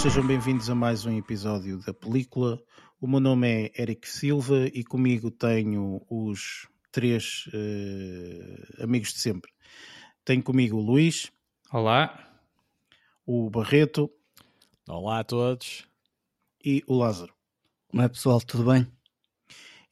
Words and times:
sejam 0.00 0.26
bem-vindos 0.26 0.70
a 0.70 0.74
mais 0.74 1.04
um 1.04 1.14
episódio 1.14 1.76
da 1.84 1.92
película. 1.92 2.58
O 2.98 3.06
meu 3.06 3.20
nome 3.20 3.46
é 3.46 3.82
Eric 3.82 4.08
Silva 4.08 4.66
e 4.72 4.82
comigo 4.82 5.30
tenho 5.30 6.00
os 6.08 6.66
três 6.90 7.44
uh, 7.48 8.82
amigos 8.82 9.12
de 9.12 9.18
sempre. 9.18 9.52
Tenho 10.24 10.42
comigo 10.42 10.78
o 10.78 10.80
Luís. 10.80 11.30
Olá. 11.70 12.18
O 13.26 13.50
Barreto. 13.50 14.10
Olá 14.88 15.18
a 15.18 15.24
todos. 15.24 15.86
E 16.64 16.82
o 16.86 16.96
Lázaro. 16.96 17.34
Como 17.88 18.02
é 18.02 18.08
pessoal, 18.08 18.40
tudo 18.40 18.72
bem? 18.72 18.90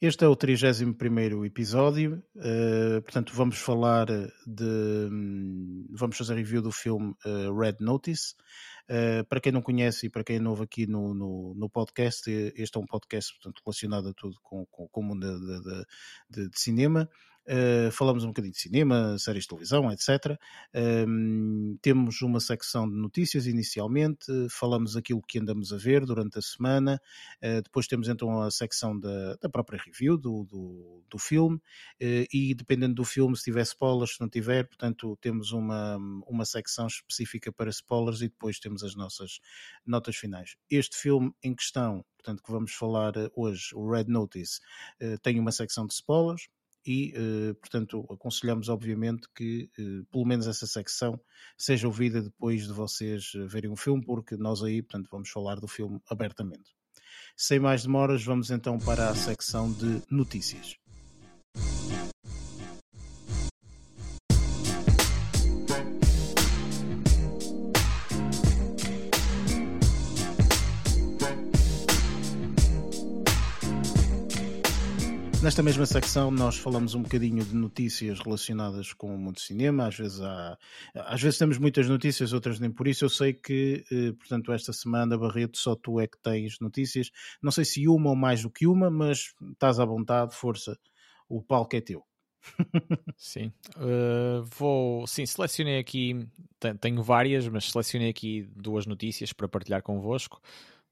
Este 0.01 0.25
é 0.25 0.27
o 0.27 0.35
31 0.35 1.45
episódio, 1.45 2.23
uh, 2.35 3.01
portanto, 3.03 3.31
vamos 3.35 3.59
falar 3.59 4.07
de. 4.47 4.63
Um, 4.63 5.85
vamos 5.91 6.17
fazer 6.17 6.33
review 6.33 6.63
do 6.63 6.71
filme 6.71 7.13
uh, 7.25 7.53
Red 7.55 7.75
Notice. 7.79 8.33
Uh, 8.89 9.23
para 9.25 9.39
quem 9.39 9.51
não 9.51 9.61
conhece 9.61 10.07
e 10.07 10.09
para 10.09 10.23
quem 10.23 10.37
é 10.37 10.39
novo 10.39 10.63
aqui 10.63 10.87
no, 10.87 11.13
no, 11.13 11.53
no, 11.53 11.69
podcast, 11.69 12.27
este 12.55 12.75
é 12.75 12.79
um 12.81 12.87
podcast 12.87 13.31
portanto, 13.35 13.61
relacionado 13.63 14.09
a 14.09 14.13
tudo 14.13 14.35
com, 14.41 14.65
com, 14.65 14.87
com 14.87 15.01
o 15.01 15.03
mundo 15.03 15.27
de, 15.39 15.61
de, 15.61 15.85
de, 16.27 16.49
de 16.49 16.59
cinema. 16.59 17.07
Uh, 17.47 17.91
falamos 17.91 18.23
um 18.23 18.27
bocadinho 18.27 18.53
de 18.53 18.59
cinema, 18.59 19.17
séries 19.17 19.43
de 19.43 19.49
televisão, 19.49 19.91
etc. 19.91 20.37
Um, 21.07 21.77
temos 21.81 22.21
uma 22.21 22.39
secção 22.39 22.87
de 22.87 22.95
notícias 22.95 23.47
inicialmente, 23.47 24.25
falamos 24.51 24.95
aquilo 24.95 25.21
que 25.27 25.39
andamos 25.39 25.73
a 25.73 25.77
ver 25.77 26.05
durante 26.05 26.37
a 26.37 26.41
semana, 26.41 27.01
uh, 27.43 27.61
depois 27.63 27.87
temos 27.87 28.07
então 28.07 28.41
a 28.41 28.51
secção 28.51 28.99
da, 28.99 29.35
da 29.41 29.49
própria 29.49 29.81
review 29.83 30.15
do, 30.15 30.43
do, 30.43 31.03
do 31.09 31.17
filme 31.17 31.55
uh, 31.57 32.27
e 32.31 32.53
dependendo 32.53 32.93
do 32.93 33.03
filme, 33.03 33.35
se 33.35 33.45
tiver 33.45 33.63
spoilers, 33.63 34.15
se 34.15 34.21
não 34.21 34.29
tiver, 34.29 34.67
portanto 34.67 35.17
temos 35.19 35.51
uma, 35.51 35.97
uma 36.27 36.45
secção 36.45 36.85
específica 36.85 37.51
para 37.51 37.71
spoilers 37.71 38.21
e 38.21 38.29
depois 38.29 38.59
temos 38.59 38.83
as 38.83 38.95
nossas 38.95 39.39
notas 39.83 40.15
finais. 40.15 40.55
Este 40.69 40.95
filme 40.95 41.31
em 41.41 41.55
questão, 41.55 42.05
portanto 42.15 42.43
que 42.43 42.51
vamos 42.51 42.73
falar 42.73 43.13
hoje, 43.35 43.69
o 43.73 43.89
Red 43.89 44.05
Notice, 44.05 44.59
tem 45.23 45.39
uma 45.39 45.51
secção 45.51 45.87
de 45.87 45.93
spoilers, 45.93 46.47
e, 46.89 47.13
eh, 47.15 47.53
portanto, 47.53 48.03
aconselhamos 48.09 48.67
obviamente 48.67 49.27
que 49.35 49.69
eh, 49.77 50.03
pelo 50.11 50.25
menos 50.25 50.47
essa 50.47 50.65
secção 50.65 51.21
seja 51.55 51.85
ouvida 51.85 52.19
depois 52.19 52.65
de 52.65 52.73
vocês 52.73 53.31
eh, 53.35 53.45
verem 53.45 53.69
o 53.69 53.75
filme, 53.75 54.03
porque 54.03 54.35
nós 54.35 54.63
aí, 54.63 54.81
portanto, 54.81 55.07
vamos 55.11 55.29
falar 55.29 55.59
do 55.59 55.67
filme 55.67 56.01
abertamente. 56.09 56.75
Sem 57.37 57.59
mais 57.59 57.83
demoras, 57.83 58.23
vamos 58.23 58.49
então 58.49 58.79
para 58.79 59.07
a 59.07 59.13
secção 59.13 59.71
de 59.71 60.01
notícias. 60.09 60.79
Nesta 75.41 75.63
mesma 75.63 75.85
secção 75.85 76.29
nós 76.29 76.57
falamos 76.57 76.95
um 76.95 77.01
bocadinho 77.01 77.45
de 77.45 77.55
notícias 77.55 78.19
relacionadas 78.19 78.91
com 78.91 79.15
o 79.15 79.17
mundo 79.17 79.35
do 79.35 79.39
cinema, 79.39 79.87
às 79.87 79.95
vezes 79.95 80.19
há, 80.19 80.57
às 80.93 81.21
vezes 81.21 81.39
temos 81.39 81.57
muitas 81.57 81.87
notícias, 81.87 82.33
outras 82.33 82.59
nem 82.59 82.69
por 82.69 82.89
isso. 82.89 83.05
Eu 83.05 83.09
sei 83.09 83.33
que, 83.33 83.85
eh, 83.89 84.11
portanto, 84.11 84.51
esta 84.51 84.73
semana, 84.73 85.17
Barreto, 85.17 85.57
só 85.57 85.77
tu 85.77 85.97
é 85.97 86.07
que 86.07 86.17
tens 86.21 86.59
notícias. 86.59 87.09
Não 87.41 87.51
sei 87.51 87.63
se 87.63 87.87
uma 87.87 88.09
ou 88.09 88.17
mais 88.17 88.41
do 88.41 88.49
que 88.49 88.67
uma, 88.67 88.89
mas 88.89 89.33
estás 89.53 89.79
à 89.79 89.85
vontade, 89.85 90.35
força, 90.35 90.77
o 91.29 91.41
palco 91.41 91.73
é 91.73 91.79
teu. 91.81 92.03
sim, 93.15 93.47
uh, 93.77 94.43
vou, 94.57 95.07
sim, 95.07 95.25
selecionei 95.25 95.79
aqui, 95.79 96.27
tenho 96.81 97.01
várias, 97.01 97.47
mas 97.47 97.71
selecionei 97.71 98.09
aqui 98.09 98.49
duas 98.57 98.85
notícias 98.85 99.31
para 99.31 99.47
partilhar 99.47 99.81
convosco, 99.83 100.41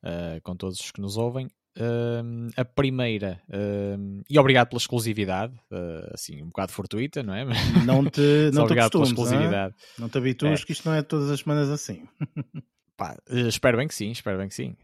uh, 0.04 0.42
com 0.42 0.56
todos 0.56 0.80
os 0.80 0.90
que 0.90 1.02
nos 1.02 1.18
ouvem. 1.18 1.50
Uh, 1.78 2.50
a 2.58 2.66
primeira, 2.66 3.40
uh, 3.50 4.24
e 4.28 4.40
obrigado 4.40 4.70
pela 4.70 4.80
exclusividade, 4.80 5.54
uh, 5.72 6.12
assim, 6.12 6.42
um 6.42 6.48
bocado 6.48 6.72
fortuita, 6.72 7.22
não 7.22 7.36
é? 7.36 7.46
Não 7.86 8.04
te, 8.04 8.50
não 8.52 8.66
te 8.66 8.74
pela 8.74 9.04
exclusividade. 9.04 9.76
Não, 9.98 10.04
não 10.04 10.10
te 10.10 10.18
habituas 10.18 10.62
é. 10.62 10.66
que 10.66 10.72
isto 10.72 10.90
não 10.90 10.96
é 10.96 11.04
todas 11.04 11.30
as 11.30 11.40
semanas 11.40 11.70
assim. 11.70 12.08
Pá, 12.98 13.16
eh, 13.30 13.42
espero 13.42 13.78
bem 13.78 13.88
que 13.88 13.94
sim, 13.94 14.10
espero 14.10 14.40
bem 14.40 14.48
que 14.48 14.56
sim. 14.56 14.76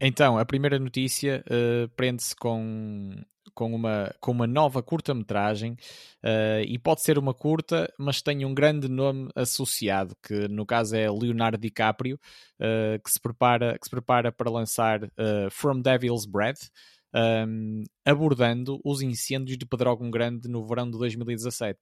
então, 0.00 0.38
a 0.38 0.44
primeira 0.46 0.78
notícia 0.78 1.44
eh, 1.46 1.86
prende-se 1.94 2.34
com 2.34 3.14
com 3.54 3.74
uma, 3.74 4.14
com 4.20 4.32
uma 4.32 4.46
nova 4.46 4.82
curta-metragem 4.82 5.72
uh, 5.72 6.62
e 6.66 6.78
pode 6.78 7.02
ser 7.02 7.18
uma 7.18 7.34
curta, 7.34 7.92
mas 7.98 8.22
tem 8.22 8.44
um 8.44 8.54
grande 8.54 8.88
nome 8.88 9.30
associado, 9.34 10.16
que 10.22 10.48
no 10.48 10.64
caso 10.66 10.96
é 10.96 11.10
Leonardo 11.10 11.58
DiCaprio, 11.58 12.18
uh, 12.60 13.02
que, 13.02 13.10
se 13.10 13.20
prepara, 13.20 13.78
que 13.78 13.84
se 13.84 13.90
prepara 13.90 14.32
para 14.32 14.50
lançar 14.50 15.04
uh, 15.04 15.50
From 15.50 15.80
Devil's 15.80 16.26
Breath, 16.26 16.70
um, 17.14 17.82
abordando 18.04 18.80
os 18.84 19.02
incêndios 19.02 19.58
de 19.58 19.66
Pedrógão 19.66 20.10
Grande 20.10 20.48
no 20.48 20.66
verão 20.66 20.90
de 20.90 20.98
2017. 20.98 21.78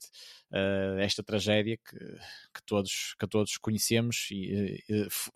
Uh, 0.52 0.98
esta 0.98 1.22
tragédia 1.22 1.76
que, 1.76 1.96
que, 1.96 2.62
todos, 2.66 3.14
que 3.18 3.26
todos 3.26 3.56
conhecemos 3.56 4.28
e 4.32 4.82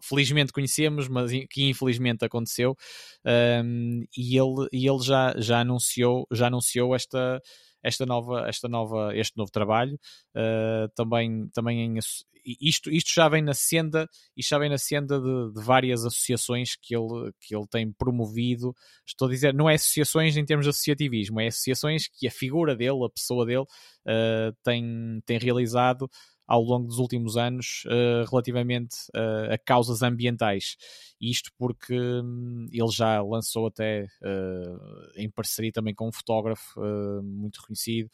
felizmente 0.03 0.53
conhecemos, 0.53 1.09
mas 1.09 1.31
que 1.49 1.69
infelizmente 1.69 2.25
aconteceu. 2.25 2.77
Um, 3.65 4.05
e 4.16 4.37
ele, 4.37 4.69
e 4.72 4.88
ele 4.88 5.03
já, 5.03 5.34
já, 5.38 5.60
anunciou, 5.60 6.26
já 6.31 6.49
anunciou 6.49 6.94
esta 6.94 7.41
esta 7.84 8.06
nova, 8.06 8.49
esta 8.49 8.66
nova, 8.66 9.15
este 9.15 9.37
novo 9.37 9.53
trabalho, 9.53 10.00
uh, 10.34 10.88
também, 10.97 11.49
também 11.53 11.81
em, 11.82 11.99
isto, 12.44 12.91
isto 12.91 13.12
já 13.15 13.28
vem 13.28 13.43
na 13.43 13.55
senda, 13.55 14.09
isto 14.37 14.50
já 14.50 14.59
vem 14.59 14.69
na 14.69 14.78
senda 14.78 15.19
de, 15.21 15.53
de, 15.53 15.65
várias 15.65 16.05
associações 16.05 16.77
que 16.77 16.94
ele, 16.94 17.32
que 17.41 17.55
ele 17.55 17.66
tem 17.71 17.93
promovido. 17.93 18.75
Estou 19.06 19.28
a 19.28 19.31
dizer, 19.31 19.55
não 19.55 19.69
é 19.69 19.75
associações 19.75 20.37
em 20.37 20.44
termos 20.44 20.66
de 20.66 20.71
associativismo, 20.71 21.41
é 21.41 21.49
associações 21.49 22.09
que 22.09 22.27
a 22.27 22.31
figura 22.31 22.77
dele, 22.77 23.05
a 23.05 23.10
pessoa 23.10 23.47
dele, 23.47 23.62
uh, 23.62 24.56
tem, 24.62 25.21
tem 25.25 25.38
realizado 25.38 26.09
ao 26.47 26.62
longo 26.62 26.87
dos 26.87 26.99
últimos 26.99 27.37
anos 27.37 27.84
uh, 27.87 28.28
relativamente 28.31 28.97
uh, 29.15 29.53
a 29.53 29.59
causas 29.59 30.03
ambientais. 30.03 30.77
Isto 31.21 31.50
porque 31.56 31.94
um, 31.94 32.66
ele 32.71 32.91
já 32.91 33.22
lançou 33.22 33.66
até 33.66 34.05
uh, 34.22 35.10
em 35.16 35.31
parceria 35.31 35.72
também 35.72 35.94
com 35.94 36.09
um 36.09 36.12
fotógrafo 36.12 36.81
muito 37.22 37.60
reconhecido 37.60 38.10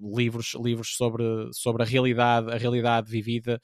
livros, 0.00 0.54
livros 0.54 0.96
sobre, 0.96 1.24
sobre 1.52 1.82
a 1.82 1.86
realidade, 1.86 2.50
a 2.52 2.56
realidade 2.56 3.10
vivida 3.10 3.60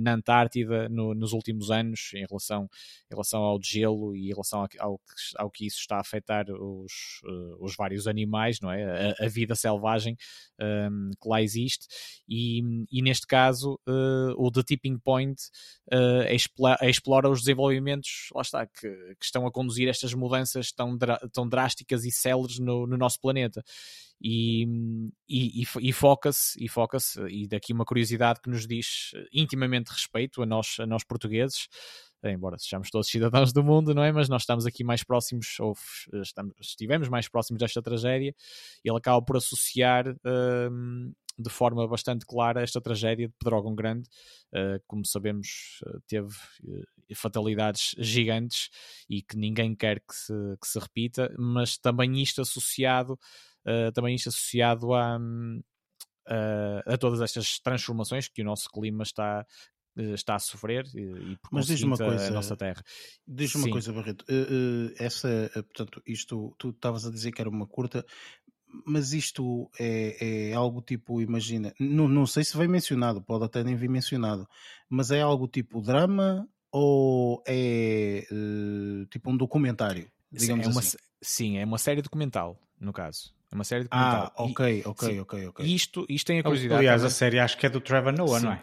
na 0.00 0.14
Antártida 0.14 0.88
no, 0.88 1.14
nos 1.14 1.32
últimos 1.32 1.70
anos 1.70 2.10
em 2.14 2.24
relação, 2.26 2.68
em 3.10 3.14
relação 3.14 3.42
ao 3.42 3.60
gelo 3.62 4.16
e 4.16 4.26
em 4.26 4.32
relação 4.32 4.60
ao, 4.60 4.68
ao, 4.78 5.00
ao 5.36 5.50
que 5.50 5.66
isso 5.66 5.78
está 5.78 5.96
a 5.96 6.00
afetar 6.00 6.46
os, 6.50 7.20
os 7.60 7.76
vários 7.76 8.06
animais, 8.06 8.60
não 8.60 8.70
é? 8.70 9.12
A, 9.20 9.24
a 9.24 9.28
vida 9.28 9.54
selvagem 9.54 10.16
um, 10.60 11.10
que 11.20 11.28
lá 11.28 11.42
existe 11.42 11.86
e, 12.28 12.62
e 12.94 13.02
neste 13.02 13.26
caso 13.26 13.74
uh, 13.88 14.34
o 14.38 14.52
The 14.52 14.62
Tipping 14.62 14.98
Point 14.98 15.42
uh, 15.92 16.32
explora, 16.88 17.28
os 17.28 17.40
desenvolvimentos 17.40 18.28
lá 18.32 18.42
está, 18.42 18.66
que, 18.66 18.88
que, 18.88 19.24
estão 19.24 19.44
a 19.48 19.50
conduzir 19.50 19.88
estas 19.88 20.14
mudanças 20.14 20.70
tão, 20.70 20.96
tão 21.32 21.48
drásticas 21.48 22.04
e 22.04 22.12
céleres 22.12 22.60
no, 22.60 22.86
no 22.86 22.96
nosso 22.96 23.20
planeta 23.20 23.64
e, 24.22 24.64
e, 25.28 25.64
e, 25.80 25.92
foca-se 25.92 26.64
e 26.64 26.68
foca-se 26.68 27.20
e 27.28 27.48
daqui 27.48 27.72
uma 27.72 27.84
curiosidade 27.84 28.40
que 28.40 28.48
nos 28.48 28.64
diz 28.64 29.10
intimamente 29.32 29.88
respeito 29.88 30.40
a 30.40 30.46
nós, 30.46 30.76
a 30.78 30.86
nós 30.86 31.02
portugueses 31.02 31.66
embora 32.22 32.56
sejamos 32.58 32.90
todos 32.90 33.08
cidadãos 33.08 33.52
do 33.52 33.62
mundo, 33.62 33.94
não 33.94 34.02
é? 34.02 34.10
Mas 34.10 34.30
nós 34.30 34.42
estamos 34.42 34.64
aqui 34.64 34.82
mais 34.82 35.04
próximos, 35.04 35.60
ou 35.60 35.74
estamos, 36.22 36.54
estivemos 36.58 37.08
mais 37.10 37.28
próximos 37.28 37.60
desta 37.60 37.82
tragédia, 37.82 38.34
e 38.82 38.88
ele 38.88 38.96
acaba 38.96 39.20
por 39.20 39.36
associar 39.36 40.06
hum, 40.70 41.12
de 41.38 41.50
forma 41.50 41.86
bastante 41.86 42.24
clara 42.24 42.62
esta 42.62 42.80
tragédia 42.80 43.28
de 43.28 43.34
Pedrógão 43.38 43.74
Grande, 43.74 44.08
uh, 44.52 44.82
como 44.86 45.04
sabemos, 45.04 45.80
uh, 45.86 46.00
teve 46.06 46.28
uh, 46.28 47.14
fatalidades 47.14 47.94
gigantes 47.98 48.70
e 49.08 49.22
que 49.22 49.36
ninguém 49.36 49.74
quer 49.74 50.00
que 50.00 50.14
se, 50.14 50.32
que 50.60 50.66
se 50.66 50.78
repita, 50.78 51.34
mas 51.38 51.76
também 51.76 52.20
isto 52.20 52.40
associado, 52.40 53.18
também 53.94 54.14
isto 54.14 54.28
associado 54.28 54.92
a, 54.92 55.18
hum, 55.18 55.62
a 56.86 56.98
todas 56.98 57.20
estas 57.20 57.58
transformações 57.60 58.28
que 58.28 58.42
o 58.42 58.44
nosso 58.44 58.68
clima 58.70 59.02
está 59.02 59.46
eh, 59.96 60.14
está 60.14 60.34
a 60.34 60.38
sofrer 60.40 60.86
e, 60.94 61.36
por 61.36 61.52
Mas 61.52 61.66
diz 61.66 61.82
uma 61.82 61.96
coisa, 61.96 62.26
a 62.26 62.30
nossa 62.30 62.56
terra. 62.56 62.82
Diz 63.26 63.54
uma 63.54 63.64
Sim. 63.64 63.70
coisa, 63.70 63.92
Barreto. 63.92 64.24
Uh, 64.28 64.90
uh, 64.90 64.94
essa, 64.98 65.50
uh, 65.56 65.62
portanto, 65.62 66.02
isto 66.04 66.54
tu 66.58 66.70
estavas 66.70 67.06
a 67.06 67.10
dizer 67.10 67.30
que 67.30 67.40
era 67.40 67.48
uma 67.48 67.66
curta, 67.66 68.04
mas 68.84 69.12
isto 69.12 69.70
é, 69.78 70.50
é 70.50 70.54
algo 70.54 70.80
tipo, 70.80 71.20
imagina, 71.20 71.74
não, 71.78 72.08
não 72.08 72.26
sei 72.26 72.44
se 72.44 72.56
vem 72.56 72.68
mencionado, 72.68 73.20
pode 73.20 73.44
até 73.44 73.62
nem 73.62 73.76
vir 73.76 73.88
mencionado, 73.88 74.48
mas 74.88 75.10
é 75.10 75.20
algo 75.20 75.46
tipo 75.46 75.80
drama 75.80 76.48
ou 76.70 77.42
é 77.46 78.26
tipo 79.10 79.30
um 79.30 79.36
documentário? 79.36 80.10
Digamos 80.30 80.64
sim, 80.64 80.70
é 80.70 80.72
uma, 80.72 80.80
assim. 80.80 80.96
sim, 81.22 81.58
é 81.58 81.64
uma 81.64 81.78
série 81.78 82.02
documental, 82.02 82.58
no 82.80 82.92
caso. 82.92 83.32
É 83.52 83.54
uma 83.54 83.64
série 83.64 83.84
documental. 83.84 84.32
Ah, 84.36 84.42
ok, 84.42 84.82
ok, 84.84 85.20
ok, 85.20 85.46
ok. 85.48 85.66
Isto, 85.66 86.04
isto 86.08 86.26
tem 86.26 86.40
a 86.40 86.42
curiosidade. 86.42 86.80
Aliás, 86.80 87.04
a 87.04 87.10
série 87.10 87.38
acho 87.38 87.56
que 87.56 87.66
é 87.66 87.68
do 87.68 87.80
Trevor 87.80 88.12
Noah, 88.12 88.40
sim. 88.40 88.46
não 88.46 88.52
é? 88.52 88.62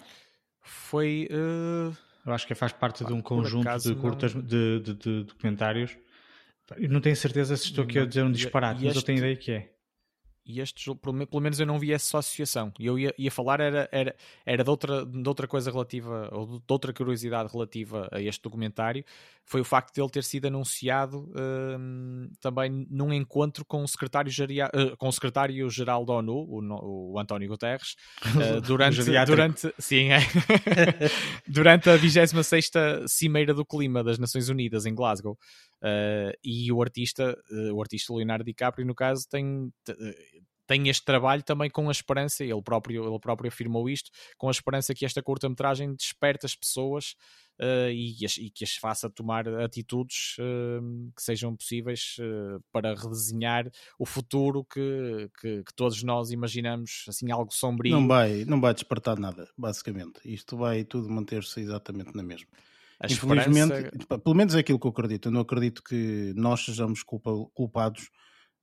foi. 0.64 1.28
Uh, 1.32 1.96
Eu 2.26 2.34
acho 2.34 2.48
que 2.48 2.56
faz 2.56 2.72
parte 2.72 3.04
de 3.04 3.14
um 3.14 3.22
conjunto 3.22 3.78
de 3.80 3.96
curtas 3.96 4.34
não... 4.34 4.42
de, 4.42 4.80
de, 4.80 4.94
de, 4.94 5.24
documentários. 5.24 5.98
Eu 6.78 6.90
não 6.90 7.02
tenho 7.02 7.16
certeza 7.16 7.58
se 7.58 7.66
estou 7.66 7.84
aqui 7.84 8.00
a 8.00 8.06
dizer 8.06 8.24
um 8.24 8.32
disparate, 8.32 8.84
mas 8.86 8.96
eu 8.96 9.02
tenho 9.02 9.18
ideia 9.18 9.36
que 9.36 9.52
é 9.52 9.71
e 10.52 10.60
este 10.60 10.94
pelo, 10.96 11.26
pelo 11.26 11.42
menos 11.42 11.60
eu 11.60 11.66
não 11.66 11.80
vi 11.80 11.94
essa 11.94 12.20
associação. 12.20 12.74
E 12.78 12.86
eu 12.86 13.00
ia, 13.00 13.14
ia 13.18 13.32
falar 13.32 13.60
era, 13.60 13.88
era, 13.92 14.16
era 14.46 14.64
de, 14.64 14.70
outra, 14.70 15.06
de 15.06 15.28
outra 15.28 15.48
coisa 15.48 15.72
relativa, 15.72 16.30
ou 16.32 16.60
de 16.60 16.64
outra 16.70 16.92
curiosidade 16.94 17.52
relativa 17.52 18.10
a 18.12 18.22
este 18.22 18.42
documentário, 18.42 19.06
foi 19.46 19.62
o 19.62 19.66
facto 19.66 19.94
de 19.94 20.02
ele 20.02 20.10
ter 20.10 20.24
sido 20.24 20.48
anunciado 20.48 21.32
hum, 21.36 22.30
também 22.40 22.88
num 22.90 23.14
encontro 23.14 23.66
com 23.66 23.84
o 23.84 23.88
secretário-geral 23.88 24.70
uh, 24.70 24.98
com 24.98 25.08
o 25.08 25.12
secretário 25.12 25.68
-geral 25.68 26.06
da 26.06 26.14
ONU, 26.14 26.34
o, 26.34 27.14
o 27.14 27.20
António 27.20 27.48
Guterres, 27.48 27.96
uh, 28.36 28.62
durante, 28.62 29.04
durante, 29.26 29.74
sim, 29.80 30.10
é, 30.12 30.20
durante 31.48 31.90
a 31.90 31.96
26 31.96 32.72
Cimeira 33.08 33.54
do 33.54 33.66
Clima 33.66 34.04
das 34.04 34.20
Nações 34.20 34.50
Unidas 34.50 34.86
em 34.86 34.94
Glasgow. 34.94 35.38
Uh, 35.82 36.32
e 36.44 36.72
o 36.72 36.82
artista, 36.82 37.38
uh, 37.52 37.74
o 37.74 37.82
artista 37.82 38.14
Leonardo 38.14 38.46
DiCaprio, 38.46 38.86
no 38.86 38.94
caso, 38.94 39.28
tem, 39.28 39.72
tem 40.72 40.88
este 40.88 41.04
trabalho 41.04 41.44
também 41.44 41.70
com 41.70 41.90
a 41.90 41.92
esperança, 41.92 42.46
ele 42.46 42.62
próprio, 42.62 43.06
ele 43.06 43.20
próprio 43.20 43.50
afirmou 43.50 43.90
isto, 43.90 44.10
com 44.38 44.48
a 44.48 44.52
esperança 44.52 44.94
que 44.94 45.06
esta 45.06 45.22
curta-metragem 45.22 45.94
desperte 45.96 46.46
as 46.46 46.56
pessoas 46.56 47.16
uh, 47.60 47.92
e, 47.92 48.16
e, 48.40 48.50
que 48.50 48.64
as 48.64 48.76
faça 48.76 49.10
tomar 49.10 49.48
atitudes 49.48 50.38
uh, 50.40 51.12
que 51.14 51.22
sejam 51.22 51.58
possíveis 51.58 52.16
uh, 52.20 52.64
para 52.72 52.96
redesenhar 52.96 53.70
o 54.00 54.06
futuro 54.06 54.64
que, 54.64 55.30
que, 55.42 55.64
que, 55.64 55.74
todos 55.76 56.04
nós 56.04 56.32
imaginamos, 56.32 57.04
assim, 57.10 57.30
algo 57.32 57.54
sombrio. 57.54 57.92
Não 57.92 58.08
vai, 58.08 58.46
não 58.46 58.62
vai 58.62 58.74
despertar 58.74 59.20
nada, 59.20 59.50
basicamente. 59.58 60.22
Isto 60.24 60.56
vai 60.56 60.86
tudo 60.86 61.10
manter-se 61.10 61.60
exatamente 61.60 62.16
na 62.16 62.24
mesma. 62.24 62.48
A 63.02 63.12
Infelizmente, 63.12 63.74
esperança... 63.74 64.20
pelo 64.20 64.36
menos 64.36 64.54
é 64.54 64.60
aquilo 64.60 64.80
que 64.80 64.86
eu 64.86 64.92
acredito. 64.92 65.28
Eu 65.28 65.32
não 65.32 65.42
acredito 65.42 65.82
que 65.84 66.34
nós 66.36 66.64
sejamos 66.64 67.02
culpa, 67.02 67.32
culpados 67.54 68.10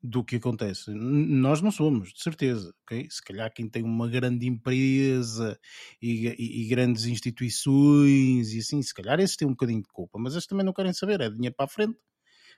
do 0.02 0.22
que 0.22 0.36
acontece. 0.36 0.92
Nós 0.92 1.60
não 1.60 1.70
somos, 1.70 2.12
de 2.12 2.22
certeza. 2.22 2.72
Okay? 2.84 3.08
Se 3.10 3.22
calhar 3.22 3.52
quem 3.52 3.68
tem 3.68 3.82
uma 3.82 4.08
grande 4.08 4.46
empresa 4.46 5.58
e, 6.00 6.28
e, 6.28 6.62
e, 6.62 6.68
grandes 6.68 7.06
instituições 7.06 8.52
e 8.52 8.58
assim, 8.58 8.80
se 8.80 8.94
calhar 8.94 9.18
esses 9.18 9.36
têm 9.36 9.48
um 9.48 9.52
bocadinho 9.52 9.82
de 9.82 9.88
culpa, 9.88 10.18
mas 10.18 10.34
esses 10.34 10.46
também 10.46 10.64
não 10.64 10.72
querem 10.72 10.92
saber, 10.92 11.20
é 11.20 11.28
dinheiro 11.28 11.54
para 11.56 11.66
a 11.66 11.68
frente. 11.68 11.98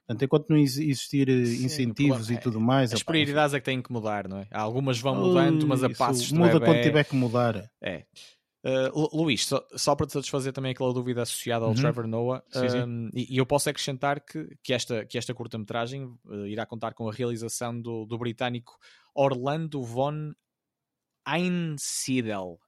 Portanto, 0.07 0.25
enquanto 0.25 0.51
não 0.51 0.57
existir 0.57 1.29
eh, 1.29 1.45
Sim, 1.45 1.65
incentivos 1.67 2.31
e 2.31 2.37
tudo 2.37 2.59
é, 2.59 2.61
mais. 2.61 2.93
As 2.93 3.03
prioridades 3.03 3.55
é 3.55 3.61
que 3.61 3.65
têm 3.65 3.81
que 3.81 3.93
mudar, 3.93 4.27
não 4.27 4.39
é? 4.39 4.49
Algumas 4.51 4.99
vão 4.99 5.15
mudando, 5.15 5.67
mas 5.67 5.85
a 5.85 5.91
passos. 5.91 6.33
Muda 6.33 6.59
quando 6.59 6.83
tiver 6.83 7.05
que 7.05 7.15
mudar. 7.15 7.71
É. 7.81 8.05
Uh, 8.63 9.17
Luís, 9.17 9.47
só, 9.47 9.67
só, 9.75 9.97
para 9.97 10.07
te 10.07 10.13
satisfazer 10.13 10.53
também 10.53 10.73
aquela 10.73 10.93
dúvida 10.93 11.23
associada 11.23 11.65
ao 11.65 11.71
uhum. 11.71 11.77
Trevor 11.77 12.07
Noah, 12.07 12.43
sim, 12.51 12.69
sim. 12.69 12.83
Um, 12.83 13.11
e, 13.15 13.35
e, 13.35 13.39
eu 13.39 13.47
posso 13.47 13.71
acrescentar 13.71 14.21
que, 14.21 14.55
que 14.63 14.75
esta, 14.75 15.07
que 15.07 15.17
esta 15.17 15.33
curta-metragem 15.33 16.05
uh, 16.27 16.47
irá 16.47 16.67
contar 16.67 16.93
com 16.93 17.09
a 17.09 17.13
realização 17.13 17.81
do, 17.81 18.05
do 18.05 18.19
britânico 18.19 18.77
Orlando 19.15 19.83
von 19.83 20.33
Einsiedel. 21.27 22.59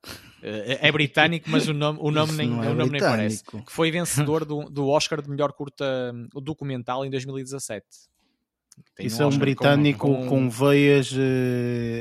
Uh, 0.42 0.80
é 0.80 0.90
britânico, 0.90 1.50
mas 1.50 1.68
o 1.68 1.74
nome, 1.74 1.98
o 2.00 2.10
nome, 2.10 2.32
nem, 2.32 2.48
é 2.48 2.70
o 2.70 2.74
nome 2.74 2.92
nem 2.92 3.00
parece. 3.00 3.44
Que 3.44 3.70
foi 3.70 3.90
vencedor 3.90 4.46
do, 4.46 4.70
do 4.70 4.88
Oscar 4.88 5.20
de 5.20 5.28
melhor 5.28 5.52
curta 5.52 6.10
documental 6.42 7.04
em 7.04 7.10
2017. 7.10 7.84
Tem 8.96 9.04
Isso 9.04 9.22
um 9.22 9.26
é 9.26 9.28
um 9.28 9.36
britânico 9.36 10.08
com, 10.08 10.22
com, 10.22 10.28
com 10.28 10.48
veias 10.48 11.12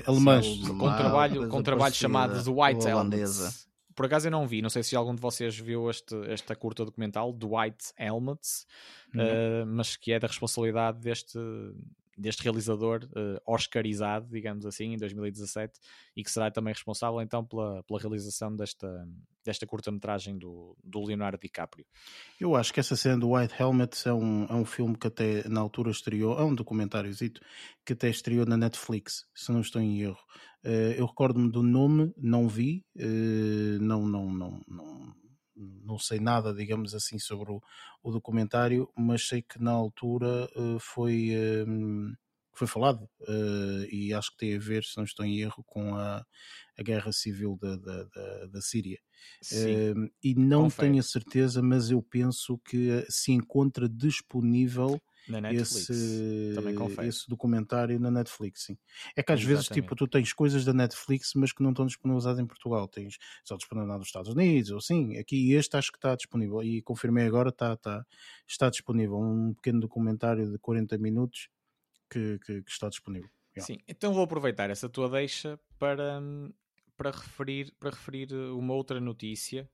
alemãs. 0.08 0.48
Com 0.66 0.88
um 0.88 0.96
trabalho, 0.96 1.50
com 1.50 1.58
um 1.58 1.64
trabalho 1.64 1.94
chamado 1.94 2.42
The 2.42 2.50
White 2.50 2.88
Elements 2.88 3.70
por 4.02 4.08
acaso 4.08 4.26
eu 4.26 4.32
não 4.32 4.48
vi, 4.48 4.64
não 4.64 4.70
sei 4.72 4.82
se 4.82 4.96
algum 4.96 5.14
de 5.14 5.22
vocês 5.22 5.56
viu 5.60 5.88
este, 5.88 6.16
esta 6.26 6.56
curta 6.56 6.84
documental, 6.84 7.32
Dwight 7.32 7.94
Helmets, 8.00 8.66
uh, 9.14 9.64
mas 9.68 9.96
que 9.96 10.12
é 10.12 10.18
da 10.18 10.26
responsabilidade 10.26 11.00
deste, 11.00 11.38
deste 12.18 12.42
realizador 12.42 13.08
uh, 13.12 13.40
oscarizado, 13.46 14.28
digamos 14.32 14.66
assim, 14.66 14.94
em 14.94 14.98
2017, 14.98 15.80
e 16.16 16.24
que 16.24 16.32
será 16.32 16.50
também 16.50 16.74
responsável 16.74 17.22
então 17.22 17.46
pela, 17.46 17.84
pela 17.84 18.00
realização 18.00 18.56
desta, 18.56 19.08
desta 19.46 19.68
curta-metragem 19.68 20.36
do, 20.36 20.76
do 20.84 21.06
Leonardo 21.06 21.38
DiCaprio. 21.38 21.86
Eu 22.40 22.56
acho 22.56 22.74
que 22.74 22.80
essa 22.80 22.96
cena 22.96 23.20
do 23.20 23.36
White 23.36 23.54
Helmet 23.62 24.08
é 24.08 24.14
um, 24.14 24.46
é 24.46 24.54
um 24.56 24.66
filme 24.66 24.98
que 24.98 25.06
até 25.06 25.48
na 25.48 25.62
altura 25.62 25.92
estreou, 25.92 26.40
é 26.40 26.44
um 26.44 26.56
documentáriozito 26.56 27.40
que 27.86 27.94
até 27.94 28.10
estreou 28.10 28.48
na 28.48 28.58
Netflix, 28.58 29.28
se 29.36 29.52
não 29.52 29.62
estou 29.62 29.80
em 29.80 30.02
erro. 30.02 30.26
Uh, 30.64 30.94
eu 30.96 31.08
recordo-me 31.08 31.52
do 31.52 31.64
nome, 31.64 32.14
não 32.16 32.48
vi, 32.48 32.86
uh, 32.98 33.82
não, 33.82 34.08
não, 34.08 34.32
não, 34.32 34.62
não, 34.68 35.16
não 35.56 35.98
sei 35.98 36.20
nada, 36.20 36.54
digamos 36.54 36.94
assim, 36.94 37.18
sobre 37.18 37.52
o, 37.52 37.62
o 38.04 38.12
documentário, 38.12 38.88
mas 38.96 39.28
sei 39.28 39.42
que 39.42 39.60
na 39.62 39.72
altura 39.72 40.48
uh, 40.56 40.80
foi, 40.80 41.32
foi 42.54 42.68
falado 42.68 43.10
e 43.92 44.14
acho 44.14 44.32
que 44.32 44.38
tem 44.38 44.56
a 44.56 44.60
ver, 44.60 44.84
se 44.84 44.98
não 44.98 45.04
estou 45.04 45.26
em 45.26 45.40
erro, 45.40 45.64
com 45.66 45.96
a, 45.96 46.24
a 46.78 46.84
guerra 46.84 47.12
civil 47.12 47.58
da, 47.60 47.76
da, 47.78 48.04
da, 48.04 48.46
da 48.48 48.62
Síria. 48.62 49.00
e 50.24 50.36
não 50.36 50.64
Confere. 50.64 50.90
tenho 50.90 51.00
a 51.00 51.04
certeza, 51.04 51.62
mas 51.62 51.90
eu 51.90 52.04
penso 52.04 52.60
que 52.60 53.04
se 53.10 53.32
encontra 53.32 53.90
disponível 53.90 55.02
na 55.28 55.42
Netflix. 55.42 55.90
Esse, 55.90 56.52
Também 56.56 56.76
confere. 56.76 57.08
esse 57.08 57.28
documentário 57.30 58.00
na 58.00 58.12
Netflix, 58.12 58.64
sim. 58.64 58.78
É 59.16 59.22
que 59.24 59.32
às 59.32 59.40
Exatamente. 59.40 59.48
vezes 59.48 59.68
tipo, 59.68 59.96
tu 59.96 60.08
tens 60.08 60.34
coisas 60.34 60.66
da 60.66 60.74
Netflix, 60.74 61.34
mas 61.36 61.52
que 61.52 61.62
não 61.64 61.72
estão 61.72 61.86
disponibilizadas 61.86 62.40
em 62.40 62.46
Portugal. 62.46 62.88
Tens 62.88 63.18
só 63.44 63.56
disponibilizado 63.56 64.00
nos 64.00 64.08
Estados 64.08 64.30
Unidos, 64.32 64.72
ou 64.72 64.82
sim. 64.82 65.18
Aqui 65.18 65.54
este 65.54 65.78
acho 65.78 65.92
que 65.92 65.98
está 65.98 66.16
disponível. 66.16 66.64
E 66.64 66.82
confirmei 66.82 67.26
agora, 67.26 67.50
está, 67.50 67.74
está, 67.74 68.06
está 68.48 68.70
disponível. 68.70 69.18
Um 69.18 69.54
pequeno 69.54 69.80
documentário 69.80 70.52
de 70.52 70.58
40 70.58 70.98
minutos 70.98 71.50
que, 72.10 72.40
que, 72.40 72.62
que 72.64 72.72
está 72.72 72.90
disponível. 72.90 73.30
Yeah. 73.56 73.66
Sim, 73.66 73.80
então 73.88 74.14
vou 74.14 74.24
aproveitar 74.24 74.70
essa 74.70 74.88
tua 74.88 75.10
deixa 75.10 75.60
para, 75.78 76.22
para, 76.96 77.12
referir, 77.12 77.74
para 77.80 77.90
referir 77.90 78.34
uma 78.34 78.74
outra 78.74 79.00
notícia 79.00 79.70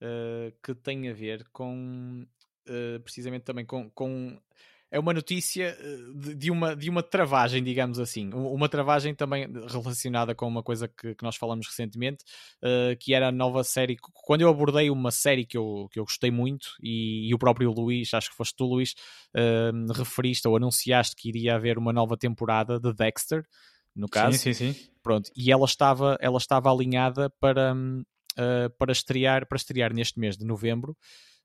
uh, 0.00 0.52
que 0.62 0.74
tem 0.74 1.08
a 1.08 1.12
ver 1.12 1.48
com 1.52 2.26
uh, 2.68 3.00
precisamente 3.00 3.42
também 3.42 3.66
com, 3.66 3.90
com 3.90 4.40
é 4.90 4.98
uma 4.98 5.12
notícia 5.12 5.76
eh, 5.78 5.96
de, 6.14 6.34
de, 6.34 6.50
uma, 6.50 6.76
de 6.76 6.88
uma 6.88 7.02
travagem, 7.02 7.62
digamos 7.62 7.98
assim. 7.98 8.30
Uma 8.32 8.68
travagem 8.68 9.14
também 9.14 9.46
relacionada 9.68 10.34
com 10.34 10.46
uma 10.46 10.62
coisa 10.62 10.88
que, 10.88 11.14
que 11.14 11.24
nós 11.24 11.36
falamos 11.36 11.66
recentemente, 11.66 12.24
uh, 12.62 12.96
que 12.98 13.12
era 13.12 13.28
a 13.28 13.32
nova 13.32 13.64
série. 13.64 13.96
Quando 14.24 14.42
eu 14.42 14.48
abordei 14.48 14.90
uma 14.90 15.10
série 15.10 15.44
que 15.44 15.58
eu, 15.58 15.88
que 15.90 15.98
eu 15.98 16.04
gostei 16.04 16.30
muito, 16.30 16.68
e, 16.80 17.28
e 17.28 17.34
o 17.34 17.38
próprio 17.38 17.72
Luís, 17.72 18.14
acho 18.14 18.30
que 18.30 18.36
foste 18.36 18.54
tu, 18.56 18.64
Luís, 18.64 18.94
uh, 19.34 19.92
referiste 19.92 20.46
ou 20.46 20.56
anunciaste 20.56 21.16
que 21.16 21.28
iria 21.28 21.56
haver 21.56 21.78
uma 21.78 21.92
nova 21.92 22.16
temporada 22.16 22.78
de 22.78 22.92
Dexter, 22.92 23.44
no 23.94 24.08
caso. 24.08 24.38
Sim, 24.38 24.52
sim, 24.52 24.72
sim. 24.72 24.88
Pronto, 25.02 25.30
e 25.36 25.50
ela 25.50 25.64
estava, 25.64 26.16
ela 26.20 26.38
estava 26.38 26.70
alinhada 26.70 27.28
para, 27.40 27.74
uh, 27.74 28.70
para, 28.78 28.92
estrear, 28.92 29.46
para 29.48 29.56
estrear 29.56 29.92
neste 29.92 30.18
mês 30.18 30.36
de 30.36 30.44
novembro 30.44 30.96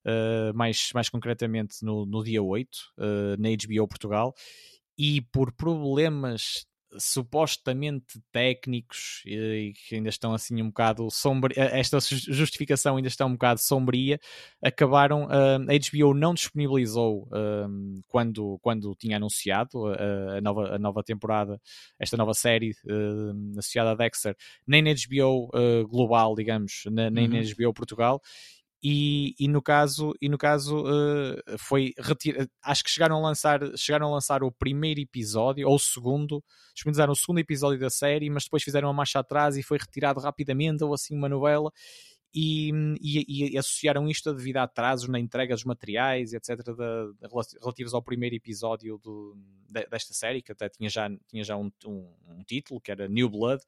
uh, 0.06 0.56
mais, 0.56 0.90
mais 0.94 1.10
concretamente 1.10 1.84
no, 1.84 2.06
no 2.06 2.24
dia 2.24 2.42
8, 2.42 2.68
uh, 2.70 3.02
eh, 3.02 3.38
na 3.38 3.50
HBO 3.50 3.88
Portugal, 3.88 4.34
e 4.98 5.22
por 5.22 5.52
problemas 5.54 6.66
supostamente 6.98 8.22
técnicos 8.34 9.24
e 9.26 9.72
que 9.88 9.96
ainda 9.96 10.10
estão 10.10 10.34
assim 10.34 10.62
um 10.62 10.68
bocado 10.68 11.10
sombria, 11.10 11.56
esta 11.72 12.00
justificação 12.02 12.98
ainda 12.98 13.08
está 13.08 13.26
um 13.26 13.32
bocado 13.32 13.62
sombria, 13.62 14.20
acabaram, 14.62 15.26
a 15.30 15.58
HBO 15.58 16.14
não 16.14 16.34
disponibilizou 16.34 17.30
uh, 17.30 18.04
quando, 18.08 18.60
quando 18.62 18.94
tinha 18.96 19.16
anunciado 19.16 19.88
a, 19.88 20.42
nova, 20.42 20.76
a 20.76 20.78
nova 20.78 21.02
temporada, 21.02 21.58
esta 21.98 22.18
nova 22.18 22.34
série 22.34 22.74
associada 23.58 23.92
a 23.92 23.96
Dexter, 23.96 24.36
nem 24.68 24.82
na 24.82 24.90
HBO 24.92 25.50
global, 25.88 26.36
digamos, 26.36 26.84
na, 26.92 27.10
nem 27.10 27.30
uhum. 27.30 27.36
na 27.36 27.42
HBO 27.42 27.74
Portugal, 27.74 28.22
e, 28.84 29.36
e, 29.40 29.48
no 29.48 29.62
caso, 29.62 30.14
e 30.20 30.28
no 30.28 30.40
caso 30.40 30.84
uh, 30.84 31.58
foi 31.60 31.94
acho 32.64 32.84
que 32.84 32.90
chegaram 32.90 33.18
a 33.18 33.20
lançar 33.20 33.60
chegaram 33.78 34.08
a 34.08 34.12
lançar 34.12 34.44
o 34.44 34.52
primeiro 34.52 35.00
episódio 35.00 35.68
ou 35.68 35.76
o 35.76 35.80
segundo, 35.80 36.44
disponibilizaram 36.74 37.14
o 37.14 37.16
segundo 37.16 37.40
episódio 37.40 37.80
da 37.80 37.92
série, 37.92 38.30
mas 38.30 38.46
depois 38.46 38.64
fizeram 38.64 38.88
uma 38.88 38.94
marcha 38.94 39.20
atrás 39.20 39.56
e 39.56 39.62
foi 39.62 39.78
retirado 39.78 40.20
rapidamente 40.20 40.84
ou 40.84 40.94
assim 40.96 41.16
uma 41.16 41.30
novela 41.30 41.72
e, 42.34 42.72
e, 43.00 43.54
e 43.54 43.58
associaram 43.58 44.08
isto 44.08 44.34
devido 44.34 44.58
a 44.58 44.64
atrasos 44.64 45.08
na 45.08 45.20
entrega 45.20 45.54
dos 45.54 45.66
materiais 45.66 46.34
etc 46.34 46.60
relativos 47.62 47.94
ao 47.94 48.02
primeiro 48.02 48.36
episódio 48.36 48.98
do, 48.98 49.38
de, 49.70 49.86
desta 49.88 50.14
série 50.14 50.42
que 50.42 50.52
até 50.52 50.70
tinha 50.70 50.90
já, 50.90 51.10
tinha 51.28 51.44
já 51.44 51.56
um, 51.56 51.70
um, 51.86 52.12
um 52.30 52.44
título 52.44 52.82
que 52.82 52.92
era 52.92 53.08
New 53.08 53.30
Blood 53.30 53.62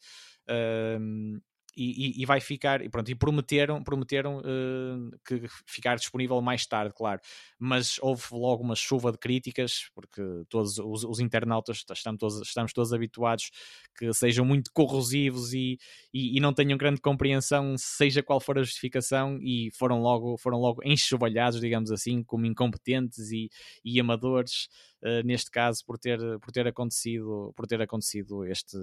uh, 0.50 1.42
e, 1.76 2.22
e, 2.22 2.26
vai 2.26 2.40
ficar, 2.40 2.82
e 2.84 2.90
pronto, 2.90 3.10
e 3.10 3.16
prometeram, 3.16 3.84
prometeram 3.84 4.40
uh, 4.40 5.20
que 5.26 5.44
ficar 5.66 5.96
disponível 5.96 6.40
mais 6.42 6.66
tarde, 6.66 6.94
claro, 6.96 7.20
mas 7.58 7.98
houve 8.02 8.24
logo 8.32 8.64
uma 8.64 8.76
chuva 8.76 9.12
de 9.12 9.18
críticas, 9.18 9.90
porque 9.94 10.22
todos 10.50 10.78
os, 10.78 11.04
os 11.04 11.20
internautas 11.20 11.84
estamos 11.92 12.20
todos, 12.20 12.42
estamos 12.42 12.74
todos 12.74 12.94
habituados 12.94 13.52
que 13.98 14.14
sejam 14.14 14.46
muito 14.46 14.72
corrosivos 14.72 15.54
e, 15.54 15.78
e, 16.14 16.38
e, 16.38 16.40
não 16.40 16.54
tenham 16.54 16.78
grande 16.78 17.02
compreensão, 17.02 17.76
seja 17.78 18.22
qual 18.22 18.40
for 18.40 18.60
a 18.60 18.64
justificação, 18.64 19.40
e 19.42 19.70
foram 19.72 20.00
logo, 20.00 20.38
foram 20.38 20.60
logo 20.60 20.82
enxovalhados, 20.84 21.60
digamos 21.60 21.92
assim, 21.92 22.24
como 22.24 22.46
incompetentes 22.46 23.32
e, 23.32 23.50
e 23.84 24.00
amadores, 24.00 24.68
uh, 25.02 25.26
neste 25.26 25.50
caso, 25.50 25.84
por 25.86 25.98
ter, 25.98 26.20
por 26.40 26.52
ter 26.52 26.68
acontecido, 26.68 27.52
por 27.56 27.66
ter 27.66 27.82
acontecido 27.82 28.46
este, 28.46 28.78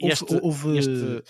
este, 0.00 0.34
houve, 0.42 0.78
este 0.78 1.22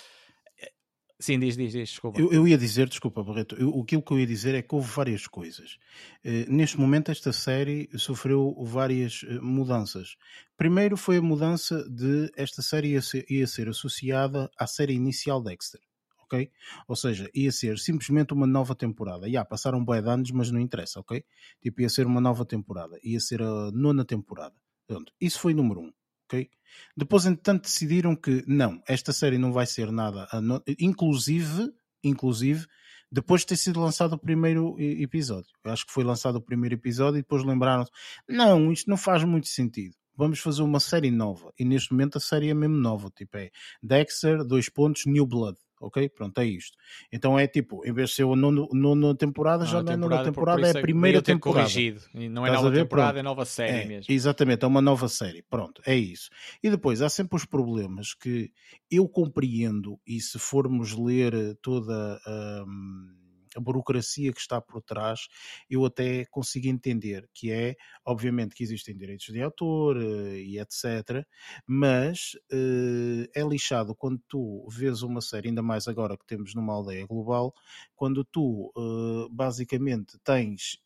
Sim, 1.20 1.40
diz, 1.40 1.56
diz, 1.56 1.72
diz, 1.72 1.88
desculpa. 1.90 2.20
Eu, 2.20 2.32
eu 2.32 2.46
ia 2.46 2.56
dizer, 2.56 2.88
desculpa, 2.88 3.24
Barreto, 3.24 3.56
eu, 3.56 3.80
aquilo 3.80 4.00
que 4.02 4.12
eu 4.12 4.20
ia 4.20 4.26
dizer 4.26 4.54
é 4.54 4.62
que 4.62 4.72
houve 4.72 4.88
várias 4.88 5.26
coisas. 5.26 5.76
Uh, 6.24 6.48
neste 6.48 6.78
momento, 6.78 7.10
esta 7.10 7.32
série 7.32 7.88
sofreu 7.98 8.54
várias 8.62 9.24
uh, 9.24 9.42
mudanças. 9.42 10.16
Primeiro 10.56 10.96
foi 10.96 11.16
a 11.16 11.22
mudança 11.22 11.84
de 11.90 12.30
esta 12.36 12.62
série 12.62 12.92
ia 12.92 13.02
ser, 13.02 13.26
ia 13.28 13.48
ser 13.48 13.68
associada 13.68 14.48
à 14.56 14.64
série 14.68 14.94
inicial 14.94 15.42
Dexter. 15.42 15.80
ok? 16.22 16.52
Ou 16.86 16.94
seja, 16.94 17.28
ia 17.34 17.50
ser 17.50 17.78
simplesmente 17.80 18.32
uma 18.32 18.46
nova 18.46 18.76
temporada. 18.76 19.28
Já 19.28 19.44
passaram 19.44 19.84
bué 19.84 20.00
de 20.00 20.08
anos, 20.08 20.30
mas 20.30 20.52
não 20.52 20.60
interessa, 20.60 21.00
ok? 21.00 21.24
Tipo, 21.60 21.80
ia 21.82 21.88
ser 21.88 22.06
uma 22.06 22.20
nova 22.20 22.44
temporada. 22.44 22.96
Ia 23.02 23.18
ser 23.18 23.42
a 23.42 23.72
nona 23.72 24.04
temporada. 24.04 24.54
Pronto. 24.86 25.12
Isso 25.20 25.40
foi 25.40 25.52
número 25.52 25.80
um 25.80 25.92
Depois, 26.96 27.24
entretanto, 27.26 27.62
decidiram 27.62 28.14
que 28.14 28.44
não, 28.46 28.82
esta 28.86 29.12
série 29.12 29.38
não 29.38 29.52
vai 29.52 29.66
ser 29.66 29.90
nada, 29.90 30.28
inclusive, 30.78 31.72
inclusive, 32.04 32.66
depois 33.10 33.40
de 33.40 33.48
ter 33.48 33.56
sido 33.56 33.80
lançado 33.80 34.12
o 34.14 34.18
primeiro 34.18 34.76
episódio. 34.78 35.50
Eu 35.64 35.72
acho 35.72 35.86
que 35.86 35.92
foi 35.92 36.04
lançado 36.04 36.36
o 36.36 36.42
primeiro 36.42 36.74
episódio 36.74 37.18
e 37.18 37.22
depois 37.22 37.44
lembraram-se, 37.44 37.90
não, 38.28 38.70
isto 38.70 38.88
não 38.88 38.96
faz 38.96 39.24
muito 39.24 39.48
sentido. 39.48 39.94
Vamos 40.14 40.40
fazer 40.40 40.62
uma 40.62 40.80
série 40.80 41.10
nova. 41.10 41.52
E 41.58 41.64
neste 41.64 41.92
momento 41.92 42.18
a 42.18 42.20
série 42.20 42.50
é 42.50 42.54
mesmo 42.54 42.76
nova. 42.76 43.08
Tipo, 43.16 43.38
é 43.38 43.50
Dexter, 43.82 44.44
dois 44.44 44.68
pontos, 44.68 45.06
New 45.06 45.24
Blood 45.24 45.56
ok? 45.80 46.08
Pronto, 46.08 46.38
é 46.38 46.46
isto. 46.46 46.76
Então 47.12 47.38
é 47.38 47.46
tipo, 47.46 47.86
em 47.86 47.92
vez 47.92 48.10
de 48.10 48.16
ser 48.16 48.24
a 48.24 48.36
nona, 48.36 49.14
temporada, 49.14 49.64
já 49.64 49.82
não 49.82 49.92
é 49.92 49.96
nona 49.96 50.24
temporada, 50.24 50.66
é 50.66 50.70
a 50.70 50.80
primeira 50.80 51.22
temporada. 51.22 51.62
Corrigido. 51.62 52.02
Não 52.14 52.46
é 52.46 52.50
Estás 52.50 52.64
nova 52.64 52.76
temporada, 52.76 53.18
é 53.18 53.22
nova 53.22 53.44
série 53.44 53.78
é, 53.78 53.84
mesmo. 53.86 54.12
Exatamente, 54.12 54.64
é 54.64 54.68
uma 54.68 54.82
nova 54.82 55.08
série. 55.08 55.42
Pronto, 55.42 55.82
é 55.86 55.94
isso. 55.94 56.30
E 56.62 56.70
depois 56.70 57.02
há 57.02 57.08
sempre 57.08 57.36
os 57.36 57.44
problemas 57.44 58.14
que 58.14 58.50
eu 58.90 59.08
compreendo, 59.08 59.98
e 60.06 60.20
se 60.20 60.38
formos 60.38 60.92
ler 60.96 61.56
toda 61.62 62.20
a. 62.24 62.64
Um, 62.66 63.27
a 63.58 63.60
burocracia 63.60 64.32
que 64.32 64.40
está 64.40 64.60
por 64.60 64.80
trás, 64.80 65.28
eu 65.68 65.84
até 65.84 66.24
consigo 66.26 66.68
entender, 66.68 67.28
que 67.34 67.50
é, 67.50 67.74
obviamente, 68.04 68.54
que 68.54 68.62
existem 68.62 68.96
direitos 68.96 69.26
de 69.26 69.42
autor 69.42 70.00
eh, 70.00 70.40
e 70.40 70.58
etc., 70.58 71.26
mas 71.66 72.34
uh, 72.52 73.28
é 73.34 73.42
lixado 73.42 73.94
quando 73.94 74.20
tu 74.28 74.66
vês 74.70 75.02
uma 75.02 75.20
série, 75.20 75.48
ainda 75.48 75.62
mais 75.62 75.88
agora 75.88 76.16
que 76.16 76.26
temos 76.26 76.54
numa 76.54 76.72
aldeia 76.72 77.06
global, 77.06 77.52
quando 77.94 78.24
tu 78.24 78.72
uh, 78.76 79.28
basicamente 79.30 80.18
tens 80.22 80.80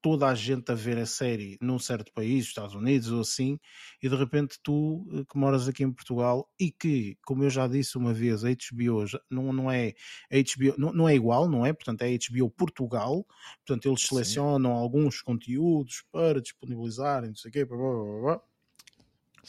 toda 0.00 0.28
a 0.28 0.34
gente 0.34 0.70
a 0.70 0.74
ver 0.74 0.98
a 0.98 1.06
série 1.06 1.58
num 1.60 1.78
certo 1.78 2.12
país, 2.12 2.46
Estados 2.46 2.74
Unidos 2.74 3.10
ou 3.10 3.20
assim, 3.20 3.58
e 4.02 4.08
de 4.08 4.14
repente 4.16 4.58
tu 4.62 5.06
eh, 5.12 5.24
que 5.30 5.38
moras 5.38 5.68
aqui 5.68 5.82
em 5.84 5.92
Portugal 5.92 6.48
e 6.58 6.70
que, 6.70 7.16
como 7.24 7.44
eu 7.44 7.50
já 7.50 7.66
disse 7.66 7.96
uma 7.98 8.12
vez, 8.14 8.44
a 8.44 8.48
HBO 8.50 9.04
não, 9.30 9.52
não 9.52 9.70
é 9.70 9.94
HBO, 10.30 10.74
não, 10.78 10.92
não 10.92 11.08
é 11.08 11.14
igual, 11.14 11.48
não 11.48 11.64
é? 11.66 11.72
Portanto, 11.72 12.02
é 12.02 12.16
HBO 12.16 12.50
Portugal, 12.50 13.26
portanto, 13.66 13.86
eles 13.88 14.06
selecionam 14.06 14.72
Sim. 14.72 14.76
alguns 14.76 15.20
conteúdos 15.22 16.04
para 16.12 16.40
disponibilizarem, 16.40 17.30
não 17.30 17.36
sei 17.36 17.48
o 17.50 17.52
quê, 17.52 17.64
blá, 17.64 17.76
blá, 17.76 18.20
blá, 18.20 18.42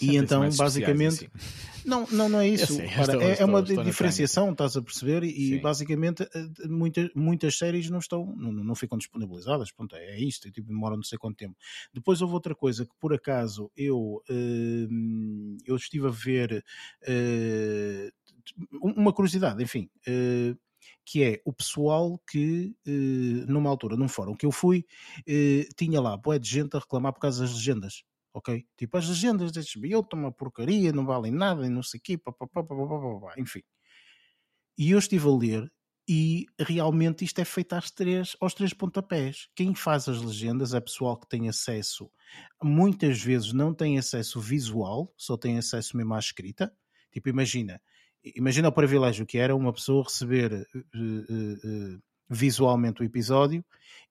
e 0.01 0.17
então, 0.17 0.47
basicamente, 0.55 1.29
assim. 1.35 1.83
não, 1.85 2.07
não, 2.11 2.29
não 2.29 2.39
é 2.39 2.47
isso. 2.47 2.73
Sei, 2.73 2.87
Para, 2.87 3.01
estou, 3.01 3.21
é, 3.21 3.31
estou, 3.31 3.47
é, 3.47 3.49
uma 3.49 3.59
estou 3.59 3.83
diferenciação, 3.83 4.51
estás 4.51 4.77
a 4.77 4.81
perceber? 4.81 5.23
E 5.23 5.49
Sim. 5.49 5.61
basicamente 5.61 6.23
eh, 6.23 6.67
muitas, 6.67 7.09
muitas 7.15 7.57
séries 7.57 7.89
não 7.89 7.99
estão, 7.99 8.25
não, 8.37 8.51
não 8.51 8.75
ficam 8.75 8.97
disponibilizadas. 8.97 9.71
Pronto, 9.71 9.95
é, 9.95 10.15
é 10.15 10.19
isto, 10.19 10.51
tipo, 10.51 10.67
demora 10.67 10.95
não 10.95 11.03
sei 11.03 11.17
quanto 11.17 11.37
tempo. 11.37 11.55
Depois 11.93 12.21
houve 12.21 12.33
outra 12.33 12.55
coisa 12.55 12.85
que 12.85 12.93
por 12.99 13.13
acaso 13.13 13.71
eu, 13.75 14.21
uh, 14.29 15.57
eu 15.65 15.75
estive 15.75 16.07
a 16.07 16.11
ver 16.11 16.63
uh, 17.03 18.11
uma 18.81 19.13
curiosidade, 19.13 19.61
enfim. 19.61 19.89
Que 21.05 21.23
é 21.23 21.41
o 21.43 21.51
pessoal 21.51 22.21
que, 22.29 22.73
numa 23.47 23.69
altura, 23.69 23.97
num 23.97 24.07
fórum 24.07 24.35
que 24.35 24.45
eu 24.45 24.51
fui, 24.51 24.85
tinha 25.75 25.99
lá 25.99 26.15
boé 26.15 26.37
de 26.37 26.47
gente 26.47 26.75
a 26.75 26.79
reclamar 26.79 27.13
por 27.13 27.19
causa 27.19 27.41
das 27.41 27.53
legendas 27.53 28.03
ok? 28.39 28.65
Tipo, 28.77 28.97
as 28.97 29.07
legendas 29.07 29.51
da 29.51 29.61
HBO 29.61 29.99
estão 29.99 30.19
uma 30.19 30.31
porcaria, 30.31 30.91
não 30.91 31.05
valem 31.05 31.31
nada 31.31 31.65
e 31.65 31.69
não 31.69 31.83
sei 31.83 31.99
o 31.99 32.03
quê, 32.03 32.19
enfim. 33.37 33.61
E 34.77 34.91
eu 34.91 34.99
estive 34.99 35.27
a 35.27 35.35
ler 35.35 35.71
e 36.07 36.47
realmente 36.59 37.23
isto 37.23 37.39
é 37.39 37.45
feito 37.45 37.73
às 37.73 37.91
três, 37.91 38.35
aos 38.39 38.55
três 38.55 38.73
pontapés. 38.73 39.47
Quem 39.55 39.75
faz 39.75 40.09
as 40.09 40.19
legendas 40.21 40.73
é 40.73 40.79
pessoal 40.79 41.15
que 41.15 41.27
tem 41.27 41.47
acesso, 41.47 42.09
muitas 42.63 43.21
vezes 43.21 43.53
não 43.53 43.73
tem 43.73 43.99
acesso 43.99 44.39
visual, 44.39 45.13
só 45.15 45.37
tem 45.37 45.57
acesso 45.57 45.95
mesmo 45.95 46.13
à 46.15 46.19
escrita. 46.19 46.73
Tipo, 47.11 47.29
imagina, 47.29 47.79
imagina 48.23 48.69
o 48.69 48.73
privilégio 48.73 49.25
que 49.25 49.37
era 49.37 49.55
uma 49.55 49.73
pessoa 49.73 50.03
receber 50.03 50.53
uh, 50.53 50.99
uh, 50.99 51.95
uh, 51.95 52.01
visualmente 52.29 53.01
o 53.01 53.05
episódio 53.05 53.63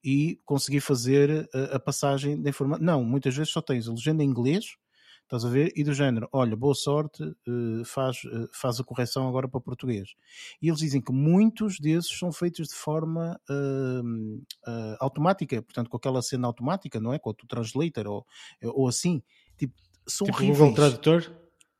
e 0.02 0.40
conseguir 0.44 0.80
fazer 0.80 1.48
a, 1.54 1.76
a 1.76 1.80
passagem 1.80 2.40
da 2.40 2.50
informação. 2.50 2.84
Não, 2.84 3.04
muitas 3.04 3.36
vezes 3.36 3.52
só 3.52 3.60
tens 3.60 3.88
a 3.88 3.92
legenda 3.92 4.22
em 4.22 4.26
inglês, 4.26 4.76
estás 5.22 5.44
a 5.44 5.48
ver? 5.48 5.72
E 5.76 5.84
do 5.84 5.92
género, 5.92 6.28
olha, 6.32 6.56
boa 6.56 6.74
sorte, 6.74 7.22
uh, 7.22 7.84
faz, 7.84 8.24
uh, 8.24 8.48
faz 8.52 8.80
a 8.80 8.84
correção 8.84 9.28
agora 9.28 9.46
para 9.46 9.60
português. 9.60 10.14
E 10.60 10.68
eles 10.68 10.80
dizem 10.80 11.00
que 11.00 11.12
muitos 11.12 11.78
desses 11.78 12.18
são 12.18 12.32
feitos 12.32 12.68
de 12.68 12.74
forma 12.74 13.38
uh, 13.48 14.96
automática, 14.98 15.60
portanto, 15.62 15.90
com 15.90 15.96
aquela 15.96 16.22
cena 16.22 16.46
automática, 16.46 16.98
não 16.98 17.12
é? 17.12 17.18
Com 17.18 17.30
o 17.30 17.34
translator 17.34 18.06
ou, 18.06 18.26
ou 18.62 18.88
assim. 18.88 19.22
Tipo, 19.56 19.74
são 20.06 20.26
tipo 20.26 20.38
horríveis. 20.38 20.58
Google 20.58 20.74
Tradutor? 20.74 21.30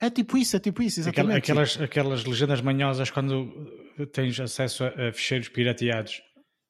É 0.01 0.11
tipo 0.11 0.37
isso, 0.37 0.57
é 0.57 0.61
tipo 0.61 0.81
isso, 0.83 1.01
exatamente. 1.01 1.39
Aquelas, 1.39 1.81
aquelas 1.81 2.25
legendas 2.25 2.61
manhosas 2.61 3.11
quando 3.11 3.51
tens 4.13 4.39
acesso 4.39 4.85
a, 4.85 5.09
a 5.09 5.13
ficheiros 5.13 5.49
pirateados. 5.49 6.23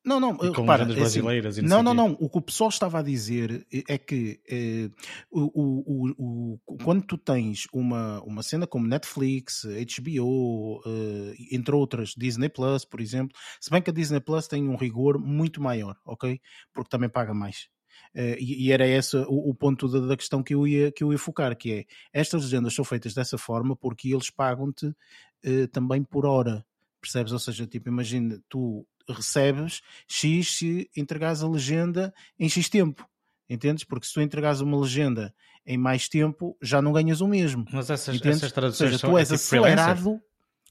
Não, 0.09 0.19
não, 0.19 0.33
e 0.37 0.53
com 0.55 0.63
repara, 0.63 0.85
é 0.85 0.87
assim, 0.87 0.95
brasileiras 0.95 1.59
não, 1.59 1.83
não, 1.83 1.93
não, 1.93 2.17
O 2.19 2.31
que 2.31 2.39
o 2.39 2.41
pessoal 2.41 2.71
estava 2.71 3.01
a 3.01 3.03
dizer 3.03 3.67
é 3.87 3.99
que 3.99 4.41
eh, 4.49 4.89
o, 5.31 6.15
o, 6.17 6.59
o, 6.67 6.79
quando 6.83 7.03
tu 7.03 7.19
tens 7.19 7.67
uma, 7.71 8.23
uma 8.23 8.43
cena 8.43 8.67
como 8.67 8.89
Netflix, 8.89 9.67
HBO, 9.67 10.83
eh, 10.87 11.35
entre 11.53 11.75
outras, 11.75 12.15
Disney 12.17 12.49
Plus, 12.49 12.87
por 12.87 13.03
exemplo, 13.03 13.37
se 13.61 13.69
bem 13.71 13.83
que 13.83 13.91
a 13.91 13.93
Disney 13.93 14.21
Plus 14.21 14.49
tem 14.49 14.67
um 14.67 14.77
rigor 14.77 15.19
muito 15.19 15.61
maior, 15.61 15.95
ok? 16.07 16.41
Porque 16.73 16.89
também 16.89 17.11
paga 17.11 17.35
mais. 17.35 17.69
Uh, 18.15 18.39
e, 18.39 18.67
e, 18.67 18.73
era 18.73 18.87
esse 18.87 19.15
o, 19.17 19.51
o 19.51 19.55
ponto 19.55 19.89
da, 19.89 20.01
da, 20.01 20.17
questão 20.17 20.43
que 20.43 20.55
eu, 20.55 20.67
ia, 20.67 20.91
que 20.91 21.05
eu 21.05 21.13
ia 21.13 21.19
focar, 21.19 21.55
que 21.55 21.73
é 21.73 21.85
estas 22.13 22.45
legendas 22.45 22.73
são 22.75 22.85
feitas 22.85 23.13
dessa 23.13 23.37
forma 23.37 23.77
porque 23.77 24.09
eles 24.09 24.31
pagam-te 24.31 24.87
uh, 24.87 25.69
também 25.71 26.03
por 26.03 26.25
hora, 26.25 26.65
percebes? 27.01 27.33
Ou 27.33 27.39
seja, 27.39 27.67
tipo, 27.67 27.91
imagina, 27.91 28.41
tu 28.49 28.87
recebes 29.13 29.81
X 30.07 30.59
se 30.59 30.91
entregares 30.97 31.43
a 31.43 31.49
legenda 31.49 32.13
em 32.39 32.49
X 32.49 32.69
tempo. 32.69 33.09
Entendes? 33.49 33.85
Porque 33.85 34.07
se 34.07 34.13
tu 34.13 34.21
entregares 34.21 34.61
uma 34.61 34.79
legenda 34.79 35.35
em 35.67 35.79
mais 35.79 36.09
tempo, 36.09 36.57
já 36.63 36.83
não 36.83 36.93
ganhas 36.93 37.21
o 37.21 37.29
mesmo. 37.29 37.65
Mas 37.73 37.91
essas, 37.91 38.21
essas 38.25 38.53
traduções 38.53 38.93
Ou 38.93 38.99
seja, 38.99 39.07
tu 39.07 39.19
és 39.19 39.33
é 39.33 39.37
tipo 39.37 39.45
acelerado. 39.45 40.01
Freelancer? 40.01 40.29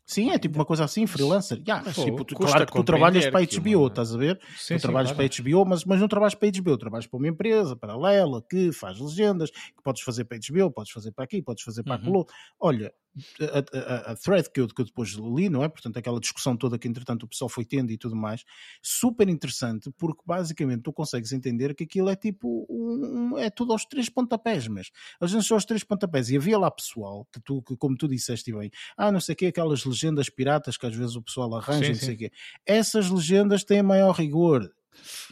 Sim, 0.08 0.32
é 0.32 0.39
tipo 0.39 0.58
uma 0.58 0.63
coisa 0.63 0.86
assim, 0.86 1.06
freelancer. 1.06 1.62
Yeah, 1.67 1.84
Pô, 1.91 2.06
tipo, 2.06 2.24
tu, 2.24 2.36
claro 2.36 2.65
que 2.65 2.72
tu 2.72 2.84
trabalhas 2.84 3.27
para 3.27 3.41
a 3.41 3.44
HBO, 3.44 3.88
estás 3.88 4.15
a 4.15 4.17
ver? 4.17 4.39
Sim, 4.56 4.75
tu 4.75 4.79
sim, 4.79 4.79
trabalhas 4.79 5.12
claro. 5.12 5.29
para 5.29 5.41
a 5.41 5.44
HBO, 5.44 5.65
mas, 5.65 5.84
mas 5.84 6.00
não 6.00 6.08
trabalhas 6.08 6.34
para 6.34 6.48
a 6.48 6.51
HBO, 6.51 6.77
trabalhas 6.77 7.06
para 7.06 7.17
uma 7.17 7.27
empresa 7.27 7.75
paralela 7.75 8.41
que 8.50 8.72
faz 8.72 8.98
legendas, 9.00 9.51
que 9.51 9.84
podes 9.84 10.01
fazer 10.03 10.24
para 10.24 10.38
a 10.38 10.39
HBO, 10.39 10.72
podes 10.72 10.94
fazer 10.94 11.12
para 11.12 11.25
aqui, 11.25 11.41
podes 11.41 11.62
fazer 11.62 11.84
para 11.84 11.96
uhum. 11.96 12.00
aquilo. 12.00 12.25
Olha, 12.58 12.94
a, 13.42 13.78
a, 13.78 14.12
a, 14.12 14.16
thread 14.16 14.50
que 14.50 14.60
eu, 14.60 14.68
que 14.68 14.82
eu 14.82 14.86
depois 14.86 15.10
li, 15.10 15.50
não 15.50 15.64
é? 15.64 15.70
Portanto, 15.70 15.98
aquela 15.98 16.20
discussão 16.20 16.56
toda 16.56 16.78
que 16.78 16.88
entretanto 16.88 17.24
o 17.24 17.28
pessoal 17.28 17.50
foi 17.50 17.66
tendo 17.66 17.92
e 17.92 17.98
tudo 17.98 18.16
mais, 18.16 18.44
super 18.82 19.28
interessante, 19.30 19.92
porque 19.98 20.22
basicamente 20.26 20.82
tu 20.84 20.94
consegues 20.94 21.32
entender 21.32 21.76
que 21.76 21.84
aquilo 21.84 22.10
é 22.10 22.16
tipo 22.16 22.66
um, 22.70 23.38
é 23.38 23.50
tudo 23.50 23.72
aos 23.72 23.86
três 23.86 24.10
pontapés, 24.10 24.68
mas 24.68 24.90
as 25.20 25.32
vezes 25.32 25.48
são 25.48 25.56
aos 25.56 25.66
três 25.66 25.84
pontapés. 25.84 26.30
E 26.30 26.38
havia 26.38 26.58
lá 26.58 26.70
pessoal 26.72 27.28
que 27.32 27.40
tu, 27.40 27.62
que, 27.62 27.76
como 27.76 27.98
tu 27.98 28.08
disseste 28.08 28.52
bem, 28.54 28.72
ah, 28.96 29.12
não 29.12 29.20
sei 29.20 29.34
o 29.34 29.36
que, 29.36 29.46
aquelas 29.48 29.86
legendas 29.86 30.30
piratas 30.30 30.78
que 30.78 30.86
às 30.86 30.96
vezes 30.96 31.16
o 31.16 31.22
pessoal 31.22 31.54
arranja, 31.56 31.86
sim, 31.86 31.92
não 31.92 32.00
sei 32.00 32.16
o 32.16 32.18
quê. 32.18 32.32
Essas 32.66 33.10
legendas 33.10 33.64
têm 33.64 33.82
maior 33.82 34.14
rigor 34.14 34.72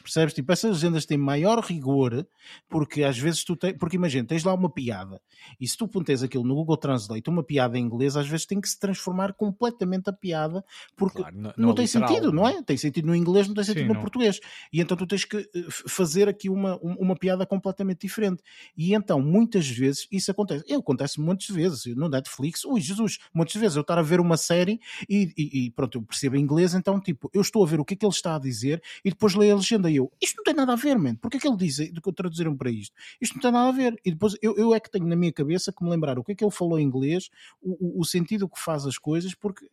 Percebes? 0.01 0.33
Tipo, 0.33 0.51
essas 0.51 0.71
legendas 0.71 1.05
têm 1.05 1.17
maior 1.17 1.59
rigor 1.63 2.25
porque 2.69 3.03
às 3.03 3.17
vezes 3.17 3.43
tu 3.43 3.55
tens. 3.55 3.75
Porque 3.77 3.95
imagina, 3.95 4.27
tens 4.27 4.43
lá 4.43 4.53
uma 4.53 4.69
piada 4.69 5.19
e 5.59 5.67
se 5.67 5.75
tu 5.75 5.87
pontes 5.87 6.21
aquilo 6.23 6.43
no 6.43 6.55
Google 6.55 6.77
Translate, 6.77 7.29
uma 7.29 7.43
piada 7.43 7.77
em 7.77 7.81
inglês, 7.81 8.15
às 8.15 8.27
vezes 8.27 8.45
tem 8.45 8.61
que 8.61 8.69
se 8.69 8.79
transformar 8.79 9.33
completamente 9.33 10.09
a 10.09 10.13
piada 10.13 10.63
porque 10.95 11.19
claro, 11.19 11.35
não, 11.35 11.53
não, 11.57 11.75
tem 11.75 11.85
literal, 11.85 12.07
sentido, 12.07 12.31
não 12.31 12.47
é? 12.47 12.61
Tem 12.61 12.77
sentido 12.77 13.07
no 13.07 13.15
inglês, 13.15 13.47
não 13.47 13.55
tem 13.55 13.63
sentido 13.63 13.83
Sim, 13.83 13.87
no 13.87 13.93
não. 13.95 14.01
português. 14.01 14.39
E 14.71 14.79
então 14.79 14.95
tu 14.95 15.07
tens 15.07 15.25
que 15.25 15.37
eh, 15.37 15.65
fazer 15.69 16.29
aqui 16.29 16.49
uma, 16.49 16.77
uma 16.81 17.15
piada 17.15 17.45
completamente 17.45 18.01
diferente. 18.01 18.43
E 18.77 18.93
então, 18.93 19.21
muitas 19.21 19.67
vezes, 19.67 20.07
isso 20.11 20.29
acontece. 20.31 20.63
Eu 20.67 20.79
acontece 20.79 21.19
muitas 21.19 21.47
vezes 21.47 21.85
no 21.95 22.07
Netflix. 22.07 22.63
Ui, 22.65 22.79
Jesus, 22.79 23.17
muitas 23.33 23.55
vezes 23.55 23.75
eu 23.75 23.81
estar 23.81 23.97
a 23.97 24.01
ver 24.01 24.19
uma 24.19 24.37
série 24.37 24.79
e, 25.09 25.33
e, 25.37 25.65
e 25.65 25.71
pronto, 25.71 25.97
eu 25.97 26.01
percebo 26.03 26.35
inglês, 26.37 26.73
então 26.73 26.99
tipo, 26.99 27.29
eu 27.33 27.41
estou 27.41 27.63
a 27.63 27.67
ver 27.67 27.79
o 27.79 27.85
que 27.85 27.93
é 27.93 27.97
que 27.97 28.05
ele 28.05 28.13
está 28.13 28.35
a 28.35 28.39
dizer 28.39 28.81
e 29.03 29.09
depois 29.09 29.33
leio 29.33 29.44
a 29.51 29.55
legenda 29.55 29.89
e 29.89 29.97
eu, 29.97 30.11
isto 30.21 30.37
não 30.37 30.43
tem 30.43 30.53
nada 30.53 30.73
a 30.73 30.75
ver, 30.75 30.97
mano. 30.97 31.17
Porque 31.21 31.37
é 31.37 31.39
que 31.39 31.47
ele 31.47 31.57
diz 31.57 31.77
do 31.91 32.01
que 32.01 32.11
traduziram 32.11 32.55
para 32.55 32.69
isto? 32.69 32.93
Isto 33.21 33.35
não 33.35 33.41
tem 33.41 33.51
nada 33.51 33.69
a 33.69 33.71
ver. 33.71 33.95
E 34.03 34.11
depois 34.11 34.35
eu, 34.41 34.55
eu 34.57 34.73
é 34.73 34.79
que 34.79 34.89
tenho 34.89 35.05
na 35.05 35.15
minha 35.15 35.31
cabeça 35.31 35.71
que 35.71 35.83
me 35.83 35.89
lembrar 35.89 36.17
o 36.19 36.23
que 36.23 36.31
é 36.31 36.35
que 36.35 36.43
ele 36.43 36.51
falou 36.51 36.79
em 36.79 36.83
inglês, 36.83 37.29
o, 37.61 37.99
o, 37.99 38.01
o 38.01 38.05
sentido 38.05 38.47
que 38.47 38.59
faz 38.59 38.85
as 38.85 38.97
coisas, 38.97 39.33
porque 39.33 39.65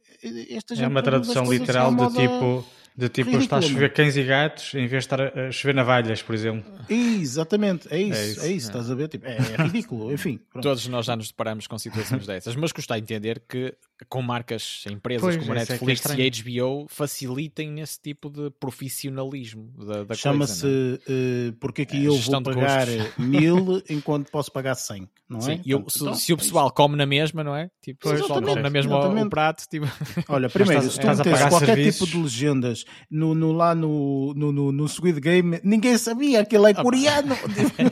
esta 0.50 0.75
É 0.75 0.87
uma 0.87 1.02
tradução 1.02 1.50
literal 1.50 1.95
de 1.95 2.14
tipo 2.14 2.64
de 2.96 3.08
tipo, 3.08 3.30
ridículo, 3.30 3.42
está 3.44 3.56
a 3.58 3.62
chover 3.62 3.92
cães 3.92 4.16
e 4.16 4.22
gatos 4.22 4.75
em 4.75 4.87
vez 4.87 4.90
de 4.90 4.96
estar 4.99 5.20
a 5.20 5.50
chover 5.50 5.75
navalhas, 5.75 6.22
por 6.22 6.34
exemplo. 6.34 6.70
Exatamente, 6.88 7.88
é 7.90 8.00
isso, 8.00 8.18
é 8.18 8.26
isso, 8.26 8.40
é 8.40 8.52
isso 8.52 8.66
é. 8.66 8.70
estás 8.70 8.90
a 8.90 8.94
ver? 8.94 9.08
Tipo, 9.08 9.26
é, 9.26 9.37
é 9.37 9.62
ridículo, 9.62 10.12
enfim. 10.14 10.38
Pronto. 10.50 10.62
Todos 10.62 10.87
nós 10.88 11.06
já 11.06 11.16
nos 11.16 11.28
deparamos 11.28 11.66
com 11.66 11.78
situações 11.78 12.26
dessas, 12.26 12.54
mas 12.54 12.70
custa 12.72 12.94
a 12.94 12.99
entender 12.99 13.42
que 13.49 13.75
com 14.08 14.20
marcas, 14.20 14.84
empresas 14.90 15.22
pois, 15.22 15.37
como 15.37 15.52
a 15.52 15.56
é 15.56 15.58
Netflix 15.61 16.06
é 16.06 16.20
e 16.20 16.30
HBO 16.30 16.87
facilitem 16.88 17.80
esse 17.80 18.00
tipo 18.00 18.28
de 18.28 18.50
profissionalismo 18.50 19.72
da, 19.78 20.04
da 20.04 20.14
Chama-se 20.14 20.66
uh, 20.66 21.52
porque 21.61 21.82
aqui 21.82 22.04
eu 22.04 22.16
vou 22.16 22.42
pagar 22.42 22.87
mil 23.18 23.82
enquanto 23.88 24.30
posso 24.30 24.50
pagar 24.50 24.75
100, 24.75 25.08
não 25.28 25.40
Sim, 25.40 25.52
é? 25.52 25.61
Eu, 25.64 25.84
se, 25.88 26.02
então, 26.02 26.14
se, 26.14 26.32
o 26.32 26.37
pessoal 26.37 26.70
come 26.70 26.96
na 26.96 27.06
mesma, 27.06 27.44
não 27.44 27.54
é? 27.54 27.70
Tipo, 27.80 28.00
pois, 28.02 28.20
o 28.20 28.22
pessoal 28.22 28.42
come 28.42 28.62
na 28.62 28.70
mesma 28.70 29.22
o 29.22 29.30
prato. 29.30 29.64
Tipo... 29.68 29.87
Olha, 30.28 30.49
primeiro, 30.49 30.90
se 30.90 30.99
tu 30.99 31.06
metes 31.06 31.49
qualquer 31.49 31.66
serviços... 31.66 32.08
tipo 32.08 32.16
de 32.18 32.22
legendas 32.22 32.81
no, 33.10 33.34
no, 33.34 33.52
lá 33.52 33.74
no, 33.74 34.32
no, 34.34 34.72
no, 34.72 34.88
Squid 34.88 35.20
Game, 35.20 35.60
ninguém 35.62 35.98
sabia 35.98 36.44
que 36.44 36.56
ele 36.56 36.70
é 36.70 36.74
coreano. 36.74 37.36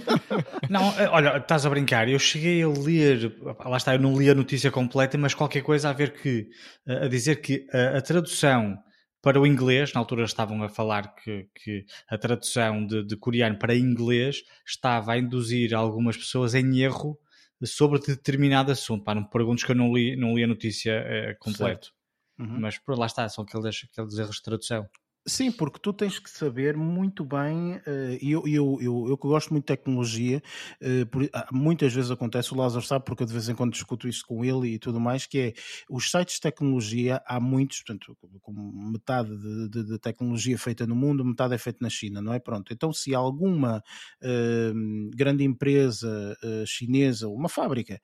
não, 0.68 0.82
eh, 0.99 1.09
olha, 1.09 1.37
estás 1.38 1.66
a 1.66 1.70
brincar. 1.70 2.09
Eu 2.09 2.18
cheguei 2.18 2.62
a 2.62 2.68
ler, 2.68 3.37
lá 3.64 3.76
está, 3.76 3.94
eu 3.94 4.00
não 4.00 4.18
li 4.18 4.28
a 4.30 4.35
notícia 4.35 4.70
completa, 4.70 5.16
mas 5.18 5.35
qualquer 5.35 5.62
coisa 5.62 5.90
a 5.90 5.92
ver 5.92 6.12
que, 6.12 6.49
eh, 6.87 7.04
a 7.04 7.09
dizer 7.09 7.37
que 7.37 7.66
a, 7.73 7.99
a 7.99 8.00
tradução 8.00 8.78
para 9.23 9.40
o 9.40 9.47
inglês, 9.47 9.92
na 9.92 10.00
altura 10.00 10.25
estavam 10.25 10.62
a 10.62 10.68
falar 10.68 11.14
que, 11.14 11.47
que 11.54 11.85
a 12.09 12.16
tradução 12.16 12.87
de, 12.87 13.04
de, 13.04 13.16
coreano 13.16 13.59
para 13.59 13.76
inglês 13.76 14.42
estava 14.66 15.12
a 15.12 15.18
induzir 15.18 15.75
algumas 15.75 16.16
pessoas 16.16 16.54
em 16.54 16.80
erro 16.80 17.18
sobre 17.62 18.00
determinado 18.00 18.73
assunto. 18.73 19.04
Pá, 19.04 19.14
não 19.14 19.25
perguntes 19.25 19.64
que 19.64 19.73
eu 19.73 19.76
não 19.76 19.92
li, 19.92 20.16
não 20.16 20.35
li 20.35 20.44
a 20.44 20.47
notícia 20.47 20.92
é, 20.92 21.35
completo. 21.35 21.92
Uhum. 22.40 22.61
Mas 22.61 22.78
por 22.78 22.99
lá 22.99 23.06
está, 23.06 23.28
são 23.28 23.44
aqueles, 23.44 23.87
aqueles 23.92 24.18
erros 24.18 24.37
de 24.37 24.42
tradução. 24.42 24.88
Sim, 25.29 25.53
porque 25.53 25.79
tu 25.79 25.93
tens 25.93 26.19
que 26.19 26.31
saber 26.31 26.75
muito 26.79 27.23
bem, 27.27 27.75
uh, 27.77 28.19
e 28.23 28.33
eu, 28.33 28.43
eu, 28.49 28.79
eu, 28.81 29.07
eu 29.11 29.19
que 29.19 29.29
gosto 29.29 29.50
muito 29.50 29.65
de 29.65 29.67
tecnologia, 29.77 30.43
uh, 30.83 31.07
por, 31.07 31.29
ah, 31.35 31.47
muitas 31.53 31.93
vezes 31.93 32.11
acontece, 32.11 32.55
o 32.55 32.57
Lázaro 32.57 32.83
sabe, 32.85 33.05
porque 33.05 33.23
eu 33.23 33.27
de 33.27 33.33
vez 33.35 33.47
em 33.47 33.55
quando 33.55 33.71
discuto 33.73 34.09
isso 34.09 34.25
com 34.27 34.42
ele 34.42 34.68
e 34.75 34.79
tudo 34.79 34.99
mais, 34.99 35.27
que 35.27 35.38
é 35.38 35.53
os 35.90 36.11
sites 36.11 36.37
de 36.37 36.40
tecnologia, 36.40 37.21
há 37.27 37.38
muitos, 37.38 37.83
portanto, 37.83 38.16
como 38.40 38.73
metade 38.90 39.37
de, 39.37 39.68
de, 39.68 39.85
de 39.90 39.99
tecnologia 39.99 40.57
feita 40.57 40.87
no 40.87 40.97
mundo, 40.97 41.23
metade 41.23 41.55
é 41.55 41.59
feita 41.59 41.79
na 41.83 41.90
China, 41.90 42.23
não 42.23 42.33
é? 42.33 42.38
Pronto, 42.38 42.73
então 42.73 42.90
se 42.90 43.14
alguma 43.14 43.85
uh, 44.23 45.11
grande 45.14 45.44
empresa 45.44 46.35
chinesa, 46.66 47.29
uma 47.29 47.49
fábrica 47.49 48.01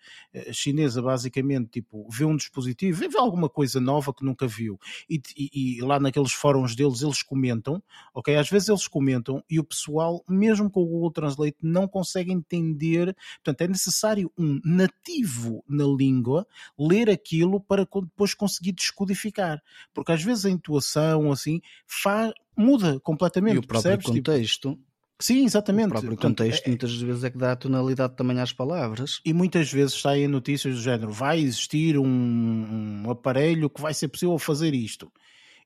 chinesa, 0.52 1.00
basicamente, 1.00 1.70
tipo, 1.70 2.06
vê 2.10 2.24
um 2.24 2.36
dispositivo, 2.36 2.98
vê 3.08 3.18
alguma 3.18 3.48
coisa 3.48 3.80
nova 3.80 4.12
que 4.12 4.24
nunca 4.24 4.46
viu, 4.46 4.78
e, 5.08 5.20
e, 5.36 5.78
e 5.78 5.80
lá 5.80 5.98
naqueles 5.98 6.32
fóruns 6.32 6.74
deles 6.76 7.02
eles 7.06 7.22
comentam, 7.22 7.82
ok? 8.14 8.36
Às 8.36 8.50
vezes 8.50 8.68
eles 8.68 8.86
comentam 8.86 9.42
e 9.48 9.58
o 9.58 9.64
pessoal, 9.64 10.22
mesmo 10.28 10.70
com 10.70 10.82
o 10.82 10.86
Google 10.86 11.10
Translate, 11.10 11.56
não 11.62 11.88
consegue 11.88 12.32
entender. 12.32 13.16
Portanto, 13.36 13.60
é 13.62 13.68
necessário 13.68 14.30
um 14.36 14.60
nativo 14.64 15.64
na 15.68 15.84
língua 15.84 16.46
ler 16.78 17.08
aquilo 17.08 17.60
para 17.60 17.84
depois 17.84 18.34
conseguir 18.34 18.72
descodificar. 18.72 19.62
Porque 19.94 20.12
às 20.12 20.22
vezes 20.22 20.44
a 20.44 20.50
intuação, 20.50 21.32
assim, 21.32 21.60
faz, 21.86 22.32
muda 22.56 23.00
completamente. 23.00 23.54
E 23.54 23.58
o 23.58 23.62
próprio 23.62 23.82
percebes? 23.82 24.06
Tipo, 24.06 24.30
contexto. 24.30 24.70
Tipo, 24.70 24.86
Sim, 25.18 25.46
exatamente. 25.46 25.86
O 25.86 25.90
próprio 25.90 26.10
Portanto, 26.10 26.38
contexto 26.38 26.66
é... 26.66 26.68
muitas 26.68 26.94
vezes 26.94 27.24
é 27.24 27.30
que 27.30 27.38
dá 27.38 27.52
a 27.52 27.56
tonalidade 27.56 28.14
também 28.16 28.38
às 28.38 28.52
palavras. 28.52 29.20
E 29.24 29.32
muitas 29.32 29.72
vezes 29.72 30.00
saem 30.00 30.28
notícias 30.28 30.74
do 30.74 30.80
género: 30.80 31.10
vai 31.10 31.40
existir 31.40 31.98
um, 31.98 33.02
um 33.04 33.10
aparelho 33.10 33.70
que 33.70 33.80
vai 33.80 33.94
ser 33.94 34.08
possível 34.08 34.38
fazer 34.38 34.74
isto 34.74 35.10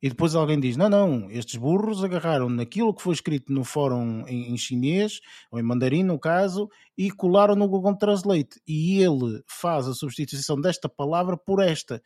e 0.03 0.09
depois 0.09 0.35
alguém 0.35 0.59
diz: 0.59 0.77
não, 0.77 0.89
não, 0.89 1.31
estes 1.31 1.57
burros 1.57 2.03
agarraram 2.03 2.49
naquilo 2.49 2.95
que 2.95 3.03
foi 3.03 3.13
escrito 3.13 3.53
no 3.53 3.65
fórum 3.65 4.27
em, 4.27 4.53
em 4.53 4.57
chinês, 4.57 5.21
ou 5.51 5.59
em 5.59 5.63
mandarim 5.63 6.03
no 6.03 6.19
caso, 6.19 6.69
e 6.97 7.11
colaram 7.11 7.55
no 7.55 7.69
Google 7.69 7.97
Translate. 7.97 8.61
E 8.67 9.01
ele 9.03 9.43
faz 9.47 9.87
a 9.87 9.95
substituição 9.95 10.61
desta 10.61 10.89
palavra 10.89 11.37
por 11.37 11.63
esta. 11.63 12.03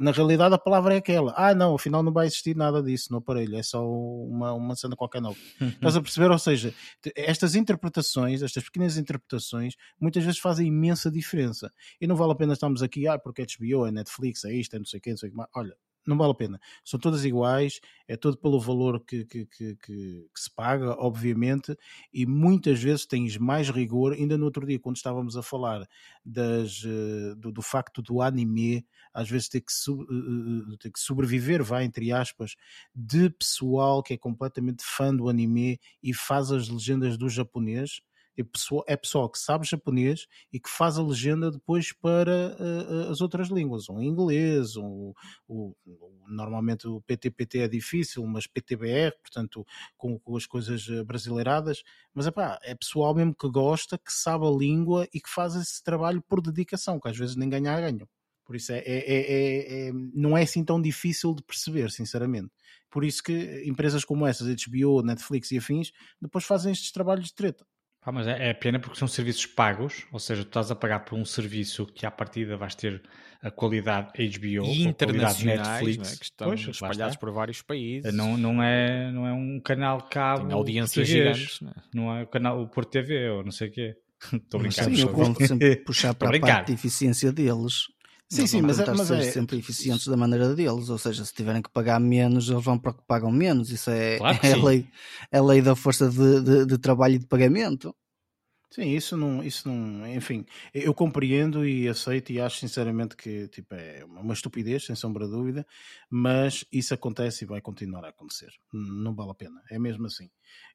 Na 0.00 0.10
realidade, 0.10 0.52
a 0.52 0.58
palavra 0.58 0.94
é 0.94 0.96
aquela. 0.96 1.32
Ah, 1.36 1.54
não, 1.54 1.76
afinal 1.76 2.02
não 2.02 2.12
vai 2.12 2.26
existir 2.26 2.56
nada 2.56 2.82
disso 2.82 3.12
no 3.12 3.18
aparelho, 3.18 3.56
é 3.56 3.62
só 3.62 3.88
uma, 3.88 4.52
uma 4.52 4.74
cena 4.74 4.96
qualquer 4.96 5.22
nova. 5.22 5.36
Estás 5.60 5.94
a 5.94 6.02
perceber? 6.02 6.28
Ou 6.32 6.38
seja, 6.40 6.74
estas 7.14 7.54
interpretações, 7.54 8.42
estas 8.42 8.64
pequenas 8.64 8.96
interpretações, 8.96 9.74
muitas 10.00 10.24
vezes 10.24 10.40
fazem 10.40 10.66
imensa 10.66 11.08
diferença. 11.08 11.72
E 12.00 12.06
não 12.08 12.16
vale 12.16 12.32
a 12.32 12.34
pena 12.34 12.54
estarmos 12.54 12.82
aqui, 12.82 13.06
ah, 13.06 13.16
porque 13.16 13.42
é 13.42 13.46
HBO, 13.46 13.86
é 13.86 13.92
Netflix, 13.92 14.44
é 14.44 14.52
isto, 14.52 14.74
é 14.74 14.78
não 14.80 14.86
sei 14.86 14.98
o 14.98 15.00
quê, 15.00 15.10
não 15.10 15.18
sei 15.18 15.28
o 15.28 15.30
que 15.30 15.36
mais. 15.36 15.50
Olha, 15.54 15.76
não 16.06 16.16
vale 16.16 16.32
a 16.32 16.34
pena. 16.34 16.60
São 16.84 16.98
todas 16.98 17.24
iguais, 17.24 17.80
é 18.06 18.16
todo 18.16 18.38
pelo 18.38 18.60
valor 18.60 19.00
que, 19.04 19.24
que, 19.24 19.46
que, 19.46 19.76
que, 19.76 20.26
se 20.34 20.50
paga, 20.50 20.92
obviamente, 20.98 21.76
e 22.12 22.24
muitas 22.26 22.82
vezes 22.82 23.06
tens 23.06 23.36
mais 23.36 23.70
rigor. 23.70 24.12
Ainda 24.12 24.38
no 24.38 24.44
outro 24.44 24.66
dia, 24.66 24.78
quando 24.78 24.96
estávamos 24.96 25.36
a 25.36 25.42
falar 25.42 25.86
das, 26.24 26.82
eh, 26.84 27.34
do, 27.36 27.50
do 27.50 27.62
facto 27.62 28.00
do 28.02 28.22
anime, 28.22 28.86
às 29.12 29.28
vezes 29.28 29.48
ter 29.48 29.60
que, 29.60 29.72
eh, 29.72 30.72
eh, 30.72 30.76
ter 30.78 30.90
que 30.90 31.00
sobreviver, 31.00 31.62
vai 31.62 31.84
entre 31.84 32.12
aspas, 32.12 32.54
de 32.94 33.30
pessoal 33.30 34.02
que 34.02 34.14
é 34.14 34.18
completamente 34.18 34.84
fã 34.84 35.14
do 35.14 35.28
anime 35.28 35.80
e 36.02 36.14
faz 36.14 36.50
as 36.52 36.68
legendas 36.68 37.16
do 37.16 37.28
japonês 37.28 38.00
é 38.36 38.44
pessoal, 38.44 38.84
é 38.86 38.96
pessoal 38.96 39.28
que 39.28 39.38
sabe 39.38 39.66
japonês 39.66 40.26
e 40.52 40.60
que 40.60 40.68
faz 40.68 40.98
a 40.98 41.02
legenda 41.02 41.50
depois 41.50 41.92
para 41.92 42.56
uh, 42.58 43.10
as 43.10 43.20
outras 43.20 43.48
línguas, 43.48 43.88
um 43.88 44.02
inglês, 44.02 44.76
um, 44.76 45.12
um, 45.48 45.74
normalmente 46.28 46.86
o 46.86 47.00
PTPT 47.02 47.60
é 47.60 47.68
difícil, 47.68 48.24
mas 48.26 48.46
PTBR, 48.46 49.12
portanto, 49.22 49.66
com, 49.96 50.18
com 50.18 50.36
as 50.36 50.46
coisas 50.46 50.86
eh, 50.88 51.04
brasileiradas, 51.04 51.82
mas 52.12 52.26
epá, 52.26 52.58
é 52.62 52.74
pessoal 52.74 53.14
mesmo 53.14 53.34
que 53.34 53.48
gosta, 53.48 53.98
que 53.98 54.12
sabe 54.12 54.46
a 54.46 54.50
língua 54.50 55.08
e 55.12 55.20
que 55.20 55.28
faz 55.28 55.54
esse 55.54 55.82
trabalho 55.82 56.22
por 56.22 56.40
dedicação, 56.40 57.00
que 57.00 57.08
às 57.08 57.16
vezes 57.16 57.36
nem 57.36 57.48
ganha 57.48 57.80
ganho. 57.80 58.08
Por 58.46 58.54
isso 58.54 58.72
é, 58.72 58.78
é, 58.78 58.82
é, 58.86 59.88
é, 59.88 59.92
não 60.14 60.38
é 60.38 60.42
assim 60.42 60.64
tão 60.64 60.80
difícil 60.80 61.34
de 61.34 61.42
perceber, 61.42 61.90
sinceramente. 61.90 62.52
Por 62.88 63.04
isso 63.04 63.20
que 63.20 63.64
empresas 63.66 64.04
como 64.04 64.24
essas, 64.24 64.46
HBO, 64.46 65.02
Netflix 65.02 65.50
e 65.50 65.58
afins, 65.58 65.90
depois 66.22 66.44
fazem 66.44 66.70
estes 66.70 66.92
trabalhos 66.92 67.26
de 67.26 67.34
treta. 67.34 67.66
Ah, 68.06 68.12
mas 68.12 68.28
é, 68.28 68.50
é 68.50 68.54
pena 68.54 68.78
porque 68.78 68.96
são 68.96 69.08
serviços 69.08 69.46
pagos, 69.46 70.06
ou 70.12 70.20
seja, 70.20 70.44
tu 70.44 70.46
estás 70.46 70.70
a 70.70 70.76
pagar 70.76 71.00
por 71.00 71.18
um 71.18 71.24
serviço 71.24 71.84
que 71.86 72.06
à 72.06 72.10
partida 72.10 72.56
vais 72.56 72.72
ter 72.72 73.02
a 73.42 73.50
qualidade 73.50 74.12
HBO 74.12 74.64
e 74.64 74.84
internacionais, 74.84 75.68
Netflix, 75.68 76.12
é? 76.12 76.16
que 76.16 76.24
estão 76.24 76.46
pois, 76.46 76.60
espalhados 76.68 77.16
por 77.16 77.32
vários 77.32 77.62
países. 77.62 78.14
Não, 78.14 78.36
não, 78.36 78.62
é, 78.62 79.10
não 79.10 79.26
é 79.26 79.32
um 79.32 79.60
canal 79.60 80.00
cabo 80.02 80.46
Tem 80.46 80.54
audiências 80.54 81.08
gigantes. 81.08 81.60
Não 81.60 81.70
é? 81.70 81.74
não 81.92 82.16
é 82.16 82.22
o 82.22 82.26
canal 82.28 82.62
o 82.62 82.68
Porto 82.68 82.90
TV 82.90 83.28
ou 83.28 83.42
não 83.42 83.50
sei 83.50 83.70
o 83.70 83.72
quê. 83.72 83.96
Estou 84.32 84.60
brincando. 84.60 84.96
Sim, 84.96 85.02
eu 85.02 85.12
vou 85.12 85.34
sempre 85.34 85.76
puxar 85.76 86.14
para 86.14 86.36
a 86.36 86.40
parte 86.40 86.68
de 86.68 86.74
eficiência 86.74 87.32
deles. 87.32 87.86
Sim, 88.28 88.46
sim, 88.46 88.60
mas, 88.60 88.80
é, 88.80 88.92
mas 88.92 89.10
é 89.10 89.22
sempre 89.30 89.56
eficientes 89.56 90.06
da 90.08 90.16
maneira 90.16 90.52
deles, 90.54 90.88
ou 90.88 90.98
seja, 90.98 91.24
se 91.24 91.32
tiverem 91.32 91.62
que 91.62 91.70
pagar 91.70 92.00
menos, 92.00 92.48
eles 92.50 92.64
vão 92.64 92.76
para 92.76 92.90
o 92.90 92.94
que 92.94 93.02
pagam 93.06 93.30
menos. 93.30 93.70
Isso 93.70 93.88
é, 93.88 94.18
claro 94.18 94.38
é, 94.42 94.52
a, 94.52 94.56
lei, 94.56 94.86
é 95.30 95.38
a 95.38 95.42
lei 95.42 95.62
da 95.62 95.76
força 95.76 96.10
de, 96.10 96.40
de, 96.40 96.66
de 96.66 96.78
trabalho 96.78 97.14
e 97.14 97.18
de 97.18 97.26
pagamento. 97.26 97.94
Sim, 98.68 98.90
isso 98.90 99.16
não, 99.16 99.42
isso 99.42 99.68
não, 99.68 100.06
enfim, 100.08 100.44
eu 100.74 100.92
compreendo 100.92 101.66
e 101.66 101.88
aceito 101.88 102.32
e 102.32 102.40
acho 102.40 102.58
sinceramente 102.58 103.16
que 103.16 103.46
tipo, 103.48 103.74
é 103.74 104.04
uma 104.04 104.34
estupidez, 104.34 104.84
sem 104.84 104.94
sombra 104.96 105.24
de 105.24 105.30
dúvida, 105.30 105.64
mas 106.10 106.64
isso 106.72 106.92
acontece 106.92 107.44
e 107.44 107.46
vai 107.46 107.60
continuar 107.60 108.04
a 108.04 108.08
acontecer. 108.08 108.50
Não 108.72 109.14
vale 109.14 109.30
a 109.30 109.34
pena, 109.34 109.62
é 109.70 109.78
mesmo 109.78 110.06
assim. 110.06 110.28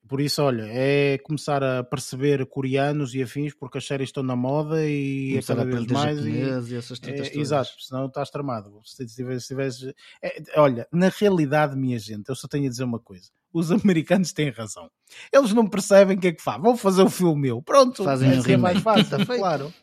Por 0.07 0.21
isso, 0.21 0.41
olha, 0.41 0.63
é 0.67 1.17
começar 1.19 1.61
a 1.63 1.83
perceber 1.83 2.45
coreanos 2.45 3.13
e 3.13 3.21
afins, 3.21 3.53
porque 3.53 3.77
as 3.77 3.85
séries 3.85 4.07
estão 4.07 4.23
na 4.23 4.35
moda 4.35 4.87
e 4.87 5.37
é 5.37 5.41
cada 5.41 5.65
vez 5.65 5.85
mais. 5.87 6.25
E, 6.25 6.29
e 6.29 6.75
essas 6.75 6.99
é, 7.03 7.37
exato, 7.37 7.71
senão 7.79 8.07
estás 8.07 8.29
tramado. 8.29 8.81
Se 8.85 9.05
tivesse, 9.05 9.41
se 9.41 9.47
tivesse, 9.49 9.95
é, 10.23 10.41
olha, 10.55 10.87
na 10.91 11.09
realidade, 11.09 11.75
minha 11.75 11.99
gente, 11.99 12.29
eu 12.29 12.35
só 12.35 12.47
tenho 12.47 12.65
a 12.65 12.69
dizer 12.69 12.83
uma 12.83 12.99
coisa: 12.99 13.29
os 13.53 13.71
americanos 13.71 14.31
têm 14.31 14.49
razão. 14.49 14.89
Eles 15.31 15.53
não 15.53 15.67
percebem 15.67 16.17
o 16.17 16.19
que 16.19 16.27
é 16.27 16.31
que 16.31 16.41
faz. 16.41 16.61
Vão 16.61 16.77
fazer 16.77 17.03
o 17.03 17.09
filme 17.09 17.41
meu. 17.41 17.61
Pronto, 17.61 18.03
Fazem 18.03 18.29
é, 18.29 18.51
é 18.51 18.57
mais 18.57 18.79
fácil, 18.79 19.25
claro. 19.25 19.73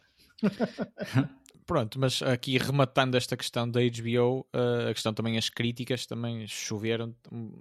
Pronto, 1.68 2.00
mas 2.00 2.22
aqui 2.22 2.56
rematando 2.56 3.14
esta 3.14 3.36
questão 3.36 3.70
da 3.70 3.78
HBO, 3.80 4.40
uh, 4.56 4.88
a 4.88 4.94
questão 4.94 5.12
também 5.12 5.36
as 5.36 5.50
críticas 5.50 6.06
também 6.06 6.46
choveram 6.48 7.14
um, 7.30 7.52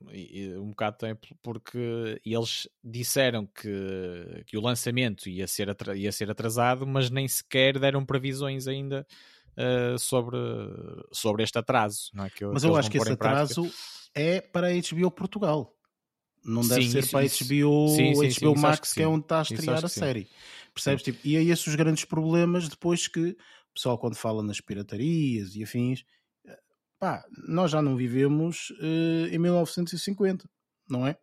um 0.61 0.69
bocado 0.69 0.97
também 0.97 1.17
porque 1.43 2.17
eles 2.25 2.69
disseram 2.81 3.45
que, 3.45 4.45
que 4.45 4.57
o 4.57 4.61
lançamento 4.61 5.27
ia 5.27 5.45
ser, 5.45 5.75
ia 5.93 6.11
ser 6.13 6.31
atrasado, 6.31 6.87
mas 6.87 7.09
nem 7.09 7.27
sequer 7.27 7.77
deram 7.77 8.05
previsões 8.05 8.65
ainda 8.65 9.05
uh, 9.57 9.99
sobre, 9.99 10.37
sobre 11.11 11.43
este 11.43 11.59
atraso. 11.59 12.09
Não 12.13 12.23
é? 12.23 12.29
que, 12.29 12.45
mas 12.45 12.63
eu 12.63 12.77
acho 12.77 12.89
que 12.89 12.97
esse 12.97 13.11
atraso 13.11 13.69
é 14.15 14.39
para 14.39 14.67
a 14.67 14.71
HBO 14.71 15.11
Portugal. 15.11 15.76
Não 16.47 16.61
deve 16.61 16.83
sim, 16.83 16.91
ser 16.91 16.99
isso, 16.99 17.11
para 17.11 17.19
a 17.19 17.23
HBO, 17.23 17.87
sim, 17.89 18.15
sim, 18.31 18.45
HBO 18.45 18.59
Max, 18.59 18.89
que, 18.89 18.95
que, 18.95 19.03
é 19.03 19.07
onde 19.07 19.25
está 19.25 19.39
a 19.39 19.41
estrear 19.41 19.83
a 19.83 19.89
série. 19.89 20.27
Percebes? 20.73 21.03
Tipo, 21.03 21.19
e 21.27 21.35
é 21.35 21.43
esses 21.43 21.67
os 21.67 21.75
grandes 21.75 22.05
problemas 22.05 22.69
depois 22.69 23.07
que 23.07 23.35
pessoal 23.77 23.97
quando 23.97 24.15
fala 24.15 24.43
nas 24.43 24.59
piratarias 24.59 25.55
e 25.55 25.63
afins, 25.63 26.03
eh, 26.45 26.59
pá, 26.99 27.23
nós 27.47 27.71
já 27.71 27.81
não 27.81 27.95
vivemos 27.95 28.71
uh, 28.81 29.27
em 29.31 29.37
1950, 29.37 30.49
não 30.89 31.05
é? 31.05 31.17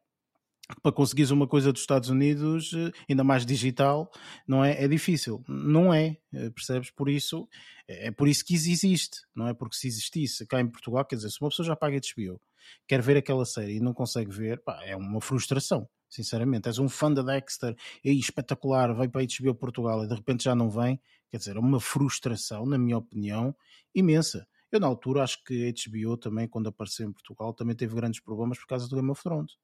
Para 0.83 0.93
conseguires 0.93 1.31
uma 1.31 1.47
coisa 1.47 1.73
dos 1.73 1.83
Estados 1.83 2.09
Unidos, 2.09 2.73
uh, 2.73 2.91
ainda 3.09 3.23
mais 3.23 3.45
digital, 3.45 4.11
não 4.47 4.65
é? 4.65 4.83
É 4.83 4.89
difícil. 4.89 5.45
Não 5.47 5.93
é, 5.93 6.17
percebes? 6.55 6.91
Por 6.91 7.09
isso, 7.09 7.47
é 7.87 8.11
por 8.11 8.29
isso 8.29 8.45
que 8.45 8.55
existe, 8.55 9.19
não 9.35 9.47
é? 9.47 9.53
Porque 9.53 9.77
se 9.77 9.87
existisse 9.87 10.47
cá 10.47 10.61
em 10.61 10.67
Portugal, 10.67 11.05
quer 11.05 11.17
dizer, 11.17 11.31
se 11.31 11.41
uma 11.41 11.51
pessoa 11.51 11.67
já 11.67 11.77
paga 11.77 11.99
HBO, 11.99 12.41
quer 12.89 13.03
ver 13.03 13.19
aquela 13.19 13.45
série 13.45 13.77
e 13.77 13.81
não 13.81 13.93
consegue 13.93 14.31
ver, 14.31 14.63
pá, 14.63 14.81
é 14.85 14.97
uma 14.97 15.21
frustração 15.21 15.89
sinceramente. 16.15 16.69
És 16.69 16.79
um 16.79 16.89
fã 16.89 17.13
da 17.13 17.23
Dexter, 17.23 17.77
e 18.05 18.13
espetacular, 18.13 18.95
vai 18.95 19.09
para 19.09 19.23
a 19.23 19.25
HBO 19.25 19.55
Portugal 19.55 20.05
e 20.05 20.09
de 20.09 20.15
repente 20.15 20.45
já 20.45 20.55
não 20.55 20.71
vem. 20.71 21.01
Quer 21.29 21.39
dizer, 21.39 21.57
é 21.57 21.59
uma 21.59 21.81
frustração, 21.81 22.65
na 22.65 22.79
minha 22.79 22.97
opinião, 22.97 23.55
imensa. 23.93 24.47
Eu, 24.71 24.79
na 24.81 24.87
altura, 24.87 25.25
acho 25.25 25.43
que 25.45 25.73
HBO 25.73 26.17
também, 26.17 26.47
quando 26.49 26.69
apareceu 26.69 27.09
em 27.09 27.13
Portugal, 27.13 27.53
também 27.53 27.75
teve 27.75 27.95
grandes 27.97 28.21
problemas 28.21 28.59
por 28.59 28.67
causa 28.69 28.89
do 28.89 28.95
Game 28.95 29.11
of 29.11 29.23
Thrones 29.23 29.57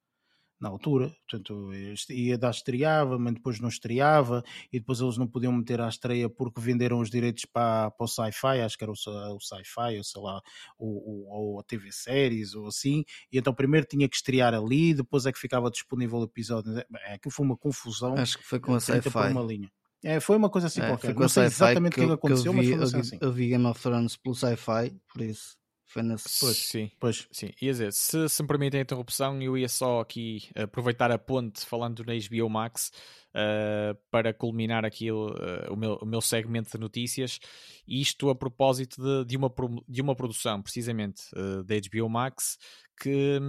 na 0.61 0.69
altura, 0.69 1.11
portanto, 1.29 1.71
ia 2.11 2.37
dar 2.37 2.51
estreava, 2.51 3.19
mas 3.19 3.35
depois 3.35 3.59
não 3.61 3.69
estreava, 3.69 4.45
e 4.71 4.79
depois 4.79 5.01
eles 5.01 5.17
não 5.17 5.27
podiam 5.27 5.53
meter 5.53 5.81
à 5.81 5.89
estreia 5.89 6.29
porque 6.29 6.61
venderam 6.61 7.01
os 7.01 7.11
direitos 7.11 7.47
para, 7.47 7.91
para 7.91 8.05
o 8.05 8.09
sci-fi, 8.09 8.61
acho 8.61 8.77
que 8.77 8.85
era 8.85 8.93
o, 8.93 9.37
o 9.37 9.41
sci-fi, 9.41 9.97
ou 9.97 10.05
sei 10.05 10.23
lá, 10.23 10.41
ou, 10.79 11.29
ou, 11.29 11.61
a 11.61 11.63
TV 11.63 11.91
séries, 11.91 12.55
ou 12.55 12.67
assim, 12.67 13.05
e 13.33 13.39
então 13.39 13.55
primeiro 13.55 13.87
tinha 13.87 14.09
que 14.09 14.17
estrear 14.17 14.53
ali, 14.53 14.93
depois 14.93 15.25
é 15.25 15.33
que 15.33 15.39
ficava 15.39 15.71
disponível 15.71 16.19
o 16.19 16.25
episódio, 16.25 16.73
é 17.07 17.19
que 17.19 17.31
foi 17.31 17.47
uma 17.47 17.57
confusão. 17.57 18.15
Acho 18.15 18.37
que 18.39 18.45
foi 18.45 18.61
com 18.61 18.75
a 18.75 18.81
sci-fi. 18.81 19.09
uma 19.31 19.43
linha. 19.43 19.71
É, 20.03 20.19
foi 20.19 20.37
uma 20.37 20.49
coisa 20.49 20.67
assim 20.67 20.81
é, 20.81 20.87
qualquer. 20.87 21.15
Não 21.15 21.29
sei 21.29 21.45
exatamente 21.45 21.93
o 21.93 22.01
que, 22.01 22.07
que, 22.07 22.13
aconteceu, 22.13 22.53
vi, 22.53 22.59
mas 22.59 22.69
foi 22.69 22.83
assim. 22.85 22.99
assim. 23.01 23.19
Eu 23.21 23.33
vi 23.33 23.49
Game 23.49 23.67
of 23.67 23.81
Thrones 23.81 24.17
pelo 24.17 24.35
sci-fi, 24.35 24.97
por 25.13 25.23
isso. 25.23 25.60
Foi 25.91 26.03
nesse... 26.05 26.39
Pois, 26.39 26.57
sim, 26.57 26.89
pois. 27.01 27.27
Sim, 27.33 27.51
ia 27.61 27.73
dizer, 27.73 27.93
se, 27.93 28.29
se 28.29 28.43
me 28.43 28.47
permitem 28.47 28.79
a 28.79 28.83
interrupção, 28.85 29.43
eu 29.43 29.59
ia 29.59 29.69
só 29.69 29.99
aqui 29.99 30.49
aproveitar 30.55 31.11
a 31.11 31.19
ponte 31.19 31.67
falando 31.67 32.05
na 32.05 32.13
HBO 32.13 32.49
Max 32.49 32.93
uh, 33.35 33.97
para 34.11 34.33
culminar 34.33 34.85
aqui 34.85 35.11
uh, 35.11 35.33
o, 35.71 35.77
meu, 35.77 35.99
o 36.01 36.07
meu 36.07 36.21
segmento 36.21 36.71
de 36.71 36.79
notícias. 36.79 37.39
Isto 37.87 38.31
a 38.31 38.35
propósito 38.35 39.03
de, 39.03 39.25
de, 39.25 39.37
uma, 39.37 39.53
de 39.89 40.03
uma 40.03 40.15
produção, 40.15 40.63
precisamente, 40.63 41.23
uh, 41.35 41.63
da 41.65 41.75
HBO 41.77 42.09
Max, 42.09 42.59
que, 43.01 43.41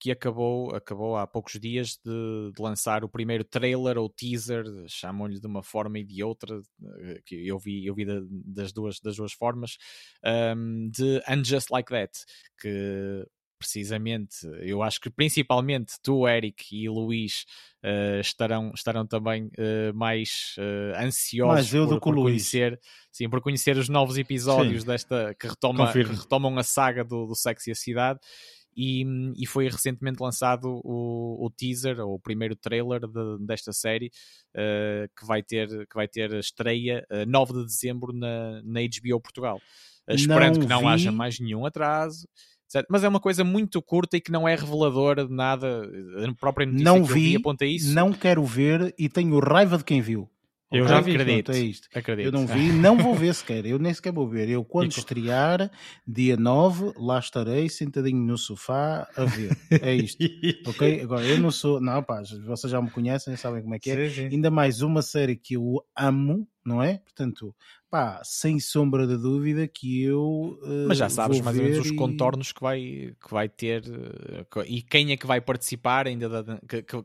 que 0.00 0.10
acabou, 0.10 0.74
acabou 0.74 1.16
há 1.16 1.26
poucos 1.26 1.60
dias 1.60 1.98
de, 2.02 2.52
de 2.54 2.62
lançar 2.62 3.04
o 3.04 3.08
primeiro 3.08 3.44
trailer 3.44 3.98
ou 3.98 4.08
teaser, 4.08 4.64
chamam-lhe 4.88 5.38
de 5.38 5.46
uma 5.46 5.62
forma 5.62 5.98
e 5.98 6.04
de 6.04 6.24
outra, 6.24 6.58
eh, 7.02 7.20
que 7.26 7.46
eu 7.46 7.58
vi, 7.58 7.84
eu 7.84 7.94
vi 7.94 8.06
das, 8.06 8.72
duas, 8.72 8.98
das 8.98 9.16
duas 9.16 9.34
formas, 9.34 9.76
um, 10.56 10.88
de 10.88 11.22
And 11.28 11.44
Just 11.44 11.70
Like 11.70 11.90
That, 11.90 12.18
que 12.58 13.26
precisamente, 13.66 14.46
eu 14.60 14.82
acho 14.82 15.00
que 15.00 15.10
principalmente 15.10 15.94
tu, 16.00 16.26
Eric 16.28 16.64
e 16.70 16.88
Luís 16.88 17.44
uh, 17.84 18.20
estarão, 18.20 18.70
estarão 18.72 19.04
também 19.04 19.46
uh, 19.46 19.92
mais 19.92 20.54
uh, 20.58 21.04
ansiosos 21.04 21.70
por, 21.70 22.00
por 22.00 22.14
conhecer, 22.14 22.80
sim, 23.10 23.28
por 23.28 23.40
conhecer 23.40 23.76
os 23.76 23.88
novos 23.88 24.16
episódios 24.16 24.82
sim. 24.82 24.86
desta 24.86 25.34
que, 25.38 25.48
retoma, 25.48 25.92
que 25.92 26.02
retomam 26.02 26.56
a 26.56 26.62
saga 26.62 27.04
do, 27.04 27.26
do 27.26 27.34
Sexy 27.34 27.72
a 27.72 27.74
Cidade 27.74 28.20
e, 28.76 29.04
e 29.36 29.46
foi 29.46 29.68
recentemente 29.68 30.22
lançado 30.22 30.80
o, 30.84 31.46
o, 31.46 31.50
teaser, 31.50 31.98
ou 31.98 32.14
o 32.14 32.20
primeiro 32.20 32.54
trailer 32.54 33.00
de, 33.00 33.38
desta 33.46 33.72
série, 33.72 34.12
uh, 34.54 35.08
que, 35.18 35.26
vai 35.26 35.42
ter, 35.42 35.68
que 35.68 35.94
vai 35.94 36.06
ter 36.06 36.32
estreia 36.34 37.04
uh, 37.10 37.16
eh, 37.16 37.26
9 37.26 37.54
de 37.54 37.64
dezembro 37.64 38.12
na, 38.12 38.60
na 38.62 38.80
HBO 38.80 39.20
Portugal. 39.20 39.56
Uh, 40.06 40.14
esperando 40.14 40.56
não 40.56 40.60
que 40.60 40.68
não 40.68 40.80
vi... 40.80 40.86
haja 40.88 41.10
mais 41.10 41.40
nenhum 41.40 41.64
atraso. 41.64 42.28
Certo? 42.68 42.88
Mas 42.90 43.04
é 43.04 43.08
uma 43.08 43.20
coisa 43.20 43.44
muito 43.44 43.80
curta 43.80 44.16
e 44.16 44.20
que 44.20 44.32
não 44.32 44.46
é 44.46 44.54
reveladora 44.54 45.24
de 45.26 45.32
nada. 45.32 45.88
A 46.28 46.34
própria 46.34 46.66
notícia 46.66 46.84
não 46.84 47.04
que 47.04 47.12
vi, 47.12 47.20
vi 47.20 47.36
aponta 47.36 47.64
isso. 47.64 47.92
Não 47.92 48.12
quero 48.12 48.44
ver 48.44 48.94
e 48.98 49.08
tenho 49.08 49.38
raiva 49.38 49.78
de 49.78 49.84
quem 49.84 50.00
viu. 50.00 50.28
Eu 50.70 50.82
okay? 50.82 50.96
já 50.96 51.00
vi, 51.00 51.10
acredito, 51.12 51.52
é 51.52 51.58
isto. 51.60 51.88
acredito. 51.94 52.26
Eu 52.26 52.32
não 52.32 52.44
vi, 52.44 52.72
não 52.72 52.98
vou 52.98 53.14
ver 53.14 53.32
sequer. 53.34 53.64
Eu 53.64 53.78
nem 53.78 53.94
sequer 53.94 54.12
vou 54.12 54.28
ver. 54.28 54.48
Eu, 54.48 54.64
quando 54.64 54.92
e 54.92 54.98
estrear, 54.98 55.70
dia 56.06 56.36
9, 56.36 56.92
lá 56.96 57.20
estarei 57.20 57.68
sentadinho 57.68 58.18
no 58.18 58.36
sofá 58.36 59.08
a 59.16 59.24
ver. 59.24 59.56
É 59.70 59.94
isto. 59.94 60.24
ok? 60.66 61.02
Agora, 61.02 61.24
eu 61.24 61.38
não 61.38 61.52
sou. 61.52 61.80
Não, 61.80 62.02
pá, 62.02 62.20
vocês 62.44 62.70
já 62.70 62.82
me 62.82 62.90
conhecem, 62.90 63.36
sabem 63.36 63.62
como 63.62 63.76
é 63.76 63.78
que 63.78 63.90
é. 63.90 64.08
Sim, 64.08 64.14
sim. 64.14 64.34
Ainda 64.34 64.50
mais 64.50 64.82
uma 64.82 65.02
série 65.02 65.36
que 65.36 65.54
eu 65.54 65.84
amo, 65.96 66.48
não 66.64 66.82
é? 66.82 66.98
Portanto, 66.98 67.54
pá, 67.96 68.20
sem 68.22 68.60
sombra 68.60 69.06
de 69.06 69.16
dúvida 69.16 69.66
que 69.66 70.02
eu. 70.02 70.58
Uh, 70.62 70.88
Mas 70.88 70.98
já 70.98 71.08
sabes 71.08 71.40
mais 71.40 71.56
ou 71.56 71.64
menos 71.64 71.78
os 71.78 71.90
contornos 71.92 72.52
que 72.52 72.60
vai, 72.60 73.14
que 73.20 73.30
vai 73.30 73.48
ter 73.48 73.82
uh, 73.86 74.64
e 74.66 74.82
quem 74.82 75.12
é 75.12 75.16
que 75.16 75.26
vai 75.26 75.40
participar 75.40 76.06
ainda 76.06 76.28
da, 76.28 76.58
que, 76.68 76.82
que, 76.82 77.02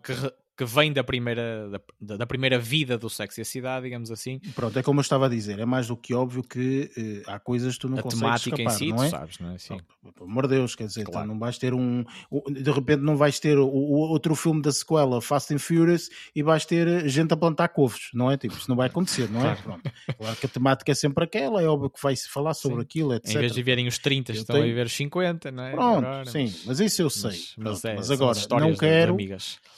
que, 0.65 0.65
vem 0.65 0.93
da 0.93 1.03
primeira, 1.03 1.81
da, 1.99 2.17
da, 2.17 2.25
primeira 2.25 2.59
vida 2.59 2.97
do 2.97 3.09
sexo 3.09 3.39
e 3.39 3.41
a 3.41 3.45
cidade, 3.45 3.85
digamos 3.85 4.11
assim. 4.11 4.39
Pronto, 4.55 4.77
é 4.77 4.83
como 4.83 4.99
eu 4.99 5.01
estava 5.01 5.25
a 5.25 5.29
dizer, 5.29 5.59
é 5.59 5.65
mais 5.65 5.87
do 5.87 5.97
que 5.97 6.13
óbvio 6.13 6.43
que 6.43 6.91
eh, 6.97 7.23
há 7.31 7.39
coisas 7.39 7.75
que 7.75 7.81
tu 7.81 7.89
não 7.89 7.97
a 7.97 8.01
consegues 8.01 8.21
temática 8.21 8.61
escapar, 8.61 8.73
em 8.73 8.77
si, 8.77 8.89
não 8.89 9.03
é? 9.03 9.09
sabes, 9.09 9.39
não 9.39 9.51
é? 9.51 9.57
Sim. 9.57 9.79
Oh, 10.03 10.11
pelo 10.11 10.29
amor 10.29 10.47
de 10.47 10.55
Deus, 10.55 10.75
quer 10.75 10.87
dizer, 10.87 11.05
claro. 11.05 11.27
não 11.27 11.39
vais 11.39 11.57
ter 11.57 11.73
um, 11.73 12.03
de 12.49 12.71
repente 12.71 13.01
não 13.01 13.17
vais 13.17 13.39
ter 13.39 13.57
o, 13.57 13.67
o, 13.67 14.09
outro 14.09 14.35
filme 14.35 14.61
da 14.61 14.71
sequela, 14.71 15.21
Fast 15.21 15.53
and 15.53 15.59
Furious, 15.59 16.09
e 16.35 16.43
vais 16.43 16.65
ter 16.65 17.07
gente 17.07 17.33
a 17.33 17.37
plantar 17.37 17.69
couves, 17.69 18.09
não 18.13 18.31
é? 18.31 18.37
Tipo, 18.37 18.55
isso 18.55 18.69
não 18.69 18.75
vai 18.75 18.87
acontecer, 18.87 19.29
não 19.29 19.39
é? 19.39 19.55
Claro. 19.55 19.61
Pronto. 19.61 19.91
Claro 20.17 20.35
que 20.35 20.45
a 20.45 20.49
temática 20.49 20.91
é 20.91 20.95
sempre 20.95 21.23
aquela, 21.23 21.61
é 21.61 21.67
óbvio 21.67 21.89
que 21.89 22.01
vai-se 22.01 22.29
falar 22.29 22.53
sobre 22.53 22.77
sim. 22.77 22.83
aquilo, 22.83 23.13
etc. 23.13 23.35
Em 23.35 23.39
vez 23.39 23.53
de 23.53 23.63
verem 23.63 23.87
os 23.87 23.97
30, 23.97 24.31
eu 24.31 24.35
estão 24.35 24.55
tenho... 24.55 24.65
a 24.65 24.67
viver 24.67 24.85
os 24.85 24.93
50, 24.93 25.51
não 25.51 25.63
é? 25.63 25.71
Pronto, 25.71 26.05
agora, 26.05 26.25
sim, 26.25 26.53
mas... 26.65 26.79
isso 26.79 27.01
eu 27.01 27.09
sei. 27.09 27.31
Mas, 27.57 27.57
mas, 27.57 27.85
é, 27.85 27.95
mas 27.95 28.11
agora, 28.11 28.39
não 28.59 28.75
quero, 28.75 29.17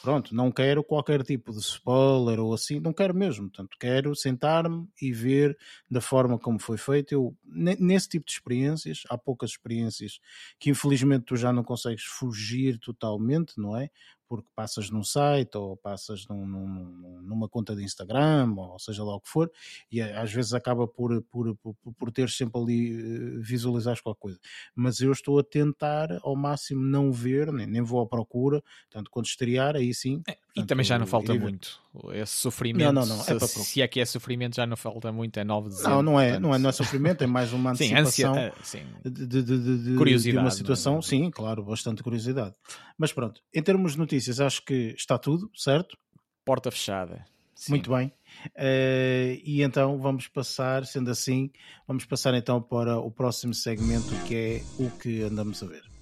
pronto, 0.02 0.36
não 0.36 0.52
quero 0.52 0.73
qualquer 0.82 1.22
tipo 1.24 1.52
de 1.52 1.60
spoiler 1.60 2.40
ou 2.40 2.54
assim, 2.54 2.80
não 2.80 2.94
quero 2.94 3.14
mesmo. 3.14 3.50
Portanto, 3.50 3.76
quero 3.78 4.16
sentar-me 4.16 4.88
e 5.02 5.12
ver 5.12 5.58
da 5.92 6.00
forma 6.00 6.40
como 6.40 6.58
foi 6.58 6.78
feito. 6.78 7.12
Eu, 7.12 7.36
nesse 7.46 8.08
tipo 8.08 8.26
de 8.26 8.32
experiências, 8.32 9.04
há 9.10 9.18
poucas 9.18 9.52
experiências 9.52 10.20
que 10.58 10.70
infelizmente 10.70 11.26
tu 11.26 11.36
já 11.36 11.52
não 11.52 11.64
consegues 11.64 12.06
fugir 12.06 12.80
totalmente, 12.80 13.54
não 13.58 13.76
é? 13.78 13.90
Porque 14.28 14.48
passas 14.56 14.90
num 14.90 15.04
site 15.04 15.58
ou 15.58 15.78
passas 15.78 16.28
num, 16.28 16.46
num, 16.46 17.22
numa 17.22 17.48
conta 17.50 17.76
de 17.76 17.84
Instagram 17.84 18.54
ou 18.58 18.80
seja 18.80 19.04
lá 19.04 19.16
o 19.16 19.22
que 19.22 19.30
for, 19.30 19.52
e 19.92 20.02
eh, 20.02 20.18
às 20.18 20.32
vezes 20.32 20.54
acaba 20.54 20.88
por, 20.88 21.22
por, 21.24 21.56
por, 21.58 21.76
por 21.98 22.12
ter 22.12 22.30
sempre 22.30 22.60
ali 22.60 22.92
eh, 22.92 23.40
visualizar 23.40 24.02
qualquer 24.02 24.22
coisa. 24.22 24.40
Mas 24.76 25.00
eu 25.00 25.12
estou 25.12 25.40
a 25.40 25.44
tentar 25.44 26.10
ao 26.24 26.36
máximo 26.36 26.82
não 26.82 27.12
ver, 27.12 27.52
nem, 27.52 27.68
nem 27.68 27.82
vou 27.82 28.02
à 28.02 28.08
procura, 28.08 28.64
tanto 28.90 29.12
quando 29.12 29.26
estrear, 29.26 29.76
aí 29.76 29.94
sim. 29.94 30.22
É, 30.28 30.38
e 30.56 30.64
também 30.64 30.86
já 30.86 30.98
não 30.98 31.06
falta 31.06 31.34
muito. 31.34 31.83
Esse 32.14 32.38
sofrimento, 32.38 32.92
não, 32.92 33.06
não, 33.06 33.18
não. 33.18 33.22
É 33.22 33.40
se, 33.40 33.64
se, 33.64 33.82
é 33.82 33.88
que 33.88 34.00
é 34.00 34.06
sofrimento, 34.06 34.56
já 34.56 34.66
não 34.66 34.76
falta 34.76 35.12
muito, 35.12 35.40
é 35.40 35.44
9 35.44 35.70
de 35.70 35.76
dezembro. 35.76 35.96
Não, 35.98 36.02
não 36.02 36.20
é, 36.20 36.40
não 36.40 36.56
é, 36.56 36.58
não 36.58 36.70
é 36.70 36.74
sofrimento, 36.74 37.24
é 37.24 37.28
mais 37.28 37.54
uma 37.54 37.72
antecipação 37.72 38.34
sim, 38.34 38.40
ansia, 38.40 38.54
sim. 38.64 38.84
De, 39.04 39.26
de, 39.28 39.44
de, 39.44 39.96
curiosidade, 39.96 40.38
de 40.38 40.44
uma 40.44 40.52
situação, 40.52 40.98
é? 40.98 41.02
sim, 41.04 41.30
claro, 41.30 41.64
bastante 41.64 42.02
curiosidade. 42.02 42.56
Mas 42.98 43.14
pronto, 43.14 43.42
em 43.54 43.62
termos 43.62 43.94
de 43.94 44.00
notícias 44.00 44.24
notícias, 44.24 44.40
acho 44.40 44.64
que 44.64 44.94
está 44.98 45.18
tudo, 45.18 45.50
certo? 45.56 45.98
Porta 46.46 46.72
fechada. 46.72 47.26
Sim. 47.56 47.74
Muito 47.74 47.92
bem. 47.92 48.08
Uh, 48.48 49.40
e 49.46 49.62
então 49.62 49.98
vamos 50.00 50.28
passar, 50.28 50.86
sendo 50.86 51.10
assim, 51.12 51.52
vamos 51.88 52.06
passar 52.06 52.34
então 52.34 52.62
para 52.62 52.98
o 52.98 53.12
próximo 53.12 53.54
segmento 53.54 54.14
que 54.28 54.36
é 54.36 54.62
o 54.82 54.90
que 54.92 55.22
andamos 55.22 55.62
a 55.64 55.68
ver. 55.68 55.93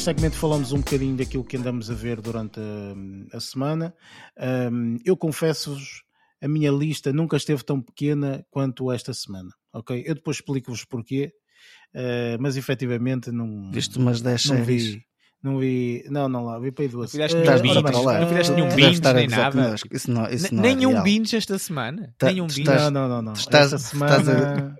Neste 0.00 0.14
segmento 0.14 0.36
falamos 0.36 0.72
um 0.72 0.78
bocadinho 0.78 1.14
daquilo 1.14 1.44
que 1.44 1.58
andamos 1.58 1.90
a 1.90 1.94
ver 1.94 2.22
durante 2.22 2.58
a, 2.58 3.36
a 3.36 3.40
semana. 3.40 3.94
Um, 4.72 4.96
eu 5.04 5.14
confesso-vos, 5.14 6.02
a 6.40 6.48
minha 6.48 6.70
lista 6.70 7.12
nunca 7.12 7.36
esteve 7.36 7.62
tão 7.62 7.82
pequena 7.82 8.42
quanto 8.50 8.90
esta 8.90 9.12
semana. 9.12 9.50
Ok? 9.74 10.02
Eu 10.06 10.14
depois 10.14 10.38
explico-vos 10.38 10.86
porquê, 10.86 11.34
uh, 11.94 12.40
mas 12.40 12.56
efetivamente 12.56 13.30
não. 13.30 13.70
Viste 13.70 13.98
umas 13.98 14.22
10 14.22 14.42
séries. 14.42 14.98
Não 15.42 15.58
vi, 15.58 16.04
não, 16.10 16.28
não 16.28 16.44
lá, 16.44 16.58
vi 16.58 16.70
para 16.70 16.84
aí 16.84 16.88
duas. 16.88 17.14
Não 17.14 17.26
fizeste, 17.26 17.38
uh, 17.38 17.62
binge, 17.62 17.82
não 17.82 18.28
fizeste 18.28 18.52
nenhum 18.52 18.68
binge 18.74 19.00
nem 19.00 19.26
nada. 19.26 19.74
Isso 19.90 20.10
não, 20.10 20.28
isso 20.28 20.54
não 20.54 20.62
nenhum 20.62 20.98
é 20.98 21.02
binge 21.02 21.34
esta 21.34 21.58
semana. 21.58 22.14
Tá, 22.18 22.26
nenhum 22.26 22.46
binge. 22.46 22.64
Não, 22.64 22.90
não, 22.90 23.08
não. 23.08 23.22
não. 23.22 23.32
Estás, 23.32 23.72
esta 23.72 23.78
semana 23.78 24.18
estás 24.18 24.28
a, 24.28 24.74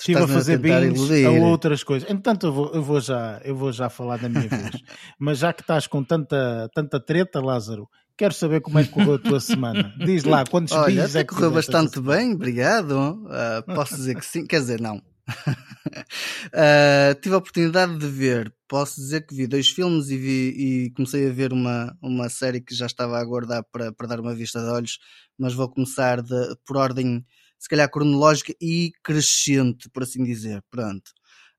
estive 0.00 0.20
a 0.20 0.26
fazer 0.26 0.58
binge 0.58 1.24
a 1.24 1.30
outras 1.30 1.84
coisas. 1.84 2.10
Entretanto, 2.10 2.46
eu 2.46 2.52
vou, 2.52 2.72
eu 2.74 2.82
vou, 2.82 3.00
já, 3.00 3.40
eu 3.44 3.54
vou 3.54 3.70
já 3.70 3.88
falar 3.88 4.16
da 4.18 4.28
minha 4.28 4.48
vez. 4.48 4.82
Mas 5.16 5.38
já 5.38 5.52
que 5.52 5.60
estás 5.60 5.86
com 5.86 6.02
tanta, 6.02 6.68
tanta 6.74 6.98
treta, 6.98 7.40
Lázaro, 7.40 7.88
quero 8.16 8.34
saber 8.34 8.60
como 8.62 8.80
é 8.80 8.84
que 8.84 8.90
correu 8.90 9.14
a 9.14 9.18
tua 9.18 9.38
semana. 9.38 9.94
Diz 10.04 10.24
lá, 10.24 10.44
quantos 10.44 10.72
Olha, 10.72 11.04
até 11.04 11.20
é 11.20 11.24
que 11.24 11.32
correu 11.32 11.52
bastante 11.52 12.00
bem, 12.00 12.34
obrigado. 12.34 12.90
Uh, 13.26 13.74
posso 13.76 13.94
dizer 13.94 14.16
que 14.16 14.26
sim, 14.26 14.44
quer 14.44 14.58
dizer, 14.58 14.80
não. 14.80 15.00
Uh, 15.30 17.14
tive 17.20 17.34
a 17.34 17.38
oportunidade 17.38 17.98
de 17.98 18.06
ver, 18.06 18.54
posso 18.68 19.00
dizer 19.00 19.26
que 19.26 19.34
vi 19.34 19.46
dois 19.46 19.68
filmes 19.68 20.10
e, 20.10 20.16
vi, 20.16 20.86
e 20.86 20.90
comecei 20.92 21.28
a 21.28 21.32
ver 21.32 21.52
uma, 21.52 21.96
uma 22.02 22.28
série 22.28 22.60
que 22.60 22.74
já 22.74 22.86
estava 22.86 23.16
a 23.16 23.20
aguardar 23.20 23.64
para, 23.72 23.92
para 23.92 24.06
dar 24.06 24.20
uma 24.20 24.34
vista 24.34 24.60
de 24.60 24.68
olhos, 24.68 24.98
mas 25.38 25.54
vou 25.54 25.68
começar 25.68 26.22
de, 26.22 26.56
por 26.66 26.76
ordem, 26.76 27.24
se 27.58 27.68
calhar 27.68 27.90
cronológica 27.90 28.54
e 28.60 28.92
crescente, 29.02 29.88
por 29.90 30.02
assim 30.02 30.24
dizer. 30.24 30.62
Pronto. 30.70 31.10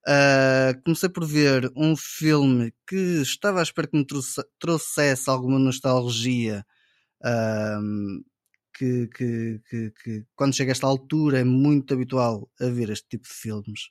Uh, 0.07 0.81
comecei 0.84 1.10
por 1.10 1.25
ver 1.25 1.71
um 1.75 1.95
filme 1.95 2.73
que 2.88 3.21
estava 3.21 3.60
à 3.60 3.63
espera 3.63 3.88
que 3.88 3.97
me 3.97 4.05
trouxe, 4.05 4.41
trouxesse 4.60 5.29
alguma 5.29 5.60
nostalgia. 5.60 6.65
Uh, 7.23 8.23
que, 8.73 9.07
que, 9.07 9.62
que, 9.69 9.91
que, 10.03 10.25
quando 10.36 10.55
chega 10.55 10.71
a 10.71 10.73
esta 10.73 10.88
altura 10.88 11.39
é 11.39 11.43
muito 11.43 11.93
habitual 11.93 12.49
a 12.60 12.65
ver 12.65 12.89
este 12.89 13.07
tipo 13.10 13.27
de 13.27 13.34
filmes. 13.34 13.89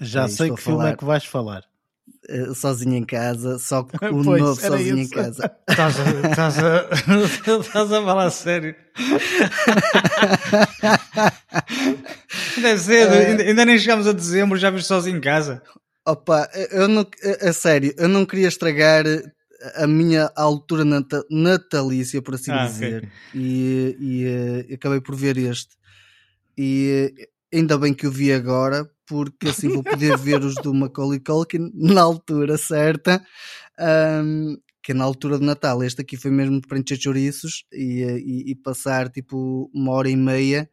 Já 0.00 0.28
sei 0.28 0.50
que 0.50 0.60
filme 0.60 0.90
é 0.90 0.96
que 0.96 1.04
vais 1.04 1.24
falar. 1.24 1.64
Uh, 2.28 2.54
sozinho 2.54 2.94
em 2.96 3.04
casa, 3.04 3.58
só 3.58 3.82
que 3.84 3.96
o 4.06 4.24
pois, 4.24 4.40
novo 4.40 4.60
sozinho 4.60 4.98
isso. 4.98 5.12
em 5.12 5.16
casa. 5.16 5.56
Estás 5.68 6.00
a, 6.00 6.28
estás 6.28 6.58
a, 6.58 7.60
estás 7.60 7.92
a 7.92 8.02
falar 8.02 8.30
sério. 8.30 8.74
Deve 12.60 12.80
ser, 12.80 13.08
uh, 13.08 13.12
ainda, 13.12 13.42
ainda, 13.44 13.64
nem 13.64 13.78
chegamos 13.78 14.06
a 14.06 14.12
dezembro, 14.12 14.58
já 14.58 14.70
viste 14.70 14.88
sozinho 14.88 15.18
em 15.18 15.20
casa. 15.20 15.62
Opa, 16.06 16.48
eu 16.72 16.88
não, 16.88 17.02
a, 17.02 17.48
a 17.48 17.52
sério, 17.52 17.94
eu 17.96 18.08
não 18.08 18.26
queria 18.26 18.48
estragar 18.48 19.04
a 19.76 19.86
minha 19.86 20.30
altura 20.36 20.84
natalícia, 21.30 22.20
por 22.22 22.34
assim 22.34 22.50
ah, 22.50 22.66
dizer, 22.66 22.98
okay. 22.98 23.10
e, 23.34 23.96
e 24.00 24.70
uh, 24.70 24.74
acabei 24.74 25.00
por 25.00 25.16
ver 25.16 25.36
este. 25.36 25.76
E 26.56 27.12
uh, 27.18 27.56
ainda 27.56 27.78
bem 27.78 27.94
que 27.94 28.06
o 28.06 28.10
vi 28.10 28.32
agora, 28.32 28.88
porque 29.06 29.48
assim 29.48 29.68
vou 29.68 29.82
poder 29.82 30.16
ver 30.18 30.42
os 30.42 30.54
do 30.56 30.74
Macaulay 30.74 31.20
Culkin 31.20 31.70
na 31.74 32.02
altura 32.02 32.56
certa, 32.56 33.24
um, 34.24 34.56
que 34.82 34.92
é 34.92 34.94
na 34.94 35.04
altura 35.04 35.38
de 35.38 35.44
Natal. 35.44 35.82
Este 35.82 36.02
aqui 36.02 36.16
foi 36.16 36.30
mesmo 36.30 36.60
para 36.60 36.78
encher 36.78 37.00
chouriços 37.00 37.64
e, 37.72 38.02
eh, 38.02 38.18
e, 38.18 38.50
e, 38.50 38.54
passar 38.54 39.08
tipo 39.08 39.70
uma 39.72 39.92
hora 39.92 40.10
e 40.10 40.16
meia 40.16 40.68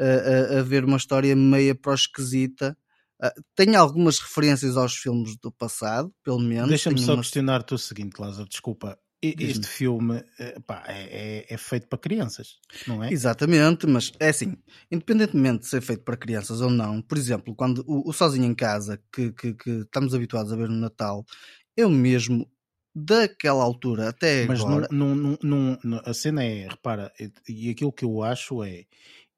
a, 0.00 0.56
a, 0.56 0.60
a 0.60 0.62
ver 0.62 0.84
uma 0.84 0.96
história 0.96 1.36
meia 1.36 1.74
prosquisita 1.74 2.76
Uh, 3.22 3.42
tem 3.54 3.76
algumas 3.76 4.18
referências 4.18 4.76
aos 4.76 4.96
filmes 4.96 5.36
do 5.36 5.52
passado, 5.52 6.12
pelo 6.24 6.40
menos. 6.40 6.68
Deixa-me 6.68 6.98
só 6.98 7.14
umas... 7.14 7.26
questionar-te 7.26 7.74
o 7.74 7.78
seguinte, 7.78 8.18
Lázaro, 8.18 8.48
desculpa. 8.48 8.98
Este 9.22 9.68
filme 9.68 10.24
eh, 10.36 10.58
pá, 10.66 10.82
é, 10.88 11.44
é, 11.46 11.54
é, 11.54 11.56
feito 11.56 11.86
para 11.86 11.96
crianças, 11.96 12.56
não 12.88 13.04
é? 13.04 13.12
Exatamente, 13.12 13.86
mas 13.86 14.10
é 14.18 14.30
assim, 14.30 14.56
independentemente 14.90 15.60
de 15.60 15.68
ser 15.68 15.80
feito 15.80 16.02
para 16.02 16.16
crianças 16.16 16.60
ou 16.60 16.68
não, 16.68 17.00
por 17.00 17.16
exemplo, 17.16 17.54
quando 17.54 17.84
o, 17.86 18.10
o 18.10 18.12
Sozinho 18.12 18.46
em 18.46 18.54
Casa, 18.54 19.00
que, 19.12 19.30
que, 19.30 19.54
que, 19.54 19.70
estamos 19.70 20.12
habituados 20.12 20.52
a 20.52 20.56
ver 20.56 20.68
no 20.68 20.74
Natal, 20.74 21.24
eu 21.76 21.88
mesmo, 21.88 22.50
daquela 22.92 23.62
altura 23.62 24.08
até 24.08 24.44
mas 24.44 24.60
agora... 24.60 24.88
Mas 24.90 26.00
a 26.04 26.12
cena 26.12 26.42
é, 26.42 26.66
repara, 26.66 27.12
e 27.48 27.70
aquilo 27.70 27.92
que 27.92 28.04
eu 28.04 28.24
acho 28.24 28.64
é, 28.64 28.86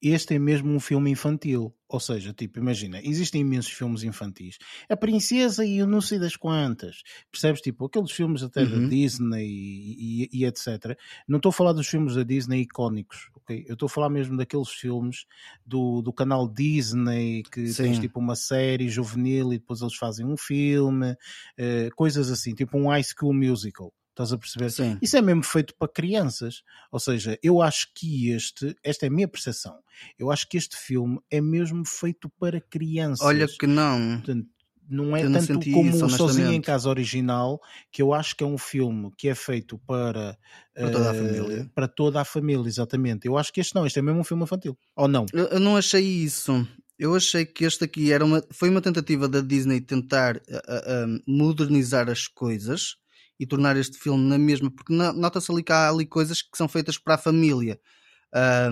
este 0.05 0.35
é 0.35 0.39
mesmo 0.39 0.71
um 0.71 0.81
filme 0.81 1.11
infantil. 1.11 1.75
Ou 1.89 2.01
seja, 2.01 2.33
tipo, 2.33 2.59
imagina, 2.59 3.01
existem 3.05 3.43
imensos 3.43 3.71
filmes 3.71 4.03
infantis. 4.03 4.59
A 4.89 4.97
Princesa 4.97 5.65
e 5.65 5.79
eu 5.79 5.87
não 5.87 6.01
sei 6.01 6.19
das 6.19 6.35
quantas. 6.35 7.03
Percebes? 7.31 7.61
Tipo, 7.61 7.85
aqueles 7.85 8.11
filmes 8.11 8.43
até 8.43 8.63
uhum. 8.63 8.83
da 8.83 8.89
Disney 8.89 9.47
e, 9.47 10.25
e, 10.25 10.41
e, 10.41 10.45
etc. 10.45 10.99
Não 11.29 11.37
estou 11.37 11.51
a 11.51 11.53
falar 11.53 11.73
dos 11.73 11.87
filmes 11.87 12.17
da 12.17 12.25
Disney 12.25 12.63
icónicos, 12.63 13.31
ok? 13.37 13.65
Eu 13.69 13.75
estou 13.75 13.87
a 13.87 13.91
falar 13.91 14.11
mesmo 14.11 14.37
daqueles 14.37 14.71
filmes 14.71 15.25
do, 15.65 16.03
do 16.03 16.13
canal 16.13 16.49
Disney 16.49 17.45
que 17.45 17.69
Sim. 17.69 17.85
tens 17.85 17.99
tipo 18.01 18.19
uma 18.19 18.35
série 18.35 18.89
juvenil 18.89 19.53
e 19.53 19.59
depois 19.59 19.81
eles 19.81 19.95
fazem 19.95 20.27
um 20.27 20.37
filme, 20.37 21.13
uh, 21.13 21.95
coisas 21.95 22.31
assim, 22.31 22.55
tipo 22.55 22.77
um 22.77 22.89
High 22.89 23.05
School 23.05 23.35
Musical. 23.35 23.93
Estás 24.15 24.33
a 24.33 24.39
perceber? 24.39 24.71
Sim. 24.71 24.97
Isso 25.03 25.17
é 25.17 25.21
mesmo 25.21 25.43
feito 25.43 25.75
para 25.77 25.89
crianças. 25.89 26.63
Ou 26.93 27.01
seja, 27.01 27.37
eu 27.43 27.61
acho 27.61 27.89
que 27.93 28.31
este, 28.31 28.77
esta 28.83 29.07
é 29.07 29.09
a 29.09 29.13
minha 29.13 29.27
percepção, 29.27 29.77
eu 30.17 30.31
acho 30.31 30.49
que 30.49 30.57
este 30.57 30.77
filme 30.77 31.19
é 31.29 31.41
mesmo 31.41 31.85
feito 31.85 32.31
para 32.39 32.61
crianças. 32.61 33.27
Olha 33.27 33.49
que 33.49 33.67
não. 33.67 34.19
Portanto, 34.19 34.47
não 34.89 35.17
é 35.17 35.25
eu 35.25 35.33
tanto 35.33 35.53
não 35.53 35.61
como 35.61 35.91
isso, 35.91 36.09
Sozinho 36.11 36.53
em 36.53 36.61
Casa 36.61 36.89
original, 36.89 37.61
que 37.91 38.03
eu 38.03 38.15
acho 38.15 38.37
que 38.37 38.45
é 38.45 38.47
um 38.47 38.59
filme 38.59 39.11
que 39.17 39.29
é 39.29 39.35
feito 39.35 39.79
para, 39.79 40.39
para 40.73 40.91
toda 40.91 41.09
a 41.09 41.13
uh, 41.13 41.17
família. 41.17 41.71
Para 41.75 41.89
toda 41.89 42.21
a 42.21 42.25
família, 42.25 42.69
exatamente. 42.69 43.27
Eu 43.27 43.37
acho 43.37 43.53
que 43.53 43.61
este 43.61 43.75
não, 43.75 43.85
este 43.85 43.99
é 43.99 44.03
mesmo 44.03 44.21
um 44.21 44.25
filme 44.25 44.45
infantil. 44.45 44.79
Ou 44.95 45.09
não? 45.09 45.27
Eu, 45.33 45.47
eu 45.47 45.61
não 45.61 45.77
achei 45.77 46.03
isso. 46.03 46.67
Eu 46.97 47.17
achei 47.17 47.45
que 47.45 47.65
este 47.65 47.85
aqui 47.85 48.13
era 48.13 48.25
uma, 48.25 48.45
foi 48.53 48.71
uma 48.71 48.81
tentativa 48.81 49.29
da 49.29 49.41
Disney 49.41 49.81
tentar 49.81 50.37
uh, 50.37 50.39
uh, 50.39 51.23
modernizar 51.27 52.09
as 52.09 52.29
coisas 52.29 52.97
e 53.39 53.47
tornar 53.47 53.77
este 53.77 53.99
filme 53.99 54.29
na 54.29 54.39
mesma, 54.39 54.71
porque 54.71 54.93
nota-se 54.93 55.51
ali 55.51 55.63
que 55.63 55.73
há 55.73 55.89
ali 55.89 56.07
coisas 56.07 56.43
que 56.43 56.57
são 56.57 56.69
feitas 56.69 56.99
para 56.99 57.15
a 57.15 57.19
família. 57.19 57.81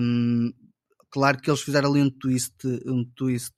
Um, 0.01 0.51
claro 1.09 1.39
que 1.39 1.49
eles 1.49 1.61
fizeram 1.61 1.89
ali 1.89 2.01
um 2.01 2.09
twist, 2.09 2.55
um 2.85 3.03
twist 3.15 3.55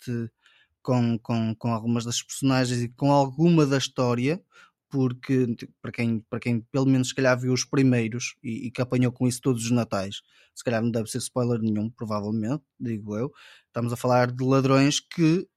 com, 0.82 1.18
com, 1.20 1.56
com 1.56 1.74
algumas 1.74 2.06
das 2.06 2.22
personagens 2.22 2.82
e 2.82 2.90
com 2.90 3.12
alguma 3.12 3.66
da 3.66 3.78
história, 3.78 4.42
porque 4.90 5.56
para 5.82 5.92
quem, 5.92 6.20
para 6.30 6.40
quem 6.40 6.62
pelo 6.72 6.86
menos 6.86 7.10
se 7.10 7.16
calhar 7.16 7.40
viu 7.40 7.54
os 7.54 7.66
primeiros 7.66 8.36
e, 8.44 8.68
e, 8.68 8.72
que 8.72 8.82
apanhou 8.82 9.12
com 9.12 9.28
isso 9.28 9.42
todos 9.42 9.66
os 9.66 9.72
natais, 9.72 10.22
se 10.54 10.64
calhar 10.64 10.82
não 10.82 10.92
deve 10.92 11.10
ser 11.10 11.18
spoiler 11.18 11.60
nenhum, 11.60 11.90
provavelmente, 11.90 12.64
digo 12.80 13.18
eu. 13.18 13.32
Estamos 13.68 13.92
a 13.92 13.98
falar 13.98 14.32
de 14.32 14.44
ladrões 14.44 15.00
que 15.00 15.48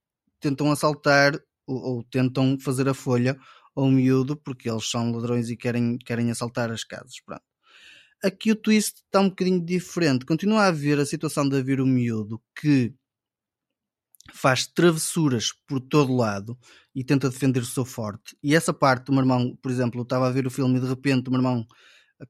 tentam 0.41 0.73
assaltar 0.73 1.39
ou, 1.67 1.77
ou 1.77 2.05
tentam 2.05 2.59
fazer 2.59 2.89
a 2.89 2.95
folha 2.95 3.39
ao 3.81 3.91
miúdo, 3.91 4.37
porque 4.37 4.69
eles 4.69 4.91
são 4.91 5.13
ladrões 5.13 5.49
e 5.51 5.57
querem, 5.57 5.99
querem 5.99 6.31
assaltar 6.31 6.71
as 6.71 6.85
casas. 6.85 7.21
Pronto. 7.25 7.43
Aqui 8.23 8.51
o 8.51 8.57
twist 8.57 8.97
está 8.97 9.21
um 9.21 9.29
bocadinho 9.29 9.65
diferente. 9.65 10.27
Continua 10.27 10.63
a 10.63 10.67
haver 10.69 10.99
a 10.99 11.07
situação 11.07 11.49
de 11.49 11.57
haver 11.57 11.81
o 11.81 11.87
miúdo 11.87 12.43
que 12.61 12.93
faz 14.33 14.67
travessuras 14.67 15.53
por 15.67 15.81
todo 15.81 16.15
lado 16.15 16.59
e 16.95 17.05
tenta 17.05 17.31
defender 17.31 17.61
o 17.61 17.67
seu 17.67 17.85
forte. 17.85 18.37
E 18.43 18.55
essa 18.55 18.75
parte, 18.75 19.11
o 19.11 19.13
meu 19.13 19.23
irmão, 19.23 19.57
por 19.63 19.71
exemplo, 19.71 20.03
estava 20.03 20.27
a 20.27 20.31
ver 20.31 20.47
o 20.47 20.51
filme 20.51 20.79
e 20.79 20.81
de 20.81 20.89
repente 20.89 21.29
o 21.29 21.31
meu 21.31 21.41
irmão 21.41 21.67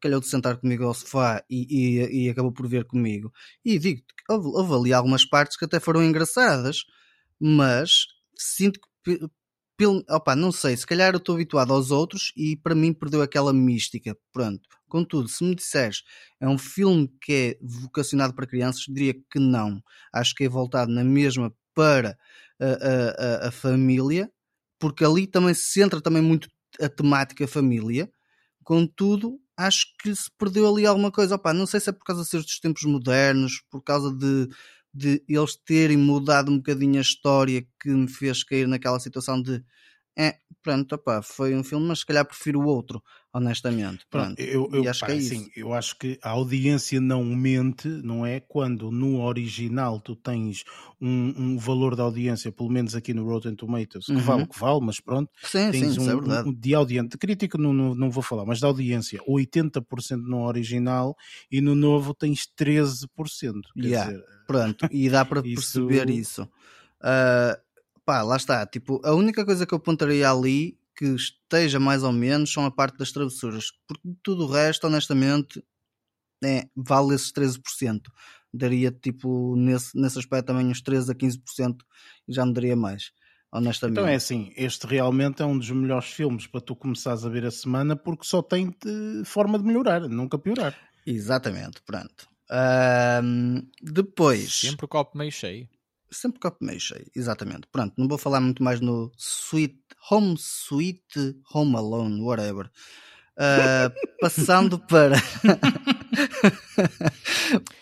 calhou 0.01 0.21
de 0.21 0.29
sentar 0.29 0.59
comigo 0.59 0.85
ao 0.85 0.93
sofá 0.93 1.43
e, 1.49 1.67
e, 2.01 2.25
e 2.27 2.31
acabou 2.31 2.53
por 2.53 2.69
ver 2.69 2.85
comigo. 2.85 3.33
E 3.65 3.79
digo 3.79 4.03
que 4.03 4.33
houve, 4.33 4.49
houve 4.49 4.75
ali 4.75 4.93
algumas 4.93 5.25
partes 5.25 5.57
que 5.57 5.65
até 5.65 5.81
foram 5.81 6.05
engraçadas, 6.05 6.85
mas 7.41 8.07
sinto 8.37 8.79
que 9.03 9.19
opa, 9.87 10.35
não 10.35 10.51
sei, 10.51 10.77
se 10.77 10.87
calhar 10.87 11.13
eu 11.15 11.19
estou 11.19 11.35
habituado 11.35 11.73
aos 11.73 11.91
outros 11.91 12.33
e 12.37 12.57
para 12.57 12.75
mim 12.75 12.93
perdeu 12.93 13.23
aquela 13.23 13.53
mística. 13.53 14.17
Pronto. 14.33 14.69
Contudo, 14.89 15.29
se 15.29 15.45
me 15.45 15.55
disseres 15.55 16.03
é 16.41 16.49
um 16.49 16.59
filme 16.59 17.09
que 17.21 17.33
é 17.33 17.59
vocacionado 17.63 18.35
para 18.35 18.47
crianças, 18.47 18.85
diria 18.89 19.15
que 19.15 19.39
não. 19.39 19.83
Acho 20.13 20.35
que 20.35 20.45
é 20.45 20.49
voltado 20.49 20.91
na 20.91 21.05
mesma 21.05 21.53
para 21.75 22.19
a, 22.61 23.45
a, 23.45 23.49
a 23.49 23.51
família, 23.53 24.31
porque 24.79 25.05
ali 25.05 25.27
também 25.27 25.55
se 25.55 25.65
centra 25.73 26.01
também 26.01 26.23
muito 26.23 26.49
a 26.81 26.89
temática 26.89 27.47
família. 27.47 28.11
Contudo, 28.65 29.41
acho 29.57 29.87
que 30.01 30.15
se 30.15 30.31
perdeu 30.39 30.69
ali 30.69 30.87
alguma 30.87 31.11
coisa. 31.11 31.37
Opa, 31.37 31.53
não 31.53 31.67
sei 31.67 31.81
se 31.81 31.91
é 31.91 31.93
por 31.93 32.05
causa 32.05 32.23
de 32.23 32.29
ser 32.29 32.43
dos 32.43 32.61
tempos 32.61 32.85
modernos, 32.85 33.63
por 33.71 33.83
causa 33.83 34.15
de 34.15 34.49
de 34.95 35.23
eles 35.29 35.57
terem 35.57 35.97
mudado 35.97 36.51
um 36.51 36.57
bocadinho 36.59 36.99
a 36.99 37.03
história 37.03 37.67
que 37.81 37.91
me 37.91 38.09
fez 38.09 38.43
cair 38.45 38.67
naquela 38.69 39.01
situação 39.01 39.41
de 39.43 39.63
é, 40.19 40.39
pronto, 40.63 40.95
opa, 40.95 41.23
foi 41.23 41.55
um 41.55 41.63
filme, 41.65 41.87
mas 41.87 42.01
se 42.01 42.07
calhar 42.07 42.27
prefiro 42.27 42.61
o 42.61 42.67
outro 42.67 43.03
honestamente. 43.39 44.05
Pronto. 44.11 44.39
Eu, 44.39 44.69
eu, 44.73 44.89
acho 44.89 45.01
pá, 45.01 45.07
que 45.07 45.13
é 45.13 45.17
assim, 45.17 45.41
isso. 45.43 45.51
eu 45.57 45.73
acho 45.73 45.97
que 45.99 46.19
a 46.23 46.31
audiência 46.31 47.01
não 47.01 47.25
mente, 47.25 47.89
não 47.89 48.27
é? 48.27 48.41
Quando 48.41 48.91
no 48.91 49.21
original 49.23 49.99
tu 50.01 50.15
tens 50.15 50.65
um, 51.01 51.33
um 51.37 51.59
valor 51.59 51.95
de 51.95 52.03
audiência, 52.03 52.53
pelo 52.53 52.69
menos 52.71 52.95
aqui 52.95 53.15
no 53.15 53.25
Rotten 53.25 53.55
Tomatoes, 53.55 54.07
que 54.07 54.13
Uhum. 54.13 54.21
vale 54.21 54.43
o 54.43 54.47
que 54.47 54.59
vale, 54.61 54.81
mas 54.83 55.01
pronto, 55.01 55.31
Sim, 55.43 55.59
sim, 55.59 55.71
tens 55.71 55.93
isso 55.97 56.01
é 56.11 56.15
um, 56.15 56.19
verdade. 56.21 56.49
um- 56.49 56.53
de 56.55 56.75
audiência, 56.75 57.09
de 57.09 57.19
crítica 57.19 57.57
não, 57.57 57.73
não, 57.73 57.95
não 57.95 58.11
vou 58.11 58.23
falar, 58.23 58.45
mas 58.45 58.59
de 58.59 58.65
audiência 58.67 59.21
80% 59.27 60.23
no 60.29 60.43
original 60.47 61.17
e 61.51 61.61
no 61.61 61.75
novo 61.75 62.13
tens 62.15 62.47
13%. 62.57 63.69
Quer 63.75 63.87
Yeah. 63.87 64.11
dizer, 64.13 64.25
Pronto, 64.47 64.89
e 64.91 65.09
dá 65.11 65.25
para 65.25 65.41
Isso- 65.45 65.87
perceber 65.87 66.09
isso. 66.11 66.49
Ah, 67.01 67.59
pá, 68.05 68.23
lá 68.23 68.37
está. 68.37 68.67
Tipo, 68.67 69.01
a 69.05 69.15
única 69.15 69.45
coisa 69.45 69.67
que 69.67 69.75
eu 69.75 69.79
apontaria 69.79 70.31
ali 70.31 70.77
que 70.99 71.05
esteja 71.15 71.79
mais 71.79 72.03
ou 72.03 72.11
menos 72.11 72.53
são 72.53 72.67
a 72.67 72.73
parte 72.73 72.99
das 72.99 73.13
travessuras, 73.13 73.67
porque 73.87 74.03
tudo 74.21 74.45
o 74.45 74.51
resto, 74.51 74.89
honestamente, 74.89 75.63
é, 76.45 76.65
vale 76.75 77.15
esses 77.15 77.33
13%. 77.33 78.01
Daria 78.53 78.91
tipo 78.91 79.55
nesse, 79.57 79.97
nesse 79.97 80.19
aspecto 80.19 80.47
também 80.47 80.67
uns 80.67 80.83
13 80.83 81.13
a 81.13 81.15
15% 81.15 81.77
e 82.27 82.33
já 82.35 82.45
não 82.45 82.53
daria 82.53 82.75
mais, 82.75 83.13
honestamente. 83.53 83.99
Então 83.99 84.09
é 84.09 84.17
assim, 84.17 84.53
este 84.57 84.89
realmente 84.89 85.41
é 85.41 85.47
um 85.47 85.57
dos 85.57 85.71
melhores 85.71 86.09
filmes 86.09 86.49
para 86.49 86.61
tu 86.61 86.75
começares 86.75 87.25
a 87.25 87.29
ver 87.29 87.45
a 87.47 87.51
semana 87.51 87.95
porque 87.95 88.25
só 88.25 88.43
tem 88.43 88.75
eh, 88.85 89.25
forma 89.25 89.57
de 89.57 89.65
melhorar, 89.65 90.01
nunca 90.09 90.37
piorar. 90.37 90.77
Exatamente, 91.07 91.81
pronto. 91.83 92.29
Ahm, 92.51 93.61
depois. 93.81 94.53
Sempre 94.53 94.87
o 94.87 94.89
copo 94.89 95.17
meio 95.17 95.31
cheio. 95.31 95.69
Sempre 96.11 96.41
copo 96.41 96.65
meio 96.65 96.81
cheio, 96.81 97.07
exatamente. 97.15 97.67
Pronto, 97.71 97.95
não 97.99 98.09
vou 98.09 98.17
falar 98.19 98.41
muito 98.41 98.63
mais 98.63 98.81
no 98.81 99.13
Sweet 99.19 99.79
Home 100.11 100.37
Sweet 100.39 101.05
Home 101.53 101.77
Alone, 101.77 102.21
whatever. 102.23 102.71
Ah, 103.37 103.93
passando 104.21 104.79
para 104.89 105.17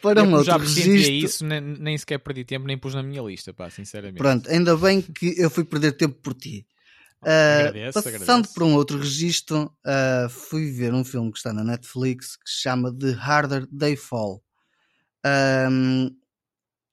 para 0.02 0.22
um 0.22 0.32
outro 0.32 0.44
já 0.44 0.58
registro. 0.58 1.12
isso, 1.12 1.44
nem, 1.44 1.60
nem 1.60 1.96
sequer 1.96 2.18
perdi 2.18 2.44
tempo, 2.44 2.66
nem 2.66 2.76
pus 2.76 2.94
na 2.94 3.02
minha 3.02 3.22
lista, 3.22 3.54
pá, 3.54 3.70
sinceramente. 3.70 4.18
Pronto, 4.18 4.50
ainda 4.50 4.76
bem 4.76 5.00
que 5.00 5.34
eu 5.38 5.48
fui 5.48 5.64
perder 5.64 5.92
tempo 5.92 6.16
por 6.20 6.34
ti. 6.34 6.66
Ah, 7.22 7.60
Agradeço, 7.60 8.02
passando 8.02 8.08
agradeço. 8.08 8.54
para 8.54 8.64
um 8.64 8.74
outro 8.74 8.98
registro, 8.98 9.72
ah, 9.84 10.26
fui 10.28 10.70
ver 10.70 10.92
um 10.92 11.04
filme 11.04 11.30
que 11.32 11.38
está 11.38 11.52
na 11.52 11.64
Netflix 11.64 12.36
que 12.36 12.50
se 12.50 12.62
chama 12.62 12.92
The 12.92 13.12
Harder 13.12 13.66
They 13.66 13.96
Fall. 13.96 14.42
Ahm, 15.24 16.10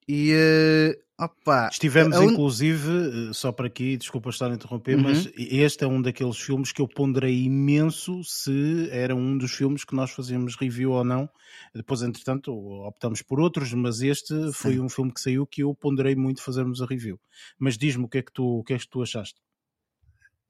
e 0.07 0.97
opa, 1.19 1.69
Estivemos, 1.71 2.15
un- 2.17 2.29
inclusive, 2.31 3.29
eh, 3.29 3.33
só 3.33 3.51
para 3.51 3.67
aqui, 3.67 3.97
desculpa 3.97 4.29
estar 4.29 4.51
a 4.51 4.53
interromper, 4.55 4.95
Uhum. 4.97 5.03
mas 5.03 5.29
este 5.35 5.83
é 5.83 5.87
um 5.87 6.01
daqueles 6.01 6.37
filmes 6.37 6.71
que 6.71 6.81
eu 6.81 6.87
ponderei 6.87 7.43
imenso 7.43 8.23
se 8.23 8.89
era 8.91 9.15
um 9.15 9.37
dos 9.37 9.51
filmes 9.53 9.83
que 9.83 9.95
nós 9.95 10.11
fazíamos 10.11 10.55
review 10.55 10.91
ou 10.91 11.03
não. 11.03 11.29
Depois, 11.73 12.01
entretanto, 12.01 12.51
optamos 12.85 13.21
por 13.21 13.39
outros, 13.39 13.73
mas 13.73 14.01
este 14.01 14.51
foi 14.53 14.79
um 14.79 14.89
filme 14.89 15.11
que 15.13 15.21
saiu 15.21 15.47
que 15.47 15.63
eu 15.63 15.73
ponderei 15.73 16.15
muito 16.15 16.41
fazermos 16.41 16.81
a 16.81 16.85
review. 16.85 17.19
Mas 17.57 17.77
diz-me 17.77 18.05
o 18.05 18.09
que 18.09 18.19
é 18.19 18.21
que 18.21 18.31
tu, 18.31 18.59
o 18.59 18.63
que 18.63 18.73
é 18.73 18.77
que 18.77 18.87
tu 18.87 19.01
achaste? 19.01 19.41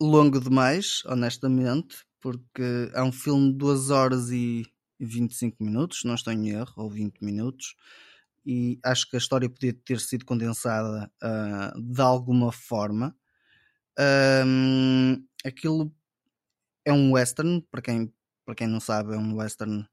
longo 0.02 0.40
demais, 0.40 1.02
honestamente, 1.06 1.98
porque 2.20 2.90
é 2.94 3.02
um 3.04 3.12
filme 3.12 3.52
de 3.52 3.58
2 3.58 3.90
horas 3.90 4.30
e 4.32 4.66
25 5.00 5.64
minutos, 5.64 6.02
não 6.04 6.16
estou 6.16 6.34
em 6.34 6.50
erro, 6.50 6.74
ou 6.78 6.90
20 6.90 7.20
minutos, 7.22 7.76
e 8.46 8.80
acho 8.84 9.10
que 9.10 9.16
a 9.16 9.20
história 9.20 9.50
podia 9.50 9.74
ter 9.74 10.00
sido 10.00 10.26
condensada 10.26 11.12
ah, 11.22 11.74
de 11.76 12.02
alguma 12.02 12.52
forma. 12.52 13.16
Ahm, 13.98 15.24
aquilo 15.46 15.94
é 16.86 16.92
um 16.92 17.14
western, 17.14 17.62
para 17.72 17.82
quem, 17.82 18.14
para 18.46 18.56
quem 18.56 18.68
não 18.68 18.80
sabe, 18.80 19.14
é 19.14 19.18
um 19.18 19.36
western 19.36 19.86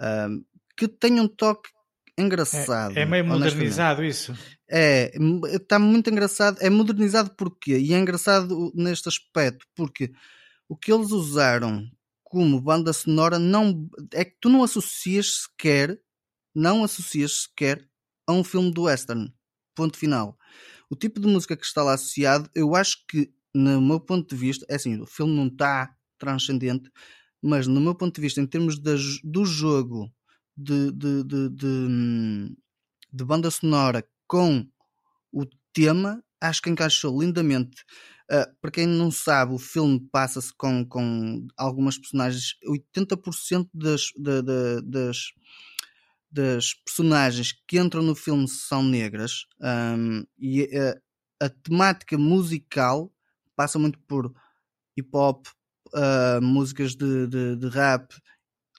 ahm, 0.00 0.42
que 0.76 0.88
tem 0.88 1.20
um 1.20 1.28
toque 1.28 1.70
engraçado. 2.16 2.96
É, 2.96 3.02
é 3.02 3.06
meio 3.06 3.24
modernizado 3.24 4.02
isso. 4.04 4.36
É, 4.68 5.12
está 5.52 5.78
muito 5.78 6.10
engraçado. 6.10 6.58
É 6.60 6.70
modernizado 6.70 7.30
porquê? 7.30 7.78
E 7.78 7.94
é 7.94 7.98
engraçado 7.98 8.72
neste 8.74 9.08
aspecto, 9.08 9.66
porque 9.74 10.12
o 10.68 10.76
que 10.76 10.92
eles 10.92 11.10
usaram 11.10 11.88
como 12.24 12.60
banda 12.60 12.92
sonora 12.92 13.38
não 13.38 13.88
é 14.12 14.24
que 14.24 14.36
tu 14.40 14.48
não 14.48 14.62
associas 14.62 15.44
sequer, 15.44 15.98
não 16.54 16.84
associas 16.84 17.42
sequer 17.42 17.87
a 18.28 18.34
um 18.34 18.44
filme 18.44 18.72
do 18.72 18.84
western. 18.84 19.32
Ponto 19.76 19.98
final. 19.98 20.38
O 20.90 20.96
tipo 20.96 21.20
de 21.20 21.28
música 21.28 21.56
que 21.56 21.66
está 21.66 21.82
lá 21.82 21.94
associado, 21.94 22.50
eu 22.54 22.76
acho 22.76 23.06
que, 23.08 23.32
no 23.54 23.80
meu 23.80 24.00
ponto 24.00 24.34
de 24.34 24.40
vista, 24.40 24.66
é 24.70 24.76
assim, 24.76 25.00
o 25.00 25.06
filme 25.06 25.34
não 25.34 25.48
está 25.48 25.94
transcendente, 26.18 26.90
mas 27.42 27.66
no 27.66 27.80
meu 27.80 27.94
ponto 27.94 28.14
de 28.16 28.20
vista, 28.20 28.40
em 28.40 28.46
termos 28.46 28.78
da- 28.80 28.94
do 29.24 29.44
jogo 29.44 30.12
de, 30.56 30.92
de, 30.92 31.24
de, 31.24 31.48
de, 31.50 31.66
hum, 31.66 32.56
de 33.12 33.24
banda 33.24 33.50
sonora 33.50 34.04
com 34.28 34.66
o 35.32 35.44
tema, 35.72 36.22
acho 36.40 36.62
que 36.62 36.70
encaixou 36.70 37.20
lindamente. 37.20 37.84
Uh, 38.30 38.44
para 38.60 38.70
quem 38.70 38.86
não 38.86 39.10
sabe, 39.10 39.54
o 39.54 39.58
filme 39.58 40.00
passa-se 40.12 40.52
com, 40.56 40.84
com 40.84 41.46
algumas 41.56 41.96
personagens, 41.98 42.56
80% 42.66 43.70
das, 43.72 44.10
da- 44.18 44.42
da- 44.42 44.80
das, 44.84 45.32
das 46.30 46.74
personagens 46.74 47.52
que 47.66 47.78
entram 47.78 48.02
no 48.02 48.14
filme 48.14 48.46
são 48.46 48.82
negras 48.82 49.46
um, 49.60 50.24
e 50.38 50.68
a, 51.40 51.46
a 51.46 51.48
temática 51.48 52.18
musical 52.18 53.12
passa 53.56 53.78
muito 53.78 53.98
por 54.00 54.32
hip 54.96 55.08
hop, 55.12 55.46
uh, 55.88 56.42
músicas 56.42 56.94
de, 56.94 57.26
de, 57.26 57.56
de 57.56 57.68
rap, 57.68 58.14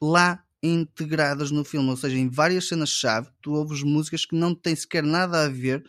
lá 0.02 0.44
integradas 0.62 1.52
no 1.52 1.64
filme, 1.64 1.90
ou 1.90 1.98
seja, 1.98 2.18
em 2.18 2.30
várias 2.30 2.68
cenas-chave, 2.68 3.30
tu 3.42 3.54
ouves 3.54 3.82
músicas 3.82 4.26
que 4.26 4.36
não 4.36 4.54
têm 4.54 4.76
sequer 4.76 5.04
nada 5.04 5.46
a 5.46 5.50
ver 5.50 5.84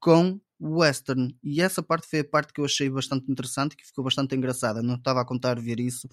com 0.00 0.40
western. 0.60 1.36
E 1.42 1.60
essa 1.60 1.82
parte 1.82 2.06
foi 2.06 2.20
a 2.20 2.24
parte 2.24 2.52
que 2.52 2.60
eu 2.60 2.64
achei 2.64 2.88
bastante 2.88 3.30
interessante 3.30 3.76
que 3.76 3.84
ficou 3.84 4.04
bastante 4.04 4.34
engraçada. 4.34 4.82
Não 4.82 4.94
estava 4.94 5.20
a 5.20 5.24
contar 5.24 5.60
ver 5.60 5.80
isso 5.80 6.08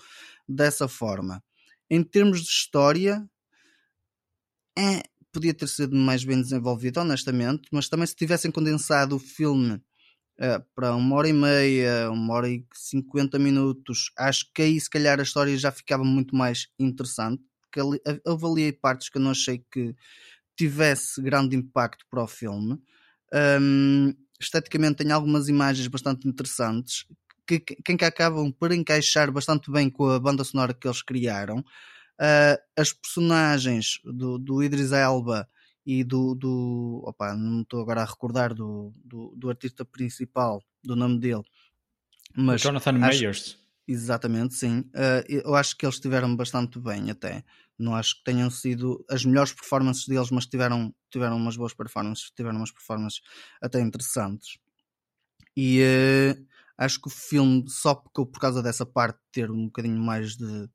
dessa 0.47 0.88
forma. 0.88 1.43
Em 1.89 2.04
termos 2.04 2.41
de 2.41 2.47
história, 2.47 3.30
é, 4.81 5.03
podia 5.31 5.53
ter 5.53 5.67
sido 5.67 5.95
mais 5.95 6.23
bem 6.23 6.41
desenvolvido, 6.41 6.99
honestamente, 6.99 7.67
mas 7.71 7.89
também 7.89 8.07
se 8.07 8.15
tivessem 8.15 8.51
condensado 8.51 9.15
o 9.15 9.19
filme 9.19 9.81
eh, 10.39 10.61
para 10.75 10.95
uma 10.95 11.15
hora 11.17 11.29
e 11.29 11.33
meia, 11.33 12.11
uma 12.11 12.33
hora 12.33 12.49
e 12.49 12.65
cinquenta 12.73 13.39
minutos, 13.39 14.11
acho 14.17 14.51
que 14.53 14.61
aí 14.63 14.79
se 14.79 14.89
calhar 14.89 15.19
a 15.19 15.23
história 15.23 15.57
já 15.57 15.71
ficava 15.71 16.03
muito 16.03 16.35
mais 16.35 16.67
interessante. 16.79 17.43
Que 17.71 17.79
ali, 17.79 18.01
ali 18.25 18.71
partes 18.73 19.09
que 19.09 19.17
eu 19.17 19.21
não 19.21 19.31
achei 19.31 19.63
que 19.71 19.95
tivesse 20.57 21.21
grande 21.21 21.55
impacto 21.55 22.05
para 22.09 22.23
o 22.23 22.27
filme. 22.27 22.77
Um, 23.61 24.13
esteticamente 24.39 24.97
tem 25.03 25.11
algumas 25.11 25.47
imagens 25.47 25.87
bastante 25.87 26.27
interessantes 26.27 27.05
que, 27.47 27.59
que, 27.59 27.97
que 27.97 28.05
acabam 28.05 28.51
por 28.51 28.71
encaixar 28.71 29.31
bastante 29.31 29.71
bem 29.71 29.89
com 29.89 30.09
a 30.09 30.19
banda 30.19 30.43
sonora 30.43 30.73
que 30.73 30.87
eles 30.87 31.01
criaram. 31.01 31.63
Uh, 32.19 32.58
as 32.78 32.93
personagens 32.93 34.00
do, 34.04 34.38
do 34.38 34.63
Idris 34.63 34.91
Elba 34.91 35.47
e 35.86 36.04
do, 36.04 36.36
do 36.36 37.04
opa, 37.06 37.34
não 37.34 37.62
estou 37.62 37.82
agora 37.82 38.02
a 38.02 38.06
recordar 38.06 38.54
do, 38.54 38.93
do, 39.04 39.34
do, 39.36 39.50
artista 39.50 39.84
principal, 39.84 40.62
do 40.84 40.95
nome 40.95 41.19
dele, 41.19 41.43
mas 42.36 42.62
Jonathan 42.62 42.91
acho, 42.91 43.00
Mayers. 43.00 43.58
Exatamente, 43.88 44.54
sim. 44.54 44.80
Uh, 44.95 45.24
eu 45.28 45.56
acho 45.56 45.76
que 45.76 45.86
eles 45.86 45.95
estiveram 45.95 46.36
bastante 46.36 46.80
bem 46.80 47.10
até. 47.10 47.43
Não 47.78 47.95
acho 47.95 48.17
que 48.17 48.24
tenham 48.24 48.50
sido 48.50 49.04
as 49.10 49.26
melhores 49.26 49.54
performances 49.54 50.08
deles, 50.08 50.30
mas 50.30 50.45
tiveram, 50.45 50.93
tiveram 51.10 51.36
umas 51.36 51.58
boas 51.58 51.74
performances, 51.74 52.32
tiveram 52.36 52.58
umas 52.58 52.71
performances 52.71 53.21
até 53.62 53.82
interessantes. 53.82 54.58
E 55.58 55.82
uh, 55.82 56.45
acho 56.78 57.02
que 57.02 57.08
o 57.08 57.12
filme 57.12 57.65
só 57.67 57.95
por, 57.95 58.28
por 58.28 58.39
causa 58.39 58.62
dessa 58.62 58.86
parte 58.86 59.19
ter 59.32 59.52
um 59.52 59.65
bocadinho 59.65 60.00
mais 60.00 60.38
de 60.38 60.69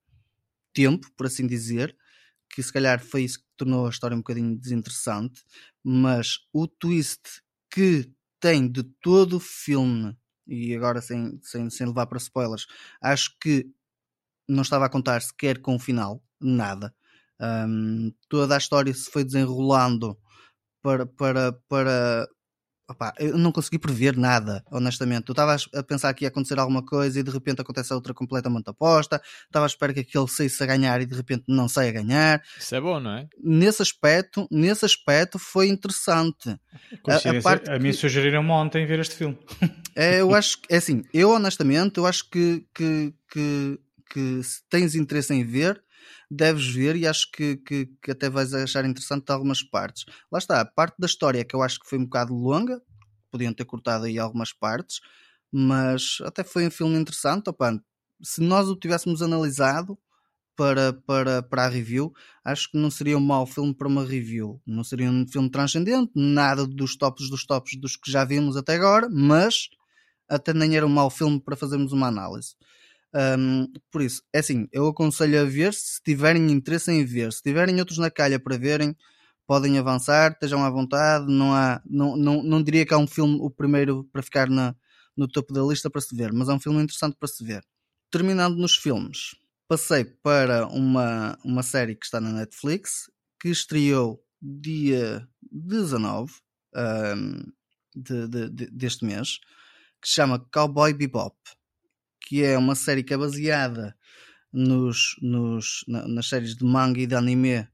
tempo, 0.76 1.10
por 1.16 1.26
assim 1.26 1.46
dizer, 1.46 1.96
que 2.50 2.62
se 2.62 2.70
calhar 2.70 3.02
foi 3.02 3.22
isso 3.22 3.38
que 3.38 3.46
tornou 3.56 3.86
a 3.86 3.90
história 3.90 4.14
um 4.14 4.20
bocadinho 4.20 4.58
desinteressante, 4.58 5.42
mas 5.82 6.40
o 6.52 6.68
twist 6.68 7.22
que 7.70 8.12
tem 8.38 8.70
de 8.70 8.82
todo 9.00 9.38
o 9.38 9.40
filme 9.40 10.14
e 10.46 10.74
agora 10.76 11.00
sem, 11.00 11.40
sem, 11.42 11.70
sem 11.70 11.86
levar 11.86 12.06
para 12.06 12.18
spoilers, 12.18 12.66
acho 13.02 13.36
que 13.40 13.66
não 14.48 14.62
estava 14.62 14.86
a 14.86 14.90
contar 14.90 15.20
sequer 15.22 15.60
com 15.60 15.74
o 15.76 15.78
final, 15.78 16.22
nada. 16.40 16.94
Um, 17.40 18.12
toda 18.28 18.54
a 18.54 18.58
história 18.58 18.92
se 18.94 19.10
foi 19.10 19.24
desenrolando 19.24 20.16
para. 20.82 21.06
para, 21.06 21.52
para 21.68 22.28
Opa, 22.88 23.12
eu 23.18 23.36
não 23.36 23.50
consegui 23.50 23.80
prever 23.80 24.16
nada, 24.16 24.62
honestamente. 24.70 25.28
Eu 25.28 25.32
estava 25.32 25.56
a 25.74 25.82
pensar 25.82 26.14
que 26.14 26.24
ia 26.24 26.28
acontecer 26.28 26.56
alguma 26.58 26.84
coisa 26.84 27.18
e 27.18 27.22
de 27.22 27.30
repente 27.32 27.60
acontece 27.60 27.92
outra 27.92 28.14
completamente 28.14 28.70
aposta. 28.70 29.20
Estava 29.44 29.64
à 29.64 29.68
espera 29.68 29.92
que 29.92 30.00
aquele 30.00 30.28
saísse 30.28 30.62
a 30.62 30.66
ganhar 30.66 31.00
e 31.00 31.06
de 31.06 31.16
repente 31.16 31.44
não 31.48 31.68
sai 31.68 31.88
a 31.88 31.92
ganhar. 31.92 32.40
Isso 32.56 32.76
é 32.76 32.80
bom, 32.80 33.00
não 33.00 33.10
é? 33.10 33.28
Nesse 33.42 33.82
aspecto, 33.82 34.46
nesse 34.52 34.84
aspecto 34.84 35.36
foi 35.36 35.68
interessante. 35.68 36.48
A, 37.08 37.16
a, 37.16 37.42
parte 37.42 37.70
a 37.70 37.78
mim 37.78 37.90
que... 37.90 37.96
sugeriram 37.96 38.48
ontem 38.50 38.86
ver 38.86 39.00
este 39.00 39.16
filme. 39.16 39.36
É, 39.98 40.20
eu 40.20 40.34
acho 40.34 40.60
que, 40.60 40.74
é 40.74 40.76
assim, 40.76 41.02
eu 41.10 41.30
honestamente, 41.30 41.96
eu 41.96 42.04
acho 42.04 42.28
que, 42.28 42.66
que, 42.74 43.14
que, 43.32 43.80
que 44.10 44.42
se 44.42 44.60
tens 44.68 44.94
interesse 44.94 45.32
em 45.32 45.42
ver, 45.42 45.82
deves 46.30 46.66
ver 46.66 46.96
e 46.96 47.06
acho 47.06 47.30
que, 47.30 47.56
que, 47.56 47.86
que, 48.02 48.10
até 48.10 48.28
vais 48.28 48.52
achar 48.54 48.84
interessante 48.84 49.30
algumas 49.30 49.62
partes. 49.62 50.04
Lá 50.30 50.38
está, 50.38 50.60
a 50.60 50.64
parte 50.64 50.96
da 50.98 51.06
história 51.06 51.44
que 51.44 51.54
eu 51.54 51.62
acho 51.62 51.80
que 51.80 51.88
foi 51.88 51.98
um 51.98 52.04
bocado 52.04 52.34
longa, 52.34 52.80
podiam 53.30 53.52
ter 53.52 53.64
cortado 53.64 54.04
aí 54.04 54.18
algumas 54.18 54.52
partes, 54.52 55.00
mas 55.52 56.18
até 56.22 56.42
foi 56.44 56.66
um 56.66 56.70
filme 56.70 56.96
interessante. 56.98 57.48
Opa, 57.48 57.80
se 58.22 58.40
nós 58.40 58.68
o 58.68 58.76
tivéssemos 58.76 59.22
analisado 59.22 59.98
para, 60.56 60.92
para, 60.92 61.42
para 61.42 61.64
a 61.66 61.68
review, 61.68 62.12
acho 62.44 62.70
que 62.70 62.78
não 62.78 62.90
seria 62.90 63.18
um 63.18 63.20
mau 63.20 63.46
filme 63.46 63.74
para 63.74 63.86
uma 63.86 64.04
review. 64.04 64.60
Não 64.66 64.82
seria 64.82 65.10
um 65.10 65.26
filme 65.28 65.50
transcendente, 65.50 66.10
nada 66.14 66.66
dos 66.66 66.96
tops 66.96 67.28
dos 67.28 67.44
tops 67.44 67.76
dos 67.78 67.96
que 67.96 68.10
já 68.10 68.24
vimos 68.24 68.56
até 68.56 68.74
agora, 68.74 69.08
mas 69.10 69.68
até 70.28 70.52
nem 70.54 70.76
era 70.76 70.86
um 70.86 70.90
mau 70.90 71.10
filme 71.10 71.38
para 71.38 71.56
fazermos 71.56 71.92
uma 71.92 72.08
análise. 72.08 72.54
Um, 73.14 73.72
por 73.90 74.02
isso, 74.02 74.22
é 74.32 74.40
assim, 74.40 74.68
eu 74.72 74.86
aconselho 74.88 75.40
a 75.40 75.44
ver 75.44 75.72
se 75.72 76.02
tiverem 76.02 76.50
interesse 76.50 76.90
em 76.90 77.04
ver. 77.04 77.32
Se 77.32 77.42
tiverem 77.42 77.78
outros 77.78 77.98
na 77.98 78.10
calha 78.10 78.38
para 78.38 78.58
verem, 78.58 78.96
podem 79.46 79.78
avançar, 79.78 80.32
estejam 80.32 80.64
à 80.64 80.70
vontade. 80.70 81.26
Não, 81.26 81.54
há, 81.54 81.80
não, 81.86 82.16
não, 82.16 82.42
não 82.42 82.62
diria 82.62 82.84
que 82.84 82.92
é 82.94 82.96
um 82.96 83.06
filme 83.06 83.38
o 83.40 83.50
primeiro 83.50 84.04
para 84.12 84.22
ficar 84.22 84.48
na, 84.48 84.74
no 85.16 85.26
topo 85.26 85.52
da 85.52 85.62
lista 85.62 85.88
para 85.88 86.00
se 86.00 86.14
ver, 86.14 86.32
mas 86.32 86.48
é 86.48 86.52
um 86.52 86.60
filme 86.60 86.82
interessante 86.82 87.16
para 87.18 87.28
se 87.28 87.42
ver. 87.42 87.64
Terminando 88.10 88.56
nos 88.56 88.76
filmes, 88.76 89.34
passei 89.68 90.04
para 90.04 90.66
uma, 90.66 91.38
uma 91.44 91.62
série 91.62 91.96
que 91.96 92.04
está 92.04 92.20
na 92.20 92.30
Netflix 92.32 93.10
que 93.40 93.48
estreou 93.48 94.22
dia 94.40 95.26
19 95.50 96.32
um, 96.74 97.52
de, 97.94 98.28
de, 98.28 98.50
de, 98.50 98.66
deste 98.70 99.04
mês 99.04 99.38
que 100.00 100.08
se 100.08 100.14
chama 100.14 100.38
Cowboy 100.52 100.92
Bebop, 100.92 101.36
que 102.26 102.42
é 102.42 102.58
uma 102.58 102.74
série 102.74 103.04
que 103.04 103.14
é 103.14 103.16
baseada 103.16 103.96
nos, 104.52 105.14
nos, 105.22 105.84
na, 105.86 106.08
nas 106.08 106.28
séries 106.28 106.56
de 106.56 106.64
manga 106.64 107.00
e 107.00 107.06
de 107.06 107.14
anime 107.14 107.66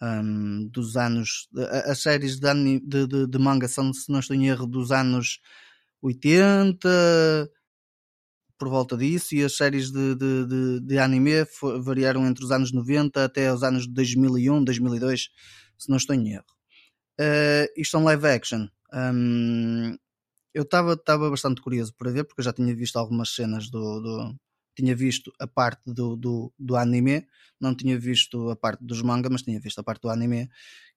um, 0.00 0.68
dos 0.68 0.96
anos. 0.96 1.48
As 1.86 2.00
séries 2.02 2.38
de, 2.38 2.80
de, 2.80 3.06
de, 3.06 3.26
de, 3.26 3.38
manga 3.38 3.66
são, 3.66 3.92
se 3.92 4.10
não 4.10 4.20
estou 4.20 4.36
em 4.36 4.46
erro, 4.46 4.66
dos 4.66 4.92
anos 4.92 5.40
80, 6.00 7.50
por 8.56 8.68
volta 8.68 8.96
disso, 8.96 9.34
e 9.34 9.44
as 9.44 9.56
séries 9.56 9.90
de, 9.90 10.14
de, 10.14 10.46
de, 10.46 10.80
de 10.80 10.98
anime 10.98 11.44
variaram 11.82 12.26
entre 12.26 12.44
os 12.44 12.52
anos 12.52 12.72
90 12.72 13.24
até 13.24 13.52
os 13.52 13.64
anos 13.64 13.88
2001, 13.88 14.62
2002, 14.62 15.28
se 15.76 15.90
não 15.90 15.96
estou 15.96 16.14
em 16.14 16.32
erro. 16.32 16.44
Uh, 17.20 17.66
isto 17.76 17.96
é 17.96 18.00
um 18.00 18.04
live 18.04 18.26
action. 18.26 18.68
Um, 18.92 19.96
eu 20.56 20.62
estava 20.62 21.28
bastante 21.28 21.60
curioso 21.60 21.92
para 21.98 22.10
ver, 22.10 22.24
porque 22.24 22.40
eu 22.40 22.44
já 22.44 22.52
tinha 22.52 22.74
visto 22.74 22.96
algumas 22.96 23.28
cenas 23.34 23.68
do. 23.68 24.00
do 24.00 24.36
tinha 24.74 24.94
visto 24.94 25.32
a 25.40 25.46
parte 25.46 25.80
do, 25.86 26.16
do, 26.16 26.52
do, 26.58 26.76
anime, 26.76 27.26
não 27.58 27.74
tinha 27.74 27.98
visto 27.98 28.50
a 28.50 28.56
parte 28.56 28.84
dos 28.84 29.00
manga, 29.00 29.30
mas 29.30 29.40
tinha 29.40 29.58
visto 29.58 29.78
a 29.78 29.82
parte 29.82 30.02
do 30.02 30.10
anime 30.10 30.50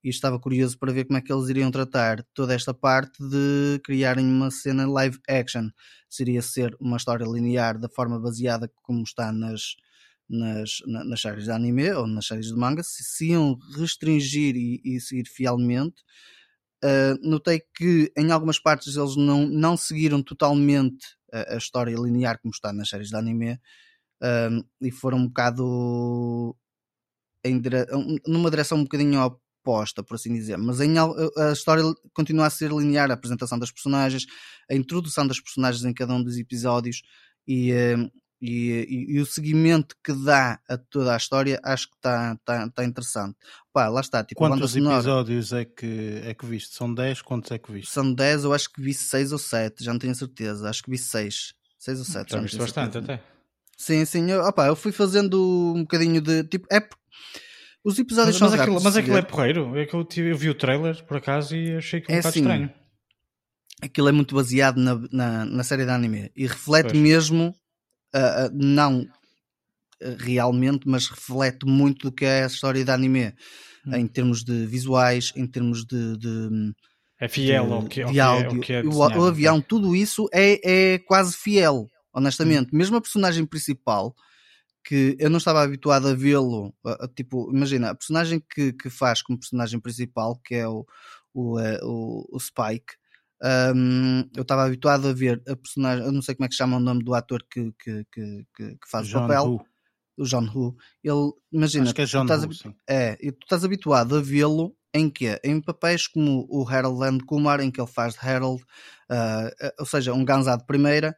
e 0.04 0.10
estava 0.10 0.38
curioso 0.38 0.78
para 0.78 0.92
ver 0.92 1.06
como 1.06 1.18
é 1.18 1.22
que 1.22 1.32
eles 1.32 1.48
iriam 1.48 1.72
tratar 1.72 2.22
toda 2.34 2.54
esta 2.54 2.74
parte 2.74 3.18
de 3.24 3.80
criarem 3.84 4.26
uma 4.26 4.52
cena 4.52 4.86
live 4.86 5.20
action. 5.30 5.70
Seria 6.10 6.42
ser 6.42 6.76
uma 6.80 6.98
história 6.98 7.24
linear 7.26 7.80
da 7.80 7.88
forma 7.88 8.20
baseada 8.20 8.70
como 8.84 9.04
está 9.04 9.32
nas, 9.32 9.78
nas, 10.30 10.82
nas 10.86 11.22
séries 11.22 11.46
de 11.46 11.52
anime 11.52 11.90
ou 11.92 12.06
nas 12.06 12.28
séries 12.28 12.48
de 12.48 12.56
manga, 12.56 12.84
se, 12.84 13.04
se 13.04 13.30
iam 13.30 13.58
restringir 13.78 14.58
e, 14.58 14.82
e 14.84 15.00
seguir 15.00 15.26
fielmente 15.26 16.04
Uh, 16.84 17.20
notei 17.22 17.62
que 17.76 18.12
em 18.18 18.32
algumas 18.32 18.58
partes 18.58 18.96
eles 18.96 19.18
não, 19.18 19.46
não 19.46 19.76
seguiram 19.76 20.24
totalmente 20.24 21.06
a, 21.34 21.56
a 21.56 21.58
história 21.58 21.94
linear 21.96 22.40
como 22.42 22.54
está 22.54 22.72
nas 22.72 22.88
séries 22.88 23.10
de 23.10 23.16
anime 23.18 23.60
uh, 24.24 24.66
e 24.82 24.90
foram 24.90 25.18
um 25.18 25.28
bocado 25.28 26.56
em 27.44 27.62
numa 28.28 28.50
direção 28.50 28.78
um 28.78 28.84
bocadinho 28.84 29.20
oposta, 29.22 30.04
por 30.04 30.16
assim 30.16 30.34
dizer. 30.34 30.58
Mas 30.58 30.80
em, 30.82 30.96
a 30.98 31.52
história 31.52 31.84
continua 32.14 32.48
a 32.48 32.50
ser 32.50 32.72
linear, 32.72 33.10
a 33.12 33.14
apresentação 33.14 33.60
das 33.60 33.72
personagens, 33.72 34.26
a 34.70 34.76
introdução 34.76 35.28
das 35.28 35.40
personagens 35.40 35.84
em 35.86 35.94
cada 35.94 36.14
um 36.14 36.24
dos 36.24 36.38
episódios 36.38 37.02
e, 37.48 37.72
uh, 37.74 38.12
e, 38.42 38.86
e, 38.90 39.16
e, 39.16 39.20
o 39.20 39.26
seguimento 39.26 39.96
que 40.02 40.14
dá 40.14 40.60
a 40.70 40.78
toda 40.78 41.14
a 41.14 41.18
história 41.18 41.60
acho 41.62 41.90
que 41.90 41.96
está 41.98 42.38
tá, 42.46 42.70
tá 42.70 42.86
interessante. 42.86 43.36
Pá, 43.74 43.90
lá 43.90 44.00
está. 44.00 44.24
Tipo, 44.24 44.40
Quantos 44.40 44.78
episódios 44.78 45.52
é 45.52 45.66
que, 45.66 46.22
é 46.24 46.34
que 46.34 46.46
viste? 46.46 46.74
São 46.74 46.94
10? 46.94 47.22
Quantos 47.22 47.52
é 47.52 47.58
que 47.58 47.72
viste? 47.72 47.92
São 47.92 48.14
10, 48.14 48.46
eu 48.46 48.54
acho 48.54 48.72
que 48.72 48.82
vi 48.82 48.94
6 48.94 49.34
ou 49.34 49.38
7, 49.38 49.84
já 49.84 49.92
não 49.92 50.00
tenho 50.00 50.16
certeza. 50.16 50.70
Acho 50.70 50.84
que 50.84 50.90
vi 50.90 50.98
6. 50.98 51.54
6 51.78 52.00
ou 52.00 52.06
7. 52.06 52.32
Já, 52.32 52.38
já 52.38 52.42
viste 52.42 52.58
bastante 52.58 52.94
certeza. 52.94 53.14
até. 53.14 53.24
Sim, 53.78 54.06
sim. 54.06 54.32
Eu, 54.32 54.42
opa, 54.42 54.68
eu 54.68 54.76
fui 54.76 54.94
fazendo 54.94 55.74
um 55.76 55.82
bocadinho 55.82 56.22
de. 56.22 56.44
Tipo, 56.46 56.66
é. 56.72 56.88
Os 57.84 58.00
episódios 58.00 58.40
mas, 58.40 58.50
são 58.50 58.50
mas 58.50 58.60
aquilo, 58.60 58.82
mas 58.82 58.98
aquilo 58.98 59.18
é 59.18 59.22
porreiro. 59.22 59.78
É 59.78 59.86
que 59.86 59.94
eu, 59.94 60.08
eu 60.18 60.38
vi 60.38 60.50
o 60.50 60.54
trailer 60.54 61.04
por 61.06 61.18
acaso 61.18 61.56
e 61.56 61.76
achei 61.76 62.00
que 62.00 62.12
um 62.12 62.16
é 62.16 62.20
bocado 62.20 62.30
assim, 62.30 62.40
estranho. 62.40 62.74
Aquilo 63.82 64.10
é 64.10 64.12
muito 64.12 64.36
baseado 64.36 64.78
na, 64.78 65.02
na, 65.12 65.46
na 65.46 65.64
série 65.64 65.86
de 65.86 65.92
anime 65.92 66.32
e 66.36 66.46
reflete 66.46 66.90
pois. 66.90 67.02
mesmo 67.02 67.56
uh, 68.16 68.50
não 68.54 69.08
realmente, 70.18 70.88
mas 70.88 71.08
reflete 71.08 71.66
muito 71.66 72.10
do 72.10 72.16
que 72.16 72.26
é 72.26 72.44
a 72.44 72.48
história 72.48 72.84
de 72.84 72.92
anime 72.92 73.34
hum. 73.86 73.96
em 73.96 74.08
termos 74.08 74.44
de 74.44 74.66
visuais, 74.66 75.34
em 75.36 75.46
termos 75.46 75.86
de, 75.86 76.18
de 76.18 76.74
é 77.20 77.28
fiel 77.28 77.66
de, 77.66 77.74
ao 77.74 77.86
que, 77.86 78.06
de 78.06 78.20
ao 78.20 78.38
áudio. 78.38 78.62
Que 78.62 78.74
é, 78.74 78.82
o, 78.82 78.96
o, 78.96 79.26
avião, 79.26 79.62
tudo 79.62 79.96
isso 79.96 80.30
é, 80.34 80.94
é 80.94 81.00
quase 81.00 81.36
fiel, 81.36 81.88
honestamente. 82.14 82.68
Hum. 82.74 82.78
Mesmo 82.78 82.96
a 82.96 83.02
personagem 83.02 83.46
principal, 83.46 84.16
que 84.84 85.18
eu 85.20 85.30
não 85.30 85.38
estava 85.38 85.62
habituado 85.62 86.08
a 86.08 86.14
vê-lo, 86.14 86.74
tipo, 87.16 87.52
imagina, 87.54 87.90
a 87.90 87.96
personagem 87.96 88.42
que, 88.54 88.72
que 88.74 88.90
faz 88.90 89.22
como 89.22 89.40
personagem 89.40 89.80
principal, 89.80 90.40
que 90.44 90.56
é 90.56 90.68
o, 90.68 90.86
o, 91.34 91.60
eh, 91.60 91.80
o, 91.84 92.26
o 92.32 92.40
Spike, 92.40 92.94
um, 93.42 94.30
eu 94.36 94.42
estava 94.42 94.66
habituado 94.66 95.08
a 95.08 95.14
ver 95.14 95.42
a 95.48 95.56
personagem, 95.56 96.06
eu 96.06 96.12
não 96.12 96.22
sei 96.22 96.36
como 96.36 96.46
é 96.46 96.50
que 96.50 96.56
chama 96.56 96.78
o 96.78 96.80
nome 96.80 97.04
do 97.04 97.14
ator 97.14 97.44
que, 97.50 97.72
que, 97.80 98.06
que, 98.12 98.46
que 98.56 98.90
faz 98.90 99.08
John 99.08 99.26
o 99.26 99.28
papel. 99.28 99.46
Hu. 99.46 99.66
O 100.18 100.26
John 100.26 100.50
Who. 100.54 100.76
Ele, 101.02 101.32
imagina, 101.52 101.86
Acho 101.86 101.96
que 101.96 102.02
é 102.02 102.06
John 102.06 102.26
tu, 102.26 102.34
estás, 102.34 102.66
Who, 102.66 102.76
é, 102.90 103.18
e 103.22 103.32
tu 103.32 103.44
estás 103.44 103.64
habituado 103.64 104.18
a 104.18 104.22
vê-lo 104.22 104.76
em 104.94 105.10
que 105.10 105.40
Em 105.44 105.62
papéis 105.62 106.08
como 106.08 106.46
o 106.50 106.68
Harold 106.68 107.00
Land 107.00 107.26
Kumar, 107.26 107.62
em 107.62 107.72
que 107.72 107.80
ele 107.80 107.88
faz 107.88 108.16
de 108.16 108.20
Harold, 108.28 108.62
uh, 108.62 109.72
ou 109.80 109.86
seja, 109.86 110.14
um 110.14 110.26
ganzado 110.26 110.62
de 110.62 110.68
primeira, 110.68 111.16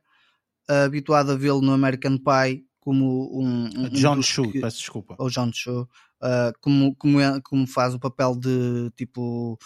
uh, 0.70 0.86
habituado 0.86 1.32
a 1.32 1.36
vê-lo 1.36 1.62
no 1.62 1.74
American 1.74 2.18
Pie 2.18 2.66
como 2.80 3.30
um. 3.34 3.66
um 3.66 3.90
John 3.90 4.18
um 4.18 4.22
Chu, 4.22 4.52
peço 4.52 4.78
desculpa. 4.78 5.16
Ou 5.18 5.30
John 5.30 5.52
Chu, 5.54 5.82
uh, 6.22 6.52
como, 6.60 6.96
como, 6.96 7.20
é, 7.20 7.40
como 7.42 7.66
faz 7.66 7.94
o 7.94 8.00
papel 8.00 8.36
de 8.36 8.92
tipo 8.96 9.58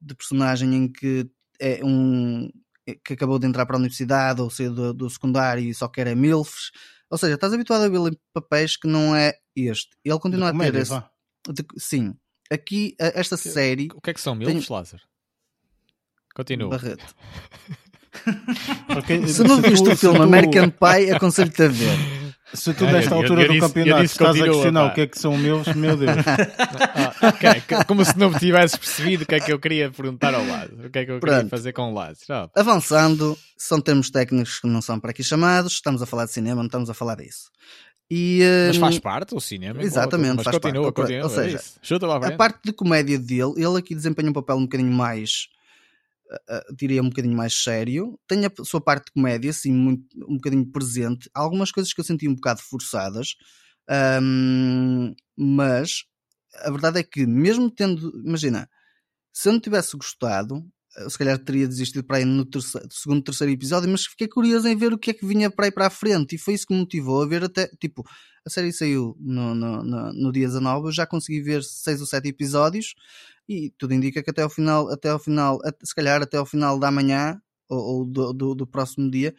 de 0.00 0.14
personagem 0.14 0.74
em 0.74 0.90
que 0.90 1.28
é 1.60 1.80
um 1.84 2.48
que 3.04 3.12
acabou 3.12 3.38
de 3.38 3.46
entrar 3.46 3.66
para 3.66 3.76
a 3.76 3.78
universidade 3.78 4.40
ou 4.40 4.48
sair 4.48 4.70
do, 4.70 4.94
do 4.94 5.10
secundário 5.10 5.62
e 5.62 5.74
só 5.74 5.88
quer 5.88 6.06
é 6.06 6.14
MILFs. 6.14 6.70
Ou 7.10 7.18
seja, 7.18 7.34
estás 7.34 7.52
habituado 7.52 7.82
a 7.82 7.88
ver 7.88 7.98
em 7.98 8.18
papéis 8.32 8.76
que 8.76 8.88
não 8.88 9.14
é 9.14 9.34
este. 9.54 9.90
Ele 10.04 10.18
continua 10.18 10.50
a 10.50 10.58
ter 10.58 10.74
esse. 10.74 10.94
De, 11.48 11.64
sim. 11.76 12.14
Aqui, 12.50 12.94
esta 12.98 13.36
que, 13.36 13.48
série. 13.48 13.88
O 13.94 14.00
que 14.00 14.10
é 14.10 14.14
que 14.14 14.20
são 14.20 14.34
MILFs, 14.34 14.66
tem... 14.66 14.76
Lázaro? 14.76 15.02
Continua. 16.34 16.70
Barreto. 16.70 17.14
okay, 18.98 19.26
se 19.28 19.42
não 19.42 19.60
viste 19.60 19.88
o 19.88 19.96
filme. 19.96 20.20
American 20.20 20.70
Pie, 20.70 21.12
aconselho-te 21.12 21.62
a 21.62 21.68
ver. 21.68 22.17
Se 22.54 22.72
tu, 22.72 22.84
nesta 22.84 23.14
altura 23.14 23.42
eu, 23.42 23.46
eu, 23.46 23.54
do 23.54 23.60
campeonato, 23.60 24.04
estás 24.04 24.28
continua, 24.28 24.46
a 24.46 24.52
questionar 24.52 24.80
pá. 24.80 24.86
o 24.86 24.94
que 24.94 25.00
é 25.02 25.06
que 25.06 25.18
são 25.18 25.36
meus, 25.36 25.66
meu 25.74 25.96
Deus. 25.96 26.16
ah, 26.26 27.28
okay. 27.28 27.84
Como 27.86 28.04
se 28.04 28.18
não 28.18 28.30
me 28.30 28.38
tivesses 28.38 28.76
percebido 28.76 29.24
o 29.24 29.26
que 29.26 29.34
é 29.34 29.40
que 29.40 29.52
eu 29.52 29.58
queria 29.58 29.90
perguntar 29.90 30.34
ao 30.34 30.46
lado. 30.46 30.86
O 30.86 30.90
que 30.90 30.98
é 30.98 31.04
que 31.04 31.12
eu 31.12 31.20
Pronto. 31.20 31.34
queria 31.34 31.50
fazer 31.50 31.72
com 31.72 31.90
o 31.90 31.94
lado. 31.94 32.16
Avançando, 32.56 33.36
são 33.56 33.80
termos 33.80 34.10
técnicos 34.10 34.60
que 34.60 34.66
não 34.66 34.80
são 34.80 34.98
para 34.98 35.10
aqui 35.10 35.22
chamados. 35.22 35.74
Estamos 35.74 36.00
a 36.00 36.06
falar 36.06 36.24
de 36.24 36.32
cinema, 36.32 36.56
não 36.56 36.66
estamos 36.66 36.88
a 36.88 36.94
falar 36.94 37.16
disso. 37.16 37.50
E, 38.10 38.40
mas 38.68 38.76
faz 38.78 38.96
hum, 38.96 39.00
parte 39.00 39.34
o 39.34 39.40
cinema. 39.40 39.82
Exatamente, 39.82 40.36
mas 40.36 40.44
faz 40.44 40.56
continua, 40.56 40.84
parte. 40.84 40.94
Continua, 40.94 41.24
Ou 41.24 41.30
seja, 41.30 41.60
é 42.22 42.26
a 42.32 42.36
parte 42.36 42.60
de 42.64 42.72
comédia 42.72 43.18
dele, 43.18 43.52
ele 43.56 43.76
aqui 43.76 43.94
desempenha 43.94 44.30
um 44.30 44.32
papel 44.32 44.56
um 44.56 44.62
bocadinho 44.62 44.90
mais 44.90 45.48
diria 46.76 47.02
um 47.02 47.08
bocadinho 47.08 47.36
mais 47.36 47.54
sério. 47.54 48.18
Tem 48.26 48.44
a 48.44 48.50
sua 48.64 48.80
parte 48.80 49.06
de 49.06 49.12
comédia, 49.12 49.50
assim, 49.50 49.72
muito, 49.72 50.04
um 50.28 50.36
bocadinho 50.36 50.66
presente. 50.70 51.30
Algumas 51.34 51.70
coisas 51.70 51.92
que 51.92 52.00
eu 52.00 52.04
senti 52.04 52.28
um 52.28 52.34
bocado 52.34 52.60
forçadas, 52.60 53.34
um, 54.22 55.14
mas 55.36 56.04
a 56.56 56.70
verdade 56.70 57.00
é 57.00 57.02
que, 57.02 57.26
mesmo 57.26 57.70
tendo, 57.70 58.12
imagina, 58.24 58.68
se 59.32 59.48
eu 59.48 59.52
não 59.52 59.60
tivesse 59.60 59.96
gostado, 59.96 60.64
se 61.08 61.18
calhar 61.18 61.38
teria 61.38 61.68
desistido 61.68 62.04
para 62.04 62.18
aí 62.18 62.24
no 62.24 62.44
terceiro, 62.44 62.88
segundo, 62.90 63.22
terceiro 63.22 63.52
episódio, 63.52 63.88
mas 63.88 64.06
fiquei 64.06 64.26
curioso 64.26 64.66
em 64.66 64.76
ver 64.76 64.92
o 64.92 64.98
que 64.98 65.10
é 65.10 65.14
que 65.14 65.26
vinha 65.26 65.50
para 65.50 65.66
aí 65.66 65.70
para 65.70 65.86
a 65.86 65.90
frente 65.90 66.34
e 66.34 66.38
foi 66.38 66.54
isso 66.54 66.66
que 66.66 66.74
me 66.74 66.80
motivou 66.80 67.22
a 67.22 67.26
ver 67.26 67.44
até, 67.44 67.68
tipo, 67.80 68.04
a 68.44 68.50
série 68.50 68.72
saiu 68.72 69.16
no, 69.20 69.54
no, 69.54 69.82
no, 69.82 70.12
no 70.12 70.32
dia 70.32 70.46
19, 70.46 70.88
eu 70.88 70.92
já 70.92 71.06
consegui 71.06 71.40
ver 71.40 71.62
seis 71.62 72.00
ou 72.00 72.06
sete 72.06 72.28
episódios 72.28 72.94
e 73.48 73.70
tudo 73.78 73.94
indica 73.94 74.22
que 74.22 74.30
até 74.30 74.42
ao 74.42 74.50
final, 74.50 74.90
até 74.90 75.10
ao 75.10 75.18
final, 75.18 75.58
se 75.82 75.94
calhar 75.94 76.22
até 76.22 76.36
ao 76.36 76.46
final 76.46 76.78
da 76.78 76.90
manhã 76.90 77.40
ou, 77.68 77.78
ou 77.78 78.04
do, 78.04 78.32
do, 78.32 78.54
do, 78.54 78.66
próximo 78.66 79.10
dia, 79.10 79.34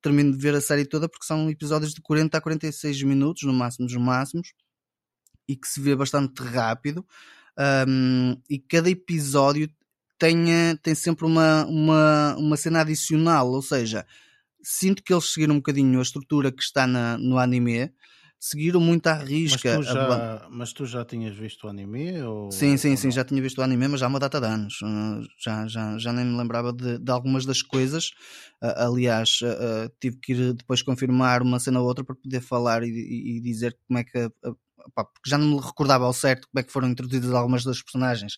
termino 0.00 0.32
de 0.32 0.38
ver 0.38 0.54
a 0.54 0.60
série 0.60 0.84
toda 0.84 1.08
porque 1.08 1.26
são 1.26 1.50
episódios 1.50 1.94
de 1.94 2.00
40 2.00 2.38
a 2.38 2.40
46 2.40 3.02
minutos, 3.02 3.42
no 3.44 3.52
máximo 3.52 3.86
dos 3.86 3.96
máximos, 3.96 4.52
e 5.48 5.56
que 5.56 5.68
se 5.68 5.80
vê 5.80 5.94
bastante 5.94 6.42
rápido. 6.42 7.06
Um, 7.86 8.36
e 8.48 8.58
cada 8.58 8.88
episódio 8.88 9.68
tem, 10.22 10.76
tem 10.80 10.94
sempre 10.94 11.26
uma, 11.26 11.66
uma, 11.66 12.36
uma 12.36 12.56
cena 12.56 12.82
adicional, 12.82 13.50
ou 13.50 13.60
seja, 13.60 14.06
sinto 14.62 15.02
que 15.02 15.12
eles 15.12 15.32
seguiram 15.32 15.54
um 15.54 15.58
bocadinho 15.58 15.98
a 15.98 16.02
estrutura 16.02 16.52
que 16.52 16.62
está 16.62 16.86
na, 16.86 17.18
no 17.18 17.38
anime, 17.38 17.92
seguiram 18.38 18.80
muito 18.80 19.04
à 19.08 19.14
risca. 19.14 19.78
Mas 19.78 19.88
tu 19.88 19.92
já, 19.92 20.46
mas 20.48 20.72
tu 20.72 20.86
já 20.86 21.04
tinhas 21.04 21.36
visto 21.36 21.66
o 21.66 21.68
anime? 21.68 22.22
Ou, 22.22 22.52
sim, 22.52 22.76
sim, 22.76 22.92
ou 22.92 22.96
sim, 22.96 23.10
já 23.10 23.24
tinha 23.24 23.42
visto 23.42 23.58
o 23.58 23.62
anime, 23.62 23.88
mas 23.88 23.98
já 23.98 24.06
há 24.06 24.08
uma 24.08 24.20
data 24.20 24.40
de 24.40 24.46
anos. 24.46 24.80
Uh, 24.80 25.26
já, 25.40 25.66
já, 25.66 25.98
já 25.98 26.12
nem 26.12 26.24
me 26.24 26.38
lembrava 26.38 26.72
de, 26.72 27.00
de 27.00 27.10
algumas 27.10 27.44
das 27.44 27.60
coisas. 27.60 28.10
Uh, 28.62 28.86
aliás, 28.86 29.40
uh, 29.42 29.92
tive 29.98 30.18
que 30.18 30.34
ir 30.34 30.52
depois 30.54 30.82
confirmar 30.82 31.42
uma 31.42 31.58
cena 31.58 31.80
ou 31.80 31.86
outra 31.88 32.04
para 32.04 32.14
poder 32.14 32.40
falar 32.40 32.84
e, 32.84 32.90
e, 32.90 33.38
e 33.38 33.40
dizer 33.40 33.76
como 33.88 33.98
é 33.98 34.04
que 34.04 34.30
porque 34.94 35.30
já 35.30 35.38
não 35.38 35.46
me 35.46 35.60
recordava 35.60 36.04
ao 36.04 36.12
certo 36.12 36.48
como 36.48 36.60
é 36.60 36.62
que 36.64 36.72
foram 36.72 36.88
introduzidas 36.88 37.32
algumas 37.32 37.62
das 37.64 37.80
personagens 37.80 38.36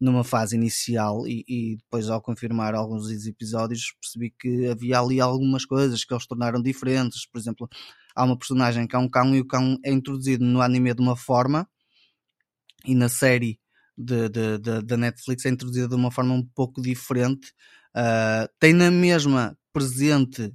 numa 0.00 0.22
fase 0.22 0.56
inicial 0.56 1.26
e, 1.26 1.44
e, 1.48 1.76
depois 1.76 2.08
ao 2.08 2.20
confirmar 2.20 2.74
alguns 2.74 3.04
dos 3.08 3.26
episódios 3.26 3.94
percebi 4.00 4.30
que 4.30 4.66
havia 4.66 5.00
ali 5.00 5.20
algumas 5.20 5.64
coisas 5.64 6.04
que 6.04 6.12
eles 6.12 6.26
tornaram 6.26 6.62
diferentes, 6.62 7.26
por 7.26 7.38
exemplo 7.38 7.68
há 8.14 8.24
uma 8.24 8.38
personagem 8.38 8.86
que 8.86 8.94
é 8.96 8.98
um 8.98 9.08
cão 9.08 9.34
e 9.34 9.40
o 9.40 9.46
cão 9.46 9.78
é 9.84 9.92
introduzido 9.92 10.44
no 10.44 10.60
anime 10.60 10.94
de 10.94 11.00
uma 11.00 11.16
forma 11.16 11.68
e 12.84 12.94
na 12.94 13.08
série 13.08 13.58
da 13.96 14.96
Netflix 14.96 15.46
é 15.46 15.48
introduzido 15.48 15.88
de 15.88 15.94
uma 15.94 16.10
forma 16.10 16.34
um 16.34 16.44
pouco 16.44 16.82
diferente. 16.82 17.52
Uh, 17.96 18.46
tem 18.60 18.74
na 18.74 18.90
mesma 18.90 19.56
presente 19.72 20.52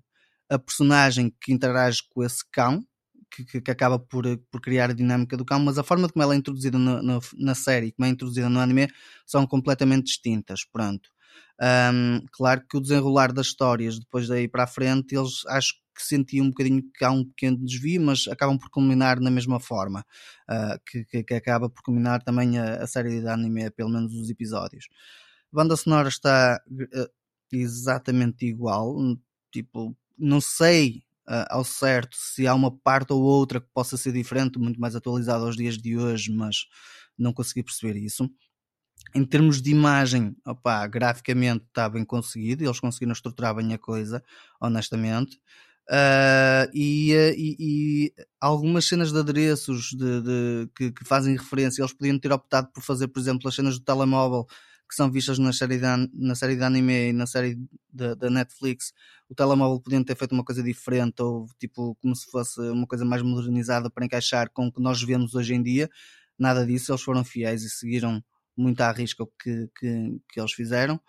a 0.47 0.59
personagem 0.59 1.33
que 1.41 1.51
interage 1.51 2.01
com 2.11 2.23
esse 2.23 2.43
cão 2.51 2.85
que, 3.31 3.61
que, 3.61 3.71
acaba 3.71 3.97
por, 3.97 4.25
por 4.51 4.61
criar 4.61 4.89
a 4.89 4.93
dinâmica 4.93 5.37
do 5.37 5.45
cão, 5.45 5.59
mas 5.59 5.77
a 5.77 5.83
forma 5.83 6.09
como 6.09 6.21
ela 6.21 6.33
é 6.33 6.37
introduzida 6.37 6.77
no, 6.77 7.01
no, 7.01 7.19
na 7.37 7.55
série 7.55 7.87
e 7.87 7.91
como 7.91 8.05
é 8.05 8.09
introduzida 8.09 8.49
no 8.49 8.59
anime 8.59 8.89
são 9.25 9.47
completamente 9.47 10.05
distintas. 10.05 10.65
Pronto. 10.65 11.09
Um, 11.61 12.25
claro 12.31 12.63
que 12.67 12.77
o 12.77 12.81
desenrolar 12.81 13.31
das 13.31 13.47
histórias 13.47 13.99
depois 13.99 14.27
daí 14.27 14.47
para 14.47 14.63
a 14.63 14.67
frente, 14.67 15.15
eles 15.15 15.45
acho 15.47 15.75
que 15.95 16.03
sentiam 16.03 16.45
um 16.45 16.49
bocadinho 16.49 16.83
que 16.93 17.05
há 17.05 17.11
um 17.11 17.23
pequeno 17.23 17.57
desvio, 17.57 18.01
mas 18.01 18.27
acabam 18.27 18.57
por 18.57 18.69
culminar 18.69 19.19
na 19.19 19.29
mesma 19.29 19.59
forma, 19.59 20.03
uh, 20.49 20.79
que, 20.85 21.05
que, 21.05 21.23
que, 21.23 21.33
acaba 21.33 21.69
por 21.69 21.83
culminar 21.83 22.23
também 22.23 22.57
a, 22.57 22.81
a, 22.81 22.87
série 22.87 23.21
de 23.21 23.27
anime, 23.27 23.69
pelo 23.71 23.89
menos 23.89 24.13
os 24.13 24.29
episódios. 24.29 24.87
A 25.53 25.55
banda 25.55 25.75
sonora 25.75 26.09
está 26.09 26.59
uh, 26.67 27.09
exatamente 27.51 28.45
igual, 28.45 28.95
tipo, 29.51 29.95
não 30.17 30.41
sei 30.41 31.03
uh, 31.31 31.45
ao 31.49 31.63
certo 31.63 32.17
se 32.17 32.45
há 32.45 32.53
uma 32.53 32.69
parte 32.69 33.13
ou 33.13 33.21
outra 33.21 33.61
que 33.61 33.67
possa 33.73 33.95
ser 33.95 34.11
diferente, 34.11 34.59
muito 34.59 34.79
mais 34.79 34.95
atualizada 34.95 35.45
aos 35.45 35.55
dias 35.55 35.77
de 35.77 35.97
hoje, 35.97 36.31
mas 36.31 36.65
não 37.17 37.31
consegui 37.31 37.63
perceber 37.63 37.97
isso. 37.97 38.29
Em 39.15 39.25
termos 39.25 39.61
de 39.61 39.71
imagem, 39.71 40.35
opa, 40.45 40.85
graficamente 40.87 41.65
está 41.65 41.89
bem 41.89 42.05
conseguido, 42.05 42.63
eles 42.63 42.79
conseguiram 42.79 43.13
estruturar 43.13 43.55
bem 43.55 43.73
a 43.73 43.77
coisa, 43.77 44.23
honestamente. 44.59 45.37
Uh, 45.89 46.69
e, 46.73 47.11
e, 47.11 47.55
e, 47.59 48.13
algumas 48.39 48.87
cenas 48.87 49.11
de 49.11 49.17
adereços 49.17 49.89
de, 49.89 50.21
de 50.21 50.69
que, 50.75 50.91
que, 50.91 51.03
fazem 51.03 51.35
referência, 51.35 51.81
eles 51.81 51.91
podiam 51.91 52.17
ter 52.17 52.31
optado 52.31 52.69
por 52.71 52.81
fazer, 52.81 53.07
por 53.07 53.19
exemplo, 53.19 53.49
as 53.49 53.55
cenas 53.55 53.77
do 53.77 53.83
telemóvel 53.83 54.45
que 54.91 54.95
são 54.97 55.09
vistas 55.09 55.39
na 55.39 55.53
série 55.53 55.77
de, 55.77 55.85
na 56.13 56.35
série 56.35 56.57
de 56.57 56.63
anime 56.63 57.11
e 57.11 57.13
na 57.13 57.25
série 57.25 57.57
da 57.93 58.29
Netflix, 58.29 58.91
o 59.29 59.33
telemóvel 59.33 59.79
podiam 59.79 60.03
ter 60.03 60.17
feito 60.17 60.33
uma 60.33 60.43
coisa 60.43 60.61
diferente 60.61 61.21
ou 61.21 61.47
tipo 61.57 61.95
como 62.01 62.13
se 62.13 62.29
fosse 62.29 62.59
uma 62.59 62.85
coisa 62.85 63.05
mais 63.05 63.21
modernizada 63.21 63.89
para 63.89 64.03
encaixar 64.03 64.49
com 64.51 64.67
o 64.67 64.71
que 64.71 64.81
nós 64.81 65.01
vemos 65.01 65.33
hoje 65.33 65.53
em 65.53 65.63
dia. 65.63 65.89
Nada 66.37 66.65
disso, 66.65 66.91
eles 66.91 67.01
foram 67.01 67.23
fiéis 67.23 67.63
e 67.63 67.69
seguiram 67.69 68.21
muito 68.57 68.81
à 68.81 68.91
risca 68.91 69.23
o 69.23 69.27
que, 69.27 69.69
que, 69.79 70.19
que 70.27 70.39
eles 70.41 70.51
fizeram. 70.51 70.99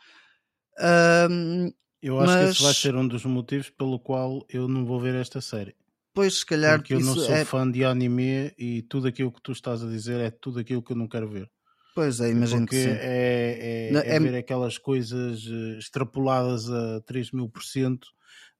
Um, 1.28 1.72
eu 2.00 2.20
acho 2.20 2.32
mas... 2.32 2.44
que 2.44 2.50
esse 2.52 2.62
vai 2.62 2.74
ser 2.74 2.94
um 2.94 3.08
dos 3.08 3.24
motivos 3.24 3.68
pelo 3.68 3.98
qual 3.98 4.46
eu 4.48 4.68
não 4.68 4.86
vou 4.86 5.00
ver 5.00 5.16
esta 5.16 5.40
série. 5.40 5.74
Pois, 6.14 6.38
se 6.38 6.46
calhar. 6.46 6.78
Porque 6.78 6.94
eu 6.94 7.00
não 7.00 7.14
sou 7.14 7.34
é... 7.34 7.44
fã 7.44 7.68
de 7.68 7.84
anime 7.84 8.54
e 8.56 8.82
tudo 8.82 9.08
aquilo 9.08 9.32
que 9.32 9.42
tu 9.42 9.50
estás 9.50 9.82
a 9.82 9.88
dizer 9.88 10.20
é 10.20 10.30
tudo 10.30 10.60
aquilo 10.60 10.84
que 10.84 10.92
eu 10.92 10.96
não 10.96 11.08
quero 11.08 11.28
ver. 11.28 11.50
Pois 11.94 12.20
é, 12.20 12.30
imagino 12.30 12.62
Porque 12.62 12.76
que 12.76 12.82
sim. 12.82 12.90
É, 12.90 13.90
é, 13.92 14.12
é, 14.12 14.16
é 14.16 14.20
ver 14.20 14.34
aquelas 14.36 14.78
coisas 14.78 15.46
eh, 15.46 15.78
extrapoladas 15.78 16.70
a 16.70 17.00
3 17.02 17.32
mil 17.32 17.48
por 17.48 17.62
cento 17.62 18.08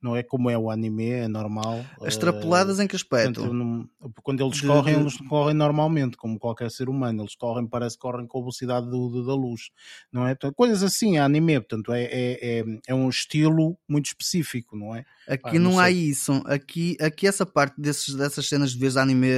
não 0.03 0.17
é 0.17 0.23
como 0.23 0.51
é 0.51 0.59
o 0.59 0.69
anime, 0.69 1.11
é 1.11 1.29
normal. 1.29 1.85
Extrapoladas 2.03 2.79
uh, 2.79 2.83
em 2.83 2.89
que 2.89 2.97
aspecto? 2.97 3.41
Portanto, 3.41 3.89
quando 4.23 4.45
eles 4.45 4.57
de, 4.57 4.67
correm, 4.67 4.95
de... 4.97 5.01
eles 5.01 5.17
correm 5.29 5.55
normalmente, 5.55 6.17
como 6.17 6.39
qualquer 6.39 6.71
ser 6.71 6.89
humano. 6.89 7.23
Eles 7.23 7.37
correm, 7.37 7.67
parece 7.67 7.97
que 7.97 8.03
correm 8.03 8.27
com 8.27 8.39
a 8.39 8.41
velocidade 8.41 8.91
do, 8.91 9.09
do, 9.09 9.25
da 9.25 9.35
luz, 9.35 9.71
não 10.13 10.27
é? 10.27 10.37
Coisas 10.57 10.83
assim, 10.83 11.19
é 11.19 11.21
anime, 11.21 11.61
portanto, 11.61 11.93
é, 11.93 12.03
é, 12.03 12.59
é, 12.59 12.65
é 12.89 12.95
um 12.95 13.09
estilo 13.09 13.79
muito 13.89 14.07
específico, 14.07 14.77
não 14.77 14.97
é? 14.97 15.05
Aqui 15.29 15.57
ah, 15.57 15.61
não, 15.61 15.73
não 15.73 15.79
há 15.79 15.89
isso. 15.89 16.43
Aqui, 16.47 16.97
aqui 17.01 17.29
essa 17.29 17.47
parte 17.47 17.81
desses, 17.81 18.13
dessas 18.15 18.49
cenas 18.49 18.73
de 18.73 18.79
vez 18.79 18.97
anime, 18.97 19.29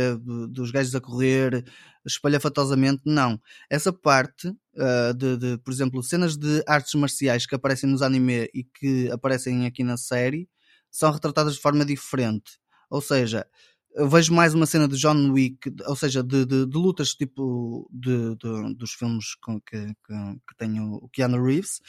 dos 0.49 0.70
gajos 0.70 0.95
a 0.95 1.01
correr, 1.01 1.62
espalhafatosamente, 2.07 3.02
não. 3.05 3.40
Essa 3.70 3.92
parte 3.92 4.48
uh, 4.48 5.14
de, 5.16 5.36
de, 5.36 5.59
por 5.59 5.72
exemplo, 5.72 6.02
cenas 6.02 6.36
de 6.36 6.62
artes 6.66 6.94
marciais 6.94 7.46
que 7.46 7.55
aparecem 7.55 7.88
nos 7.88 8.02
anime 8.02 8.48
e 8.55 8.64
que 8.64 9.11
aparecem 9.11 9.66
aqui 9.66 9.82
na 9.82 9.96
série, 9.96 10.48
são 10.90 11.11
retratadas 11.11 11.55
de 11.55 11.61
forma 11.61 11.84
diferente. 11.84 12.59
Ou 12.90 13.00
seja, 13.00 13.46
eu 13.94 14.09
vejo 14.09 14.34
mais 14.34 14.55
uma 14.55 14.66
cena 14.66 14.88
de 14.88 14.96
John 14.96 15.30
Wick, 15.30 15.72
ou 15.86 15.96
seja, 15.96 16.22
de, 16.22 16.44
de, 16.44 16.66
de 16.66 16.76
lutas 16.76 17.14
tipo 17.14 17.88
de, 17.92 18.34
dos 18.76 18.92
filmes 18.92 19.36
que, 19.36 19.61
que, 19.70 19.94
que 20.07 20.57
tem 20.57 20.80
o 20.80 21.09
Keanu 21.12 21.42
Reeves. 21.42 21.80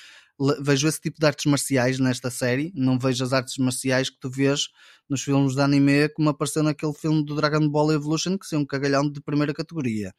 Vejo 0.62 0.88
esse 0.88 1.00
tipo 1.00 1.20
de 1.20 1.26
artes 1.26 1.46
marciais 1.46 1.98
nesta 2.00 2.30
série, 2.30 2.72
não 2.76 3.00
vejo 3.00 3.24
as 3.24 3.32
artes 3.32 3.58
marciais 3.58 4.10
que 4.10 4.20
tu 4.20 4.30
vês 4.30 4.68
nos 5.10 5.22
filmes 5.22 5.56
de 5.56 5.62
anime, 5.62 6.10
como 6.10 6.30
apareceu 6.30 6.62
naquele 6.62 6.94
filme 6.94 7.24
do 7.24 7.36
Dragon 7.36 7.70
Ball 7.70 7.94
Evolution, 7.94 8.38
que 8.38 8.46
são 8.46 8.62
um 8.62 8.66
cagalhão 8.66 9.10
de 9.10 9.22
primeira 9.22 9.54
categoria. 9.54 10.14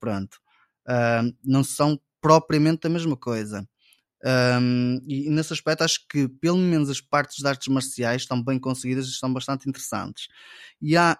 Pronto. 0.00 0.38
Uh, 0.86 1.36
não 1.44 1.62
são 1.62 2.00
propriamente 2.20 2.86
a 2.86 2.90
mesma 2.90 3.16
coisa. 3.16 3.68
Um, 4.24 5.00
e 5.06 5.30
nesse 5.30 5.52
aspecto 5.52 5.84
acho 5.84 6.06
que 6.08 6.28
pelo 6.28 6.58
menos 6.58 6.90
as 6.90 7.00
partes 7.00 7.40
das 7.40 7.50
artes 7.50 7.68
marciais 7.68 8.22
estão 8.22 8.42
bem 8.42 8.58
conseguidas 8.58 9.06
e 9.06 9.10
estão 9.10 9.32
bastante 9.32 9.68
interessantes. 9.68 10.28
E 10.80 10.96
há, 10.96 11.18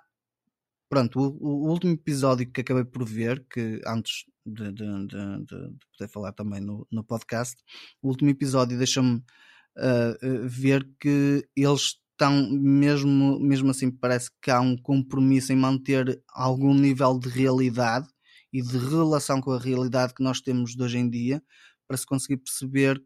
pronto, 0.89 1.21
o, 1.21 1.67
o 1.67 1.71
último 1.71 1.93
episódio 1.93 2.51
que 2.51 2.61
acabei 2.61 2.85
por 2.85 3.05
ver, 3.05 3.45
que 3.49 3.81
antes 3.87 4.25
de, 4.49 4.73
de, 4.73 5.07
de, 5.07 5.45
de 5.45 5.87
poder 5.93 6.09
falar 6.09 6.33
também 6.33 6.61
no, 6.61 6.87
no, 6.91 7.05
podcast, 7.05 7.57
o 8.03 8.09
último 8.09 8.31
episódio 8.31 8.77
deixa-me 8.77 9.17
uh, 9.17 10.49
ver 10.49 10.89
que 11.01 11.47
eles 11.57 11.99
estão, 12.13 12.51
mesmo, 12.51 13.39
mesmo 13.39 13.71
assim, 13.71 13.91
parece 13.91 14.31
que 14.43 14.51
há 14.51 14.61
um 14.61 14.77
compromisso 14.77 15.53
em 15.53 15.57
manter 15.57 16.23
algum 16.31 16.75
nível 16.75 17.19
de 17.19 17.29
realidade 17.29 18.09
e 18.53 18.61
de 18.61 18.79
relação 18.79 19.41
com 19.41 19.53
a 19.53 19.59
realidade 19.59 20.15
que 20.15 20.23
nós 20.23 20.41
temos 20.41 20.75
de 20.75 20.83
hoje 20.83 20.99
em 20.99 21.09
dia 21.09 21.43
para 21.87 21.97
se 21.97 22.07
conseguir 22.07 22.39
perceber 22.39 23.03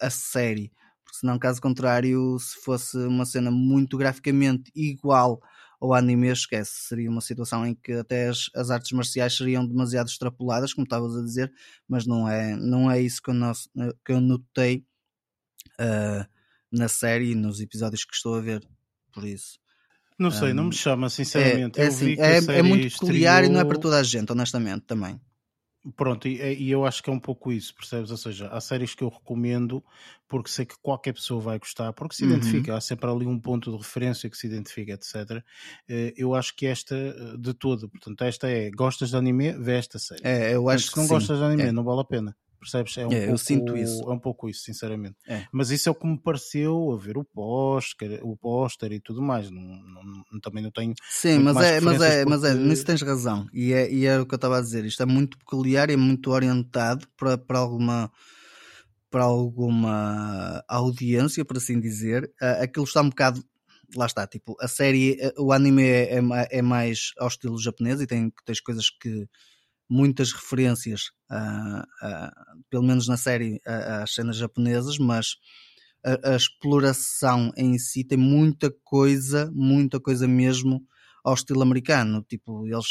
a 0.00 0.10
série. 0.10 0.72
Porque 1.04 1.18
senão, 1.18 1.38
caso 1.38 1.60
contrário, 1.60 2.38
se 2.38 2.62
fosse 2.64 2.96
uma 2.98 3.26
cena 3.26 3.50
muito 3.50 3.96
graficamente 3.96 4.70
igual 4.74 5.40
ao 5.84 5.94
anime, 5.94 6.28
esquece. 6.28 6.88
Seria 6.88 7.10
uma 7.10 7.20
situação 7.20 7.66
em 7.66 7.74
que 7.74 7.92
até 7.92 8.28
as, 8.28 8.50
as 8.54 8.70
artes 8.70 8.92
marciais 8.92 9.36
seriam 9.36 9.66
demasiado 9.66 10.08
extrapoladas, 10.08 10.72
como 10.72 10.84
estavas 10.84 11.16
a 11.16 11.22
dizer, 11.22 11.52
mas 11.88 12.06
não 12.06 12.28
é, 12.28 12.56
não 12.56 12.90
é 12.90 13.00
isso 13.00 13.20
que 13.22 13.30
eu, 13.30 13.34
que 14.04 14.12
eu 14.12 14.20
notei 14.20 14.84
uh, 15.80 16.26
na 16.72 16.88
série 16.88 17.32
e 17.32 17.34
nos 17.34 17.60
episódios 17.60 18.04
que 18.04 18.14
estou 18.14 18.34
a 18.34 18.40
ver. 18.40 18.66
Por 19.12 19.24
isso. 19.24 19.58
Não 20.18 20.30
sei, 20.30 20.52
um, 20.52 20.54
não 20.54 20.64
me 20.64 20.72
chama, 20.72 21.10
sinceramente. 21.10 21.80
É, 21.80 21.84
é, 21.84 21.86
assim, 21.88 22.16
é, 22.18 22.58
é 22.58 22.62
muito 22.62 22.90
peculiar 22.90 23.42
estreou... 23.42 23.50
e 23.50 23.54
não 23.54 23.60
é 23.60 23.64
para 23.64 23.78
toda 23.78 23.98
a 23.98 24.02
gente, 24.02 24.30
honestamente, 24.32 24.82
também. 24.86 25.20
Pronto, 25.96 26.26
e, 26.26 26.40
e, 26.40 26.70
eu 26.70 26.86
acho 26.86 27.02
que 27.02 27.10
é 27.10 27.12
um 27.12 27.20
pouco 27.20 27.52
isso, 27.52 27.74
percebes? 27.74 28.10
Ou 28.10 28.16
seja, 28.16 28.48
há 28.48 28.58
séries 28.58 28.94
que 28.94 29.04
eu 29.04 29.08
recomendo 29.08 29.84
porque 30.26 30.50
sei 30.50 30.64
que 30.64 30.74
qualquer 30.80 31.12
pessoa 31.12 31.40
vai 31.40 31.58
gostar, 31.58 31.92
porque 31.92 32.14
se 32.14 32.24
uhum. 32.24 32.30
identifica, 32.30 32.74
há 32.74 32.80
sempre 32.80 33.08
ali 33.10 33.26
um 33.26 33.38
ponto 33.38 33.70
de 33.70 33.76
referência 33.76 34.28
que 34.30 34.36
se 34.36 34.46
identifica, 34.46 34.92
etc. 34.92 35.44
Eh, 35.88 36.14
eu 36.16 36.34
acho 36.34 36.56
que 36.56 36.66
esta, 36.66 36.96
eh, 36.96 37.36
de 37.38 37.52
todo, 37.52 37.88
portanto, 37.88 38.24
esta 38.24 38.48
é, 38.48 38.70
gostas 38.70 39.10
de 39.10 39.16
anime, 39.16 39.52
vê 39.52 39.74
esta 39.76 39.98
série. 39.98 40.22
É, 40.24 40.54
eu 40.54 40.68
acho 40.68 40.90
se 40.90 40.96
não 40.96 41.04
sim. 41.04 41.10
gostas 41.10 41.38
de 41.38 41.44
anime, 41.44 41.62
é. 41.64 41.72
não 41.72 41.84
vale 41.84 42.00
a 42.00 42.04
pena. 42.04 42.36
Percebes? 42.64 42.96
É, 42.96 43.06
um 43.06 43.12
é 43.12 43.18
pouco, 43.18 43.32
eu 43.32 43.38
sinto 43.38 43.76
isso. 43.76 44.02
É 44.02 44.12
um 44.12 44.18
pouco 44.18 44.48
isso, 44.48 44.62
sinceramente. 44.62 45.16
É. 45.28 45.46
Mas 45.52 45.70
isso 45.70 45.88
é 45.88 45.92
o 45.92 45.94
que 45.94 46.06
me 46.06 46.18
pareceu 46.18 46.92
a 46.92 46.96
ver 46.96 47.18
o 47.18 47.24
póster, 47.24 48.20
o 48.22 48.36
póster 48.36 48.92
e 48.92 49.00
tudo 49.00 49.20
mais. 49.20 49.50
Não, 49.50 49.60
não, 49.60 50.40
também 50.40 50.62
não 50.62 50.70
tenho. 50.70 50.94
Sim, 51.10 51.40
mas 51.40 51.56
é, 51.58 51.80
mas 51.80 52.00
é, 52.00 52.24
porque... 52.24 52.30
mas 52.30 52.44
é, 52.44 52.54
nisso 52.54 52.84
tens 52.84 53.02
razão. 53.02 53.46
E 53.52 53.72
é, 53.74 53.92
e 53.92 54.06
é 54.06 54.18
o 54.18 54.24
que 54.24 54.34
eu 54.34 54.36
estava 54.36 54.58
a 54.58 54.62
dizer. 54.62 54.84
Isto 54.84 55.02
é 55.02 55.06
muito 55.06 55.38
peculiar 55.38 55.90
e 55.90 55.92
é 55.92 55.96
muito 55.96 56.30
orientado 56.30 57.06
para, 57.16 57.36
para 57.36 57.58
alguma 57.58 58.10
para 59.10 59.22
alguma 59.22 60.64
audiência, 60.66 61.44
por 61.44 61.58
assim 61.58 61.78
dizer. 61.78 62.28
Aquilo 62.60 62.84
está 62.84 63.00
um 63.00 63.10
bocado 63.10 63.44
lá 63.96 64.06
está, 64.06 64.26
tipo, 64.26 64.56
a 64.60 64.66
série, 64.66 65.16
o 65.38 65.52
anime 65.52 65.84
é, 65.84 66.18
é, 66.18 66.48
é 66.50 66.62
mais 66.62 67.12
ao 67.18 67.28
estilo 67.28 67.60
japonês 67.60 68.00
e 68.00 68.08
tem, 68.08 68.32
tem 68.44 68.56
coisas 68.64 68.90
que 68.90 69.28
muitas 69.94 70.32
referências, 70.32 71.02
uh, 71.30 72.06
uh, 72.06 72.64
pelo 72.68 72.82
menos 72.82 73.06
na 73.06 73.16
série, 73.16 73.60
às 73.64 74.12
cenas 74.12 74.36
japonesas, 74.36 74.98
mas 74.98 75.36
a, 76.04 76.32
a, 76.32 76.36
exploração 76.36 77.52
em 77.56 77.78
si 77.78 78.02
tem 78.04 78.18
muita 78.18 78.74
coisa, 78.82 79.48
muita 79.54 80.00
coisa 80.00 80.26
mesmo 80.26 80.82
ao 81.24 81.32
estilo 81.32 81.62
americano. 81.62 82.22
Tipo, 82.28 82.66
eles 82.66 82.90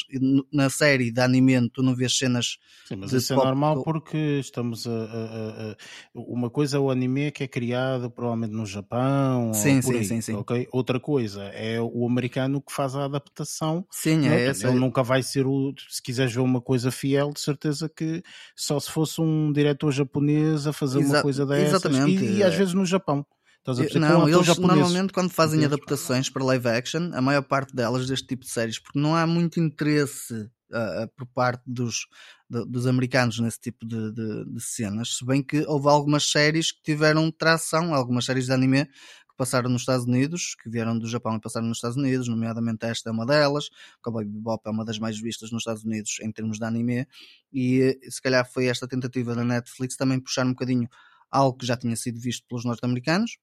na 0.52 0.70
série 0.70 1.12
de 1.12 1.22
anime 1.22 1.70
tu 1.70 1.84
não 1.84 1.96
vês 1.96 2.18
cenas. 2.18 2.58
Sim, 2.86 2.96
mas 2.96 3.14
isso 3.14 3.32
é 3.34 3.36
normal 3.36 3.84
porque 3.84 4.40
estamos 4.40 4.88
a, 4.88 4.92
a, 4.92 5.72
a, 5.72 5.76
Uma 6.16 6.50
coisa 6.50 6.78
é 6.78 6.80
o 6.80 6.90
anime 6.90 7.32
que 7.32 7.44
é 7.44 7.48
criado 7.48 8.10
provavelmente 8.10 8.54
no 8.54 8.66
Japão. 8.66 9.54
Sim, 9.54 9.82
sim, 9.84 9.98
aí, 9.98 10.06
sim, 10.06 10.20
sim. 10.20 10.34
Okay? 10.34 10.68
Outra 10.72 11.00
coisa 11.00 11.44
é 11.44 11.80
o 11.80 12.08
americano 12.08 12.60
que 12.60 12.74
faz 12.74 12.96
a 12.96 13.06
adaptação. 13.06 13.86
Sim, 13.92 14.28
é 14.28 14.48
essa. 14.48 14.68
Ele 14.68 14.80
nunca 14.80 15.04
vai 15.04 15.22
ser 15.22 15.46
o. 15.46 15.72
Se 15.88 16.02
quiseres 16.02 16.34
ver 16.34 16.42
uma 16.42 16.60
coisa 16.60 16.90
fiel, 16.90 17.32
de 17.32 17.40
certeza 17.40 17.88
que 17.88 18.24
só 18.56 18.80
se 18.80 18.90
fosse 18.90 19.22
um 19.22 19.52
diretor 19.54 19.92
japonês 19.92 20.66
a 20.66 20.74
fazer 20.74 21.00
Exa 21.02 21.14
uma 21.14 21.22
coisa 21.22 21.46
dessas. 21.46 21.86
Exatamente. 21.86 22.26
E, 22.26 22.38
e 22.38 22.44
às 22.44 22.56
vezes 22.56 22.74
no 22.74 22.86
Japão. 22.86 23.24
Estás 23.66 23.96
a 23.96 24.00
não, 24.00 24.28
eles 24.28 24.46
japoneses. 24.46 24.82
normalmente 24.82 25.14
quando 25.14 25.30
fazem 25.30 25.64
adaptações 25.64 26.30
para 26.30 26.44
live 26.44 26.68
action, 26.68 27.12
a 27.14 27.22
maior 27.22 27.44
parte 27.44 27.74
delas 27.74 28.06
deste 28.06 28.28
tipo 28.28 28.44
de 28.44 28.52
séries, 28.52 28.78
porque 28.78 29.00
não 29.00 29.16
há 29.16 29.26
muito 29.26 29.58
interesse 29.58 30.34
uh, 30.34 31.08
por 31.16 31.26
parte 31.28 31.64
dos, 31.66 32.08
de, 32.50 32.66
dos 32.66 32.86
americanos 32.86 33.40
nesse 33.40 33.62
tipo 33.62 33.86
de, 33.86 34.12
de, 34.12 34.54
de, 34.54 34.62
cenas, 34.62 35.16
se 35.16 35.26
bem 35.26 35.42
que 35.42 35.66
houve 35.66 35.88
algumas 35.88 36.30
séries 36.30 36.74
que 36.74 36.82
tiveram 36.84 37.32
tração, 37.32 37.94
algumas 37.94 38.26
séries 38.26 38.48
de 38.48 38.52
anime 38.52 38.86
que 38.86 39.38
passaram 39.38 39.70
nos 39.70 39.84
Estados 39.84 40.06
Unidos, 40.06 40.58
que 40.62 40.70
vieram 40.70 41.00
do 41.00 41.08
Japão 41.08 41.38
e 41.38 41.40
passaram 41.40 41.66
nos 41.66 41.78
Estados 41.78 41.96
Unidos, 41.96 42.28
nomeadamente 42.28 42.86
esta 42.86 43.12
é 43.12 43.14
uma 43.14 43.26
delas, 43.26 43.70
Cowboy 44.02 44.26
Bebop 44.26 44.62
é 44.68 44.72
uma 44.72 44.84
das 44.84 45.00
mais 45.00 45.18
vistas 45.18 45.54
nos 45.54 45.62
Estados 45.62 45.86
Unidos 45.86 46.18
em 46.22 46.30
termos 46.34 46.60
de 46.60 46.66
anime, 46.66 47.08
e 47.54 47.98
se 48.10 48.22
calhar 48.22 48.46
foi 48.46 48.66
esta 48.66 48.90
tentativa 48.90 49.34
da 49.34 49.46
Netflix 49.46 49.96
também 49.96 50.20
puxar 50.20 50.46
um 50.46 50.50
bocadinho 50.50 50.90
algo 51.32 51.58
que 51.58 51.66
já 51.66 51.78
tinha 51.78 51.96
sido 51.96 52.20
visto 52.20 52.46
pelos 52.48 52.66
norte-americanos, 52.66 53.38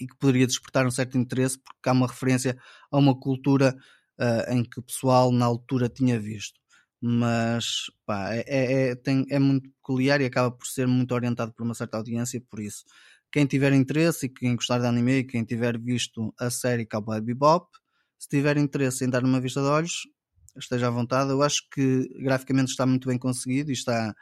e 0.00 0.06
que 0.06 0.16
poderia 0.16 0.46
despertar 0.46 0.86
um 0.86 0.90
certo 0.90 1.16
interesse 1.16 1.58
porque 1.58 1.88
há 1.88 1.92
uma 1.92 2.06
referência 2.06 2.58
a 2.90 2.98
uma 2.98 3.18
cultura 3.18 3.76
uh, 4.18 4.52
em 4.52 4.62
que 4.64 4.80
o 4.80 4.82
pessoal 4.82 5.32
na 5.32 5.44
altura 5.46 5.88
tinha 5.88 6.18
visto. 6.18 6.60
Mas 7.00 7.90
pá, 8.04 8.34
é, 8.34 8.44
é, 8.46 8.88
é, 8.90 8.94
tem, 8.94 9.26
é 9.30 9.38
muito 9.38 9.70
peculiar 9.70 10.20
e 10.20 10.24
acaba 10.24 10.50
por 10.50 10.66
ser 10.66 10.86
muito 10.86 11.12
orientado 11.14 11.52
por 11.52 11.62
uma 11.62 11.74
certa 11.74 11.98
audiência, 11.98 12.42
por 12.50 12.60
isso. 12.60 12.84
Quem 13.30 13.46
tiver 13.46 13.72
interesse 13.72 14.26
e 14.26 14.28
quem 14.28 14.56
gostar 14.56 14.78
de 14.78 14.86
anime 14.86 15.18
e 15.18 15.24
quem 15.24 15.44
tiver 15.44 15.78
visto 15.78 16.34
a 16.38 16.50
série 16.50 16.86
Cowboy 16.86 17.20
Bebop, 17.20 17.66
se 18.18 18.28
tiver 18.28 18.56
interesse 18.56 19.04
em 19.04 19.10
dar 19.10 19.24
uma 19.24 19.40
vista 19.40 19.60
de 19.60 19.66
olhos, 19.66 20.08
esteja 20.56 20.88
à 20.88 20.90
vontade. 20.90 21.30
Eu 21.30 21.42
acho 21.42 21.68
que 21.70 22.08
graficamente 22.22 22.70
está 22.70 22.86
muito 22.86 23.08
bem 23.08 23.18
conseguido 23.18 23.70
e 23.70 23.74
está, 23.74 24.14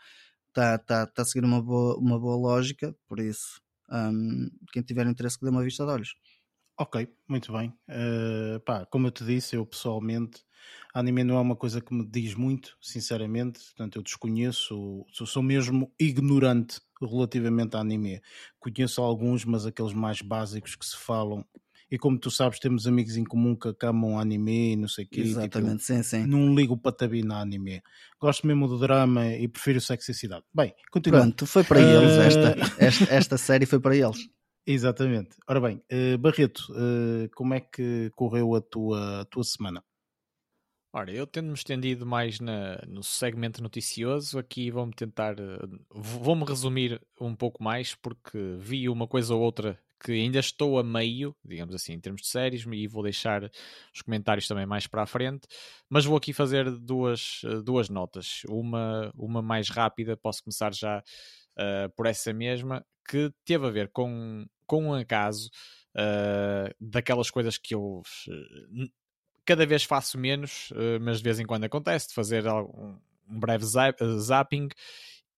está, 0.48 0.74
está, 0.76 1.04
está 1.04 1.22
a 1.22 1.24
seguir 1.24 1.44
uma 1.44 1.62
boa, 1.62 1.96
uma 1.96 2.18
boa 2.18 2.36
lógica, 2.36 2.94
por 3.06 3.20
isso 3.20 3.63
um, 3.90 4.48
quem 4.72 4.82
tiver 4.82 5.06
interesse 5.06 5.38
que 5.38 5.44
dê 5.44 5.50
uma 5.50 5.62
vista 5.62 5.84
de 5.84 5.90
olhos. 5.90 6.14
Ok, 6.76 7.08
muito 7.28 7.52
bem. 7.52 7.72
Uh, 7.88 8.58
pá, 8.60 8.84
como 8.86 9.06
eu 9.06 9.12
te 9.12 9.24
disse, 9.24 9.54
eu 9.54 9.64
pessoalmente, 9.64 10.42
anime 10.92 11.22
não 11.22 11.36
é 11.36 11.40
uma 11.40 11.54
coisa 11.54 11.80
que 11.80 11.94
me 11.94 12.04
diz 12.04 12.34
muito, 12.34 12.76
sinceramente. 12.80 13.60
Portanto, 13.60 13.96
eu 13.96 14.02
desconheço, 14.02 15.06
sou, 15.12 15.26
sou 15.26 15.42
mesmo 15.42 15.92
ignorante 16.00 16.80
relativamente 17.00 17.76
a 17.76 17.80
anime. 17.80 18.20
Conheço 18.58 19.00
alguns, 19.00 19.44
mas 19.44 19.66
aqueles 19.66 19.92
mais 19.92 20.20
básicos 20.20 20.74
que 20.74 20.84
se 20.84 20.96
falam 20.96 21.46
e 21.94 21.98
como 21.98 22.18
tu 22.18 22.28
sabes, 22.28 22.58
temos 22.58 22.88
amigos 22.88 23.16
em 23.16 23.22
comum 23.22 23.54
que 23.54 23.68
acamam 23.68 24.18
anime 24.18 24.72
e 24.72 24.76
não 24.76 24.88
sei 24.88 25.04
o 25.04 25.08
quê. 25.08 25.22
Tipo, 25.22 25.38
Exatamente, 25.38 25.78
tipo, 25.78 25.84
sim, 25.84 26.02
sim. 26.02 26.26
Não 26.26 26.52
ligo 26.52 26.76
para 26.76 26.90
tabinar 26.90 27.40
anime. 27.40 27.80
Gosto 28.20 28.48
mesmo 28.48 28.66
do 28.66 28.80
drama 28.80 29.28
e 29.28 29.46
prefiro 29.46 29.80
sexicidade. 29.80 30.42
Bem, 30.52 30.74
continuando. 30.90 31.26
Pronto, 31.26 31.46
foi 31.46 31.62
para 31.62 31.78
uh... 31.78 31.82
eles 31.82 32.18
esta, 32.18 32.56
esta, 32.84 33.14
esta 33.14 33.38
série 33.38 33.64
foi 33.64 33.78
para 33.78 33.94
eles. 33.94 34.28
Exatamente. 34.66 35.36
Ora 35.48 35.60
bem, 35.60 35.80
uh, 35.92 36.18
Barreto, 36.18 36.66
uh, 36.72 37.30
como 37.36 37.54
é 37.54 37.60
que 37.60 38.10
correu 38.16 38.56
a 38.56 38.60
tua, 38.60 39.20
a 39.20 39.24
tua 39.26 39.44
semana? 39.44 39.80
Ora, 40.92 41.12
eu 41.12 41.28
tendo-me 41.28 41.54
estendido 41.54 42.04
mais 42.04 42.40
na, 42.40 42.82
no 42.88 43.04
segmento 43.04 43.62
noticioso, 43.62 44.36
aqui 44.36 44.68
vou-me 44.68 44.92
tentar, 44.92 45.36
vou-me 45.90 46.44
resumir 46.44 47.00
um 47.20 47.36
pouco 47.36 47.62
mais, 47.62 47.94
porque 47.94 48.56
vi 48.58 48.88
uma 48.88 49.06
coisa 49.06 49.32
ou 49.32 49.40
outra 49.40 49.78
que 50.04 50.12
ainda 50.12 50.38
estou 50.38 50.78
a 50.78 50.84
meio, 50.84 51.34
digamos 51.42 51.74
assim, 51.74 51.94
em 51.94 52.00
termos 52.00 52.20
de 52.20 52.28
séries, 52.28 52.66
e 52.70 52.86
vou 52.86 53.02
deixar 53.02 53.50
os 53.92 54.02
comentários 54.02 54.46
também 54.46 54.66
mais 54.66 54.86
para 54.86 55.02
a 55.02 55.06
frente, 55.06 55.48
mas 55.88 56.04
vou 56.04 56.18
aqui 56.18 56.34
fazer 56.34 56.70
duas, 56.70 57.40
duas 57.64 57.88
notas. 57.88 58.42
Uma, 58.46 59.10
uma 59.16 59.40
mais 59.40 59.70
rápida, 59.70 60.14
posso 60.14 60.42
começar 60.42 60.74
já 60.74 60.98
uh, 60.98 61.90
por 61.96 62.04
essa 62.04 62.34
mesma, 62.34 62.84
que 63.08 63.32
teve 63.46 63.66
a 63.66 63.70
ver 63.70 63.90
com, 63.92 64.44
com 64.66 64.88
um 64.88 64.94
acaso 64.94 65.48
uh, 65.96 66.74
daquelas 66.78 67.30
coisas 67.30 67.56
que 67.56 67.74
eu 67.74 68.02
cada 69.46 69.64
vez 69.64 69.84
faço 69.84 70.18
menos, 70.18 70.72
mas 71.02 71.18
de 71.18 71.24
vez 71.24 71.38
em 71.38 71.44
quando 71.44 71.64
acontece, 71.64 72.08
de 72.08 72.14
fazer 72.14 72.46
um, 72.46 72.98
um 73.28 73.40
breve 73.40 73.64
zapping 74.18 74.68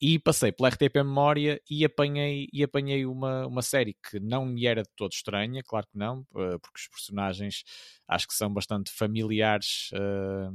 e 0.00 0.18
passei 0.18 0.52
pela 0.52 0.68
RTP 0.68 0.96
Memória 0.96 1.60
e 1.70 1.84
apanhei, 1.84 2.48
e 2.52 2.62
apanhei 2.62 3.06
uma, 3.06 3.46
uma 3.46 3.62
série 3.62 3.94
que 3.94 4.20
não 4.20 4.44
me 4.44 4.66
era 4.66 4.82
de 4.82 4.90
todo 4.94 5.12
estranha, 5.12 5.62
claro 5.62 5.86
que 5.90 5.96
não, 5.96 6.26
eh, 6.36 6.58
porque 6.58 6.78
os 6.78 6.88
personagens 6.88 7.64
acho 8.06 8.28
que 8.28 8.34
são 8.34 8.52
bastante 8.52 8.92
familiares 8.92 9.90
uh, 9.94 10.50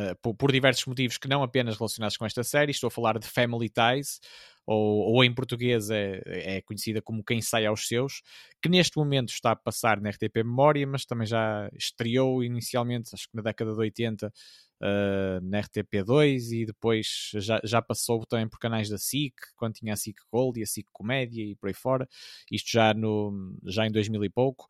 uh, 0.00 0.16
por, 0.22 0.34
por, 0.34 0.50
diversos 0.52 0.86
motivos 0.86 1.18
que 1.18 1.28
não 1.28 1.42
apenas 1.42 1.76
relacionados 1.76 2.16
com 2.16 2.24
esta 2.24 2.42
série. 2.42 2.72
Estou 2.72 2.88
a 2.88 2.90
falar 2.90 3.18
de 3.18 3.28
Family 3.28 3.68
Ties, 3.68 4.20
ou, 4.66 5.14
ou 5.14 5.24
em 5.24 5.32
português 5.32 5.90
é, 5.90 6.20
é 6.26 6.62
conhecida 6.62 7.00
como 7.00 7.22
Quem 7.22 7.40
Sai 7.40 7.66
aos 7.66 7.86
Seus, 7.86 8.22
que 8.60 8.68
neste 8.68 8.96
momento 8.96 9.28
está 9.28 9.52
a 9.52 9.56
passar 9.56 10.00
na 10.00 10.10
RTP 10.10 10.38
Memória, 10.38 10.86
mas 10.86 11.04
também 11.04 11.26
já 11.26 11.70
estreou 11.72 12.42
inicialmente, 12.42 13.10
acho 13.14 13.28
que 13.28 13.36
na 13.36 13.42
década 13.42 13.72
de 13.72 13.78
80 13.78 14.32
uh, 14.80 15.40
na 15.42 15.60
RTP2 15.62 16.52
e 16.52 16.66
depois 16.66 17.30
já, 17.34 17.60
já 17.64 17.80
passou 17.80 18.24
também 18.26 18.48
por 18.48 18.58
canais 18.58 18.88
da 18.88 18.98
SIC, 18.98 19.34
quando 19.56 19.74
tinha 19.74 19.92
a 19.92 19.96
SIC 19.96 20.16
Gold 20.32 20.58
e 20.58 20.62
a 20.62 20.66
SIC 20.66 20.86
Comédia 20.92 21.42
e 21.42 21.54
por 21.56 21.68
aí 21.68 21.74
fora, 21.74 22.08
isto 22.50 22.70
já, 22.70 22.92
no, 22.94 23.56
já 23.64 23.86
em 23.86 23.90
2000 23.90 24.24
e 24.24 24.30
pouco. 24.30 24.66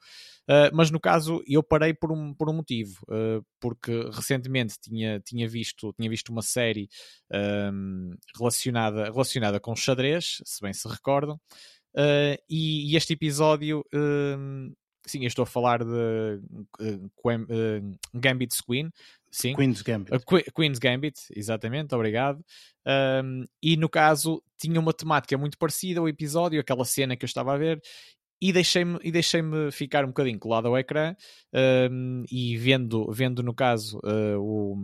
Uh, 0.49 0.71
mas 0.73 0.91
no 0.91 1.01
caso 1.01 1.43
eu 1.47 1.63
parei 1.63 1.93
por 1.93 2.13
um, 2.13 2.33
por 2.33 2.49
um 2.49 2.55
motivo, 2.55 3.05
uh, 3.09 3.45
porque 3.61 3.93
recentemente 4.13 4.77
tinha, 4.81 5.21
tinha, 5.21 5.49
visto, 5.49 5.93
tinha 5.95 6.09
visto 6.09 6.31
uma 6.31 6.43
série 6.43 6.89
um, 7.73 8.15
relacionada, 8.37 9.05
relacionada 9.05 9.59
com 9.59 9.75
xadrez, 9.75 10.41
se 10.45 10.61
bem 10.61 10.73
se 10.73 10.87
recordam, 10.89 11.35
uh, 11.97 12.39
e, 12.49 12.93
e, 12.93 12.97
este 12.97 13.15
episódio 13.15 13.85
sim, 15.07 15.21
eu 15.21 15.29
estou 15.29 15.45
a 15.45 15.47
falar 15.47 15.85
de 15.85 16.41
uh, 16.81 17.99
Gambit's 18.13 18.61
Queen, 18.61 18.91
sim. 19.37 19.55
Queen's 19.55 19.83
Gambit. 19.83 20.15
Uh, 20.15 20.53
Queen's 20.55 20.79
Gambit, 20.79 21.21
exatamente, 21.35 21.95
obrigado. 21.95 22.45
Um, 22.87 23.45
e 23.63 23.77
no 23.77 23.89
caso, 23.89 24.43
tinha 24.59 24.81
uma 24.81 24.93
temática 24.93 25.37
muito 25.37 25.59
parecida 25.59 26.01
ao 26.01 26.09
episódio, 26.09 26.61
aquela 26.61 26.85
cena 26.85 27.17
que 27.17 27.25
eu 27.25 27.29
estava 27.29 27.55
a 27.55 27.59
ver, 27.59 27.81
e 28.41 28.53
deixei-me 28.53 28.99
e 29.03 29.11
deixei-me 29.11 29.71
ficar 29.71 30.05
um 30.05 30.09
bocadinho 30.09 30.39
colado 30.39 30.69
ao 30.69 30.79
ecrã 30.79 31.15
um, 31.91 32.25
e 32.31 32.57
vendo, 32.57 33.11
vendo 33.11 33.43
no 33.43 33.55
caso 33.55 33.99
uh, 33.99 34.39
o, 34.39 34.77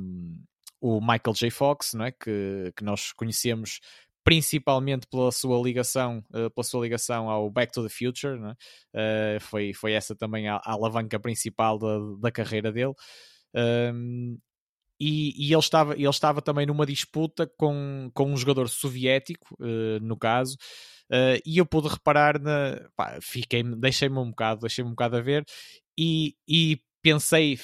o 0.80 1.00
Michael 1.00 1.34
J. 1.34 1.50
Fox, 1.50 1.94
não 1.94 2.06
é? 2.06 2.12
que, 2.12 2.72
que 2.76 2.84
nós 2.84 3.12
conhecemos 3.12 3.80
principalmente 4.24 5.06
pela 5.08 5.32
sua 5.32 5.60
ligação, 5.60 6.24
uh, 6.30 6.50
pela 6.50 6.64
sua 6.64 6.82
ligação 6.82 7.28
ao 7.28 7.50
Back 7.50 7.72
to 7.72 7.82
the 7.82 7.88
Future, 7.88 8.38
uh, 8.38 9.40
foi, 9.40 9.72
foi 9.74 9.92
essa 9.92 10.14
também 10.14 10.48
a, 10.48 10.56
a 10.56 10.72
alavanca 10.72 11.18
principal 11.18 11.78
da, 11.78 11.98
da 12.20 12.30
carreira 12.30 12.72
dele. 12.72 12.94
Um, 13.54 14.38
e, 15.00 15.48
e, 15.48 15.52
ele, 15.52 15.60
estava, 15.60 15.94
ele 15.94 16.08
estava 16.08 16.40
também 16.40 16.64
numa 16.66 16.86
disputa 16.86 17.50
com, 17.58 18.10
com 18.14 18.32
um 18.32 18.36
jogador 18.36 18.68
soviético, 18.68 19.54
uh, 19.60 19.98
no 20.00 20.16
caso, 20.16 20.56
e 21.44 21.58
eu 21.58 21.66
pude 21.66 21.88
reparar 21.88 22.40
na. 22.40 22.88
Pá, 22.96 23.18
fiquei, 23.20 23.62
deixei-me 23.62 24.18
um 24.18 24.30
bocado, 24.30 24.62
deixei-me 24.62 24.88
um 24.88 24.94
bocado 24.94 25.16
a 25.16 25.20
ver, 25.20 25.44
e, 25.98 26.34
e 26.48 26.80
pensei, 27.02 27.58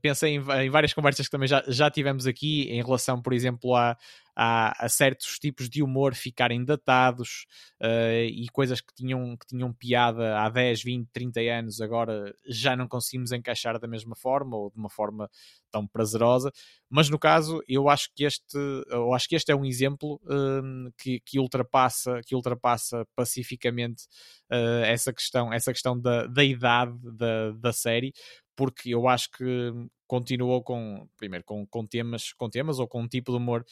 pensei 0.00 0.36
em, 0.36 0.70
várias 0.70 0.92
conversas 0.92 1.26
que 1.26 1.30
também 1.30 1.48
já, 1.48 1.64
já 1.66 1.90
tivemos 1.90 2.26
aqui 2.26 2.68
em 2.70 2.82
relação, 2.82 3.20
por 3.20 3.32
exemplo, 3.32 3.74
a, 3.74 3.96
a, 4.34 4.84
a 4.84 4.88
certos 4.88 5.38
tipos 5.38 5.68
de 5.68 5.82
humor 5.82 6.14
ficarem 6.14 6.64
datados 6.64 7.46
uh, 7.80 8.24
e 8.24 8.46
coisas 8.52 8.80
que 8.80 8.92
tinham, 8.94 9.36
que 9.36 9.46
tinham 9.46 9.72
piada 9.72 10.38
há 10.38 10.48
10, 10.48 10.82
20, 10.82 11.08
30 11.12 11.40
anos, 11.40 11.80
agora 11.80 12.34
já 12.46 12.74
não 12.74 12.88
conseguimos 12.88 13.32
encaixar 13.32 13.78
da 13.78 13.86
mesma 13.86 14.16
forma 14.16 14.56
ou 14.56 14.70
de 14.70 14.78
uma 14.78 14.88
forma 14.88 15.30
tão 15.70 15.86
prazerosa. 15.86 16.50
Mas 16.88 17.08
no 17.08 17.18
caso, 17.18 17.62
eu 17.66 17.88
acho 17.88 18.10
que 18.14 18.24
este, 18.24 18.58
eu 18.88 19.14
acho 19.14 19.28
que 19.28 19.36
este 19.36 19.50
é 19.50 19.56
um 19.56 19.64
exemplo 19.64 20.20
uh, 20.24 20.92
que, 20.98 21.20
que, 21.20 21.38
ultrapassa, 21.38 22.20
que 22.26 22.34
ultrapassa 22.34 23.06
pacificamente 23.14 24.04
uh, 24.50 24.84
essa 24.84 25.12
questão, 25.12 25.52
essa 25.52 25.72
questão 25.72 25.98
da, 25.98 26.26
da 26.26 26.44
idade 26.44 26.98
da, 27.16 27.52
da 27.52 27.72
série, 27.72 28.12
porque 28.56 28.90
eu 28.94 29.08
acho 29.08 29.30
que 29.30 29.72
continuou 30.06 30.62
com 30.62 31.08
primeiro 31.16 31.44
com, 31.44 31.66
com 31.66 31.86
temas 31.86 32.32
com 32.34 32.50
temas 32.50 32.78
ou 32.78 32.86
com 32.86 33.02
um 33.02 33.08
tipo 33.08 33.32
de 33.32 33.38
humor 33.38 33.64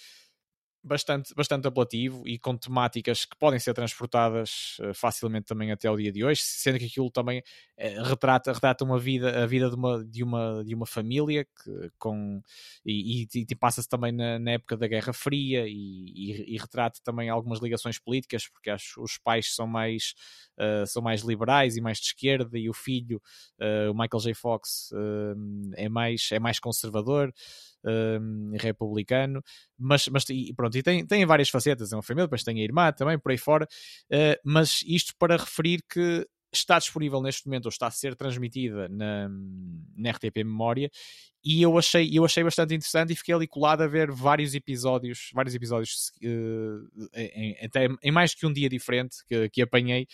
bastante, 0.83 1.35
bastante 1.35 1.69
apelativo 1.69 2.27
e 2.27 2.39
com 2.39 2.57
temáticas 2.57 3.25
que 3.25 3.37
podem 3.37 3.59
ser 3.61 3.75
transportadas 3.75 4.79
uh, 4.81 4.95
facilmente 4.95 5.47
também 5.47 5.71
até 5.71 5.89
ao 5.89 5.97
dia 5.97 6.11
de 6.11 6.25
hoje, 6.25 6.41
sendo 6.43 6.79
que 6.79 6.87
aquilo 6.87 7.11
também 7.11 7.41
uh, 7.41 8.03
retrata, 8.03 8.53
retrata 8.53 8.85
uma 8.85 8.99
vida, 8.99 9.43
a 9.43 9.47
vida 9.47 9.69
de 9.69 9.77
uma, 9.77 10.05
de 10.05 10.25
uma, 10.25 10.65
de 10.65 10.75
uma 10.75 10.87
família 10.87 11.45
que, 11.45 11.91
com, 11.99 12.43
e, 12.85 13.23
e, 13.23 13.47
e 13.49 13.55
passa-se 13.55 13.89
também 13.89 14.13
na, 14.13 14.39
na, 14.39 14.53
época 14.53 14.77
da 14.77 14.89
Guerra 14.89 15.13
Fria 15.13 15.67
e, 15.67 16.55
e, 16.55 16.59
retrata 16.59 16.99
também 17.05 17.29
algumas 17.29 17.61
ligações 17.61 17.99
políticas, 17.99 18.49
porque 18.49 18.71
acho 18.71 19.03
os 19.03 19.19
pais 19.19 19.55
são 19.55 19.67
mais, 19.67 20.15
uh, 20.59 20.87
são 20.87 21.03
mais 21.03 21.23
liberais 21.23 21.77
e 21.77 21.81
mais 21.81 21.99
de 21.99 22.07
esquerda 22.07 22.59
e 22.59 22.69
o 22.69 22.75
filho, 22.75 23.21
o 23.91 23.93
Michael 23.93 24.21
J. 24.21 24.35
Fox, 24.35 24.91
é, 25.77 25.89
mais, 25.89 26.29
é 26.33 26.39
mais 26.39 26.59
conservador 26.59 27.33
um, 27.85 28.53
republicano, 28.59 29.43
mas, 29.79 30.09
mas 30.09 30.29
e 30.29 30.53
pronto, 30.55 30.77
e 30.77 30.83
tem, 30.83 31.07
tem 31.07 31.25
várias 31.25 31.49
facetas, 31.49 31.93
é 31.93 31.97
uma 31.97 32.03
família, 32.03 32.27
depois 32.27 32.43
tem 32.43 32.61
a 32.61 32.65
irmã 32.65 32.93
também, 32.93 33.19
por 33.19 33.33
aí 33.33 33.39
fora, 33.39 33.67
uh, 34.13 34.41
mas 34.45 34.83
isto 34.87 35.15
para 35.19 35.37
referir 35.37 35.83
que 35.89 36.27
está 36.53 36.79
disponível 36.79 37.23
neste 37.23 37.47
momento, 37.47 37.67
ou 37.67 37.71
está 37.71 37.87
a 37.87 37.91
ser 37.91 38.17
transmitida 38.17 38.89
na, 38.89 39.29
na 39.97 40.11
RTP 40.11 40.39
Memória, 40.39 40.91
e 41.43 41.63
eu 41.63 41.79
achei, 41.79 42.11
eu 42.13 42.25
achei 42.25 42.45
bastante 42.45 42.75
interessante 42.75 43.13
e 43.13 43.17
fiquei 43.17 43.35
ali 43.35 43.47
colado 43.47 43.83
a 43.83 43.87
ver 43.87 44.11
vários 44.11 44.55
episódios, 44.55 45.31
vários 45.33 45.55
episódios 45.55 46.13
uh, 46.23 47.09
em, 47.15 47.57
até 47.65 47.89
em 48.03 48.13
mais 48.13 48.35
que 48.35 48.47
um 48.47 48.53
dia 48.53 48.69
diferente 48.69 49.25
que, 49.27 49.49
que 49.49 49.63
apanhei 49.63 50.07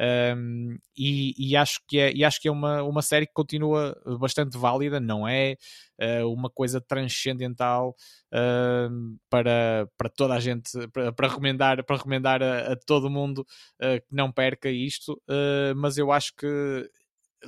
um, 0.00 0.78
e, 0.96 1.34
e, 1.36 1.54
acho 1.56 1.80
que 1.86 1.98
é, 1.98 2.10
e 2.12 2.24
acho 2.24 2.40
que 2.40 2.48
é 2.48 2.50
uma, 2.50 2.82
uma 2.82 3.02
série 3.02 3.26
que 3.26 3.34
continua 3.34 3.94
bastante 4.18 4.56
válida, 4.56 4.98
não 4.98 5.28
é 5.28 5.56
uh, 6.00 6.26
uma 6.32 6.48
coisa 6.48 6.80
transcendental 6.80 7.94
uh, 8.32 9.18
para, 9.28 9.86
para 9.98 10.08
toda 10.08 10.34
a 10.34 10.40
gente, 10.40 10.70
para, 10.88 11.12
para 11.12 11.28
recomendar, 11.28 11.84
para 11.84 11.96
recomendar 11.96 12.42
a, 12.42 12.72
a 12.72 12.76
todo 12.76 13.10
mundo 13.10 13.40
uh, 13.82 14.00
que 14.08 14.14
não 14.14 14.32
perca 14.32 14.70
isto, 14.70 15.20
ah, 15.28 15.74
mas 15.76 15.98
eu 15.98 16.10
acho 16.10 16.34
que 16.34 16.90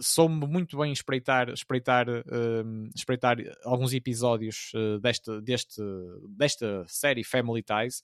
soube 0.01 0.47
muito 0.47 0.79
bem 0.79 0.93
espreitar, 0.93 1.51
espreitar, 1.51 2.09
uh, 2.09 2.91
espreitar 2.95 3.37
alguns 3.65 3.93
episódios 3.93 4.73
uh, 4.75 4.99
desta, 5.01 5.41
deste, 5.41 5.83
desta 6.29 6.85
série 6.87 7.25
Family 7.25 7.63
Ties, 7.63 8.03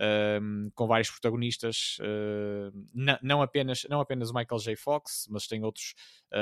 uh, 0.00 0.70
com 0.74 0.86
vários 0.86 1.10
protagonistas, 1.10 1.98
não, 3.22 3.42
apenas, 3.42 3.86
não 3.88 4.00
apenas 4.00 4.30
o 4.30 4.34
Michael 4.34 4.60
J. 4.60 4.76
Fox, 4.76 5.26
mas 5.30 5.46
tem 5.46 5.62
outros, 5.64 5.94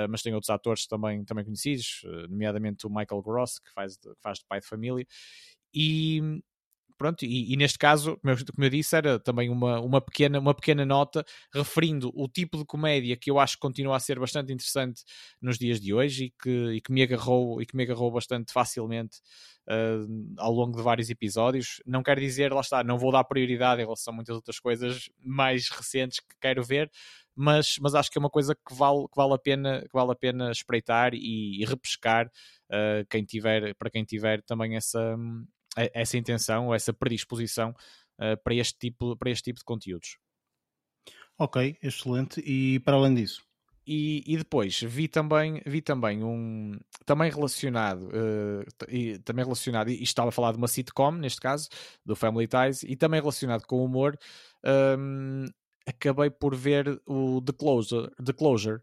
mas 0.09 0.23
tem 0.23 0.35
outros 0.35 0.51
atores 0.51 0.87
também, 0.87 1.25
também 1.25 1.45
conhecidos, 1.45 2.03
nomeadamente 2.29 2.87
o 2.87 2.91
Michael 2.91 3.23
Gross, 3.23 3.59
que 3.59 3.73
faz, 3.73 3.97
que 3.97 4.15
faz 4.23 4.39
de 4.39 4.45
pai 4.47 4.61
de 4.61 4.67
família. 4.67 5.07
E, 5.73 6.21
pronto, 6.97 7.25
e, 7.25 7.53
e, 7.53 7.57
neste 7.57 7.79
caso, 7.79 8.19
como 8.19 8.65
eu, 8.65 8.71
disse, 8.71 8.97
era 8.97 9.19
também 9.19 9.49
uma, 9.49 9.81
uma, 9.81 10.01
pequena, 10.01 10.39
uma 10.39 10.55
pequena 10.55 10.85
nota 10.85 11.25
referindo 11.53 12.11
o 12.15 12.29
tipo 12.29 12.59
de 12.59 12.65
comédia 12.65 13.17
que 13.17 13.31
eu 13.31 13.39
acho 13.39 13.57
que 13.57 13.61
continua 13.61 13.97
a 13.97 14.01
ser 14.01 14.19
bastante 14.19 14.53
interessante 14.53 15.03
nos 15.41 15.59
dias 15.59 15.81
de 15.81 15.93
hoje 15.93 16.25
e 16.25 16.31
que, 16.31 16.73
e 16.75 16.81
que, 16.81 16.93
me, 16.93 17.03
agarrou, 17.03 17.61
e 17.61 17.67
que 17.67 17.77
me 17.77 17.83
agarrou 17.83 18.11
bastante 18.11 18.53
facilmente 18.53 19.19
uh, 19.69 20.35
ao 20.39 20.53
longo 20.53 20.77
de 20.77 20.83
vários 20.83 21.11
episódios. 21.11 21.83
Não 21.87 22.03
quero 22.03 22.21
dizer, 22.21 22.53
lá 22.53 22.61
está, 22.61 22.85
não 22.85 22.99
vou 22.99 23.13
dar 23.13 23.25
prioridade 23.25 23.81
em 23.81 23.85
relação 23.85 24.13
a 24.13 24.17
muitas 24.17 24.35
outras 24.35 24.59
coisas 24.59 25.11
mais 25.23 25.69
recentes 25.69 26.21
que 26.21 26.35
quero 26.41 26.63
ver, 26.63 26.91
mas, 27.37 27.77
mas 27.81 27.95
acho 27.95 28.11
que 28.11 28.19
é 28.19 28.21
uma 28.21 28.31
coisa 28.31 28.55
que 28.55 28.75
vale, 28.75 29.07
que 29.09 29.17
vale, 29.17 29.35
a, 29.35 29.39
pena, 29.39 29.83
que 29.83 29.93
vale 29.93 30.13
a 30.13 30.17
pena 30.17 30.51
espreitar 30.51 31.15
e, 31.15 31.61
e 31.61 31.65
repescar 31.65 32.27
uh, 32.27 33.05
quem 33.11 33.25
tiver, 33.25 33.75
para 33.75 33.91
quem 33.91 34.05
tiver 34.05 34.43
também 34.43 34.77
essa 34.77 35.17
essa 35.77 36.17
intenção 36.17 36.69
ou 36.69 36.75
essa 36.75 36.93
predisposição 36.93 37.71
uh, 38.19 38.37
para, 38.43 38.55
este 38.55 38.79
tipo, 38.79 39.17
para 39.17 39.31
este 39.31 39.45
tipo 39.45 39.59
de 39.59 39.65
conteúdos. 39.65 40.19
Ok, 41.39 41.77
excelente. 41.83 42.41
E 42.41 42.79
para 42.81 42.97
além 42.97 43.15
disso? 43.15 43.43
E, 43.87 44.25
e, 44.27 44.39
depois 44.39 44.81
vi 44.81 45.09
também, 45.09 45.61
vi 45.67 45.83
também 45.83 46.25
um 46.25 46.73
também 47.05 47.31
relacionado 47.31 48.09
uh, 48.09 48.65
e, 48.89 49.19
também 49.19 49.45
relacionado, 49.45 49.91
e 49.91 50.03
estava 50.03 50.31
a 50.31 50.33
falar 50.33 50.53
de 50.53 50.59
uma 50.59 50.69
sitcom 50.69 51.13
neste 51.13 51.39
caso, 51.39 51.69
do 52.05 52.17
Family 52.17 52.49
Ties, 52.49 52.83
e 52.83 52.97
também 52.97 53.21
relacionado 53.21 53.67
com 53.67 53.77
o 53.77 53.85
humor, 53.85 54.19
um, 54.99 55.45
acabei 55.87 56.31
por 56.31 56.55
ver 56.57 56.99
o 57.05 57.43
The 57.43 57.53
Closer, 57.53 58.11
The 58.25 58.33
Closure 58.33 58.81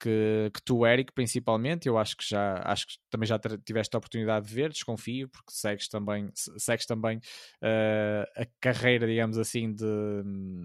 que, 0.00 0.50
que 0.54 0.62
tu, 0.62 0.86
Eric, 0.86 1.12
principalmente, 1.12 1.86
eu 1.86 1.98
acho 1.98 2.16
que 2.16 2.26
já 2.26 2.62
acho 2.64 2.86
que 2.86 2.94
também 3.10 3.26
já 3.26 3.38
tiveste 3.38 3.94
a 3.94 3.98
oportunidade 3.98 4.46
de 4.46 4.54
ver, 4.54 4.70
desconfio, 4.70 5.28
porque 5.28 5.52
segues 5.52 5.88
também, 5.88 6.30
segues 6.34 6.86
também 6.86 7.18
uh, 7.18 8.24
a 8.34 8.46
carreira, 8.58 9.06
digamos 9.06 9.36
assim, 9.36 9.72
de, 9.72 9.84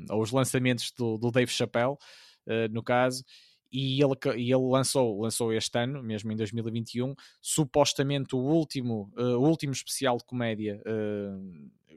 ou 0.10 0.22
os 0.22 0.32
lançamentos 0.32 0.92
do, 0.98 1.18
do 1.18 1.30
Dave 1.32 1.52
Chappelle, 1.52 1.94
uh, 2.48 2.72
no 2.72 2.82
caso, 2.82 3.24
e 3.72 4.02
ele, 4.02 4.14
e 4.38 4.54
ele 4.54 4.64
lançou, 4.64 5.22
lançou 5.22 5.52
este 5.52 5.78
ano, 5.78 6.02
mesmo 6.02 6.32
em 6.32 6.36
2021, 6.38 7.14
supostamente 7.42 8.36
o 8.36 8.40
último, 8.40 9.12
uh, 9.18 9.38
o 9.38 9.48
último 9.48 9.74
especial 9.74 10.18
de 10.18 10.24
comédia 10.24 10.82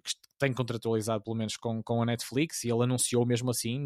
que 0.03 0.13
tem 0.39 0.53
contratualizado 0.53 1.23
pelo 1.23 1.37
menos 1.37 1.57
com, 1.57 1.83
com 1.83 2.03
a 2.03 2.07
Netflix, 2.07 2.65
e 2.65 2.71
ele 2.71 2.85
anunciou 2.85 3.27
mesmo 3.27 3.51
assim, 3.51 3.85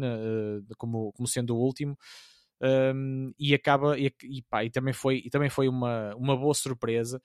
como, 0.77 1.11
como 1.11 1.27
sendo 1.27 1.55
o 1.55 1.59
último 1.59 1.97
um, 2.63 3.33
e 3.37 3.53
acaba 3.53 3.97
e, 3.99 4.13
e, 4.23 4.41
pá, 4.43 4.63
e, 4.63 4.69
também 4.69 4.93
foi 4.93 5.21
e 5.25 5.29
também 5.29 5.49
foi 5.49 5.67
uma, 5.67 6.15
uma 6.15 6.37
boa 6.37 6.53
surpresa 6.53 7.21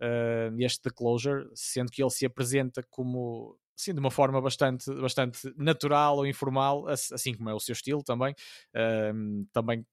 uh, 0.00 0.60
este 0.60 0.82
The 0.82 0.90
Closure, 0.90 1.48
sendo 1.54 1.90
que 1.90 2.02
ele 2.02 2.10
se 2.10 2.26
apresenta 2.26 2.82
como 2.90 3.58
assim, 3.78 3.94
de 3.94 4.00
uma 4.00 4.10
forma 4.10 4.40
bastante, 4.40 4.92
bastante 4.94 5.52
natural 5.56 6.18
ou 6.18 6.26
informal, 6.26 6.86
assim 6.88 7.34
como 7.34 7.48
é 7.48 7.54
o 7.54 7.58
seu 7.58 7.72
estilo 7.72 8.02
também, 8.02 8.34
também 9.50 9.84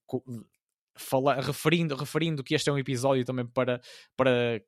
fala, 0.96 1.36
referindo, 1.36 1.96
referindo 1.96 2.44
que 2.44 2.54
este 2.54 2.70
é 2.70 2.74
um 2.74 2.78
episódio 2.78 3.24
também 3.26 3.48
para, 3.48 3.82
para 4.16 4.62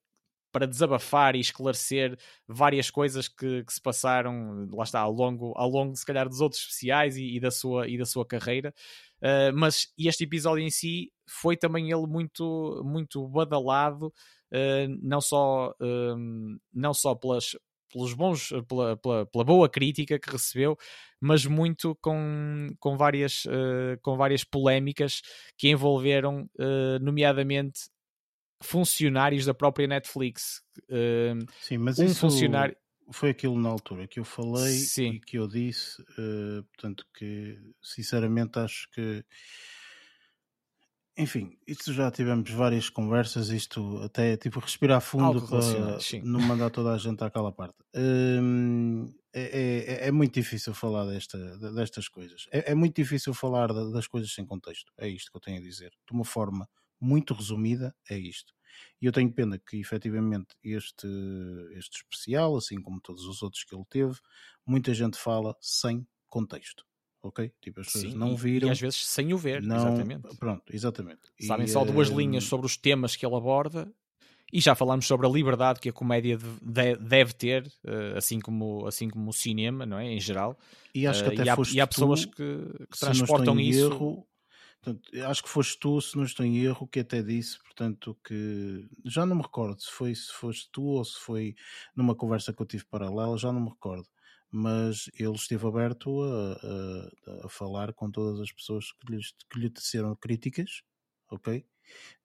para 0.51 0.67
desabafar 0.67 1.35
e 1.35 1.39
esclarecer 1.39 2.17
várias 2.47 2.89
coisas 2.89 3.27
que, 3.27 3.63
que, 3.63 3.73
se 3.73 3.81
passaram, 3.81 4.67
lá 4.71 4.83
está, 4.83 4.99
ao 4.99 5.11
longo, 5.11 5.53
ao 5.55 5.69
longo, 5.69 5.95
se 5.95 6.05
calhar, 6.05 6.27
dos 6.27 6.41
outros 6.41 6.61
especiais 6.61 7.17
e, 7.17 7.35
e 7.35 7.39
da, 7.39 7.51
sua, 7.51 7.87
e 7.87 7.97
da 7.97 8.05
sua 8.05 8.25
carreira. 8.25 8.73
Uh, 9.21 9.53
mas 9.53 9.87
este 9.97 10.23
episódio 10.23 10.63
em 10.63 10.71
si 10.71 11.11
foi 11.27 11.55
também 11.55 11.91
ele 11.91 12.07
muito, 12.07 12.81
muito 12.83 13.27
badalado, 13.27 14.07
uh, 14.07 14.99
não 15.01 15.21
só, 15.21 15.69
uh, 15.79 16.57
não 16.73 16.93
só 16.93 17.13
pelas, 17.13 17.55
pelos 17.93 18.13
bons, 18.13 18.49
pela, 18.67 18.97
pela, 18.97 19.25
pela, 19.27 19.43
boa 19.43 19.69
crítica 19.69 20.19
que 20.19 20.31
recebeu, 20.31 20.75
mas 21.19 21.45
muito 21.45 21.95
com, 22.01 22.67
com, 22.79 22.97
várias, 22.97 23.43
com 24.01 24.17
várias 24.17 24.43
polémicas 24.43 25.21
que 25.55 25.69
envolveram, 25.69 26.49
nomeadamente, 26.99 27.81
funcionários 28.61 29.45
da 29.45 29.53
própria 29.53 29.87
Netflix. 29.87 30.61
Sim, 31.61 31.77
mas 31.77 31.99
um 31.99 32.05
isso 32.05 32.21
funcionário... 32.21 32.75
foi 33.11 33.31
aquilo 33.31 33.59
na 33.59 33.69
altura 33.69 34.07
que 34.07 34.19
eu 34.19 34.23
falei 34.23 34.73
Sim. 34.73 35.13
e 35.13 35.19
que 35.19 35.37
eu 35.37 35.47
disse, 35.47 36.01
uh, 36.01 36.63
portanto 36.63 37.05
que 37.13 37.57
sinceramente 37.81 38.59
acho 38.59 38.89
que 38.91 39.25
enfim, 41.17 41.57
isto 41.67 41.91
já 41.91 42.09
tivemos 42.09 42.49
várias 42.51 42.89
conversas, 42.89 43.49
isto 43.49 43.97
até 44.01 44.37
tipo 44.37 44.59
respirar 44.59 45.01
fundo 45.01 45.45
para 45.45 45.59
não 46.23 46.39
mandar 46.39 46.69
toda 46.69 46.93
a 46.93 46.97
gente 46.97 47.21
àquela 47.23 47.51
parte. 47.51 47.75
Hum, 47.93 49.13
é, 49.33 50.03
é, 50.03 50.07
é, 50.07 50.11
muito 50.11 50.33
difícil 50.33 50.73
falar 50.73 51.05
desta, 51.05 51.37
destas 51.73 52.07
coisas. 52.07 52.47
É, 52.51 52.71
é 52.71 52.75
muito 52.75 52.95
difícil 52.95 53.33
falar 53.33 53.67
das 53.67 54.07
coisas 54.07 54.33
sem 54.33 54.45
contexto. 54.45 54.91
É 54.97 55.07
isto 55.07 55.31
que 55.31 55.37
eu 55.37 55.41
tenho 55.41 55.57
a 55.57 55.61
dizer. 55.61 55.91
De 56.07 56.13
uma 56.13 56.25
forma 56.25 56.67
muito 57.01 57.33
resumida, 57.33 57.95
é 58.09 58.17
isto. 58.17 58.53
E 59.01 59.05
eu 59.05 59.11
tenho 59.11 59.31
pena 59.33 59.59
que 59.59 59.77
efetivamente 59.79 60.55
este, 60.63 61.07
este 61.73 61.97
especial, 61.97 62.55
assim 62.55 62.81
como 62.81 63.01
todos 63.01 63.25
os 63.25 63.41
outros 63.41 63.63
que 63.63 63.75
ele 63.75 63.85
teve, 63.89 64.17
muita 64.65 64.93
gente 64.93 65.17
fala 65.17 65.55
sem 65.59 66.07
contexto. 66.29 66.85
ok? 67.21 67.51
Tipo, 67.61 67.81
as 67.81 67.87
pessoas 67.87 68.13
Sim, 68.13 68.17
não 68.17 68.35
viram. 68.35 68.67
E 68.67 68.71
às 68.71 68.79
vezes 68.79 69.05
sem 69.05 69.33
o 69.33 69.37
ver, 69.37 69.61
não, 69.63 69.75
exatamente. 69.75 70.37
Pronto, 70.39 70.63
exatamente. 70.73 71.21
Sabem 71.39 71.65
E, 71.65 71.71
só 71.71 71.83
duas 71.83 72.07
eh, 72.07 72.13
linhas 72.17 72.43
sobre 72.45 72.65
os 72.65 72.77
temas 72.77 73.15
que 73.15 73.25
ele 73.25 73.35
aborda. 73.35 73.91
E 74.53 74.61
já 74.61 74.75
falámos 74.75 75.07
sobre 75.07 75.27
a 75.27 75.29
liberdade 75.29 75.79
que 75.79 75.89
a 75.89 75.93
comédia 75.93 76.37
de- 76.37 76.59
de- 76.61 76.97
deve 76.97 77.33
ter, 77.33 77.71
eh, 77.85 78.13
assim 78.17 78.39
como, 78.39 78.85
assim 78.87 79.09
como 79.09 79.29
o 79.29 79.33
cinema, 79.33 79.85
não 79.85 79.97
é? 79.99 80.05
Em 80.07 80.19
geral. 80.19 80.57
E 80.93 81.07
acho 81.07 81.23
que 81.23 81.29
Eh, 81.29 81.29
até 81.29 81.45
e, 81.45 81.49
há, 81.49 81.55
foste 81.55 81.69
e 81.69 81.79
há 81.81 81.87
pessoas 81.87 82.25
tu, 82.25 82.31
que, 82.35 82.87
que 82.91 82.97
transportam 82.99 83.59
isso. 83.59 83.91
Erro, 83.95 84.27
portanto, 84.81 85.09
acho 85.27 85.43
que 85.43 85.49
foste 85.49 85.79
tu, 85.79 86.01
se 86.01 86.15
não 86.17 86.23
estou 86.23 86.45
em 86.45 86.57
erro, 86.59 86.87
que 86.87 86.99
até 87.01 87.21
disse, 87.23 87.59
portanto, 87.63 88.17
que 88.25 88.87
já 89.05 89.25
não 89.25 89.35
me 89.37 89.41
recordo 89.43 89.81
se 89.81 89.91
foi 89.91 90.15
se 90.15 90.31
foste 90.33 90.69
tu 90.71 90.83
ou 90.83 91.05
se 91.05 91.19
foi 91.19 91.55
numa 91.95 92.15
conversa 92.15 92.53
que 92.53 92.61
eu 92.61 92.65
tive 92.65 92.85
paralela, 92.85 93.37
já 93.37 93.51
não 93.51 93.61
me 93.61 93.69
recordo. 93.69 94.07
Mas 94.53 95.09
ele 95.17 95.31
esteve 95.33 95.65
aberto 95.67 96.21
a, 96.23 96.53
a- 96.53 97.45
a 97.45 97.49
falar 97.49 97.93
com 97.93 98.11
todas 98.11 98.39
as 98.41 98.51
pessoas 98.51 98.91
que, 98.93 99.13
lhes, 99.13 99.33
que 99.49 99.59
lhe 99.59 99.69
teceram 99.69 100.15
críticas, 100.15 100.81
ok? 101.29 101.65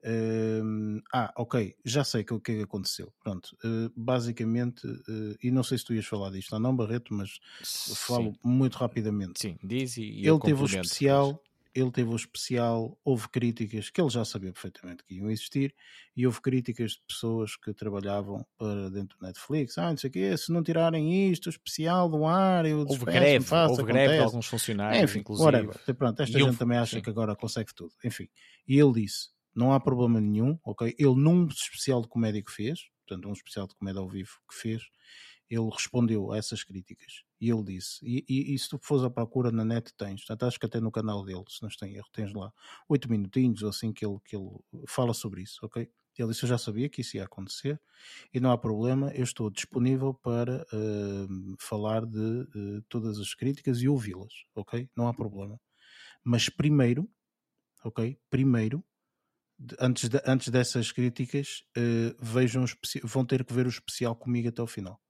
Hum, 0.05 1.01
ah, 1.13 1.33
ok, 1.37 1.77
já 1.85 2.05
sei 2.05 2.23
o 2.31 2.41
que 2.41 2.53
é 2.53 2.57
que 2.59 2.63
aconteceu. 2.63 3.13
Pronto, 3.21 3.57
eh, 3.65 3.91
basicamente, 3.97 4.87
eh, 4.87 5.37
e 5.43 5.51
não 5.51 5.63
sei 5.65 5.79
se 5.79 5.85
tu 5.85 5.95
ias 5.95 6.07
falar 6.07 6.31
disto 6.31 6.53
ou 6.55 6.61
não, 6.61 6.77
Barreto, 6.77 7.13
mas 7.15 7.39
falo 7.97 8.33
Sim, 8.33 8.39
muito 8.45 8.75
rapidamente. 8.77 9.37
sim, 9.37 9.59
diz 9.63 9.97
e, 9.99 10.03
Ele 10.23 10.41
teve 10.41 10.63
o 10.63 10.67
especial, 10.67 11.43
ele 11.81 11.91
teve 11.91 12.11
o 12.11 12.17
especial, 12.17 12.99
houve 13.05 13.29
críticas 13.29 13.91
que 13.91 14.01
ele 14.01 14.11
já 14.11 14.25
sabia 14.25 14.53
perfeitamente 14.53 15.05
que 15.05 15.15
iam 15.15 15.31
existir, 15.31 15.75
e 16.17 16.27
houve 16.27 16.41
críticas 16.41 16.93
de 16.93 17.03
pessoas 17.07 17.57
que 17.57 17.73
trabalhavam 17.75 18.47
para 18.59 18.91
dentro 18.91 19.19
do 19.19 19.27
Netflix. 19.27 19.77
Ah, 19.79 19.91
não 19.91 19.97
sei 19.97 20.09
o 20.09 20.13
quê, 20.13 20.37
se 20.37 20.51
não 20.53 20.63
tirarem 20.63 21.31
isto, 21.31 21.47
o 21.47 21.51
especial 21.51 22.09
do 22.09 22.25
ar, 22.25 22.65
eu. 22.67 22.81
Houve 22.81 23.05
greve, 23.05 23.45
faço, 23.45 23.73
houve 23.73 23.85
greve 23.85 23.99
de 24.09 24.15
acontece. 24.15 24.25
alguns 24.25 24.47
funcionários, 24.47 25.03
Enfim, 25.11 25.19
inclusive. 25.21 25.45
whatever. 25.45 25.95
Pronto, 25.97 26.23
esta 26.23 26.37
E 26.37 26.41
gente 26.41 26.47
houve- 26.49 26.59
também 26.59 26.79
acha 26.79 26.97
sim. 26.97 27.03
que 27.03 27.11
agora 27.11 27.37
consegue 27.37 27.75
tudo. 27.75 27.93
Enfim, 28.05 28.29
e 28.67 28.79
ele 28.79 28.93
disse: 28.93 29.29
não 29.55 29.73
há 29.73 29.81
problema 29.81 30.21
nenhum, 30.21 30.59
ok? 30.65 30.95
Ele, 30.99 31.15
num 31.15 31.47
especial 31.47 32.01
de 32.03 32.09
comédia 32.09 32.43
que 32.43 32.51
fez, 32.53 32.81
portanto, 33.07 33.29
um 33.29 33.33
especial 33.33 33.67
de 33.67 33.75
comédia 33.75 34.01
ao 34.01 34.09
vivo 34.09 34.31
que 34.51 34.55
fez, 34.57 34.83
ele 35.51 35.69
respondeu 35.71 36.33
a 36.33 36.39
essas 36.39 36.65
críticas. 36.65 37.23
E 37.41 37.51
ele 37.51 37.63
disse: 37.65 37.99
e, 38.03 38.25
e, 38.29 38.55
e 38.55 38.59
se 38.59 38.69
tu 38.69 38.79
fores 38.83 39.05
à 39.05 39.11
procura 39.11 39.51
na 39.53 39.65
net, 39.65 39.93
tens, 39.97 40.21
portanto, 40.25 40.45
acho 40.47 40.59
que 40.59 40.67
até 40.67 40.81
no 40.81 40.91
canal 40.93 41.25
dele, 41.25 41.45
se 41.49 41.63
não 41.63 41.69
estou 41.69 41.87
em 41.89 41.95
erro, 41.97 42.09
tens 42.13 42.33
lá 42.35 42.53
oito 42.89 43.11
minutinhos 43.11 43.63
ou 43.63 43.69
assim 43.71 43.93
que 43.93 44.05
ele, 44.07 44.19
que 44.25 44.37
ele 44.37 44.49
fala 44.89 45.15
sobre 45.15 45.43
isso, 45.43 45.59
ok? 45.65 45.89
Ele 46.19 46.29
disse: 46.29 46.45
Eu 46.45 46.49
já 46.49 46.59
sabia 46.59 46.89
que 46.89 47.03
isso 47.03 47.17
ia 47.17 47.25
acontecer 47.25 47.81
e 48.33 48.41
não 48.41 48.51
há 48.51 48.59
problema, 48.59 49.11
eu 49.15 49.25
estou 49.25 49.51
disponível 49.51 50.15
para 50.15 50.67
eh, 50.73 51.27
falar 51.59 52.07
de 52.07 52.43
eh, 52.43 52.83
todas 52.89 53.19
as 53.19 53.35
críticas 53.35 53.81
e 53.83 53.89
ouvi-las, 53.89 54.33
ok? 54.55 54.89
Não 54.97 55.09
há 55.09 55.15
problema. 55.15 55.61
Mas 56.25 56.49
primeiro, 56.49 57.09
ok? 57.85 58.19
Primeiro, 58.31 58.85
antes, 59.81 60.09
de- 60.09 60.23
antes 60.27 60.49
dessas 60.49 60.93
críticas, 60.93 61.65
eh, 61.77 62.15
vejam 62.21 62.65
vão 63.05 63.25
ter 63.25 63.45
que 63.45 63.53
ver 63.55 63.67
o 63.67 63.71
especial 63.71 64.15
comigo 64.17 64.49
até 64.49 64.63
o 64.63 64.67
final. 64.67 65.01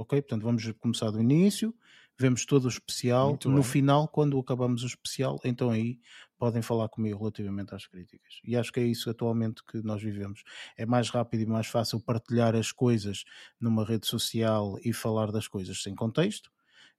Ok? 0.00 0.22
Portanto, 0.22 0.42
vamos 0.42 0.72
começar 0.78 1.10
do 1.10 1.20
início, 1.20 1.74
vemos 2.18 2.46
todo 2.46 2.64
o 2.64 2.68
especial. 2.68 3.28
Muito 3.28 3.50
no 3.50 3.56
bem. 3.56 3.64
final, 3.64 4.08
quando 4.08 4.38
acabamos 4.38 4.82
o 4.82 4.86
especial, 4.86 5.38
então 5.44 5.68
aí 5.68 6.00
podem 6.38 6.62
falar 6.62 6.88
comigo 6.88 7.18
relativamente 7.18 7.74
às 7.74 7.86
críticas. 7.86 8.40
E 8.42 8.56
acho 8.56 8.72
que 8.72 8.80
é 8.80 8.84
isso 8.84 9.10
atualmente 9.10 9.62
que 9.62 9.82
nós 9.82 10.02
vivemos. 10.02 10.42
É 10.74 10.86
mais 10.86 11.10
rápido 11.10 11.42
e 11.42 11.46
mais 11.46 11.66
fácil 11.66 12.00
partilhar 12.00 12.56
as 12.56 12.72
coisas 12.72 13.24
numa 13.60 13.84
rede 13.84 14.06
social 14.06 14.78
e 14.82 14.90
falar 14.90 15.30
das 15.30 15.46
coisas 15.46 15.82
sem 15.82 15.94
contexto. 15.94 16.50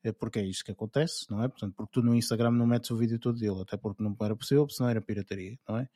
É 0.03 0.11
porque 0.11 0.37
é 0.37 0.45
isso 0.45 0.63
que 0.63 0.71
acontece, 0.71 1.25
não 1.29 1.43
é? 1.43 1.47
Portanto, 1.47 1.73
porque 1.75 1.91
tu 1.91 2.03
no 2.03 2.13
Instagram 2.13 2.51
não 2.51 2.67
metes 2.67 2.91
o 2.91 2.97
vídeo 2.97 3.17
todo 3.17 3.39
dele, 3.39 3.61
até 3.61 3.77
porque 3.77 4.03
não 4.03 4.15
era 4.21 4.35
possível, 4.35 4.67
senão 4.69 4.89
era 4.89 5.01
pirataria, 5.01 5.59
não 5.67 5.77
é? 5.77 5.87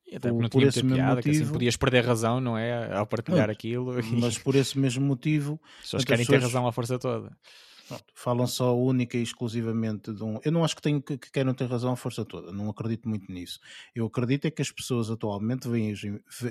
até 0.17 0.29
por- 0.29 0.35
porque 0.35 0.41
não 0.43 0.49
por 0.49 0.59
tinha 0.59 0.69
esse 0.69 0.83
mesmo 0.83 0.95
piada, 0.95 1.21
que 1.21 1.29
assim 1.29 1.39
motivo- 1.39 1.53
podias 1.53 1.75
perder 1.77 2.05
razão, 2.05 2.41
não 2.41 2.57
é? 2.57 2.93
Ao 2.93 3.05
partilhar 3.05 3.49
aquilo. 3.49 3.99
E 3.99 4.19
Mas 4.19 4.37
por 4.37 4.55
esse 4.55 4.77
mesmo 4.77 5.05
motivo, 5.05 5.59
as 5.63 5.81
pessoas 5.83 6.03
portanto, 6.03 6.07
querem 6.07 6.21
as 6.21 6.27
ter 6.27 6.33
pessoas- 6.35 6.53
razão 6.53 6.67
à 6.67 6.71
força 6.71 6.99
toda. 6.99 7.31
Pronto, 7.97 8.13
falam 8.15 8.47
só 8.47 8.77
única 8.77 9.17
e 9.17 9.21
exclusivamente 9.23 10.13
de 10.13 10.23
um. 10.23 10.39
Eu 10.43 10.51
não 10.51 10.63
acho 10.63 10.75
que, 10.75 10.81
tenho, 10.81 11.01
que, 11.01 11.17
que 11.17 11.31
queiram 11.31 11.53
ter 11.53 11.69
razão 11.69 11.91
a 11.91 11.95
força 11.95 12.23
toda, 12.25 12.51
não 12.51 12.69
acredito 12.69 13.07
muito 13.07 13.31
nisso. 13.31 13.59
Eu 13.93 14.05
acredito 14.05 14.45
é 14.45 14.51
que 14.51 14.61
as 14.61 14.71
pessoas 14.71 15.09
atualmente 15.09 15.67
veem, 15.67 15.93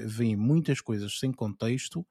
veem 0.07 0.37
muitas 0.37 0.81
coisas 0.81 1.19
sem 1.19 1.33
contexto 1.33 2.05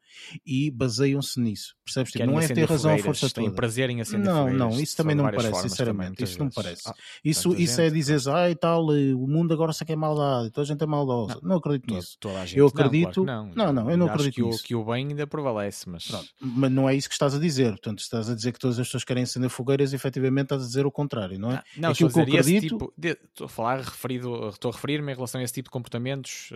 e 0.45 0.71
baseiam-se 0.71 1.39
nisso. 1.39 1.75
Percebes? 1.85 2.11
Tipo, 2.11 2.19
Querem 2.23 2.33
não 2.35 2.41
é 2.41 2.47
ter 2.47 2.61
razão 2.69 2.91
a 2.91 2.97
fogueiras, 2.97 3.19
força 3.19 3.33
têm 3.35 3.45
toda. 3.45 3.55
prazer 3.55 3.89
em 3.89 4.01
acender 4.01 4.25
Não, 4.25 4.37
fogueiras 4.45 4.59
não, 4.59 4.79
isso 4.81 4.97
também 4.97 5.15
não 5.15 5.25
me 5.25 5.31
parece, 5.31 5.51
formas 5.51 5.71
sinceramente. 5.71 6.23
Isso 6.23 6.39
não 6.39 6.45
me 6.47 6.51
parece. 6.53 6.81
Ah, 6.87 6.93
Isso, 7.23 7.53
isso 7.55 7.81
é 7.81 7.85
gente, 7.85 7.93
dizer, 7.95 8.29
ah, 8.29 8.49
e 8.49 8.55
tal, 8.55 8.93
eh, 8.95 9.13
o 9.13 9.27
mundo 9.27 9.53
agora 9.53 9.73
só 9.73 9.85
quer 9.85 9.95
maldade, 9.95 10.51
toda 10.51 10.65
a 10.65 10.67
gente 10.67 10.83
é 10.83 10.87
maldosa. 10.87 11.39
Não, 11.43 11.57
acredito 11.57 11.87
toda- 11.87 11.99
nisso. 11.99 12.17
toda. 12.19 12.45
Eu 12.53 12.65
Não, 12.65 12.71
claro 12.71 12.87
acredito- 12.87 13.21
que 13.21 13.25
não, 13.27 13.51
não, 13.55 13.73
não, 13.73 13.91
eu 13.91 13.97
não 13.97 14.05
acredito 14.07 14.33
que 14.35 14.43
o, 14.43 14.47
nisso. 14.47 14.63
que 14.63 14.75
o 14.75 14.83
bem 14.85 15.07
ainda 15.07 15.25
prevalece, 15.27 15.89
mas 15.89 16.07
Pronto, 16.07 16.27
mas 16.41 16.71
não 16.71 16.87
é 16.89 16.95
isso 16.95 17.07
que 17.07 17.13
estás 17.15 17.33
a 17.35 17.39
dizer. 17.39 17.69
Portanto, 17.71 17.99
estás 17.99 18.29
a 18.29 18.35
dizer 18.35 18.51
que 18.51 18.59
todas 18.59 18.79
as 18.79 18.87
pessoas 18.87 19.03
querem 19.03 19.18
acender 19.23 19.49
fogueiras, 19.49 19.93
efetivamente 19.93 20.45
estás 20.45 20.63
a 20.63 20.65
dizer 20.65 20.85
o 20.85 20.91
contrário, 20.91 21.37
não 21.39 21.51
é? 21.51 21.55
Ah, 21.55 21.63
não, 21.77 21.89
Aquilo 21.91 22.09
a 22.09 22.13
que 22.13 22.19
dizer, 22.19 22.33
eu 22.35 22.39
esse 22.39 22.49
acredito- 22.57 22.77
tipo 22.77 22.93
de- 22.97 23.09
estou 23.09 23.45
a 23.45 23.49
falar 23.49 23.79
referido, 23.81 24.49
estou 24.49 24.71
a 24.71 24.73
referir-me 24.73 25.11
em 25.11 25.15
relação 25.15 25.39
a 25.41 25.43
esse 25.43 25.53
tipo 25.53 25.67
de 25.67 25.71
comportamentos 25.71 26.49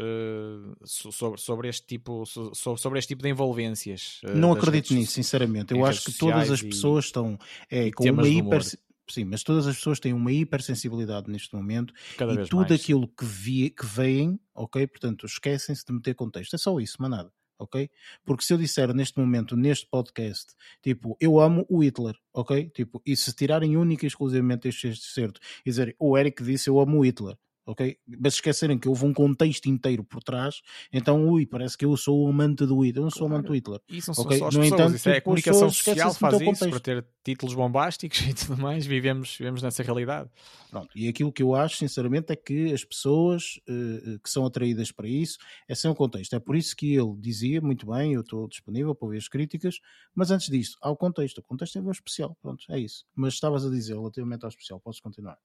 so- 0.85 1.11
sobre, 1.11 1.39
sobre 1.39 1.67
este 1.69 1.85
tipo 1.87 2.25
so- 2.25 2.53
so- 2.53 2.77
sobre 2.77 2.99
este 2.99 3.09
tipo 3.09 3.23
de 3.23 3.29
envolvências. 3.29 4.19
eh, 4.23 4.33
não 4.35 4.51
acredito 4.51 4.89
redes 4.89 4.91
nisso, 4.97 5.11
sinceramente. 5.13 5.73
Eu 5.73 5.85
acho 5.85 6.03
que 6.05 6.13
todas 6.17 6.37
as 6.41 6.59
sociais 6.59 6.61
e- 6.61 6.67
pessoas 6.69 7.05
estão 7.05 7.37
é, 7.69 7.91
com 7.91 8.03
uma 8.09 8.27
hiper. 8.27 8.61
Sim, 9.09 9.25
mas 9.25 9.43
todas 9.43 9.67
as 9.67 9.75
pessoas 9.75 9.99
têm 9.99 10.13
uma 10.13 10.31
hipersensibilidade 10.31 11.29
neste 11.29 11.53
momento 11.53 11.93
cada 12.17 12.33
e 12.33 12.47
tudo 12.47 12.61
mais. 12.61 12.71
aquilo 12.71 13.05
que, 13.05 13.25
vi, 13.25 13.69
que 13.69 13.85
veem, 13.85 14.39
ok? 14.55 14.87
Portanto, 14.87 15.25
esquecem-se 15.25 15.85
de 15.85 15.91
meter 15.91 16.15
contexto. 16.15 16.53
É 16.55 16.57
só 16.57 16.79
isso, 16.79 16.95
mas 16.99 17.09
nada, 17.11 17.29
ok? 17.57 17.89
Porque 18.25 18.43
se 18.43 18.53
eu 18.53 18.57
disser 18.57 18.93
neste 18.93 19.19
momento, 19.19 19.55
neste 19.55 19.87
podcast, 19.87 20.53
tipo, 20.81 21.17
eu 21.19 21.39
amo 21.39 21.65
o 21.69 21.83
Hitler, 21.83 22.15
ok? 22.33 22.69
Tipo, 22.69 23.01
e 23.05 23.15
se 23.15 23.33
tirarem 23.33 23.77
única 23.77 24.05
e 24.05 24.07
exclusivamente 24.07 24.67
este 24.67 24.87
excerto 24.87 25.39
e 25.65 25.69
dizerem, 25.69 25.95
o 25.99 26.17
Eric 26.17 26.43
disse 26.43 26.69
eu 26.69 26.79
amo 26.79 26.99
o 26.99 27.05
Hitler, 27.05 27.37
ok? 27.65 27.97
Mas 28.19 28.35
esquecerem 28.35 28.77
que 28.77 28.87
houve 28.87 29.05
um 29.05 29.13
contexto 29.13 29.67
inteiro 29.67 30.03
por 30.03 30.21
trás, 30.23 30.61
então, 30.91 31.27
ui, 31.29 31.45
parece 31.45 31.77
que 31.77 31.85
eu 31.85 31.95
sou 31.97 32.25
o 32.25 32.27
amante 32.29 32.65
do 32.65 32.79
Hitler. 32.81 32.97
Eu 32.97 33.03
não 33.03 33.09
sou 33.09 33.19
Claro. 33.27 33.33
amante 33.35 33.47
do 33.47 33.55
Hitler. 33.55 33.79
Isso 33.89 34.09
não 34.09 34.15
são 34.15 34.25
Ok, 34.25 34.37
só 34.37 34.47
as 34.47 34.55
pessoas, 34.55 34.73
entanto, 34.73 34.95
isso 34.95 35.09
é 35.09 35.11
a 35.11 35.15
tipo, 35.15 35.25
comunicação 35.25 35.69
social 35.69 36.13
faz 36.13 36.33
isso 36.35 36.43
para 36.43 36.53
contexto. 36.59 36.79
ter 36.83 37.05
títulos 37.23 37.55
bombásticos 37.55 38.19
e 38.27 38.33
tudo 38.33 38.57
mais. 38.61 38.85
Vivemos, 38.85 39.35
vivemos 39.37 39.61
nessa 39.63 39.81
realidade. 39.83 40.29
Pronto, 40.69 40.89
e 40.95 41.07
aquilo 41.07 41.31
que 41.31 41.41
eu 41.43 41.55
acho, 41.55 41.77
sinceramente, 41.77 42.31
é 42.33 42.35
que 42.35 42.73
as 42.73 42.83
pessoas 42.83 43.59
eh, 43.67 44.17
que 44.23 44.29
são 44.29 44.45
atraídas 44.45 44.91
para 44.91 45.07
isso 45.07 45.37
é 45.67 45.75
sem 45.75 45.89
o 45.89 45.95
contexto. 45.95 46.35
É 46.35 46.39
por 46.39 46.55
isso 46.55 46.75
que 46.75 46.93
ele 46.95 47.15
dizia, 47.19 47.61
muito 47.61 47.85
bem, 47.85 48.13
eu 48.13 48.21
estou 48.21 48.47
disponível 48.47 48.93
para 48.95 49.05
ouvir 49.05 49.17
as 49.19 49.27
críticas, 49.27 49.79
mas 50.15 50.31
antes 50.31 50.47
disso, 50.49 50.77
há 50.81 50.89
o 50.89 50.97
contexto. 50.97 51.37
O 51.37 51.43
contexto 51.43 51.77
é 51.77 51.81
o 51.81 51.91
especial, 51.91 52.35
pronto, 52.41 52.63
é 52.69 52.79
isso. 52.79 53.05
Mas 53.15 53.35
estavas 53.35 53.65
a 53.65 53.69
dizer 53.69 53.93
relativamente 53.93 54.43
ao 54.43 54.49
especial, 54.49 54.79
podes 54.79 54.99
continuar. 54.99 55.37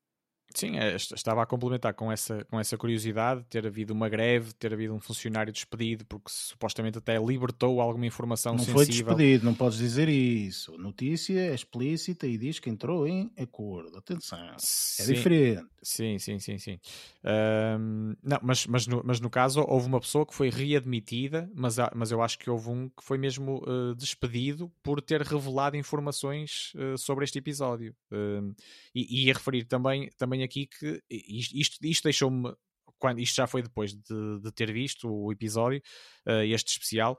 Sim, 0.54 0.76
é, 0.78 0.94
est- 0.96 1.12
estava 1.12 1.42
a 1.42 1.46
complementar 1.46 1.92
com 1.94 2.10
essa, 2.10 2.44
com 2.46 2.58
essa 2.58 2.76
curiosidade, 2.76 3.44
ter 3.50 3.66
havido 3.66 3.92
uma 3.92 4.08
greve, 4.08 4.52
ter 4.54 4.72
havido 4.72 4.94
um 4.94 4.98
funcionário 5.00 5.52
despedido, 5.52 6.04
porque 6.06 6.30
supostamente 6.30 6.98
até 6.98 7.16
libertou 7.18 7.80
alguma 7.80 8.06
informação 8.06 8.54
não 8.54 8.64
foi 8.64 8.86
sensível. 8.86 9.14
despedido, 9.14 9.44
não 9.44 9.54
podes 9.54 9.78
dizer 9.78 10.08
isso. 10.08 10.74
A 10.74 10.78
notícia 10.78 11.38
é 11.38 11.54
explícita 11.54 12.26
e 12.26 12.38
diz 12.38 12.58
que 12.58 12.70
entrou 12.70 13.06
em 13.06 13.30
acordo. 13.38 13.98
Atenção, 13.98 14.38
é 14.38 14.54
Sim, 14.58 15.14
diferente. 15.14 15.66
Sim, 15.82 16.18
sim, 16.18 16.38
sim, 16.38 16.58
sim. 16.58 16.80
Ahm, 17.22 18.14
não, 18.22 18.38
mas, 18.42 18.66
mas, 18.66 18.86
no, 18.86 19.02
mas 19.04 19.20
no 19.20 19.30
caso 19.30 19.64
houve 19.68 19.86
uma 19.86 20.00
pessoa 20.00 20.26
que 20.26 20.34
foi 20.34 20.48
readmitida, 20.50 21.48
mas, 21.54 21.78
há- 21.78 21.92
mas 21.94 22.10
eu 22.10 22.22
acho 22.22 22.38
que 22.38 22.48
houve 22.50 22.68
um 22.70 22.88
que 22.88 23.02
foi 23.04 23.18
mesmo 23.18 23.62
eh, 23.66 23.94
despedido 23.96 24.72
por 24.82 25.00
ter 25.00 25.20
revelado 25.22 25.76
informações 25.76 26.72
eh, 26.76 26.96
sobre 26.96 27.24
este 27.24 27.38
episódio. 27.38 27.94
Ahm, 28.10 28.52
e, 28.94 29.22
e 29.22 29.26
ia 29.26 29.34
referir 29.34 29.64
também, 29.64 30.10
também 30.18 30.37
aqui 30.42 30.66
que 30.66 31.02
isto, 31.10 31.78
isto, 31.84 32.02
deixou-me, 32.02 32.52
quando 32.98 33.20
isto 33.20 33.36
já 33.36 33.46
foi 33.46 33.62
depois 33.62 33.92
de, 33.94 34.40
de 34.42 34.52
ter 34.52 34.72
visto 34.72 35.08
o 35.08 35.30
episódio, 35.32 35.80
eh, 36.26 36.46
este 36.48 36.72
especial. 36.72 37.18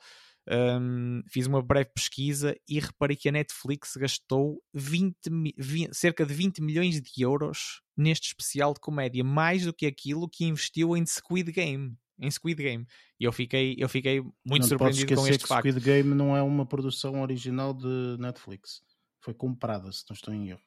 ahm, 0.52 1.22
fiz 1.28 1.46
uma 1.48 1.62
breve 1.62 1.92
pesquisa 1.94 2.56
e 2.68 2.80
reparei 2.80 3.16
que 3.16 3.30
a 3.30 3.32
Netflix 3.32 3.96
gastou 3.98 4.62
20 4.74 5.30
mi- 5.30 5.54
vi- 5.58 5.90
cerca 5.92 6.26
de 6.26 6.34
20 6.34 6.60
milhões 6.62 7.00
de 7.02 7.22
euros 7.22 7.82
neste 7.96 8.28
especial 8.30 8.74
de 8.74 8.80
comédia, 8.80 9.24
mais 9.24 9.66
do 9.66 9.74
que 9.74 9.86
aquilo 9.86 10.28
que 10.30 10.46
investiu 10.46 10.98
em 10.98 11.06
Squid 11.06 11.52
Game. 11.52 11.96
Em 12.22 12.32
Squid 12.32 12.62
Game. 12.64 12.86
E 13.20 13.24
eu 13.26 13.32
fiquei, 13.32 13.76
eu 13.78 13.88
fiquei 13.88 14.22
muito 14.22 14.62
não 14.64 14.68
surpreendido 14.68 15.16
com 15.16 15.28
este 15.28 15.44
que 15.44 15.48
facto. 15.48 15.70
Squid 15.70 15.86
Game 15.86 16.16
não 16.16 16.36
é 16.36 16.42
uma 16.42 16.66
produção 16.66 17.22
original 17.22 17.74
de 17.74 18.18
Netflix. 18.20 18.82
Foi 19.22 19.34
comprada, 19.34 19.92
se 19.92 20.04
não 20.10 20.14
estou 20.16 20.34
em 20.34 20.50
erro. 20.50 20.62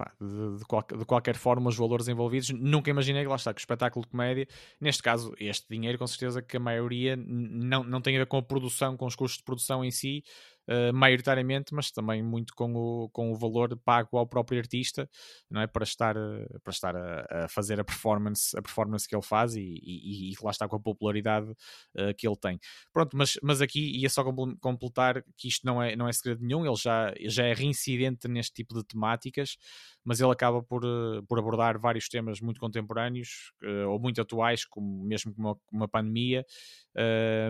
Pá, 0.00 0.14
de, 0.18 0.56
de 0.56 0.64
qualquer, 0.64 0.96
de 0.96 1.04
qualquer 1.04 1.36
forma, 1.36 1.68
os 1.68 1.76
valores 1.76 2.08
envolvidos, 2.08 2.48
nunca 2.48 2.88
imaginei 2.88 3.22
que 3.22 3.28
lá 3.28 3.36
está, 3.36 3.52
que 3.52 3.58
o 3.58 3.60
espetáculo 3.60 4.02
de 4.02 4.10
comédia, 4.10 4.48
neste 4.80 5.02
caso, 5.02 5.34
este 5.38 5.66
dinheiro, 5.68 5.98
com 5.98 6.06
certeza 6.06 6.40
que 6.40 6.56
a 6.56 6.60
maioria 6.60 7.16
não, 7.16 7.84
não 7.84 8.00
tem 8.00 8.16
a 8.16 8.20
ver 8.20 8.26
com 8.26 8.38
a 8.38 8.42
produção, 8.42 8.96
com 8.96 9.04
os 9.04 9.14
custos 9.14 9.36
de 9.36 9.44
produção 9.44 9.84
em 9.84 9.90
si, 9.90 10.24
uh, 10.70 10.94
maioritariamente, 10.94 11.74
mas 11.74 11.90
também 11.90 12.22
muito 12.22 12.54
com 12.54 12.74
o, 12.74 13.08
com 13.10 13.32
o 13.32 13.36
valor 13.36 13.76
pago 13.84 14.16
ao 14.16 14.26
próprio 14.26 14.58
artista, 14.58 15.08
não 15.50 15.60
é? 15.60 15.66
Para 15.66 15.84
estar, 15.84 16.14
para 16.62 16.70
estar 16.70 16.96
a, 16.96 17.44
a 17.44 17.48
fazer 17.48 17.80
a 17.80 17.84
performance, 17.84 18.56
a 18.56 18.62
performance 18.62 19.08
que 19.08 19.14
ele 19.14 19.22
faz 19.22 19.56
e, 19.56 19.60
e, 19.60 20.30
e 20.30 20.34
lá 20.42 20.50
está 20.50 20.68
com 20.68 20.76
a 20.76 20.80
popularidade 20.80 21.50
uh, 21.50 22.14
que 22.16 22.26
ele 22.26 22.36
tem. 22.36 22.58
Pronto, 22.92 23.16
mas, 23.16 23.38
mas 23.42 23.60
aqui 23.60 23.98
ia 23.98 24.08
só 24.08 24.22
completar 24.60 25.22
que 25.36 25.48
isto 25.48 25.66
não 25.66 25.82
é, 25.82 25.96
não 25.96 26.08
é 26.08 26.12
segredo 26.12 26.44
nenhum, 26.44 26.64
ele 26.64 26.76
já, 26.76 27.12
já 27.26 27.44
é 27.44 27.52
reincidente 27.52 28.28
neste 28.28 28.54
tipo 28.54 28.74
de 28.74 28.84
temáticas, 28.84 29.56
mas 30.04 30.20
ele 30.20 30.30
acaba 30.30 30.62
por, 30.62 30.84
uh, 30.84 31.22
por 31.26 31.38
abordar 31.38 31.78
vários 31.78 32.08
temas 32.08 32.40
muito 32.40 32.60
contemporâneos 32.60 33.52
ou 33.88 33.98
muito 33.98 34.20
atuais, 34.20 34.64
como 34.64 35.04
mesmo 35.04 35.34
como 35.34 35.48
uma, 35.48 35.60
uma 35.72 35.88
pandemia, 35.88 36.44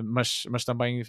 mas, 0.05 0.43
mas 0.51 0.65
também 0.65 1.03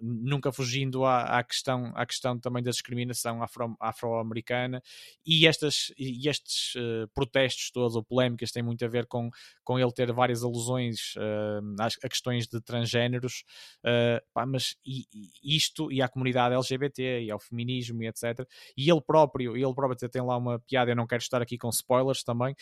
nunca 0.00 0.52
fugindo 0.52 1.04
à, 1.04 1.38
à, 1.38 1.43
questão, 1.44 1.92
à 1.94 2.04
questão 2.06 2.38
também 2.38 2.62
da 2.62 2.70
discriminação 2.70 3.42
afro, 3.42 3.76
afro-americana 3.80 4.82
e, 5.24 5.46
estas, 5.46 5.92
e 5.98 6.28
estes 6.28 6.74
uh, 6.74 7.08
protestos 7.14 7.70
todos 7.70 7.96
ou 7.96 8.02
polémicas 8.02 8.50
têm 8.50 8.62
muito 8.62 8.84
a 8.84 8.88
ver 8.88 9.06
com, 9.06 9.30
com 9.62 9.78
ele 9.78 9.92
ter 9.92 10.12
várias 10.12 10.42
alusões 10.42 11.14
uh, 11.16 11.82
a 12.02 12.08
questões 12.08 12.46
de 12.46 12.60
transgêneros, 12.60 13.44
uh, 13.84 14.20
pá, 14.32 14.46
mas 14.46 14.76
e, 14.84 15.04
e 15.12 15.56
isto 15.56 15.90
e 15.92 16.02
à 16.02 16.08
comunidade 16.08 16.54
LGBT 16.54 17.22
e 17.22 17.30
ao 17.30 17.38
feminismo 17.38 18.02
e 18.02 18.08
etc. 18.08 18.46
E 18.76 18.90
ele 18.90 19.00
próprio, 19.00 19.56
ele 19.56 19.74
próprio 19.74 20.08
tem 20.08 20.22
lá 20.22 20.36
uma 20.36 20.58
piada, 20.58 20.90
eu 20.90 20.96
não 20.96 21.06
quero 21.06 21.22
estar 21.22 21.40
aqui 21.40 21.56
com 21.58 21.68
spoilers 21.68 22.22
também, 22.22 22.54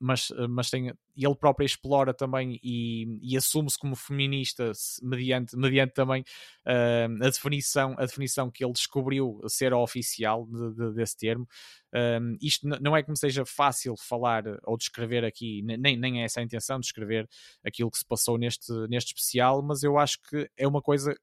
mas, 0.00 0.28
mas 0.48 0.70
tem, 0.70 0.92
ele 1.16 1.34
próprio 1.34 1.64
explora 1.64 2.12
também 2.12 2.58
e, 2.62 3.18
e 3.22 3.36
assume-se 3.36 3.78
como 3.78 3.96
feminista 3.96 4.72
mediante, 5.02 5.56
mediante 5.56 5.94
também 5.94 6.24
a, 6.64 7.06
definição, 7.30 7.55
a 7.98 8.06
definição 8.06 8.50
que 8.50 8.64
ele 8.64 8.72
descobriu 8.72 9.40
ser 9.48 9.72
oficial 9.72 10.46
de, 10.46 10.74
de, 10.74 10.94
desse 10.94 11.16
termo. 11.16 11.46
Um, 11.94 12.36
isto 12.40 12.66
não 12.80 12.96
é 12.96 13.02
que 13.02 13.10
me 13.10 13.18
seja 13.18 13.44
fácil 13.46 13.94
falar 13.96 14.44
ou 14.64 14.76
descrever 14.76 15.24
aqui, 15.24 15.62
nem, 15.62 15.96
nem 15.96 16.22
é 16.22 16.24
essa 16.24 16.40
a 16.40 16.42
intenção 16.42 16.78
de 16.78 16.84
descrever 16.84 17.28
aquilo 17.64 17.90
que 17.90 17.98
se 17.98 18.06
passou 18.06 18.36
neste, 18.38 18.72
neste 18.88 19.14
especial, 19.14 19.62
mas 19.62 19.82
eu 19.82 19.98
acho 19.98 20.18
que 20.28 20.48
é 20.56 20.66
uma 20.66 20.82
coisa 20.82 21.14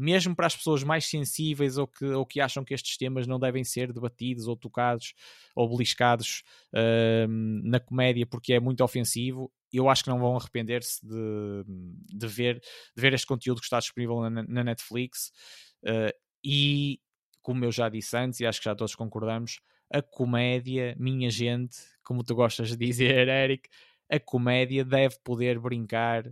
mesmo 0.00 0.34
para 0.34 0.46
as 0.46 0.56
pessoas 0.56 0.82
mais 0.82 1.04
sensíveis 1.04 1.76
ou 1.76 1.86
que, 1.86 2.06
ou 2.06 2.24
que 2.24 2.40
acham 2.40 2.64
que 2.64 2.72
estes 2.72 2.96
temas 2.96 3.26
não 3.26 3.38
devem 3.38 3.62
ser 3.62 3.92
debatidos 3.92 4.48
ou 4.48 4.56
tocados 4.56 5.12
ou 5.54 5.68
beliscados 5.68 6.42
uh, 6.72 7.28
na 7.28 7.78
comédia 7.78 8.26
porque 8.26 8.54
é 8.54 8.60
muito 8.60 8.82
ofensivo, 8.82 9.52
eu 9.78 9.88
acho 9.88 10.04
que 10.04 10.10
não 10.10 10.18
vão 10.18 10.36
arrepender-se 10.36 11.06
de, 11.06 11.64
de, 12.08 12.26
ver, 12.26 12.60
de 12.94 13.00
ver 13.00 13.12
este 13.12 13.26
conteúdo 13.26 13.60
que 13.60 13.66
está 13.66 13.78
disponível 13.78 14.28
na, 14.28 14.42
na 14.42 14.64
Netflix. 14.64 15.32
Uh, 15.82 16.12
e, 16.44 17.00
como 17.42 17.64
eu 17.64 17.72
já 17.72 17.88
disse 17.88 18.16
antes, 18.16 18.40
e 18.40 18.46
acho 18.46 18.60
que 18.60 18.64
já 18.64 18.74
todos 18.74 18.94
concordamos, 18.94 19.60
a 19.92 20.00
comédia, 20.00 20.94
minha 20.98 21.30
gente, 21.30 21.76
como 22.02 22.22
tu 22.22 22.34
gostas 22.34 22.70
de 22.70 22.76
dizer, 22.76 23.28
Eric, 23.28 23.68
a 24.10 24.18
comédia 24.18 24.84
deve 24.84 25.16
poder 25.22 25.58
brincar 25.58 26.26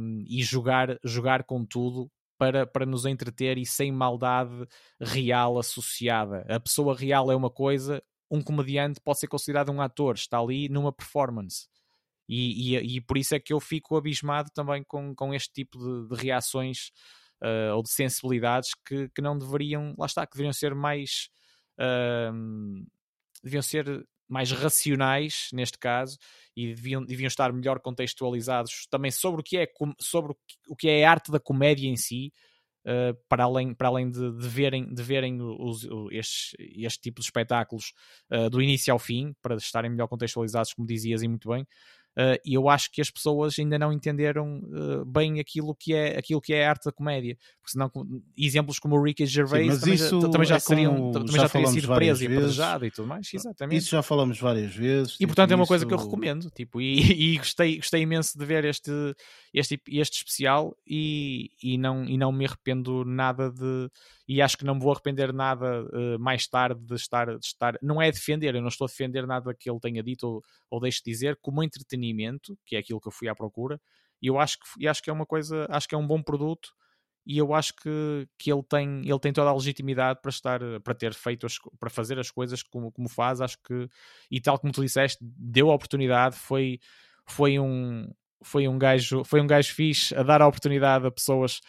um, 0.00 0.24
e 0.26 0.42
jogar, 0.42 0.98
jogar 1.02 1.44
com 1.44 1.64
tudo 1.64 2.10
para, 2.38 2.66
para 2.66 2.84
nos 2.84 3.06
entreter 3.06 3.56
e 3.56 3.64
sem 3.64 3.90
maldade 3.90 4.66
real 5.00 5.58
associada. 5.58 6.44
A 6.48 6.60
pessoa 6.60 6.94
real 6.94 7.30
é 7.30 7.36
uma 7.36 7.50
coisa, 7.50 8.02
um 8.30 8.42
comediante 8.42 9.00
pode 9.00 9.20
ser 9.20 9.26
considerado 9.26 9.70
um 9.70 9.80
ator, 9.80 10.16
está 10.16 10.38
ali 10.38 10.68
numa 10.68 10.92
performance. 10.92 11.68
E, 12.28 12.76
e, 12.76 12.96
e 12.96 13.00
por 13.00 13.18
isso 13.18 13.34
é 13.34 13.40
que 13.40 13.52
eu 13.52 13.60
fico 13.60 13.96
abismado 13.96 14.50
também 14.54 14.82
com, 14.82 15.14
com 15.14 15.34
este 15.34 15.52
tipo 15.52 15.78
de, 15.78 16.08
de 16.08 16.22
reações 16.22 16.90
uh, 17.42 17.74
ou 17.74 17.82
de 17.82 17.90
sensibilidades 17.90 18.70
que, 18.86 19.08
que 19.10 19.22
não 19.22 19.38
deveriam, 19.38 19.94
lá 19.98 20.06
está, 20.06 20.26
que 20.26 20.32
deveriam 20.32 20.52
ser 20.52 20.74
mais. 20.74 21.28
Uh, 21.78 22.84
deviam 23.42 23.62
ser 23.62 24.06
mais 24.28 24.50
racionais 24.50 25.48
neste 25.52 25.78
caso 25.78 26.18
e 26.56 26.74
deviam, 26.74 27.04
deviam 27.04 27.28
estar 27.28 27.52
melhor 27.52 27.78
contextualizados 27.80 28.86
também 28.90 29.10
sobre 29.10 29.40
o 29.40 29.44
que 29.44 29.58
é, 29.58 29.68
sobre 30.00 30.34
o 30.68 30.74
que 30.76 30.88
é 30.88 31.04
a 31.04 31.10
arte 31.10 31.30
da 31.30 31.38
comédia 31.38 31.88
em 31.88 31.96
si, 31.96 32.32
uh, 32.86 33.14
para 33.28 33.44
além, 33.44 33.74
para 33.74 33.88
além 33.88 34.10
de, 34.10 34.32
de 34.32 34.48
verem, 34.48 34.92
de 34.92 35.02
verem 35.02 35.40
os, 35.40 35.86
estes, 36.10 36.54
este 36.58 37.00
tipo 37.00 37.20
de 37.20 37.26
espetáculos 37.26 37.92
uh, 38.32 38.48
do 38.48 38.62
início 38.62 38.92
ao 38.92 38.98
fim, 38.98 39.34
para 39.42 39.56
estarem 39.56 39.90
melhor 39.90 40.08
contextualizados, 40.08 40.72
como 40.72 40.88
dizias 40.88 41.22
e 41.22 41.28
muito 41.28 41.48
bem, 41.48 41.66
e 42.44 42.54
eu 42.54 42.68
acho 42.68 42.90
que 42.90 43.00
as 43.00 43.10
pessoas 43.10 43.58
ainda 43.58 43.78
não 43.78 43.92
entenderam 43.92 44.58
uh, 44.58 45.04
bem 45.04 45.40
aquilo 45.40 45.74
que, 45.74 45.94
é, 45.94 46.18
aquilo 46.18 46.40
que 46.40 46.54
é 46.54 46.64
a 46.64 46.70
arte 46.70 46.84
da 46.84 46.92
comédia. 46.92 47.36
Porque 47.60 47.72
senão, 47.72 47.90
exemplos 48.36 48.78
como 48.78 48.96
o 48.96 49.02
Ricky 49.02 49.26
Gervais 49.26 49.80
também, 49.80 49.96
já, 49.96 50.10
também 50.10 50.46
já, 50.46 50.56
é 50.56 50.58
seriam, 50.58 51.12
também 51.12 51.34
já, 51.34 51.48
teriam 51.48 51.72
sido 51.72 51.94
preso 51.94 52.22
e 52.22 52.26
apedrejado 52.26 52.86
e 52.86 52.90
tudo 52.90 53.08
mais. 53.08 53.32
Exatamente. 53.32 53.78
Isso 53.78 53.90
já 53.90 54.02
falamos 54.02 54.38
várias 54.38 54.74
vezes. 54.74 55.14
E 55.14 55.18
tipo, 55.18 55.28
portanto 55.28 55.52
é 55.52 55.54
uma 55.54 55.62
isso... 55.62 55.68
coisa 55.68 55.86
que 55.86 55.94
eu 55.94 55.98
recomendo. 55.98 56.50
Tipo, 56.50 56.80
e, 56.80 57.00
e, 57.34 57.38
gostei, 57.38 57.76
gostei 57.76 58.02
imenso 58.02 58.38
de 58.38 58.44
ver 58.44 58.64
este, 58.64 58.92
este, 59.52 59.80
este 59.88 60.18
especial 60.18 60.76
e, 60.86 61.50
e, 61.62 61.78
não, 61.78 62.04
e 62.04 62.16
não 62.16 62.30
me 62.30 62.46
arrependo 62.46 63.04
nada 63.04 63.50
de. 63.50 63.90
E 64.26 64.40
acho 64.40 64.56
que 64.56 64.64
não 64.64 64.74
me 64.74 64.80
vou 64.80 64.92
arrepender 64.92 65.32
nada 65.32 65.84
uh, 65.84 66.18
mais 66.18 66.46
tarde 66.46 66.80
de 66.80 66.94
estar, 66.94 67.26
de 67.26 67.44
estar. 67.44 67.78
Não 67.82 68.00
é 68.00 68.10
defender, 68.10 68.54
eu 68.54 68.62
não 68.62 68.68
estou 68.68 68.86
a 68.86 68.88
defender 68.88 69.26
nada 69.26 69.54
que 69.54 69.68
ele 69.68 69.80
tenha 69.80 70.02
dito 70.02 70.26
ou, 70.26 70.42
ou 70.70 70.80
deixe 70.80 71.02
de 71.04 71.10
dizer, 71.10 71.38
como 71.42 71.62
entretenimento, 71.62 72.58
que 72.64 72.76
é 72.76 72.78
aquilo 72.78 73.00
que 73.00 73.08
eu 73.08 73.12
fui 73.12 73.28
à 73.28 73.34
procura. 73.34 73.80
E 74.22 74.26
eu 74.26 74.38
acho 74.38 74.58
que, 74.58 74.88
acho 74.88 75.02
que 75.02 75.10
é 75.10 75.12
uma 75.12 75.26
coisa, 75.26 75.66
acho 75.68 75.86
que 75.88 75.94
é 75.94 75.98
um 75.98 76.06
bom 76.06 76.22
produto 76.22 76.70
e 77.26 77.38
eu 77.38 77.54
acho 77.54 77.74
que, 77.76 78.28
que 78.38 78.52
ele, 78.52 78.62
tem, 78.62 79.00
ele 79.08 79.18
tem 79.18 79.32
toda 79.32 79.48
a 79.48 79.54
legitimidade 79.54 80.20
para 80.20 80.28
estar 80.28 80.60
para 80.82 80.94
ter 80.94 81.14
feito 81.14 81.46
as, 81.46 81.56
para 81.78 81.88
fazer 81.88 82.18
as 82.18 82.30
coisas 82.30 82.62
como, 82.62 82.92
como 82.92 83.08
faz, 83.08 83.40
acho 83.40 83.58
que 83.62 83.88
e 84.30 84.40
tal 84.40 84.58
como 84.58 84.72
tu 84.72 84.82
disseste, 84.82 85.18
deu 85.22 85.70
a 85.70 85.74
oportunidade, 85.74 86.36
foi, 86.36 86.80
foi 87.26 87.58
um, 87.58 88.10
foi 88.44 88.68
um 88.68 88.78
gajo, 88.78 89.24
foi 89.24 89.40
um 89.40 89.46
gajo 89.46 89.74
fixe 89.74 90.14
a 90.14 90.22
dar 90.22 90.42
a 90.42 90.46
oportunidade 90.46 91.06
a 91.06 91.10
pessoas 91.10 91.60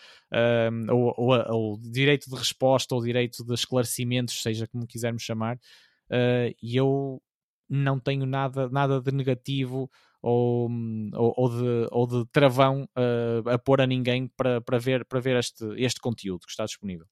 ou, 0.92 1.14
ou, 1.18 1.80
direito 1.80 2.30
de 2.30 2.36
resposta 2.36 2.94
ou 2.94 3.02
direito 3.02 3.44
de 3.44 3.54
esclarecimentos, 3.54 4.42
seja 4.42 4.68
como 4.68 4.88
quisermos 4.88 5.24
chamar, 5.24 5.56
uh, 5.56 6.54
e 6.62 6.76
eu 6.76 7.22
não 7.70 8.00
tenho 8.00 8.26
nada, 8.26 8.70
nada 8.70 9.02
de 9.02 9.12
negativo 9.12 9.90
ou, 10.22 10.70
ou, 11.14 11.34
ou, 11.38 11.50
de, 11.50 11.88
ou 11.92 12.08
de 12.08 12.26
travão 12.32 12.88
uh, 12.98 13.50
a 13.50 13.58
pôr 13.58 13.82
a 13.82 13.88
ninguém 13.88 14.28
para, 14.28 14.62
para 14.62 14.78
ver, 14.78 15.06
para 15.06 15.20
ver 15.20 15.38
este, 15.38 15.66
este 15.78 16.00
conteúdo 16.00 16.46
que 16.46 16.52
está 16.52 16.66
disponível. 16.66 17.08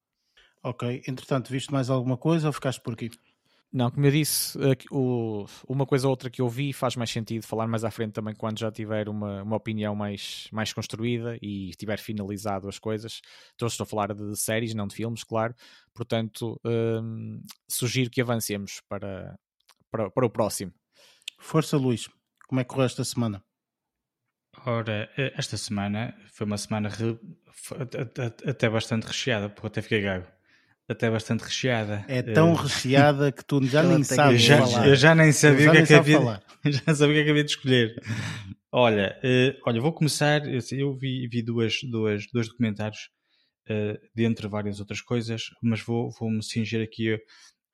Ok, 0.64 1.03
entretanto, 1.07 1.51
viste 1.51 1.72
mais 1.72 1.89
alguma 1.89 2.18
coisa 2.18 2.47
ou 2.47 2.53
ficaste 2.53 2.82
por 2.82 2.93
aqui? 2.93 3.09
Não, 3.74 3.89
como 3.89 4.05
eu 4.05 4.11
disse, 4.11 4.55
uma 5.67 5.84
coisa 5.88 6.05
ou 6.05 6.11
outra 6.11 6.30
que 6.30 6.39
eu 6.39 6.47
vi 6.47 6.71
faz 6.71 6.95
mais 6.95 7.09
sentido 7.09 7.43
falar 7.43 7.65
mais 7.65 7.84
à 7.84 7.89
frente 7.89 8.13
também 8.13 8.36
quando 8.36 8.59
já 8.59 8.71
tiver 8.71 9.09
uma, 9.09 9.41
uma 9.41 9.55
opinião 9.55 9.95
mais, 9.95 10.47
mais 10.51 10.71
construída 10.71 11.39
e 11.41 11.71
tiver 11.71 11.97
finalizado 11.97 12.69
as 12.69 12.78
coisas. 12.78 13.19
Então 13.55 13.67
estou 13.67 13.84
a 13.84 13.88
falar 13.88 14.13
de 14.13 14.38
séries, 14.38 14.76
não 14.76 14.86
de 14.86 14.93
filmes, 14.93 15.24
claro. 15.24 15.55
Portanto, 15.91 16.61
hum, 16.63 17.41
sugiro 17.67 18.11
que 18.11 18.21
avancemos 18.21 18.80
para, 18.88 19.36
para, 19.89 20.11
para 20.11 20.26
o 20.28 20.30
próximo. 20.30 20.71
Força, 21.39 21.76
Luís. 21.76 22.07
Como 22.47 22.61
é 22.61 22.63
que 22.63 22.69
correu 22.69 22.86
esta 22.86 23.03
semana? 23.03 23.43
Ora, 24.67 25.09
eh, 25.17 25.34
esta 25.36 25.57
semana 25.57 26.15
foi 26.32 26.45
uma 26.45 26.59
semana 26.59 26.89
re... 26.89 27.19
até 28.47 28.69
bastante 28.69 29.07
recheada, 29.07 29.49
porque 29.49 29.65
até 29.65 29.82
fiquei 29.82 30.01
gago 30.01 30.28
até 30.88 31.09
bastante 31.09 31.43
recheada. 31.43 32.05
É 32.07 32.21
tão 32.21 32.53
uh, 32.53 32.55
recheada 32.55 33.31
que 33.31 33.43
tu 33.43 33.63
já 33.65 33.84
nem 33.84 34.03
sabes 34.03 34.41
já, 34.41 34.65
falar. 34.65 34.88
Eu 34.88 34.95
já 34.95 35.15
nem 35.15 35.31
sabia 35.31 35.69
o 35.69 35.71
que 35.71 35.77
é 35.77 35.86
que 35.86 35.93
havia, 35.93 36.19
já 36.65 36.95
sabia 36.95 37.13
o 37.13 37.15
que 37.15 37.21
é 37.21 37.23
que 37.23 37.29
havia 37.29 37.43
de 37.43 37.51
escolher. 37.51 37.95
olha, 38.71 39.17
uh, 39.23 39.59
olha, 39.65 39.81
vou 39.81 39.93
começar, 39.93 40.41
eu 40.71 40.93
vi, 40.97 41.27
vi 41.27 41.41
duas, 41.41 41.79
duas, 41.84 42.25
dois 42.31 42.47
documentários, 42.47 43.09
uh, 43.69 43.97
dentre 44.13 44.47
várias 44.47 44.79
outras 44.79 45.01
coisas, 45.01 45.43
mas 45.61 45.81
vou, 45.81 46.11
vou 46.19 46.29
me 46.29 46.43
cingir 46.43 46.81
aqui 46.81 47.17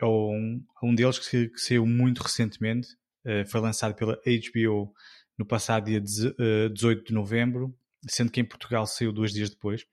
a 0.01 0.07
um, 0.07 0.64
a 0.82 0.86
um 0.86 0.95
deles 0.95 1.20
que, 1.20 1.49
que 1.49 1.60
saiu 1.60 1.86
muito 1.86 2.22
recentemente, 2.22 2.89
uh, 3.26 3.47
foi 3.49 3.60
lançado 3.60 3.95
pela 3.95 4.16
HBO 4.16 4.93
no 5.38 5.45
passado 5.45 5.86
dia 5.86 6.01
18 6.01 7.05
de 7.05 7.14
novembro, 7.14 7.74
sendo 8.07 8.30
que 8.30 8.41
em 8.41 8.45
Portugal 8.45 8.86
saiu 8.86 9.14
dois 9.14 9.32
dias 9.32 9.49
depois, 9.49 9.86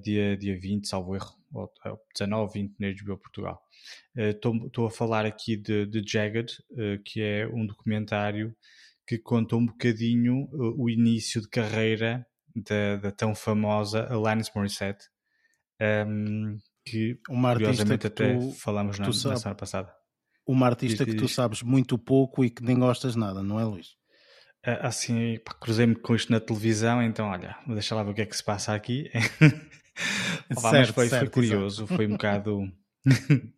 dia, 0.00 0.36
dia 0.36 0.56
20, 0.56 0.86
salvo 0.86 1.16
erro, 1.16 1.35
ou 1.52 1.72
19, 2.14 2.52
20 2.52 2.74
na 2.78 2.88
HBO 2.88 3.18
Portugal. 3.18 3.62
Estou 4.14 4.84
uh, 4.84 4.86
a 4.86 4.90
falar 4.90 5.24
aqui 5.24 5.56
de, 5.56 5.86
de 5.86 6.02
Jagged, 6.06 6.52
uh, 6.70 7.02
que 7.04 7.22
é 7.22 7.46
um 7.46 7.66
documentário 7.66 8.54
que 9.06 9.18
conta 9.18 9.56
um 9.56 9.66
bocadinho 9.66 10.48
uh, 10.52 10.74
o 10.82 10.90
início 10.90 11.40
de 11.40 11.48
carreira 11.48 12.26
da, 12.54 12.96
da 12.96 13.12
tão 13.12 13.34
famosa 13.34 14.06
Alanis 14.10 14.50
Morissette, 14.54 15.04
um, 16.08 16.58
que 16.84 17.18
uma 17.28 17.50
artista 17.50 17.98
que 17.98 18.06
até 18.06 18.34
tu, 18.34 18.52
falamos 18.52 18.98
na, 18.98 19.12
sabe, 19.12 19.34
na 19.34 19.40
semana 19.40 19.56
passada. 19.56 19.94
Uma 20.46 20.66
artista 20.66 21.04
diz, 21.04 21.14
que 21.14 21.20
tu 21.20 21.28
sabes 21.28 21.62
muito 21.62 21.98
pouco 21.98 22.44
e 22.44 22.50
que 22.50 22.62
nem 22.62 22.78
gostas 22.78 23.16
nada, 23.16 23.42
não 23.42 23.60
é 23.60 23.64
Luís? 23.64 23.96
Assim, 24.80 25.38
cruzei-me 25.60 25.94
com 25.94 26.16
isto 26.16 26.32
na 26.32 26.40
televisão, 26.40 27.00
então 27.00 27.28
olha, 27.28 27.56
vou 27.64 27.74
deixar 27.74 27.94
lá 27.94 28.02
ver 28.02 28.10
o 28.10 28.14
que 28.14 28.22
é 28.22 28.26
que 28.26 28.36
se 28.36 28.42
passa 28.42 28.74
aqui. 28.74 29.08
Opa, 30.56 30.72
mas 30.72 30.88
foi, 30.90 31.08
certo, 31.08 31.20
foi 31.20 31.30
curioso, 31.30 31.84
exato. 31.84 31.96
foi 31.96 32.06
um 32.06 32.10
bocado. 32.10 32.72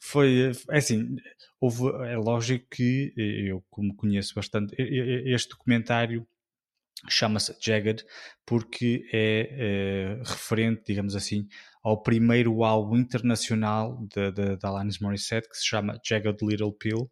foi 0.00 0.52
é 0.70 0.78
assim, 0.78 1.16
houve, 1.60 1.84
é 2.06 2.16
lógico 2.16 2.66
que 2.70 3.12
eu, 3.16 3.64
como 3.70 3.94
conheço 3.94 4.34
bastante, 4.34 4.74
este 4.78 5.50
documentário 5.50 6.26
chama-se 7.08 7.54
Jagged 7.60 8.04
porque 8.44 9.06
é, 9.12 9.48
é, 9.50 10.22
referente, 10.24 10.82
digamos 10.86 11.14
assim, 11.14 11.46
ao 11.82 12.02
primeiro 12.02 12.64
álbum 12.64 12.96
internacional 12.96 13.98
da 14.58 14.68
Alanis 14.68 14.98
Morissette 14.98 15.48
que 15.48 15.56
se 15.56 15.66
chama 15.66 16.00
Jagged 16.04 16.38
Little 16.42 16.72
Pill. 16.72 17.10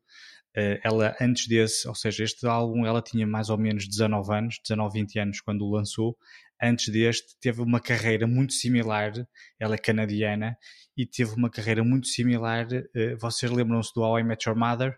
Ela 0.84 1.16
antes 1.20 1.48
desse, 1.48 1.86
ou 1.88 1.96
seja, 1.96 2.22
este 2.22 2.46
álbum 2.46 2.86
ela 2.86 3.02
tinha 3.02 3.26
mais 3.26 3.50
ou 3.50 3.58
menos 3.58 3.88
19 3.88 4.32
anos, 4.32 4.60
19, 4.62 5.00
20 5.00 5.18
anos 5.18 5.40
quando 5.40 5.62
o 5.62 5.70
lançou. 5.70 6.16
Antes 6.64 6.88
deste 6.88 7.36
teve 7.40 7.60
uma 7.60 7.78
carreira 7.78 8.26
muito 8.26 8.54
similar, 8.54 9.12
ela 9.60 9.74
é 9.74 9.78
canadiana 9.78 10.56
e 10.96 11.04
teve 11.04 11.34
uma 11.34 11.50
carreira 11.50 11.84
muito 11.84 12.06
similar. 12.06 12.66
Uh, 12.66 13.18
vocês 13.20 13.52
lembram-se 13.52 13.92
do 13.94 14.00
How 14.00 14.20
I 14.20 14.24
Met 14.24 14.48
Your 14.48 14.58
Mother? 14.58 14.96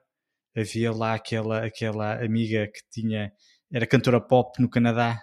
Havia 0.57 0.93
lá 0.93 1.14
aquela, 1.14 1.67
aquela 1.67 2.25
amiga 2.25 2.67
que 2.69 2.81
tinha 2.91 3.33
era 3.73 3.87
cantora 3.87 4.21
pop 4.21 4.61
no 4.62 4.71
Canadá. 4.71 5.21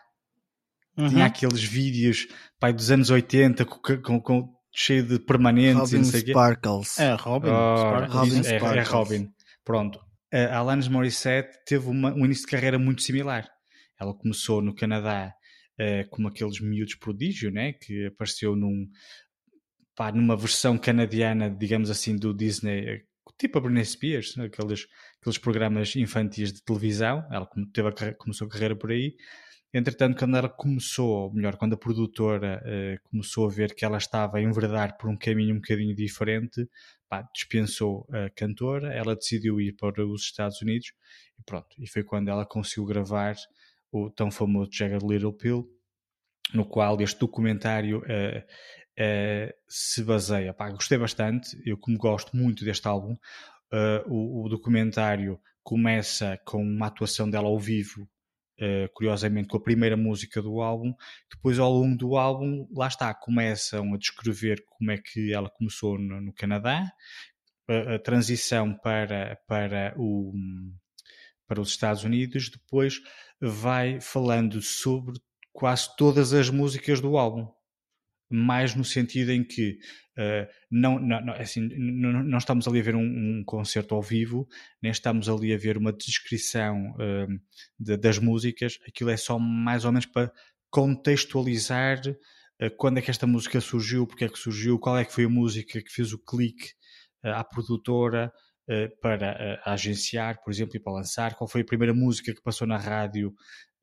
Uhum. 0.98 1.10
Tinha 1.10 1.26
aqueles 1.26 1.64
vídeos 1.64 2.28
pai, 2.60 2.74
dos 2.74 2.92
anos 2.92 3.10
80 3.10 3.66
com, 3.66 3.80
com, 4.02 4.22
com 4.22 4.54
cheio 4.76 5.04
de 5.04 5.20
permanentes 5.20 5.94
Robin 5.94 6.04
Sparkles. 6.04 7.00
É, 7.00 7.14
Robin. 7.14 7.50
Oh, 7.50 7.78
Sparkles. 7.78 8.14
Robin 8.14 8.40
é, 8.40 8.44
Sparkles. 8.44 8.76
é 8.76 8.92
Robin. 8.92 9.30
Pronto. 9.64 10.00
A 10.32 10.58
Alanis 10.58 10.88
Morissette 10.88 11.58
teve 11.66 11.88
uma, 11.88 12.14
um 12.14 12.26
início 12.26 12.46
de 12.46 12.52
carreira 12.52 12.78
muito 12.78 13.02
similar. 13.02 13.48
Ela 14.00 14.14
começou 14.14 14.62
no 14.62 14.76
Canadá 14.76 15.34
uh, 15.80 16.10
como 16.10 16.28
aqueles 16.28 16.60
miúdos 16.60 16.96
prodígio, 16.96 17.52
né? 17.52 17.74
Que 17.74 18.08
apareceu 18.08 18.56
num, 18.56 18.90
pá, 19.96 20.12
numa 20.12 20.36
versão 20.36 20.78
canadiana, 20.78 21.50
digamos 21.50 21.90
assim, 21.90 22.16
do 22.16 22.34
Disney, 22.34 23.04
tipo 23.38 23.58
a 23.58 23.62
Britney 23.62 23.86
Spears, 23.86 24.38
aqueles, 24.38 24.88
aqueles 25.20 25.38
programas 25.38 25.96
infantis 25.96 26.54
de 26.54 26.64
televisão. 26.64 27.26
Ela 27.32 27.48
teve 27.74 27.88
a, 27.88 28.14
começou 28.16 28.48
a 28.48 28.50
carreira 28.50 28.76
por 28.76 28.92
aí. 28.92 29.16
Entretanto, 29.76 30.20
quando 30.20 30.38
ela 30.38 30.50
começou, 30.50 31.10
ou 31.10 31.34
melhor, 31.34 31.58
quando 31.58 31.74
a 31.74 31.78
produtora 31.78 32.62
uh, 32.64 33.10
começou 33.10 33.48
a 33.48 33.52
ver 33.52 33.74
que 33.74 33.84
ela 33.84 33.98
estava 33.98 34.38
a 34.38 34.42
enverdar 34.42 34.98
por 34.98 35.10
um 35.10 35.18
caminho 35.18 35.56
um 35.56 35.60
bocadinho 35.60 35.96
diferente, 35.96 36.70
pá, 37.10 37.28
dispensou 37.34 38.08
a 38.12 38.30
cantora, 38.30 38.94
ela 38.94 39.16
decidiu 39.16 39.60
ir 39.60 39.74
para 39.74 40.06
os 40.06 40.22
Estados 40.22 40.62
Unidos 40.62 40.94
e 41.40 41.44
pronto. 41.44 41.76
E 41.80 41.88
foi 41.88 42.04
quando 42.04 42.30
ela 42.30 42.46
conseguiu 42.46 42.86
gravar 42.86 43.36
o 43.94 44.10
tão 44.10 44.32
famoso 44.32 44.72
Jagged 44.74 45.06
Little 45.06 45.32
Pill, 45.32 45.70
no 46.54 46.66
qual 46.66 47.00
este 47.00 47.20
documentário 47.20 48.00
uh, 48.00 48.40
uh, 48.40 49.54
se 49.68 50.04
baseia. 50.04 50.54
Pá, 50.54 50.72
gostei 50.72 50.98
bastante, 50.98 51.56
eu 51.64 51.78
como 51.78 51.98
gosto 51.98 52.36
muito 52.36 52.66
deste 52.66 52.88
álbum, 52.88 53.14
uh, 53.14 54.04
o, 54.08 54.46
o, 54.46 54.50
documentário 54.50 55.40
começa 55.62 56.40
com 56.44 56.62
uma 56.62 56.88
atuação 56.88 57.30
dela 57.30 57.48
ao 57.48 57.60
vivo, 57.60 58.10
curiosamente 58.94 59.50
com 59.50 59.58
a 59.58 59.64
primeira 59.64 59.98
música 59.98 60.42
do 60.42 60.62
álbum, 60.62 60.94
depois 61.30 61.60
ao 61.60 61.70
longo 61.70 61.98
do 61.98 62.16
álbum, 62.16 62.66
lá 62.74 62.88
está, 62.88 63.14
começam 63.14 63.94
a 63.94 63.98
descrever 63.98 64.64
como 64.70 64.92
é 64.92 64.98
que 64.98 65.34
ela 65.34 65.50
começou 65.50 65.98
no, 65.98 66.22
no 66.22 66.34
Canadá, 66.34 66.90
a, 67.68 67.96
a, 67.96 68.00
transição 68.00 68.78
para, 68.78 69.38
para 69.48 69.94
o 69.98 70.32
para 71.48 71.62
os 71.62 71.70
Estados 71.70 72.04
Unidos, 72.04 72.50
depois 72.50 73.00
vai 73.46 74.00
falando 74.00 74.62
sobre 74.62 75.20
quase 75.52 75.94
todas 75.98 76.34
as 76.34 76.50
músicas 76.50 77.02
do 77.02 77.18
álbum. 77.18 77.48
Mais 78.32 78.74
no 78.74 78.86
sentido 78.86 79.32
em 79.32 79.44
que 79.44 79.78
uh, 80.18 80.48
não, 80.72 80.98
não, 80.98 81.34
assim, 81.34 81.68
não, 81.78 82.24
não, 82.24 82.38
estamos 82.38 82.68
ali 82.68 82.80
a 82.80 82.84
ver 82.84 82.96
um, 82.96 83.02
um, 83.02 83.44
concerto 83.46 83.94
ao 83.94 84.02
vivo, 84.02 84.48
nem 84.82 84.92
estamos 84.92 85.30
ali 85.30 85.54
a 85.54 85.58
ver 85.58 85.78
uma 85.78 85.94
descrição 85.94 86.94
uh, 86.94 87.28
de, 87.78 87.98
das 87.98 88.18
músicas, 88.18 88.80
aquilo 88.88 89.12
é 89.12 89.18
só 89.18 89.38
mais 89.38 89.86
ou 89.86 89.92
menos 89.92 90.08
para 90.08 90.32
contextualizar 90.72 92.00
uh, 92.08 92.76
quando 92.78 92.98
é 92.98 93.02
que 93.02 93.12
esta 93.12 93.28
música 93.28 93.62
surgiu, 93.62 94.08
porque 94.08 94.26
é 94.26 94.30
que 94.30 94.40
surgiu, 94.40 94.80
qual 94.80 94.98
é 94.98 95.06
que 95.06 95.14
foi 95.14 95.26
a 95.26 95.30
música 95.30 95.82
que 95.82 95.92
fez 95.92 96.14
o 96.14 96.18
clique 96.18 96.72
à 97.22 97.44
produtora, 97.44 98.34
para 99.02 99.62
agenciar, 99.66 100.42
por 100.44 100.52
exemplo, 100.52 100.78
e 100.78 100.80
para 100.80 100.94
lançar, 100.94 101.36
qual 101.36 101.48
foi 101.48 101.62
a 101.62 101.66
primeira 101.66 101.94
música 101.94 102.34
que 102.34 102.42
passou 102.42 102.68
na 102.68 102.78
rádio 102.78 103.34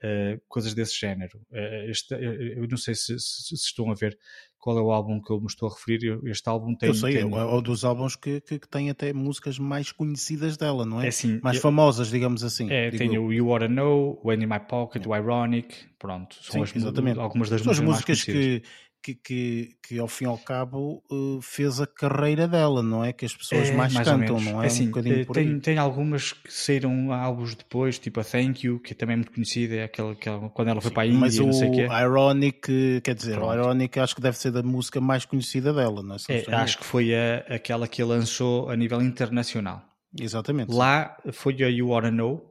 Uh, 0.02 0.40
coisas 0.48 0.72
desse 0.72 0.98
género. 0.98 1.38
Este, 1.86 2.14
eu 2.14 2.66
não 2.66 2.78
sei 2.78 2.94
se, 2.94 3.18
se, 3.18 3.54
se, 3.54 3.54
estão 3.54 3.90
a 3.90 3.94
ver 3.94 4.16
qual 4.60 4.78
é 4.78 4.80
o 4.80 4.90
álbum 4.90 5.20
que 5.20 5.30
eu 5.30 5.38
me 5.38 5.46
estou 5.46 5.68
a 5.68 5.74
referir. 5.74 6.18
Este 6.24 6.48
álbum 6.48 6.74
tem. 6.74 6.88
Eu 6.88 6.94
sei, 6.94 7.18
tem... 7.18 7.22
é 7.22 7.26
um 7.26 7.60
dos 7.60 7.84
álbuns 7.84 8.16
que, 8.16 8.40
que, 8.40 8.58
que, 8.58 8.68
tem 8.68 8.88
até 8.88 9.12
músicas 9.12 9.58
mais 9.58 9.92
conhecidas 9.92 10.56
dela, 10.56 10.86
não 10.86 11.02
é? 11.02 11.06
é 11.06 11.08
assim, 11.08 11.38
mais 11.42 11.56
eu... 11.56 11.62
famosas, 11.62 12.08
digamos 12.08 12.42
assim. 12.42 12.70
É, 12.70 12.90
tem 12.90 13.18
o 13.18 13.30
You 13.30 13.48
Oughta 13.48 13.68
Know, 13.68 14.18
When 14.24 14.42
in 14.42 14.46
My 14.46 14.60
Pocket, 14.60 15.04
o 15.06 15.14
Ironic, 15.14 15.74
pronto. 15.98 16.34
São 16.42 16.64
Sim, 16.64 16.78
as, 16.78 17.18
algumas 17.18 17.50
das 17.50 17.60
são 17.60 17.72
músicas, 17.72 17.84
músicas 17.84 18.24
que 18.24 18.62
que, 19.02 19.14
que, 19.14 19.76
que, 19.82 19.98
ao 19.98 20.08
fim 20.08 20.24
e 20.24 20.28
ao 20.28 20.38
cabo 20.38 21.02
uh, 21.10 21.40
fez 21.42 21.80
a 21.80 21.86
carreira 21.86 22.46
dela, 22.46 22.82
não 22.82 23.04
é? 23.04 23.12
Que 23.12 23.24
as 23.24 23.34
pessoas 23.34 23.70
é, 23.70 23.72
mais, 23.72 23.92
mais 23.92 24.06
cantam, 24.06 24.40
não 24.40 24.62
é? 24.62 24.66
Assim, 24.66 24.84
um 24.84 24.86
bocadinho 24.86 25.26
por 25.26 25.34
tem, 25.34 25.58
tem 25.58 25.78
algumas 25.78 26.32
que 26.32 26.52
saíram 26.52 27.12
álbuns 27.12 27.54
depois, 27.54 27.98
tipo 27.98 28.20
a 28.20 28.24
Thank 28.24 28.66
You, 28.66 28.80
que 28.80 28.94
também 28.94 29.14
é 29.14 29.16
muito 29.16 29.32
conhecida, 29.32 29.76
é 29.76 29.84
aquela, 29.84 30.12
aquela 30.12 30.50
quando 30.50 30.68
ela 30.68 30.80
foi 30.80 30.90
Sim, 30.90 30.94
para 30.94 31.02
a 31.02 31.06
Índia, 31.06 31.20
mas 31.20 31.38
o 31.38 31.46
não 31.46 31.52
sei 31.52 31.70
quê. 31.70 31.88
Ironic, 31.90 33.00
quer 33.02 33.14
dizer, 33.14 33.36
Pronto. 33.36 33.50
o 33.50 33.54
Ironic 33.54 33.98
acho 33.98 34.14
que 34.14 34.20
deve 34.20 34.36
ser 34.36 34.50
da 34.50 34.62
música 34.62 35.00
mais 35.00 35.24
conhecida 35.24 35.72
dela, 35.72 36.02
não 36.02 36.16
é? 36.16 36.18
é 36.28 36.54
acho 36.54 36.78
que 36.78 36.84
foi 36.84 37.14
a, 37.14 37.38
aquela 37.48 37.88
que 37.88 38.02
lançou 38.02 38.68
a 38.68 38.76
nível 38.76 39.00
internacional. 39.00 39.84
Exatamente. 40.18 40.72
Lá 40.72 41.16
foi 41.32 41.54
a 41.62 41.68
You 41.68 41.88
Wanna 41.88 42.10
Know, 42.10 42.42
eh, 42.42 42.49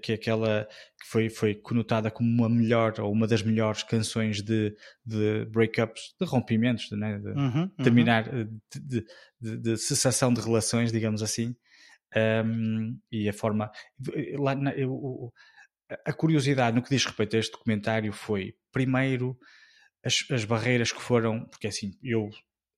que 0.00 0.12
é 0.12 0.14
aquela 0.14 0.68
que 1.00 1.08
foi, 1.08 1.28
foi 1.28 1.54
conotada 1.54 2.10
como 2.10 2.28
uma 2.28 2.48
melhor 2.48 3.00
ou 3.00 3.12
uma 3.12 3.26
das 3.26 3.42
melhores 3.42 3.82
canções 3.82 4.40
de, 4.40 4.74
de 5.04 5.44
breakups, 5.46 6.14
de 6.20 6.26
rompimentos, 6.26 6.88
de, 6.88 6.96
né? 6.96 7.18
de 7.18 7.30
uhum, 7.30 7.68
terminar, 7.82 8.32
uhum. 8.32 8.60
De, 8.74 9.04
de, 9.40 9.56
de, 9.58 9.76
cessação 9.76 10.32
de 10.32 10.40
relações, 10.40 10.92
digamos 10.92 11.22
assim. 11.22 11.56
Um, 12.14 12.98
e 13.10 13.28
a 13.28 13.32
forma. 13.32 13.70
Lá, 14.38 14.54
na, 14.54 14.72
eu, 14.72 15.32
a 16.04 16.12
curiosidade 16.12 16.76
no 16.76 16.82
que 16.82 16.90
diz 16.90 17.04
respeito 17.04 17.36
a 17.36 17.38
este 17.38 17.52
documentário 17.52 18.12
foi, 18.12 18.54
primeiro, 18.70 19.36
as, 20.04 20.24
as 20.30 20.44
barreiras 20.44 20.92
que 20.92 21.00
foram, 21.00 21.44
porque 21.46 21.66
assim, 21.66 21.92
eu 22.02 22.30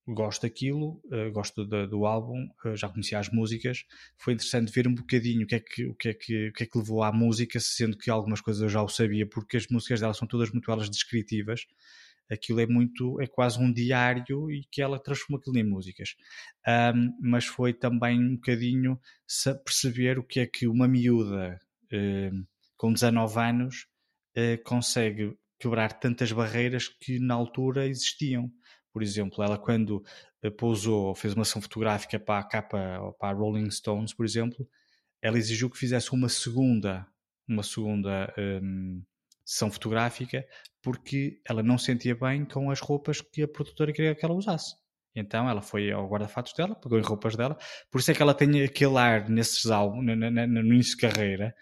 gosto 0.07 0.43
daquilo, 0.43 1.01
uh, 1.05 1.31
gosto 1.31 1.65
do, 1.65 1.87
do 1.87 2.05
álbum, 2.05 2.47
uh, 2.65 2.75
já 2.75 2.87
conhecia 2.87 3.17
as 3.17 3.29
músicas. 3.29 3.85
Foi 4.17 4.33
interessante 4.33 4.71
ver 4.71 4.87
um 4.87 4.93
bocadinho 4.93 5.43
o 5.43 5.47
que, 5.47 5.55
é 5.55 5.59
que, 5.59 5.85
o, 5.87 5.95
que 5.95 6.09
é 6.09 6.13
que, 6.13 6.49
o 6.49 6.53
que 6.53 6.63
é 6.63 6.65
que 6.67 6.77
levou 6.77 7.01
à 7.03 7.11
música, 7.11 7.59
sendo 7.59 7.97
que 7.97 8.09
algumas 8.09 8.41
coisas 8.41 8.61
eu 8.61 8.69
já 8.69 8.81
o 8.81 8.87
sabia, 8.87 9.27
porque 9.27 9.57
as 9.57 9.67
músicas 9.67 9.99
dela 9.99 10.13
são 10.13 10.27
todas 10.27 10.51
muito 10.51 10.69
elas 10.71 10.89
descritivas. 10.89 11.65
Aquilo 12.29 12.59
é 12.59 12.65
muito, 12.65 13.21
é 13.21 13.27
quase 13.27 13.59
um 13.59 13.71
diário 13.71 14.51
e 14.51 14.63
que 14.71 14.81
ela 14.81 14.99
transforma 14.99 15.37
aquilo 15.37 15.57
em 15.57 15.63
músicas. 15.63 16.15
Um, 16.67 17.11
mas 17.21 17.45
foi 17.45 17.73
também 17.73 18.19
um 18.19 18.35
bocadinho 18.35 18.99
perceber 19.63 20.17
o 20.17 20.23
que 20.23 20.39
é 20.39 20.47
que 20.47 20.67
uma 20.67 20.87
miúda 20.87 21.59
uh, 21.93 22.47
com 22.77 22.93
19 22.93 23.39
anos 23.39 23.87
consegue 24.65 25.33
quebrar 25.57 25.93
tantas 25.93 26.29
barreiras 26.33 26.89
que 26.89 27.19
na 27.19 27.33
altura 27.33 27.87
existiam 27.87 28.51
por 28.95 29.03
exemplo, 29.03 29.43
ela 29.43 29.57
quando 29.57 30.01
eh, 30.41 30.49
pousou, 30.49 31.13
fez 31.13 31.33
uma 31.33 31.41
ação 31.41 31.61
fotográfica 31.61 32.17
para 32.17 32.39
a 32.39 32.43
capa, 32.45 33.13
para 33.19 33.29
a 33.29 33.33
Rolling 33.33 33.69
Stones, 33.69 34.13
por 34.13 34.25
exemplo, 34.25 34.65
ela 35.21 35.37
exigiu 35.37 35.69
que 35.69 35.77
fizesse 35.77 36.13
uma 36.13 36.29
segunda, 36.29 37.05
uma 37.45 37.61
segunda 37.61 38.33
um, 38.63 39.03
sessão 39.43 39.69
fotográfica 39.69 40.45
porque 40.81 41.41
ela 41.43 41.61
não 41.61 41.77
sentia 41.77 42.15
bem 42.15 42.45
com 42.45 42.71
as 42.71 42.79
roupas 42.79 43.19
que 43.19 43.43
a 43.43 43.47
produtora 43.49 43.91
queria 43.91 44.15
que 44.15 44.23
ela 44.23 44.33
usasse. 44.33 44.77
Então 45.13 45.49
ela 45.49 45.61
foi 45.61 45.91
ao 45.91 46.07
guarda-fatos 46.07 46.53
dela, 46.53 46.73
pegou 46.73 46.97
em 46.97 47.03
roupas 47.03 47.35
dela, 47.35 47.57
por 47.91 47.99
isso 47.99 48.11
é 48.11 48.13
que 48.13 48.21
ela 48.21 48.33
tem 48.33 48.63
aquele 48.63 48.97
ar 48.97 49.27
nesses 49.29 49.65
álbuns, 49.65 50.05
no 50.05 50.61
início 50.61 50.95
de 50.95 51.01
carreira, 51.01 51.53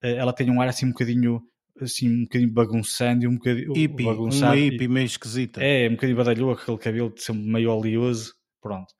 eh, 0.00 0.14
ela 0.14 0.32
tem 0.32 0.48
um 0.52 0.60
ar 0.60 0.68
assim 0.68 0.86
um 0.86 0.90
bocadinho 0.90 1.42
assim 1.80 2.08
um 2.08 2.22
bocadinho 2.22 2.52
bagunçando 2.52 3.24
e 3.24 3.28
um 3.28 3.34
bocadinho 3.34 3.72
hippie, 3.72 4.04
bagunçado. 4.04 4.56
Uma 4.56 4.56
hippie 4.56 4.88
meio 4.88 5.06
esquisita. 5.06 5.62
É, 5.62 5.88
um 5.88 5.92
bocadinho 5.92 6.16
badalhou 6.16 6.50
aquele 6.52 6.78
cabelo 6.78 7.14
de 7.14 7.22
sempre 7.22 7.42
meio 7.42 7.70
oleoso, 7.70 8.34
pronto. 8.60 8.94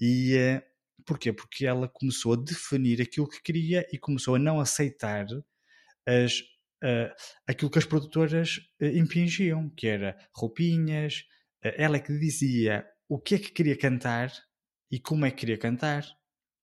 E 0.00 0.36
uh, 0.36 0.62
porquê? 1.04 1.32
Porque 1.32 1.66
ela 1.66 1.88
começou 1.88 2.34
a 2.34 2.36
definir 2.36 3.00
aquilo 3.00 3.28
que 3.28 3.42
queria 3.42 3.86
e 3.92 3.98
começou 3.98 4.34
a 4.34 4.38
não 4.38 4.60
aceitar 4.60 5.26
as, 6.06 6.40
uh, 6.82 7.12
aquilo 7.46 7.70
que 7.70 7.78
as 7.78 7.84
produtoras 7.84 8.58
uh, 8.80 8.86
impingiam, 8.86 9.70
que 9.70 9.86
era 9.86 10.16
roupinhas, 10.34 11.24
ela 11.62 11.96
é 11.96 12.00
que 12.00 12.18
dizia 12.18 12.84
o 13.08 13.20
que 13.20 13.36
é 13.36 13.38
que 13.38 13.52
queria 13.52 13.76
cantar 13.76 14.32
e 14.90 14.98
como 14.98 15.24
é 15.24 15.30
que 15.30 15.36
queria 15.36 15.58
cantar 15.58 16.04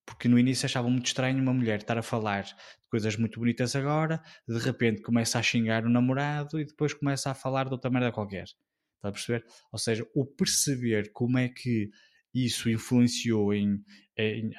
porque 0.10 0.28
no 0.28 0.40
início 0.40 0.66
achava 0.66 0.90
muito 0.90 1.06
estranho 1.06 1.40
uma 1.40 1.54
mulher 1.54 1.78
estar 1.78 1.96
a 1.96 2.02
falar 2.02 2.42
de 2.42 2.56
coisas 2.90 3.16
muito 3.16 3.40
bonitas 3.40 3.76
agora, 3.76 4.20
de 4.48 4.58
repente 4.58 5.04
começa 5.04 5.38
a 5.38 5.44
xingar 5.44 5.86
o 5.86 5.90
namorado 5.90 6.60
e 6.60 6.66
depois 6.66 6.96
começa 6.96 7.30
a 7.30 7.36
falar 7.36 7.66
de 7.66 7.74
outra 7.74 7.92
merda 7.92 8.12
qualquer. 8.12 8.46
Está 8.46 9.10
a 9.10 9.12
perceber? 9.12 9.46
Ou 9.72 9.78
seja, 9.78 10.08
o 10.16 10.26
perceber 10.26 11.12
como 11.14 11.38
é 11.38 11.48
que 11.48 11.92
isso 12.34 12.72
influenciou 12.72 13.54
em, 13.54 13.84
em, 14.18 14.50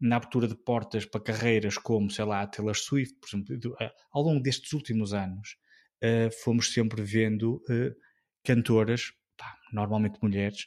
na 0.00 0.16
abertura 0.16 0.48
de 0.48 0.56
portas 0.56 1.04
para 1.04 1.20
carreiras 1.20 1.76
como, 1.76 2.10
sei 2.10 2.24
lá, 2.24 2.40
a 2.40 2.46
Taylor 2.46 2.74
Swift, 2.74 3.14
por 3.20 3.28
exemplo, 3.28 3.76
ao 4.10 4.22
longo 4.22 4.42
destes 4.42 4.72
últimos 4.72 5.12
anos, 5.12 5.58
uh, 6.02 6.32
fomos 6.42 6.72
sempre 6.72 7.02
vendo 7.02 7.62
uh, 7.68 7.94
cantoras, 8.42 9.12
pá, 9.36 9.54
normalmente 9.70 10.18
mulheres, 10.22 10.62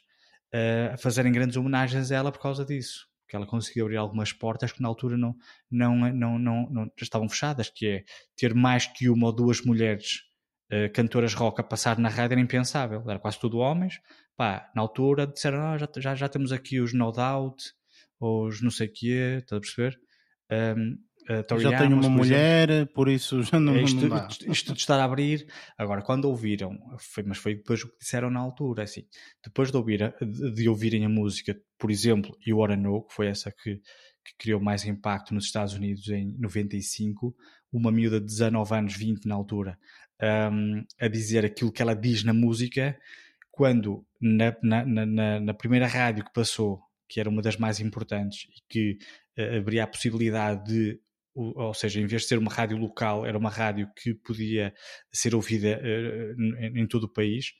uh, 0.54 0.94
a 0.94 0.96
fazerem 0.96 1.32
grandes 1.32 1.56
homenagens 1.56 2.12
a 2.12 2.14
ela 2.14 2.30
por 2.30 2.40
causa 2.40 2.64
disso. 2.64 3.08
Que 3.28 3.36
ela 3.36 3.46
conseguiu 3.46 3.84
abrir 3.84 3.96
algumas 3.96 4.32
portas 4.32 4.72
que 4.72 4.80
na 4.80 4.88
altura 4.88 5.16
não, 5.16 5.36
não, 5.70 5.96
não, 6.12 6.38
não, 6.38 6.70
não 6.70 6.90
estavam 7.00 7.28
fechadas, 7.28 7.68
que 7.68 7.86
é 7.86 8.04
ter 8.36 8.54
mais 8.54 8.86
que 8.86 9.08
uma 9.08 9.26
ou 9.26 9.32
duas 9.32 9.60
mulheres 9.60 10.22
uh, 10.72 10.90
cantoras 10.92 11.34
rock 11.34 11.60
a 11.60 11.64
passar 11.64 11.98
na 11.98 12.08
rádio 12.08 12.34
era 12.34 12.40
impensável, 12.40 13.02
era 13.08 13.18
quase 13.18 13.38
tudo 13.38 13.58
homens. 13.58 14.00
Pá, 14.36 14.70
na 14.74 14.82
altura 14.82 15.26
disseram, 15.26 15.60
ah, 15.60 15.78
já, 15.78 15.88
já, 15.96 16.14
já 16.14 16.28
temos 16.28 16.52
aqui 16.52 16.80
os 16.80 16.92
No 16.94 17.12
Doubt, 17.12 17.62
os 18.20 18.62
não 18.62 18.70
sei 18.70 18.88
o 18.88 18.92
quê, 18.92 19.38
estás 19.40 19.58
a 19.58 19.60
perceber? 19.60 20.00
Um, 20.50 20.98
Uh, 21.28 21.58
já 21.60 21.76
tenho 21.76 21.94
uma 21.94 22.08
mulher, 22.08 22.70
exemplo. 22.70 22.94
por 22.94 23.06
isso 23.06 23.42
já 23.42 23.60
não, 23.60 23.74
é 23.74 23.82
isto, 23.82 24.00
não 24.00 24.08
dá. 24.08 24.28
Isto 24.46 24.72
de 24.72 24.78
estar 24.78 24.98
a 24.98 25.04
abrir. 25.04 25.46
Agora, 25.76 26.00
quando 26.00 26.24
ouviram, 26.24 26.78
foi, 26.98 27.22
mas 27.22 27.36
foi 27.36 27.56
depois 27.56 27.82
o 27.82 27.88
que 27.88 27.98
disseram 27.98 28.30
na 28.30 28.40
altura, 28.40 28.84
assim, 28.84 29.04
depois 29.44 29.70
de, 29.70 29.76
ouvir, 29.76 30.14
de, 30.22 30.54
de 30.54 30.68
ouvirem 30.70 31.04
a 31.04 31.08
música, 31.08 31.54
por 31.78 31.90
exemplo, 31.90 32.34
You 32.46 32.56
Wanna 32.56 32.76
Know, 32.76 33.02
que 33.02 33.12
foi 33.12 33.26
essa 33.26 33.52
que, 33.52 33.76
que 34.24 34.36
criou 34.38 34.58
mais 34.58 34.86
impacto 34.86 35.34
nos 35.34 35.44
Estados 35.44 35.74
Unidos 35.74 36.08
em 36.08 36.34
95, 36.38 37.36
uma 37.70 37.92
miúda 37.92 38.18
de 38.18 38.26
19 38.26 38.74
anos, 38.74 38.96
20 38.96 39.26
na 39.26 39.34
altura, 39.34 39.78
um, 40.50 40.82
a 40.98 41.08
dizer 41.08 41.44
aquilo 41.44 41.70
que 41.70 41.82
ela 41.82 41.94
diz 41.94 42.24
na 42.24 42.32
música, 42.32 42.98
quando 43.50 44.02
na, 44.18 44.56
na, 44.62 44.84
na, 44.84 45.40
na 45.40 45.52
primeira 45.54 45.86
rádio 45.86 46.24
que 46.24 46.32
passou, 46.32 46.80
que 47.06 47.20
era 47.20 47.28
uma 47.28 47.42
das 47.42 47.58
mais 47.58 47.80
importantes 47.80 48.46
e 48.56 48.62
que 48.68 48.98
uh, 49.38 49.58
abria 49.58 49.84
a 49.84 49.86
possibilidade 49.86 50.64
de 50.64 51.00
ou 51.38 51.74
seja, 51.74 52.00
em 52.00 52.06
vez 52.06 52.22
de 52.22 52.28
ser 52.28 52.38
uma 52.38 52.52
rádio 52.52 52.76
local, 52.76 53.24
era 53.24 53.38
uma 53.38 53.50
rádio 53.50 53.88
que 53.96 54.14
podia 54.14 54.74
ser 55.12 55.34
ouvida 55.34 55.80
uh, 55.80 56.78
em, 56.78 56.86
todo 56.86 57.04
o 57.04 57.12
país, 57.12 57.52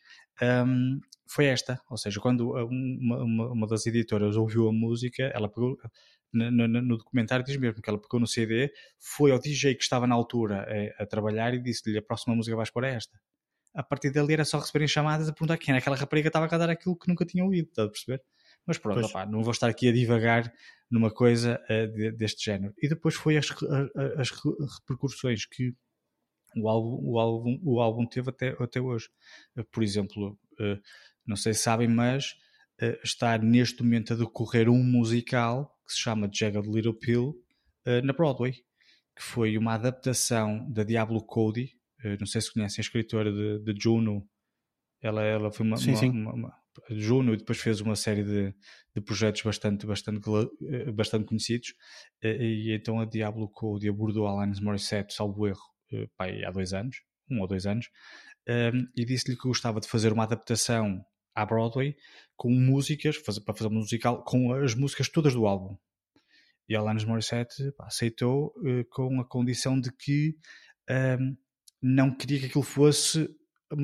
um, 0.42 1.00
foi 1.28 1.46
esta. 1.46 1.80
Ou 1.90 1.96
seja, 1.96 2.20
quando 2.20 2.52
uma, 2.52 3.22
uma, 3.22 3.52
uma, 3.52 3.66
das 3.66 3.86
editoras 3.86 4.36
ouviu 4.36 4.68
a 4.68 4.72
música, 4.72 5.24
ela 5.34 5.48
pegou. 5.48 5.76
No, 6.30 6.50
no, 6.50 6.68
no, 6.68 6.98
documentário 6.98 7.42
diz 7.42 7.56
mesmo 7.56 7.80
que 7.80 7.88
ela 7.88 7.98
pegou 7.98 8.20
no 8.20 8.26
CD, 8.26 8.70
foi 8.98 9.30
ao 9.30 9.38
DJ 9.38 9.74
que 9.74 9.82
estava 9.82 10.06
na 10.06 10.14
altura 10.14 10.66
a, 10.68 10.76
eh, 10.76 10.94
a 10.98 11.06
trabalhar 11.06 11.54
e 11.54 11.58
disse-lhe: 11.58 11.96
A 11.96 12.02
próxima 12.02 12.36
música 12.36 12.54
vais 12.54 12.70
por 12.70 12.84
esta. 12.84 13.18
A 13.74 13.82
partir 13.82 14.10
dali 14.10 14.34
era 14.34 14.44
só 14.44 14.58
receberem 14.58 14.88
chamadas 14.88 15.28
a 15.28 15.32
perguntar 15.32 15.56
quem 15.56 15.72
era 15.72 15.78
aquela 15.78 15.96
rapariga 15.96 16.24
que 16.24 16.28
estava 16.28 16.44
a 16.44 16.48
cantar 16.48 16.68
aquilo 16.68 16.98
que 16.98 17.08
nunca 17.08 17.24
tinha 17.24 17.44
ouvido, 17.44 17.68
está 17.68 17.84
a 17.84 17.88
perceber? 17.88 18.22
Mas 18.66 18.76
pronto, 18.76 19.06
opá, 19.06 19.24
não 19.24 19.42
vou 19.42 19.52
estar 19.52 19.68
aqui 19.68 19.88
a 19.88 19.92
divagar 19.92 20.52
numa 20.90 21.10
coisa 21.10 21.60
uh, 21.68 21.92
de, 21.92 22.12
deste 22.12 22.44
género. 22.44 22.74
E 22.82 22.88
depois 22.88 23.14
foi 23.14 23.36
as, 23.36 23.48
as 24.16 24.30
repercussões 24.30 25.44
que 25.44 25.74
o 26.56 26.68
álbum, 26.68 26.98
o 27.02 27.18
álbum, 27.18 27.60
o 27.62 27.80
álbum 27.80 28.06
teve 28.06 28.30
até, 28.30 28.56
até 28.58 28.80
hoje. 28.80 29.08
Uh, 29.56 29.64
por 29.70 29.82
exemplo, 29.82 30.38
uh, 30.60 30.80
não 31.26 31.36
sei 31.36 31.54
se 31.54 31.62
sabem, 31.62 31.88
mas 31.88 32.34
está 33.02 33.36
neste 33.36 33.82
momento 33.82 34.12
a 34.12 34.16
decorrer 34.16 34.68
um 34.68 34.84
musical 34.84 35.76
que 35.84 35.92
se 35.92 35.98
chama 35.98 36.30
Jagged 36.32 36.70
Little 36.70 36.94
Pill 36.94 37.34
na 38.04 38.12
Broadway, 38.12 38.52
que 39.16 39.22
foi 39.22 39.58
uma 39.58 39.74
adaptação 39.74 40.64
da 40.70 40.84
Diablo 40.84 41.20
Cody. 41.26 41.72
não 42.20 42.26
sei 42.26 42.40
se 42.40 42.52
conhecem 42.52 42.80
a 42.80 42.84
escritora 42.86 43.32
de, 43.32 43.58
de 43.64 43.82
Juno. 43.82 44.24
Ela, 45.02 45.24
ela 45.24 45.50
foi 45.50 45.66
uma, 45.66 45.76
sim, 45.76 45.90
uma, 45.90 45.98
sim. 45.98 46.10
uma, 46.10 46.32
uma 46.32 46.57
Juno 46.90 47.34
e 47.34 47.36
depois 47.36 47.58
fez 47.58 47.80
uma 47.80 47.96
série 47.96 48.22
de, 48.22 48.54
de 48.94 49.00
projetos 49.00 49.42
bastante, 49.42 49.86
bastante, 49.86 50.20
eh, 50.68 50.90
bastante 50.92 51.24
conhecidos 51.24 51.74
eh, 52.22 52.36
e 52.36 52.72
então 52.72 53.00
a 53.00 53.04
Diablo 53.04 53.48
Code 53.48 53.88
abordou 53.88 54.26
Alanis 54.26 54.60
Morissette, 54.60 55.14
salvo 55.14 55.46
erro, 55.46 55.62
eh, 55.92 56.06
pai, 56.16 56.44
há 56.44 56.50
dois 56.50 56.72
anos, 56.72 57.02
um 57.30 57.40
ou 57.40 57.46
dois 57.46 57.66
anos, 57.66 57.90
e 58.96 59.04
disse-lhe 59.04 59.36
que 59.36 59.46
gostava 59.46 59.78
de 59.78 59.86
fazer 59.86 60.10
uma 60.10 60.22
adaptação 60.22 61.04
à 61.34 61.44
Broadway 61.44 61.94
com 62.34 62.50
músicas, 62.50 63.18
para 63.18 63.54
fazer 63.54 63.68
um 63.68 63.74
musical, 63.74 64.24
com 64.24 64.54
as 64.54 64.74
músicas 64.74 65.10
todas 65.10 65.34
do 65.34 65.46
álbum. 65.46 65.76
E 66.66 66.74
a 66.74 66.80
Alanis 66.80 67.04
Morissette 67.04 67.70
pá, 67.72 67.86
aceitou 67.86 68.54
com 68.90 69.20
a 69.20 69.24
condição 69.28 69.78
de 69.78 69.92
que 69.92 70.34
um, 71.20 71.36
não 71.82 72.16
queria 72.16 72.40
que 72.40 72.46
aquilo 72.46 72.64
fosse 72.64 73.28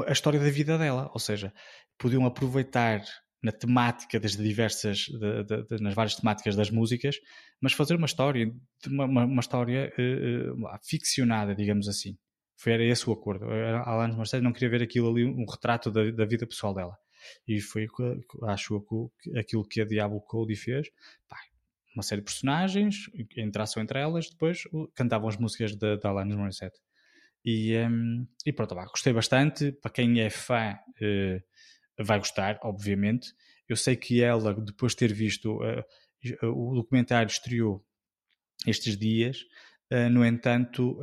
a 0.07 0.13
história 0.13 0.41
da 0.41 0.49
vida 0.49 0.79
dela, 0.79 1.11
ou 1.13 1.21
seja, 1.21 1.53
podiam 1.99 2.27
aproveitar 2.27 3.03
na 3.43 3.53
temática 3.53 4.19
das 4.19 4.37
diversas, 4.37 5.01
de, 5.01 5.45
de, 5.45 5.63
de, 5.65 5.83
nas 5.83 5.95
várias 5.95 6.17
temáticas 6.17 6.57
das 6.57 6.71
músicas, 6.71 7.17
mas 7.61 7.75
fazer 7.75 7.95
uma 7.95 8.07
história, 8.07 8.51
uma, 8.87 9.25
uma, 9.25 9.41
história 9.41 9.93
uh, 9.99 10.65
uh, 10.65 10.79
ficcionada, 10.83 11.55
digamos 11.55 11.87
assim. 11.87 12.17
Foi 12.57 12.73
era 12.73 12.85
esse 12.85 13.09
o 13.09 13.13
acordo. 13.13 13.45
A 13.45 13.91
Alanis 13.91 14.17
Morissette 14.17 14.43
não 14.43 14.53
queria 14.53 14.71
ver 14.71 14.83
aquilo 14.83 15.11
ali, 15.11 15.25
um 15.25 15.45
retrato 15.45 15.91
da, 15.91 16.11
da 16.11 16.25
vida 16.25 16.47
pessoal 16.47 16.73
dela. 16.73 16.97
E 17.47 17.61
foi, 17.61 17.87
acho 18.45 18.83
aquilo 19.37 19.67
que 19.67 19.81
a 19.81 19.85
Diablo 19.85 20.21
Cody 20.23 20.57
fez. 20.57 20.89
Pá, 21.29 21.37
uma 21.95 22.03
série 22.03 22.21
de 22.21 22.25
personagens, 22.25 22.97
interação 23.37 23.83
entre 23.83 23.99
elas, 23.99 24.29
depois 24.31 24.63
cantavam 24.95 25.29
as 25.29 25.37
músicas 25.37 25.77
da, 25.77 25.99
Alanis 26.03 26.37
Morissette. 26.37 26.79
E, 27.45 27.77
um, 27.77 28.27
e 28.47 28.53
pronto, 28.53 28.75
gostei 28.75 29.13
bastante. 29.13 29.73
Para 29.73 29.91
quem 29.91 30.21
é 30.21 30.31
fã, 30.31 30.73
uh, 30.73 31.43
vai 31.99 32.19
gostar, 32.19 32.59
obviamente. 32.63 33.35
Eu 33.69 33.77
sei 33.77 33.97
que 33.97 34.23
ela, 34.23 34.55
depois 34.55 34.93
de 34.93 34.99
ter 34.99 35.13
visto 35.13 35.59
uh, 35.63 36.47
o 36.47 36.75
documentário, 36.75 37.31
estreou 37.31 37.85
estes 38.67 38.97
dias. 38.97 39.43
Uh, 39.93 40.09
no 40.11 40.25
entanto, 40.25 40.99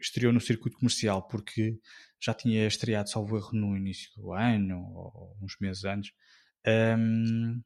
estreou 0.00 0.32
no 0.32 0.40
circuito 0.40 0.78
comercial 0.78 1.22
porque 1.28 1.78
já 2.20 2.34
tinha 2.34 2.66
estreado, 2.66 3.10
salvo 3.10 3.36
erro, 3.36 3.52
no 3.52 3.76
início 3.76 4.10
do 4.16 4.32
ano, 4.32 4.78
ou 4.94 5.36
uns 5.42 5.56
meses 5.60 5.84
antes. 5.84 6.12
Um, 6.66 7.62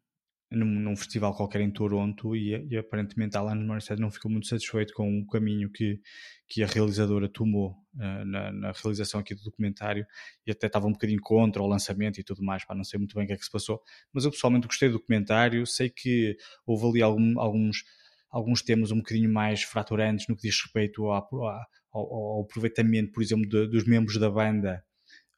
num, 0.53 0.67
num, 0.67 0.97
festival 0.97 1.35
qualquer 1.35 1.61
em 1.61 1.71
Toronto 1.71 2.37
e, 2.37 2.67
e 2.71 2.77
aparentemente 2.77 3.37
Alanis 3.37 3.67
Morissette 3.67 4.01
não 4.01 4.11
ficou 4.11 4.31
muito 4.31 4.47
satisfeito 4.47 4.93
com 4.95 5.21
o 5.21 5.27
caminho 5.27 5.71
que, 5.71 6.01
que 6.49 6.63
a 6.63 6.67
realizadora 6.67 7.29
tomou 7.29 7.73
uh, 7.95 8.25
na, 8.25 8.53
na, 8.53 8.73
realização 8.73 9.21
aqui 9.21 9.35
do 9.35 9.43
documentário. 9.43 10.07
E 10.47 10.51
até 10.51 10.67
estava 10.67 10.87
um 10.87 10.93
bocadinho 10.93 11.21
contra 11.21 11.63
o 11.63 11.67
lançamento 11.67 12.19
e 12.19 12.25
tudo 12.25 12.43
mais, 12.43 12.65
para 12.65 12.77
não 12.77 12.85
sei 12.85 12.99
muito 12.99 13.15
bem 13.15 13.25
o 13.25 13.27
que 13.27 13.33
é 13.33 13.37
que 13.37 13.45
se 13.45 13.51
passou, 13.51 13.81
mas 14.13 14.25
eu 14.25 14.31
pessoalmente 14.31 14.67
gostei 14.67 14.89
do 14.89 14.99
documentário, 14.99 15.67
sei 15.67 15.91
que 15.91 16.37
houve 16.67 16.87
ali 16.87 17.03
algum, 17.03 17.41
alguns, 17.41 17.85
alguns 18.31 18.63
temas 18.63 18.91
um 18.91 18.99
bocadinho 18.99 19.33
mais 19.33 19.63
fraturantes 19.63 20.29
no 20.29 20.37
que 20.37 20.43
diz 20.43 20.61
respeito 20.63 21.07
ao, 21.07 21.29
ao, 21.93 22.15
ao 22.15 22.43
aproveitamento, 22.43 23.13
por 23.13 23.23
exemplo, 23.23 23.49
de, 23.49 23.67
dos 23.67 23.85
membros 23.87 24.19
da 24.19 24.31
banda 24.31 24.85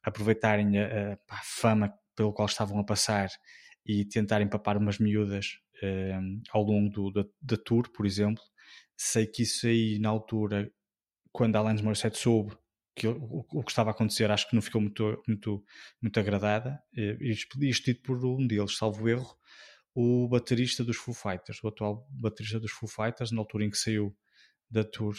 aproveitarem 0.03 0.77
a, 0.77 0.85
a, 0.85 1.35
a 1.35 1.41
fama 1.43 1.93
pelo 2.15 2.31
qual 2.31 2.47
estavam 2.47 2.79
a 2.79 2.83
passar 2.83 3.29
e 3.85 4.05
tentarem 4.05 4.47
papar 4.47 4.77
umas 4.77 4.97
miúdas 4.97 5.59
uh, 5.83 6.41
ao 6.51 6.63
longo 6.63 6.89
do, 6.89 7.11
da, 7.11 7.25
da, 7.41 7.57
tour, 7.57 7.89
por 7.91 8.05
exemplo. 8.05 8.43
Sei 8.97 9.27
que 9.27 9.43
isso 9.43 9.67
aí, 9.67 9.99
na 9.99 10.09
altura, 10.09 10.71
quando 11.31 11.55
a 11.55 11.59
Alanis 11.59 11.81
Morissette 11.81 12.17
soube 12.17 12.55
que 12.95 13.07
o, 13.07 13.45
o, 13.51 13.63
que 13.63 13.71
estava 13.71 13.89
a 13.89 13.93
acontecer, 13.93 14.31
acho 14.31 14.49
que 14.49 14.55
não 14.55 14.61
ficou 14.61 14.79
muito, 14.79 15.21
muito, 15.27 15.63
muito 16.01 16.19
agradada. 16.19 16.81
Uh, 16.97 17.23
isto 17.23 17.59
dito 17.59 18.01
por 18.01 18.25
um 18.25 18.47
deles, 18.47 18.77
salvo 18.77 19.07
erro, 19.09 19.37
o 19.93 20.27
baterista 20.27 20.83
dos 20.83 20.97
Foo 20.97 21.13
Fighters, 21.13 21.63
o 21.63 21.67
atual 21.67 22.07
baterista 22.09 22.59
dos 22.59 22.71
Foo 22.71 22.89
Fighters, 22.89 23.31
na 23.31 23.39
altura 23.39 23.65
em 23.65 23.69
que 23.69 23.77
saiu 23.77 24.15
da 24.69 24.83
tour 24.83 25.15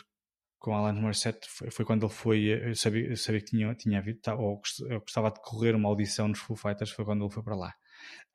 com 0.58 0.74
Alan 0.74 0.94
Morissette 0.94 1.48
foi, 1.48 1.70
foi, 1.70 1.84
quando 1.84 2.04
ele 2.06 2.12
foi, 2.12 2.70
eu 2.70 2.74
sabia, 2.74 3.14
sabia 3.16 3.40
que 3.40 3.50
tinha, 3.50 3.74
tinha 3.74 3.98
havido, 3.98 4.20
ou 4.38 4.60
gostava 5.00 5.30
de 5.30 5.40
correr 5.40 5.74
uma 5.74 5.88
audição 5.88 6.28
nos 6.28 6.40
Foo 6.40 6.56
Fighters, 6.56 6.90
foi 6.90 7.04
quando 7.04 7.24
ele 7.24 7.32
foi 7.32 7.42
para 7.42 7.54
lá. 7.54 7.74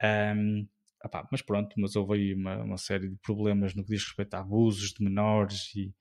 Um, 0.04 0.68
opá, 1.04 1.28
mas 1.32 1.42
pronto, 1.42 1.74
mas 1.78 1.96
houve 1.96 2.16
aí 2.16 2.34
uma, 2.34 2.64
uma, 2.64 2.78
série 2.78 3.10
de 3.10 3.18
problemas 3.18 3.76
no 3.76 3.84
que 3.84 3.92
diz 3.92 4.04
respeito 4.04 4.34
a 4.34 4.40
abusos 4.40 4.94
de 4.94 5.04
menores 5.04 5.74
e, 5.76 5.94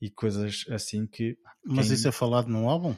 e 0.00 0.10
coisas 0.10 0.64
assim 0.70 1.06
que. 1.06 1.36
Mas 1.64 1.90
isso 1.90 2.08
é 2.08 2.12
falado 2.12 2.48
no 2.48 2.68
álbum? 2.68 2.94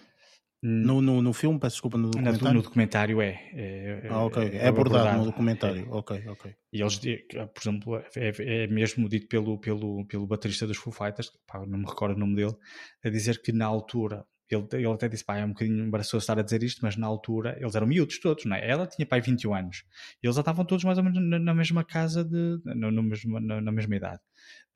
No, 0.67 1.03
no, 1.03 1.21
no 1.21 1.35
filme, 1.35 1.61
peço 1.61 1.75
desculpa, 1.75 1.99
no 1.99 2.09
documentário? 2.09 2.49
No, 2.49 2.55
no 2.55 2.63
documentário 2.63 3.21
é. 3.21 3.51
É, 3.53 4.09
ah, 4.09 4.25
ok. 4.25 4.43
É, 4.43 4.57
é 4.57 4.67
abordado, 4.67 4.97
abordado, 4.97 5.19
no 5.19 5.25
documentário. 5.27 5.85
É. 5.85 5.89
Ok, 5.91 6.25
ok. 6.27 6.57
E 6.73 6.81
eles, 6.81 6.99
por 6.99 7.61
exemplo, 7.63 7.97
é, 8.17 8.33
é, 8.39 8.67
mesmo 8.67 9.07
dito 9.07 9.29
pelo, 9.29 9.61
pelo, 9.61 10.07
pelo 10.07 10.27
baterista 10.27 10.67
dos 10.67 10.79
Foo 10.79 10.91
Fighters, 10.91 11.31
pá, 11.47 11.67
não 11.67 11.81
me 11.81 11.85
recordo 11.85 12.17
o 12.17 12.19
nome 12.19 12.37
dele, 12.37 12.57
a 13.05 13.11
dizer 13.11 13.43
que 13.43 13.53
na 13.53 13.67
altura 13.67 14.25
ele, 14.51 14.67
ele 14.73 14.87
até 14.87 15.09
disse, 15.09 15.25
pá, 15.25 15.39
é 15.39 15.45
um 15.45 15.49
bocadinho 15.49 15.85
embaraçoso 15.85 16.23
estar 16.23 16.39
a 16.39 16.43
dizer 16.43 16.63
isto, 16.63 16.81
mas 16.83 16.97
na 16.97 17.07
altura 17.07 17.57
eles 17.61 17.75
eram 17.75 17.87
miúdos 17.87 18.19
todos, 18.19 18.45
não 18.45 18.57
é? 18.57 18.69
Ela 18.69 18.87
tinha 18.87 19.07
pai 19.07 19.21
21 19.21 19.55
anos. 19.55 19.85
Eles 20.23 20.37
já 20.37 20.41
estavam 20.41 20.65
todos 20.65 20.85
mais 20.85 20.99
ou 20.99 21.05
menos 21.05 21.23
na, 21.23 21.39
na 21.39 21.55
mesma 21.55 21.85
casa, 21.85 22.25
de, 22.25 22.61
no, 22.65 22.91
no 22.91 23.03
mesmo, 23.03 23.41
na, 23.41 23.61
na, 23.61 23.73
mesma 23.73 23.97
idade. 23.97 24.21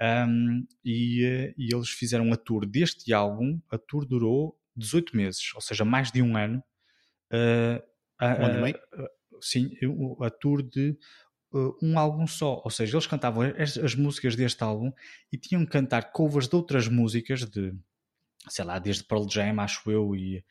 Um, 0.01 0.67
e, 0.85 1.25
eh, 1.25 1.55
e, 1.59 1.75
eles 1.75 1.91
fizeram 1.91 2.33
a 2.33 2.37
tour 2.37 2.65
deste 2.65 3.13
álbum, 3.13 3.61
a 3.71 3.77
tour 3.77 4.07
durou 4.07 4.57
18 4.77 5.17
meses, 5.17 5.53
ou 5.55 5.61
seja, 5.61 5.85
mais 5.85 6.13
de 6.13 6.23
um 6.23 6.37
ano, 6.37 6.63
uh, 7.33 7.83
a, 8.19 8.27
a, 8.27 8.69
a, 8.69 8.73
sim, 9.41 9.71
a 10.23 10.31
tour 10.31 10.63
de 10.63 10.97
uh, 11.53 11.77
um 11.83 11.99
álbum 11.99 12.27
só. 12.27 12.61
Ou 12.65 12.71
seja, 12.71 12.97
eles 12.97 13.07
cantavam 13.07 13.43
as, 13.59 13.77
as, 13.77 13.95
músicas 13.95 14.37
deste 14.37 14.63
álbum 14.63 14.93
e 15.33 15.37
tinham 15.37 15.65
que 15.65 15.73
cantar 15.73 16.13
covers 16.13 16.49
de 16.49 16.57
outras 16.57 16.89
músicas, 16.89 17.45
de 17.45 17.75
sei 18.49 18.65
lá, 18.65 18.79
desde 18.79 19.05
Pearl 19.05 19.29
Jam, 19.29 19.61
acho 19.61 19.91
eu, 19.91 20.15
e 20.15 20.45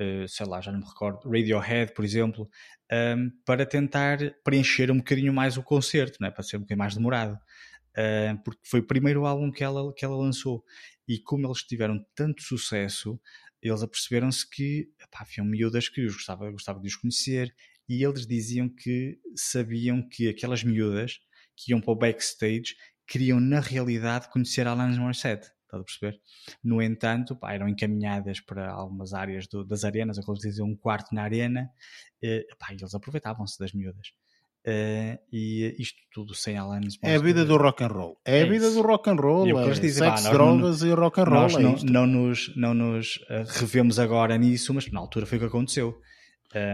uh, 0.00 0.28
sei 0.28 0.46
lá, 0.46 0.60
já 0.60 0.72
não 0.72 0.80
me 0.80 0.86
recordo, 0.86 1.28
Radiohead, 1.28 1.92
por 1.92 2.04
exemplo, 2.04 2.48
um, 2.92 3.30
para 3.44 3.66
tentar 3.66 4.18
preencher 4.44 4.90
um 4.90 4.98
bocadinho 4.98 5.32
mais 5.32 5.56
o 5.56 5.62
concerto, 5.62 6.18
né? 6.20 6.30
para 6.30 6.42
ser 6.42 6.56
um 6.56 6.60
bocadinho 6.60 6.78
mais 6.78 6.94
demorado. 6.94 7.38
Uh, 7.92 8.42
porque 8.42 8.60
foi 8.64 8.80
o 8.80 8.86
primeiro 8.86 9.26
álbum 9.26 9.50
que 9.50 9.62
ela, 9.62 9.92
que 9.94 10.04
ela 10.04 10.16
lançou. 10.16 10.64
E 11.06 11.18
como 11.18 11.46
eles 11.46 11.62
tiveram 11.62 12.04
tanto 12.14 12.42
sucesso, 12.42 13.20
eles 13.62 13.82
aperceberam-se 13.82 14.48
que 14.48 14.90
epá, 15.00 15.20
haviam 15.20 15.46
miúdas 15.46 15.88
que 15.88 16.04
os 16.04 16.14
gostava, 16.14 16.50
gostava 16.50 16.80
de 16.80 16.88
os 16.88 16.96
conhecer 16.96 17.54
e 17.88 18.02
eles 18.02 18.26
diziam 18.26 18.68
que 18.68 19.18
sabiam 19.36 20.02
que 20.08 20.28
aquelas 20.28 20.64
miúdas 20.64 21.20
que 21.56 21.72
iam 21.72 21.80
para 21.80 21.92
o 21.92 21.96
backstage 21.96 22.74
queriam 23.06 23.38
na 23.38 23.60
realidade 23.60 24.30
conhecer 24.30 24.66
a 24.66 24.72
Alanis 24.72 24.98
Morissette. 24.98 25.50
Estás 25.72 25.80
a 25.80 25.84
perceber? 25.84 26.20
No 26.62 26.82
entanto, 26.82 27.34
pá, 27.34 27.54
eram 27.54 27.66
encaminhadas 27.66 28.40
para 28.40 28.70
algumas 28.70 29.14
áreas 29.14 29.46
do, 29.46 29.64
das 29.64 29.84
arenas, 29.84 30.18
aqueles 30.18 30.40
diziam 30.40 30.68
um 30.68 30.76
quarto 30.76 31.14
na 31.14 31.22
arena, 31.22 31.70
e, 32.22 32.46
pá, 32.58 32.68
e 32.72 32.76
eles 32.76 32.94
aproveitavam-se 32.94 33.58
das 33.58 33.72
miúdas. 33.72 34.08
Uh, 34.64 35.18
e 35.32 35.74
isto 35.76 36.00
tudo 36.12 36.36
sem 36.36 36.56
Alanis 36.56 36.96
É 37.02 37.16
a 37.16 37.18
vida 37.18 37.44
do 37.44 37.56
rock 37.56 37.82
and 37.82 37.88
roll. 37.88 38.16
É, 38.24 38.38
é 38.38 38.42
a 38.42 38.46
vida 38.46 38.70
do 38.70 38.80
rock 38.82 39.10
and 39.10 39.16
roll. 39.16 39.44
É, 39.44 39.50
é 39.50 39.70
dizem, 39.70 40.08
sexo, 40.08 40.30
drogas 40.30 40.82
não, 40.82 40.88
e 40.88 40.92
rock 40.92 41.20
and 41.20 41.24
roll. 41.24 41.40
Nós 41.40 41.56
é 41.56 41.60
não, 41.60 41.76
não, 41.82 42.06
nos, 42.06 42.54
não 42.54 42.74
nos 42.74 43.16
uh, 43.16 43.44
revemos 43.58 43.98
agora 43.98 44.36
nisso, 44.38 44.72
mas 44.72 44.88
na 44.92 45.00
altura 45.00 45.26
foi 45.26 45.38
o 45.38 45.40
que 45.40 45.46
aconteceu. 45.46 46.00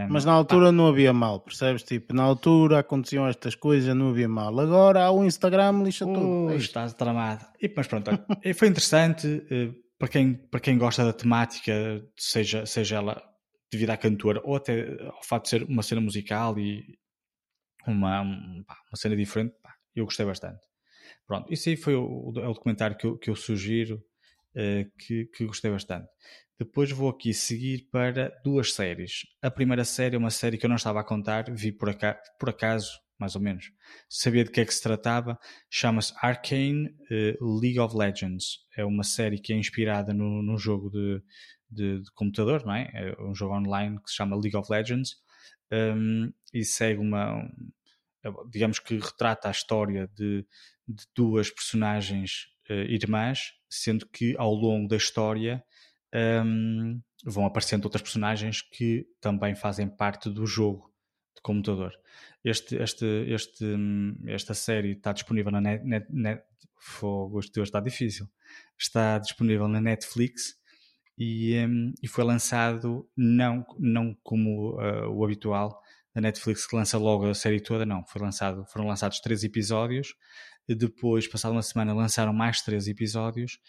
Mas 0.09 0.25
na 0.25 0.33
altura 0.33 0.67
pá. 0.67 0.71
não 0.71 0.87
havia 0.87 1.13
mal, 1.13 1.39
percebes? 1.39 1.83
Tipo, 1.83 2.13
na 2.13 2.23
altura 2.23 2.79
aconteciam 2.79 3.27
estas 3.27 3.55
coisas, 3.55 3.95
não 3.95 4.09
havia 4.09 4.27
mal. 4.27 4.59
Agora 4.59 5.05
há 5.05 5.11
o 5.11 5.23
Instagram, 5.23 5.83
lixa 5.83 6.05
uh, 6.05 6.13
tudo. 6.13 6.51
É 6.51 6.55
está 6.55 6.89
tramado. 6.89 7.45
E, 7.61 7.71
mas 7.75 7.87
pronto, 7.87 8.11
foi 8.55 8.67
interessante 8.67 9.27
uh, 9.27 9.73
para, 9.97 10.07
quem, 10.07 10.33
para 10.33 10.59
quem 10.59 10.77
gosta 10.77 11.05
da 11.05 11.13
temática, 11.13 11.73
seja, 12.17 12.65
seja 12.65 12.97
ela 12.97 13.21
devido 13.71 13.91
à 13.91 13.97
cantora 13.97 14.41
ou 14.43 14.55
até 14.55 14.97
ao 15.03 15.23
facto 15.23 15.43
de 15.43 15.49
ser 15.49 15.63
uma 15.63 15.83
cena 15.83 16.01
musical 16.01 16.57
e 16.57 16.83
uma, 17.85 18.21
uma 18.21 18.65
cena 18.95 19.15
diferente, 19.15 19.53
pá, 19.61 19.73
eu 19.95 20.05
gostei 20.05 20.25
bastante. 20.25 20.59
Pronto, 21.27 21.51
isso 21.51 21.69
aí 21.69 21.77
foi 21.77 21.95
o, 21.95 22.33
é 22.37 22.47
o 22.47 22.53
documentário 22.53 22.97
que 22.97 23.05
eu, 23.05 23.17
que 23.17 23.29
eu 23.29 23.35
sugiro, 23.35 24.03
uh, 24.55 24.89
que, 24.97 25.25
que 25.25 25.45
gostei 25.45 25.71
bastante. 25.71 26.07
Depois 26.59 26.91
vou 26.91 27.09
aqui 27.09 27.33
seguir 27.33 27.87
para 27.89 28.37
duas 28.43 28.73
séries. 28.73 29.25
A 29.41 29.49
primeira 29.49 29.85
série 29.85 30.17
é 30.17 30.19
uma 30.19 30.29
série 30.29 30.57
que 30.57 30.65
eu 30.65 30.69
não 30.69 30.75
estava 30.75 30.99
a 30.99 31.05
contar, 31.05 31.49
vi 31.49 31.71
por 31.71 31.89
acaso, 31.89 32.19
por 32.37 32.49
acaso 32.49 32.99
mais 33.17 33.33
ou 33.33 33.41
menos. 33.41 33.71
Sabia 34.09 34.43
de 34.43 34.51
que 34.51 34.59
é 34.59 34.65
que 34.65 34.73
se 34.73 34.81
tratava. 34.81 35.39
Chama-se 35.69 36.13
Arcane 36.17 36.89
uh, 36.89 37.59
League 37.59 37.79
of 37.79 37.95
Legends. 37.95 38.59
É 38.75 38.83
uma 38.83 39.03
série 39.03 39.39
que 39.39 39.53
é 39.53 39.55
inspirada 39.55 40.13
no, 40.13 40.43
num 40.43 40.57
jogo 40.57 40.89
de, 40.89 41.21
de, 41.69 42.01
de, 42.01 42.11
computador, 42.13 42.65
não 42.65 42.73
é? 42.73 42.89
É 42.93 43.21
um 43.21 43.33
jogo 43.33 43.55
online 43.55 43.97
que 44.01 44.09
se 44.09 44.17
chama 44.17 44.35
League 44.35 44.55
of 44.55 44.69
Legends 44.69 45.15
um, 45.71 46.31
e 46.53 46.65
segue 46.65 46.99
uma, 46.99 47.49
digamos 48.51 48.79
que 48.79 48.97
retrata 48.97 49.47
a 49.47 49.51
história 49.51 50.09
de, 50.13 50.45
de 50.85 51.05
duas 51.15 51.49
personagens 51.49 52.47
uh, 52.69 52.73
irmãs, 52.73 53.53
sendo 53.69 54.05
que 54.07 54.35
ao 54.37 54.53
longo 54.53 54.89
da 54.89 54.97
história 54.97 55.63
um, 56.13 57.01
vão 57.23 57.45
aparecendo 57.45 57.85
outras 57.85 58.01
personagens 58.01 58.61
que 58.61 59.05
também 59.19 59.55
fazem 59.55 59.87
parte 59.87 60.29
do 60.29 60.45
jogo 60.45 60.91
de 61.35 61.41
computador. 61.41 61.93
Este, 62.43 62.75
este, 62.75 63.05
este, 63.27 63.65
esta 64.27 64.53
série 64.53 64.91
está 64.91 65.11
disponível 65.11 65.51
na 65.51 65.61
net, 65.61 65.83
net, 65.83 66.07
net 66.09 66.43
Fogo, 66.81 67.37
hoje 67.37 67.51
está 67.57 67.79
difícil. 67.79 68.25
Está 68.77 69.19
disponível 69.19 69.67
na 69.67 69.81
Netflix 69.81 70.55
e, 71.17 71.57
um, 71.65 71.93
e 72.01 72.07
foi 72.07 72.23
lançado 72.23 73.07
não, 73.15 73.65
não 73.77 74.15
como 74.23 74.79
uh, 74.79 75.09
o 75.09 75.25
habitual, 75.25 75.81
da 76.15 76.21
Netflix 76.21 76.65
que 76.65 76.75
lança 76.75 76.97
logo 76.97 77.27
a 77.27 77.33
série 77.33 77.59
toda, 77.59 77.85
não. 77.85 78.05
Foi 78.05 78.21
lançado, 78.21 78.65
foram 78.67 78.87
lançados 78.87 79.19
três 79.19 79.43
episódios, 79.43 80.15
depois, 80.67 81.27
passada 81.27 81.53
uma 81.53 81.61
semana, 81.61 81.93
lançaram 81.93 82.33
mais 82.33 82.61
três 82.61 82.87
episódios 82.87 83.59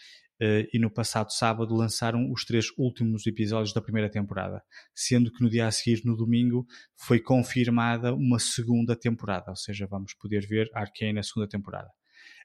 e 0.73 0.79
no 0.79 0.89
passado 0.89 1.31
sábado 1.31 1.75
lançaram 1.75 2.31
os 2.31 2.43
três 2.43 2.65
últimos 2.77 3.27
episódios 3.27 3.73
da 3.73 3.81
primeira 3.81 4.09
temporada, 4.09 4.63
sendo 4.95 5.31
que 5.31 5.43
no 5.43 5.49
dia 5.49 5.67
a 5.67 5.71
seguir, 5.71 6.01
no 6.03 6.17
domingo, 6.17 6.65
foi 6.95 7.19
confirmada 7.19 8.13
uma 8.13 8.39
segunda 8.39 8.95
temporada, 8.95 9.51
ou 9.51 9.55
seja, 9.55 9.85
vamos 9.85 10.13
poder 10.15 10.47
ver 10.47 10.69
Arcane 10.73 11.19
a 11.19 11.23
segunda 11.23 11.47
temporada. 11.47 11.89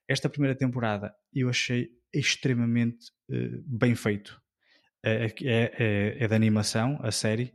Esta 0.08 0.28
primeira 0.28 0.56
temporada 0.56 1.12
eu 1.32 1.48
achei 1.48 1.88
extremamente 2.12 3.10
uh, 3.30 3.62
bem 3.66 3.94
feito. 3.94 4.40
É, 5.04 5.26
é, 5.26 5.72
é, 5.78 6.16
é, 6.20 6.28
de 6.28 6.34
animação, 6.34 6.98
a 7.00 7.12
série. 7.12 7.52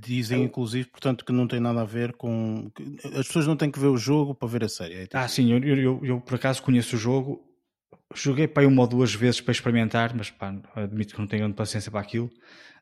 Dizem, 0.00 0.44
inclusive, 0.44 0.88
portanto, 0.88 1.24
que 1.24 1.32
não 1.32 1.48
tem 1.48 1.58
nada 1.58 1.80
a 1.80 1.84
ver 1.84 2.12
com. 2.12 2.70
As 3.04 3.26
pessoas 3.26 3.46
não 3.46 3.56
têm 3.56 3.70
que 3.70 3.80
ver 3.80 3.86
o 3.86 3.96
jogo 3.96 4.34
para 4.34 4.46
ver 4.46 4.64
a 4.64 4.68
série. 4.68 4.94
É 4.94 5.08
ah, 5.14 5.26
sim, 5.26 5.50
eu, 5.50 5.64
eu, 5.64 6.04
eu, 6.04 6.20
por 6.20 6.34
acaso 6.34 6.62
conheço 6.62 6.94
o 6.94 6.98
jogo. 6.98 7.42
Joguei 8.14 8.48
para 8.48 8.66
uma 8.66 8.82
ou 8.82 8.88
duas 8.88 9.14
vezes 9.14 9.40
para 9.40 9.52
experimentar, 9.52 10.14
mas 10.14 10.30
pá, 10.30 10.54
admito 10.74 11.14
que 11.14 11.20
não 11.20 11.26
tenho 11.26 11.52
paciência 11.52 11.90
para 11.90 12.00
aquilo. 12.00 12.30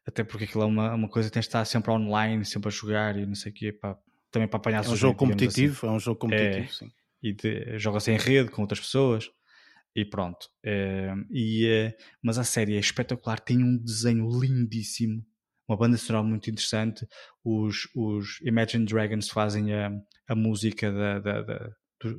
Até 0.07 0.23
porque 0.23 0.45
aquilo 0.45 0.63
é 0.63 0.67
uma, 0.67 0.95
uma 0.95 1.09
coisa 1.09 1.29
que 1.29 1.33
tem 1.33 1.41
de 1.41 1.47
estar 1.47 1.65
sempre 1.65 1.91
online, 1.91 2.45
sempre 2.45 2.69
a 2.69 2.71
jogar 2.71 3.17
e 3.17 3.27
não 3.27 3.35
sei 3.35 3.51
o 3.51 3.55
quê, 3.55 3.73
pá, 3.73 3.99
também 4.31 4.49
para 4.49 4.59
apanhar 4.59 4.85
É 4.85 4.89
um 4.89 4.97
jogo 4.97 5.19
competitivo, 5.19 5.79
assim. 5.79 5.87
é 5.87 5.91
um 5.91 5.99
jogo 5.99 6.21
competitivo, 6.21 6.65
é, 6.65 6.69
sim. 6.69 6.93
E 7.23 7.79
joga-se 7.79 8.13
em 8.13 8.17
rede 8.17 8.51
com 8.51 8.63
outras 8.63 8.79
pessoas 8.79 9.29
e 9.97 10.05
pronto. 10.05 10.49
É, 10.65 11.13
e, 11.31 11.67
é, 11.67 11.97
mas 12.23 12.39
a 12.39 12.45
série 12.45 12.77
é 12.77 12.79
espetacular, 12.79 13.41
tem 13.41 13.65
um 13.65 13.77
desenho 13.77 14.29
lindíssimo 14.29 15.25
uma 15.69 15.77
banda 15.77 15.97
sonora 15.97 16.25
muito 16.25 16.49
interessante. 16.49 17.07
Os, 17.45 17.89
os 17.95 18.41
Imagine 18.43 18.87
Dragons 18.87 19.29
fazem 19.29 19.75
a, 19.75 19.91
a 20.29 20.35
música 20.35 20.93
da, 20.93 21.19
da, 21.19 21.43
da, 21.43 21.71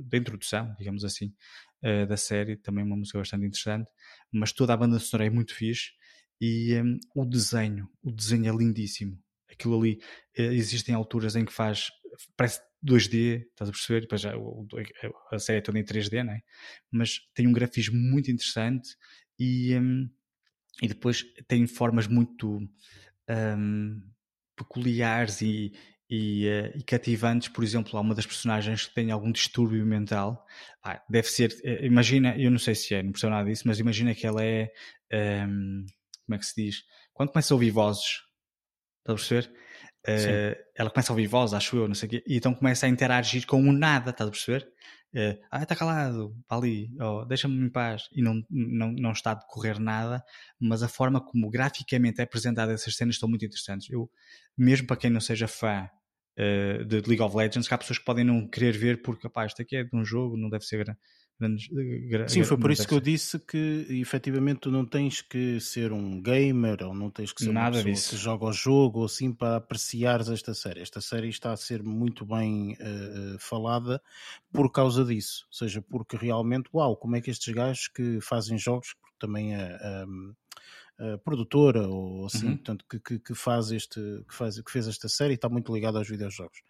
da 0.04 0.18
introdução, 0.18 0.76
digamos 0.78 1.04
assim, 1.04 1.34
uh, 1.84 2.08
da 2.08 2.18
série, 2.18 2.58
também 2.58 2.84
uma 2.84 2.98
música 2.98 3.18
bastante 3.18 3.46
interessante. 3.46 3.92
Mas 4.32 4.52
toda 4.52 4.74
a 4.74 4.78
banda 4.78 5.00
sonora 5.00 5.28
é 5.28 5.30
muito 5.30 5.54
fixe 5.54 5.92
e 6.40 6.76
um, 6.82 6.98
o 7.16 7.26
desenho, 7.26 7.90
o 8.04 8.12
desenho 8.12 8.54
é 8.54 8.56
lindíssimo. 8.56 9.18
Aquilo 9.50 9.80
ali, 9.80 10.00
uh, 10.38 10.42
existem 10.42 10.94
alturas 10.94 11.36
em 11.36 11.46
que 11.46 11.54
faz, 11.54 11.90
parece 12.36 12.62
2D, 12.86 13.48
estás 13.50 13.70
a 13.70 13.74
perceber? 13.74 14.02
Depois 14.02 14.22
já, 14.22 14.34
a 15.32 15.40
série 15.40 15.60
é 15.60 15.62
toda 15.62 15.80
em 15.80 15.84
3D, 15.84 16.24
né? 16.24 16.42
mas 16.92 17.20
tem 17.34 17.48
um 17.48 17.54
grafismo 17.54 17.98
muito 17.98 18.32
interessante 18.32 18.96
e, 19.40 19.76
um, 19.76 20.10
e 20.82 20.88
depois 20.88 21.24
tem 21.48 21.66
formas 21.68 22.08
muito 22.08 22.60
um, 23.30 24.02
peculiares 24.56 25.42
e, 25.42 25.74
e, 26.10 26.48
uh, 26.48 26.78
e, 26.78 26.84
cativantes, 26.84 27.50
por 27.50 27.64
exemplo, 27.64 27.98
há 27.98 28.02
uma 28.02 28.16
das 28.16 28.26
personagens 28.26 28.86
que 28.86 28.96
tem 28.96 29.12
algum 29.12 29.32
distúrbio 29.32 29.86
mental, 29.86 30.46
ah, 30.82 31.02
deve 31.10 31.28
ser, 31.28 31.52
uh, 31.52 31.86
imagina, 31.86 32.36
eu 32.38 32.50
não 32.50 32.60
sei 32.60 32.76
se 32.76 32.96
é, 32.96 33.04
não 33.04 33.12
percebo 33.12 33.32
nada 33.34 33.50
disso, 33.50 33.64
mas 33.66 33.80
imagina 33.80 34.16
que 34.16 34.26
ela 34.26 34.44
é, 34.44 34.72
um, 35.14 35.86
como 36.26 36.36
é 36.36 36.38
que 36.38 36.46
se 36.46 36.64
diz, 36.64 36.84
quando 37.14 37.32
começa 37.32 37.54
a 37.54 37.56
ouvir 37.56 37.72
vozes, 37.72 38.22
está 39.00 39.12
a 39.12 39.16
perceber? 39.16 39.52
Uh, 40.08 40.56
ela 40.74 40.90
começa 40.90 41.12
a 41.12 41.14
ouvir 41.14 41.28
vozes, 41.28 41.54
acho 41.54 41.76
eu, 41.76 41.88
não 41.88 41.96
sei 41.96 42.08
o 42.08 42.10
quê, 42.12 42.24
e 42.26 42.38
então 42.38 42.54
começa 42.54 42.86
a 42.86 42.90
interagir 42.90 43.46
com 43.46 43.62
o 43.62 43.74
nada, 43.74 44.12
estás 44.12 44.28
a 44.28 44.32
perceber? 44.32 44.68
ah, 45.50 45.64
está 45.64 45.76
calado, 45.76 46.36
para 46.48 46.58
ali, 46.58 46.92
oh, 47.02 47.26
deixa-me 47.26 47.66
em 47.66 47.70
paz, 47.72 48.04
e 48.14 48.22
não, 48.22 48.46
não, 48.52 48.92
não 48.92 49.12
está 49.14 49.32
a 49.32 49.34
decorrer 49.34 49.80
nada, 49.80 50.24
mas 50.60 50.84
a 50.84 50.88
forma 50.88 51.20
como 51.20 51.50
graficamente 51.50 52.22
é 52.22 52.24
apresentada 52.24 52.72
essas 52.72 52.96
cenas 52.96 53.16
estão 53.16 53.28
muito 53.28 53.44
interessantes. 53.44 53.90
Eu, 53.90 54.12
mesmo 54.56 54.86
para 54.86 54.96
quem 54.96 55.10
não 55.10 55.20
seja 55.20 55.48
fã 55.48 55.90
uh, 56.38 56.86
de 56.86 57.02
League 57.02 57.22
of 57.22 57.36
Legends, 57.36 57.68
que 57.68 57.74
há 57.74 57.78
pessoas 57.78 58.00
que 58.00 58.06
podem 58.06 58.24
não 58.24 58.48
querer 58.48 58.78
ver 58.78 59.02
porque, 59.02 59.28
rapaz, 59.28 59.52
isto 59.52 59.62
aqui 59.62 59.76
é 59.76 59.84
de 59.84 59.96
um 59.96 60.06
jogo, 60.06 60.38
não 60.38 60.50
deve 60.50 60.66
ser 60.66 60.98
grandes. 61.40 61.70
Eh, 61.72 62.28
Sim, 62.28 62.44
foi 62.44 62.58
por 62.58 62.72
isso 62.72 62.88
que 62.88 62.94
eu 62.94 63.00
disse 63.00 63.40
que 63.40 63.86
efetivamente 63.90 64.62
tu 64.62 64.72
não 64.72 64.86
tens 64.86 65.22
que 65.22 65.60
ser 65.60 65.92
um 65.92 66.22
gamer 66.22 66.84
ou 66.84 66.94
não 66.94 67.12
tens 67.12 67.32
que 67.32 67.44
ser 67.44 67.52
Nada 67.52 67.78
uma 67.78 67.84
pessoa 67.84 67.94
disso. 67.94 68.10
que 68.10 68.18
joga 68.18 68.46
o 68.46 68.54
jogo 68.54 69.00
ou 69.00 69.06
assim 69.06 69.32
para 69.32 69.58
apreciares 69.58 70.30
esta 70.30 70.54
série. 70.54 70.82
Esta 70.82 71.00
série 71.00 71.30
está 71.30 71.52
a 71.52 71.58
ser 71.58 71.84
muito 71.84 72.26
bem 72.26 72.74
uh, 72.74 73.38
falada 73.40 74.02
por 74.52 74.72
causa 74.72 75.06
disso, 75.06 75.46
ou 75.48 75.54
seja, 75.54 75.82
porque 75.82 76.18
realmente, 76.18 76.70
uau, 76.74 76.98
como 76.98 77.16
é 77.16 77.22
que 77.22 77.30
estes 77.30 77.54
gajos 77.54 77.88
que 77.88 78.20
fazem 78.20 78.58
jogos, 78.58 78.94
porque 79.00 79.16
também 79.20 79.56
é. 79.56 79.78
Um, 80.08 80.34
uh, 81.00 81.18
produtora 81.20 81.88
ou 81.88 82.26
assim, 82.26 82.48
uhum. 82.48 82.58
portanto, 82.58 82.86
que, 82.90 83.00
que, 83.00 83.20
que, 83.20 83.36
faz 83.36 83.72
este, 83.72 84.00
que, 84.28 84.34
faz, 84.34 84.60
que 84.60 84.72
fez 84.72 84.88
esta 84.88 85.08
série 85.08 85.34
e 85.34 85.36
está 85.36 85.50
muito 85.50 85.74
ligado 85.74 85.98
aos 85.98 86.08
videojogos. 86.08 86.62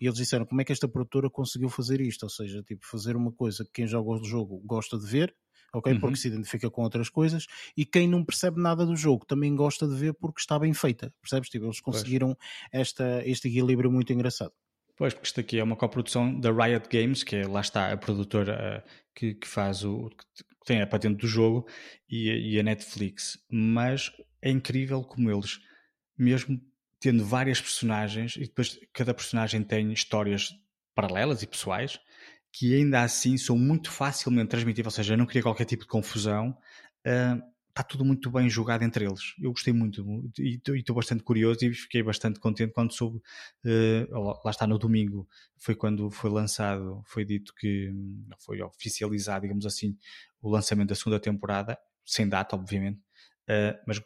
E 0.00 0.06
eles 0.06 0.18
disseram 0.18 0.46
como 0.46 0.60
é 0.60 0.64
que 0.64 0.72
esta 0.72 0.88
produtora 0.88 1.30
conseguiu 1.30 1.68
fazer 1.68 2.00
isto, 2.00 2.22
ou 2.22 2.30
seja, 2.30 2.62
tipo, 2.62 2.86
fazer 2.86 3.16
uma 3.16 3.32
coisa 3.32 3.64
que 3.64 3.70
quem 3.72 3.86
joga 3.86 4.10
o 4.10 4.24
jogo 4.24 4.60
gosta 4.64 4.98
de 4.98 5.06
ver, 5.06 5.34
ok? 5.72 5.92
Uhum. 5.92 6.00
Porque 6.00 6.16
se 6.16 6.28
identifica 6.28 6.70
com 6.70 6.82
outras 6.82 7.08
coisas. 7.08 7.46
E 7.76 7.84
quem 7.84 8.08
não 8.08 8.24
percebe 8.24 8.60
nada 8.60 8.84
do 8.84 8.96
jogo 8.96 9.24
também 9.26 9.54
gosta 9.54 9.86
de 9.86 9.94
ver 9.94 10.14
porque 10.14 10.40
está 10.40 10.58
bem 10.58 10.72
feita, 10.72 11.12
percebes? 11.20 11.48
Tipo, 11.48 11.66
eles 11.66 11.80
conseguiram 11.80 12.36
esta, 12.72 13.22
este 13.24 13.48
equilíbrio 13.48 13.90
muito 13.90 14.12
engraçado. 14.12 14.52
Pois, 14.96 15.12
porque 15.12 15.26
isto 15.26 15.40
aqui 15.40 15.58
é 15.58 15.62
uma 15.62 15.76
coprodução 15.76 16.40
da 16.40 16.50
Riot 16.50 16.88
Games, 16.88 17.22
que 17.22 17.36
é, 17.36 17.46
lá 17.46 17.60
está 17.60 17.92
a 17.92 17.96
produtora 17.98 18.82
uh, 18.82 18.90
que, 19.14 19.34
que, 19.34 19.46
faz 19.46 19.84
o. 19.84 20.08
que 20.08 20.24
tem 20.66 20.82
a 20.82 20.86
patente 20.86 21.20
do 21.20 21.26
jogo, 21.26 21.66
e, 22.08 22.54
e, 22.54 22.60
a 22.60 22.62
Netflix. 22.62 23.38
Mas 23.50 24.12
é 24.42 24.50
incrível 24.50 25.02
como 25.02 25.30
eles, 25.30 25.60
mesmo 26.18 26.60
tendo 27.00 27.24
várias 27.24 27.60
personagens, 27.60 28.36
e 28.36 28.40
depois 28.40 28.78
cada 28.92 29.14
personagem 29.14 29.62
tem 29.62 29.92
histórias 29.92 30.52
paralelas 30.94 31.42
e 31.42 31.46
pessoais, 31.46 32.00
que 32.52 32.74
ainda 32.74 33.02
assim 33.02 33.36
são 33.36 33.56
muito 33.56 33.90
facilmente 33.90 34.48
transmitíveis, 34.48 34.94
ou 34.94 34.96
seja, 34.96 35.16
não 35.16 35.26
queria 35.26 35.42
qualquer 35.42 35.66
tipo 35.66 35.82
de 35.82 35.88
confusão. 35.88 36.56
Uh, 37.06 37.40
está 37.76 37.82
tudo 37.82 38.06
muito 38.06 38.30
bem 38.30 38.48
jogado 38.48 38.82
entre 38.82 39.04
eles. 39.04 39.34
Eu 39.38 39.50
gostei 39.50 39.70
muito 39.70 40.02
e 40.38 40.58
estou 40.66 40.96
bastante 40.96 41.22
curioso 41.22 41.62
e 41.62 41.74
fiquei 41.74 42.02
bastante 42.02 42.40
contente 42.40 42.72
quando 42.72 42.90
soube. 42.90 43.18
Uh, 43.62 44.40
lá 44.42 44.50
está 44.50 44.66
no 44.66 44.78
domingo, 44.78 45.28
foi 45.58 45.74
quando 45.74 46.10
foi 46.10 46.30
lançado, 46.30 47.02
foi 47.04 47.26
dito 47.26 47.52
que 47.54 47.92
foi 48.38 48.62
oficializado, 48.62 49.42
digamos 49.42 49.66
assim, 49.66 49.94
o 50.40 50.48
lançamento 50.48 50.88
da 50.88 50.94
segunda 50.94 51.20
temporada, 51.20 51.78
sem 52.02 52.26
data, 52.26 52.56
obviamente, 52.56 52.98
uh, 53.50 53.78
mas 53.86 54.00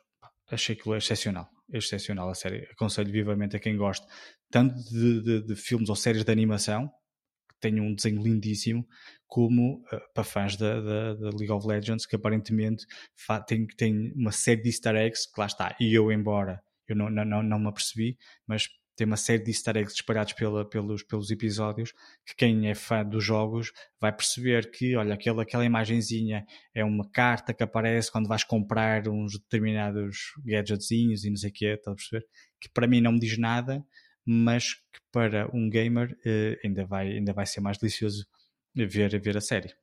achei 0.51 0.75
aquilo 0.75 0.97
excepcional. 0.97 1.49
Excepcional 1.73 2.29
a 2.29 2.35
série. 2.35 2.67
Aconselho 2.73 3.13
vivamente 3.13 3.55
a 3.55 3.61
quem 3.61 3.77
gosta 3.77 4.05
tanto 4.51 4.75
de, 4.91 5.23
de, 5.23 5.43
de 5.47 5.55
filmes 5.55 5.89
ou 5.89 5.95
séries 5.95 6.25
de 6.25 6.33
animação, 6.33 6.91
tem 7.61 7.81
um 7.81 7.95
desenho 7.95 8.21
lindíssimo, 8.21 8.85
como 9.31 9.77
uh, 9.93 10.01
para 10.13 10.25
fãs 10.25 10.57
da, 10.57 10.81
da, 10.81 11.15
da, 11.15 11.29
League 11.31 11.53
of 11.53 11.67
Legends, 11.67 12.05
que 12.05 12.17
aparentemente 12.17 12.85
tem, 13.47 13.65
tem 13.69 14.13
uma 14.15 14.33
série 14.33 14.61
de 14.61 14.69
easter 14.69 14.97
eggs, 14.97 15.33
que 15.33 15.41
lá 15.41 15.47
está, 15.47 15.77
e 15.81 15.95
eu, 15.95 16.11
embora 16.11 16.61
eu 16.89 16.97
não, 16.97 17.09
não, 17.09 17.41
não 17.41 17.59
me 17.61 17.69
apercebi, 17.69 18.19
mas 18.45 18.69
tem 18.97 19.07
uma 19.07 19.17
série 19.17 19.43
de 19.43 19.51
easter 19.51 19.77
eggs 19.77 19.95
espalhados 19.95 20.33
pela, 20.33 20.69
pelos, 20.69 21.05
pelos 21.05 21.31
episódios, 21.31 21.93
que 22.27 22.35
quem 22.37 22.69
é 22.69 22.75
fã 22.75 23.05
dos 23.05 23.25
jogos 23.25 23.73
vai 24.01 24.13
perceber 24.13 24.69
que, 24.73 24.97
olha, 24.97 25.15
aquela, 25.15 25.45
aquela 25.45 25.65
imagenzinha 25.65 26.45
é 26.75 26.85
uma 26.85 27.09
carta 27.09 27.55
que 27.55 27.63
aparece 27.63 28.11
quando 28.11 28.29
vais 28.29 28.43
comprar 28.43 29.09
uns 29.09 29.39
determinados 29.39 30.33
gadgetzinhos 30.45 31.25
e 31.25 31.31
não 31.31 31.37
sei 31.37 31.51
o 31.51 31.53
que, 31.53 31.67
a 31.69 31.95
perceber? 31.95 32.27
Que 32.61 32.69
para 32.69 32.89
mim 32.89 33.01
não 33.01 33.13
me 33.13 33.21
diz 33.21 33.39
nada, 33.39 33.83
mas 34.27 34.75
que 34.75 35.01
para 35.13 35.49
um 35.55 35.71
gamer 35.71 36.11
uh, 36.11 36.67
ainda, 36.67 36.85
vai, 36.85 37.13
ainda 37.13 37.33
vai 37.33 37.47
ser 37.47 37.61
mais 37.61 37.79
delicioso 37.79 38.27
ver, 38.75 39.21
ver 39.21 39.37
a 39.37 39.41
série. 39.41 39.75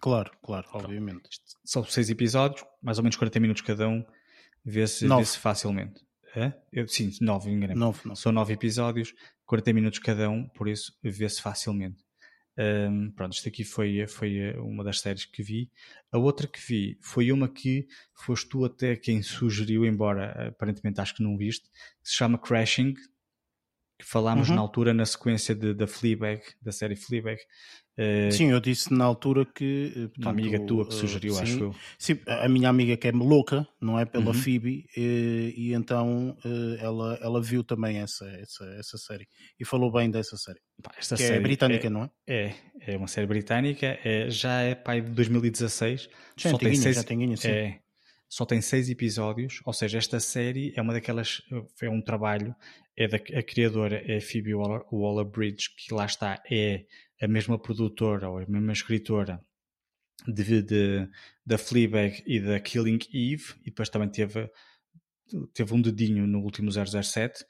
Claro, 0.00 0.30
claro, 0.42 0.66
obviamente. 0.72 1.28
São 1.64 1.84
seis 1.84 2.10
episódios, 2.10 2.64
mais 2.82 2.98
ou 2.98 3.04
menos 3.04 3.16
40 3.16 3.40
minutos 3.40 3.62
cada 3.62 3.88
um, 3.88 4.04
vê-se 4.64 5.06
vê 5.06 5.24
facilmente. 5.24 6.04
É? 6.36 6.52
Eu, 6.72 6.88
sim, 6.88 7.12
nove, 7.20 7.50
enganei. 7.50 7.76
Nove, 7.76 8.00
nove. 8.04 8.20
São 8.20 8.32
nove 8.32 8.54
episódios, 8.54 9.14
40 9.46 9.72
minutos 9.72 9.98
cada 10.00 10.28
um, 10.28 10.48
por 10.48 10.68
isso 10.68 10.92
vê-se 11.02 11.40
facilmente. 11.40 12.04
Um, 12.56 13.10
pronto, 13.10 13.32
isto 13.32 13.48
aqui 13.48 13.64
foi, 13.64 14.06
foi 14.06 14.36
eh, 14.36 14.58
uma 14.58 14.84
das 14.84 15.00
séries 15.00 15.24
que 15.24 15.42
vi. 15.42 15.70
A 16.12 16.18
outra 16.18 16.46
que 16.46 16.60
vi 16.60 16.98
foi 17.00 17.32
uma 17.32 17.48
que 17.48 17.86
foste 18.14 18.48
tu 18.48 18.64
até 18.64 18.96
quem 18.96 19.22
sugeriu, 19.22 19.84
embora 19.84 20.48
aparentemente 20.48 21.00
acho 21.00 21.16
que 21.16 21.22
não 21.22 21.36
viste, 21.36 21.68
que 22.02 22.08
se 22.08 22.16
chama 22.16 22.38
Crashing, 22.38 22.94
que 23.98 24.04
falámos 24.04 24.48
uhum. 24.48 24.56
na 24.56 24.60
altura 24.60 24.94
na 24.94 25.04
sequência 25.04 25.54
de, 25.54 25.74
da 25.74 25.86
Fleabag, 25.86 26.42
da 26.62 26.70
série 26.70 26.96
Fleabag. 26.96 27.40
Uh, 27.96 28.32
sim, 28.32 28.50
eu 28.50 28.58
disse 28.58 28.92
na 28.92 29.04
altura 29.04 29.44
que. 29.44 29.92
Eh, 29.94 30.00
portanto, 30.08 30.18
uma 30.18 30.30
amiga 30.30 30.66
tua 30.66 30.86
que 30.86 30.94
sugeriu, 30.94 31.32
uh, 31.32 31.36
sim, 31.36 31.42
acho 31.42 31.60
eu. 31.60 31.74
Sim, 31.96 32.18
a 32.26 32.48
minha 32.48 32.68
amiga 32.68 32.96
que 32.96 33.06
é 33.06 33.12
louca, 33.12 33.66
não 33.80 33.98
é? 33.98 34.04
Pela 34.04 34.26
uhum. 34.26 34.34
Phoebe, 34.34 34.84
e, 34.96 35.54
e 35.56 35.72
então 35.72 36.36
ela, 36.80 37.18
ela 37.22 37.40
viu 37.40 37.62
também 37.62 37.98
essa, 37.98 38.26
essa, 38.40 38.64
essa 38.78 38.98
série 38.98 39.28
e 39.60 39.64
falou 39.64 39.92
bem 39.92 40.10
dessa 40.10 40.36
série. 40.36 40.58
Pá, 40.82 40.90
esta 40.98 41.14
que 41.14 41.22
série 41.22 41.36
é 41.36 41.40
britânica, 41.40 41.86
é, 41.86 41.90
não 41.90 42.04
é? 42.04 42.10
É, 42.26 42.54
é 42.80 42.96
uma 42.96 43.06
série 43.06 43.26
britânica, 43.28 43.98
é, 44.04 44.28
já 44.28 44.60
é 44.60 44.74
pai 44.74 45.00
de 45.00 45.10
2016. 45.10 46.08
Já 46.36 46.50
só 46.50 46.58
tem 46.58 46.74
seis, 46.74 46.96
já 46.96 47.02
sim. 47.02 47.48
É, 47.48 47.78
só 48.28 48.44
tem 48.44 48.60
seis 48.60 48.90
episódios, 48.90 49.60
ou 49.64 49.72
seja, 49.72 49.98
esta 49.98 50.18
série 50.18 50.72
é 50.76 50.82
uma 50.82 50.92
daquelas, 50.92 51.40
é 51.80 51.88
um 51.88 52.02
trabalho, 52.02 52.52
é 52.96 53.08
da, 53.08 53.16
a 53.16 53.42
criadora 53.42 54.02
é 54.06 54.18
a 54.18 54.20
Phoebe 54.20 54.54
Waller-Bridge, 54.54 55.70
que 55.76 55.92
lá 55.92 56.06
está, 56.06 56.42
é 56.50 56.86
a 57.20 57.28
mesma 57.28 57.58
produtora 57.58 58.28
ou 58.28 58.38
a 58.38 58.46
mesma 58.46 58.72
escritora 58.72 59.40
de, 60.26 60.62
de, 60.62 61.08
da 61.44 61.58
Fleabag 61.58 62.22
e 62.26 62.40
da 62.40 62.60
Killing 62.60 63.00
Eve, 63.12 63.54
e 63.62 63.66
depois 63.66 63.88
também 63.88 64.08
teve, 64.08 64.50
teve 65.52 65.74
um 65.74 65.80
dedinho 65.80 66.26
no 66.26 66.40
último 66.40 66.70
007, 66.70 67.44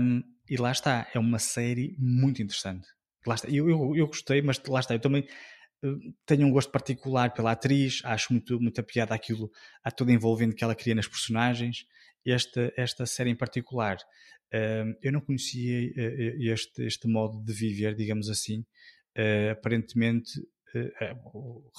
um, 0.00 0.22
e 0.48 0.56
lá 0.56 0.72
está, 0.72 1.08
é 1.14 1.18
uma 1.18 1.38
série 1.38 1.94
muito 1.98 2.42
interessante. 2.42 2.86
Lá 3.26 3.34
está, 3.34 3.48
eu, 3.48 3.68
eu, 3.68 3.96
eu 3.96 4.06
gostei, 4.06 4.42
mas 4.42 4.60
lá 4.66 4.80
está, 4.80 4.94
eu 4.94 5.00
também 5.00 5.26
tenho 6.24 6.46
um 6.46 6.50
gosto 6.50 6.70
particular 6.70 7.32
pela 7.34 7.52
atriz, 7.52 8.00
acho 8.04 8.32
muito, 8.32 8.60
muita 8.60 8.82
piada 8.82 9.14
aquilo, 9.14 9.50
a 9.82 9.90
todo 9.90 10.10
envolvendo 10.10 10.54
que 10.54 10.62
ela 10.62 10.74
cria 10.74 10.94
nas 10.94 11.08
personagens. 11.08 11.86
Esta, 12.24 12.72
esta 12.76 13.06
série 13.06 13.30
em 13.30 13.36
particular, 13.36 13.98
eu 15.00 15.10
não 15.10 15.20
conhecia 15.20 15.88
uh, 15.90 16.52
este, 16.52 16.82
este 16.84 17.08
modo 17.08 17.42
de 17.42 17.52
viver, 17.52 17.94
digamos 17.94 18.28
assim. 18.28 18.60
Uh, 19.16 19.52
aparentemente, 19.52 20.30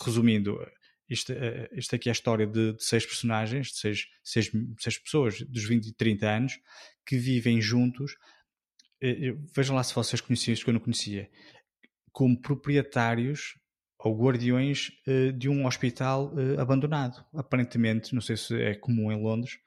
resumindo, 0.05 0.59
isto, 1.09 1.33
isto 1.73 1.95
aqui 1.95 2.09
é 2.09 2.11
a 2.11 2.13
história 2.13 2.45
de, 2.45 2.73
de 2.73 2.83
seis 2.83 3.05
personagens, 3.05 3.67
de 3.67 3.77
seis, 3.77 4.05
seis, 4.23 4.51
seis 4.79 4.97
pessoas 4.97 5.41
dos 5.41 5.63
20 5.63 5.87
e 5.87 5.93
30 5.93 6.29
anos 6.29 6.59
que 7.05 7.17
vivem 7.17 7.59
juntos. 7.59 8.15
vejam 9.55 9.75
lá 9.75 9.83
se 9.83 9.95
vocês 9.95 10.21
conheciam 10.21 10.53
isto 10.53 10.63
que 10.63 10.69
eu 10.69 10.73
não 10.73 10.81
conhecia 10.81 11.29
como 12.11 12.39
proprietários 12.39 13.57
ou 13.97 14.15
guardiões 14.15 14.91
de 15.35 15.49
um 15.49 15.65
hospital 15.65 16.31
abandonado. 16.59 17.25
Aparentemente, 17.33 18.13
não 18.13 18.21
sei 18.21 18.37
se 18.37 18.61
é 18.61 18.75
comum 18.75 19.11
em 19.11 19.19
Londres, 19.19 19.57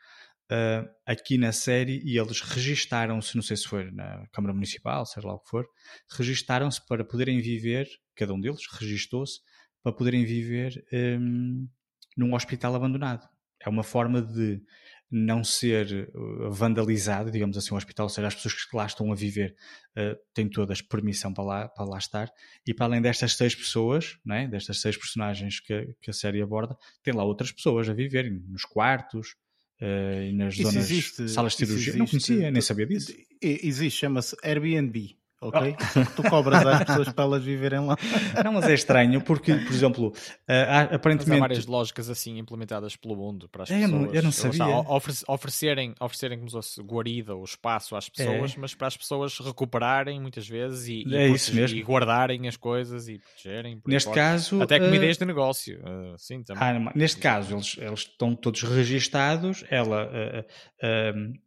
uh, 0.51 0.89
aqui 1.05 1.39
na 1.39 1.53
série, 1.53 2.01
e 2.05 2.19
eles 2.19 2.41
registaram-se, 2.41 3.35
não 3.35 3.43
sei 3.43 3.57
se 3.57 3.67
foi 3.67 3.91
na 3.91 4.27
Câmara 4.33 4.55
Municipal, 4.55 5.05
seja 5.07 5.27
lá 5.27 5.35
o 5.35 5.41
que 5.41 5.51
for, 5.51 5.67
registaram-se 6.11 6.85
para 6.87 7.05
poderem 7.05 7.41
viver, 7.41 7.89
cada 8.15 8.33
um 8.33 8.41
deles 8.41 8.63
registou-se, 8.79 9.41
para 9.83 9.93
poderem 9.93 10.25
viver 10.25 10.85
um, 10.93 11.69
num 12.17 12.35
hospital 12.35 12.75
abandonado. 12.75 13.29
É 13.61 13.69
uma 13.69 13.85
forma 13.85 14.21
de 14.21 14.61
não 15.09 15.45
ser 15.45 16.11
uh, 16.15 16.51
vandalizado, 16.51 17.31
digamos 17.31 17.57
assim, 17.57 17.73
o 17.73 17.77
hospital, 17.77 18.07
ou 18.07 18.11
seja, 18.11 18.27
as 18.27 18.35
pessoas 18.35 18.65
que 18.65 18.77
lá 18.77 18.87
estão 18.87 19.13
a 19.13 19.15
viver 19.15 19.55
uh, 19.97 20.17
têm 20.35 20.49
todas 20.49 20.83
permissão 20.83 21.33
para 21.33 21.45
lá, 21.45 21.69
para 21.69 21.85
lá 21.85 21.99
estar, 21.99 22.29
e 22.67 22.75
para 22.75 22.87
além 22.87 23.01
destas 23.01 23.35
seis 23.35 23.55
pessoas, 23.55 24.19
né, 24.25 24.49
destas 24.49 24.81
seis 24.81 24.97
personagens 24.97 25.61
que, 25.61 25.95
que 26.03 26.11
a 26.11 26.13
série 26.13 26.43
aborda, 26.43 26.77
tem 27.03 27.15
lá 27.15 27.23
outras 27.23 27.53
pessoas 27.53 27.89
a 27.89 27.95
viverem 27.95 28.33
nos 28.49 28.65
quartos, 28.65 29.37
uh, 29.81 30.23
e 30.23 30.33
nas 30.33 30.55
isso 30.55 30.63
zonas, 30.63 30.91
existe, 30.91 31.29
salas 31.29 31.53
de 31.53 31.67
cirurgia. 31.67 31.97
Não 31.97 32.07
conhecia, 32.07 32.51
nem 32.51 32.63
sabia 32.63 32.87
disso. 32.87 33.15
Existe, 33.41 34.01
chama-se 34.01 34.37
Airbnb 34.43 35.17
ok? 35.41 35.77
Oh. 35.77 36.17
Tu 36.17 36.23
cobras 36.29 36.67
às 36.67 36.85
pessoas 36.85 37.13
para 37.13 37.25
elas 37.25 37.45
viverem 37.45 37.81
lá. 37.81 37.97
Não, 38.45 38.53
mas 38.53 38.65
é 38.67 38.75
estranho 38.75 39.21
porque, 39.21 39.55
por 39.55 39.73
exemplo, 39.73 40.09
uh, 40.09 40.95
aparentemente. 40.95 41.31
Mas 41.31 41.39
há 41.39 41.41
várias 41.41 41.67
lógicas 41.67 42.09
assim 42.09 42.39
implementadas 42.39 42.97
pelo 42.97 43.17
mundo 43.17 43.49
para 43.49 43.65
as 43.65 43.71
é, 43.71 43.81
pessoas. 43.81 44.15
Eu 44.15 44.23
não 44.23 44.33
sabia. 44.33 44.67
Oferecer, 44.67 45.25
oferecerem, 45.29 45.95
oferecerem 46.01 46.39
como 46.39 46.51
se 46.51 46.57
fosse 46.57 46.83
guarida 46.83 47.35
ou 47.35 47.45
espaço 47.45 47.97
às 47.97 48.09
pessoas, 48.09 48.55
é. 48.57 48.61
mas 48.61 48.75
para 48.75 48.87
as 48.89 48.97
pessoas 48.97 49.39
recuperarem 49.39 50.21
muitas 50.21 50.49
vezes 50.49 50.89
e, 50.89 51.05
é 51.15 51.29
e, 51.29 51.79
e 51.79 51.83
guardarem 51.83 52.49
as 52.49 52.57
coisas 52.57 53.09
e 53.09 53.19
protegerem. 53.19 53.81
Neste 53.87 54.11
caso. 54.13 54.63
Até 54.63 54.79
como 54.79 54.91
uh... 54.91 54.95
ideias 54.95 55.19
de 55.19 55.25
negócio. 55.25 55.79
Uh, 55.81 56.19
sim, 56.19 56.43
também. 56.43 56.63
Ah, 56.63 56.93
neste 56.95 57.21
caso, 57.21 57.55
eles, 57.55 57.77
eles 57.79 58.01
estão 58.01 58.35
todos 58.35 58.63
registados. 58.63 59.65
Ela, 59.71 60.11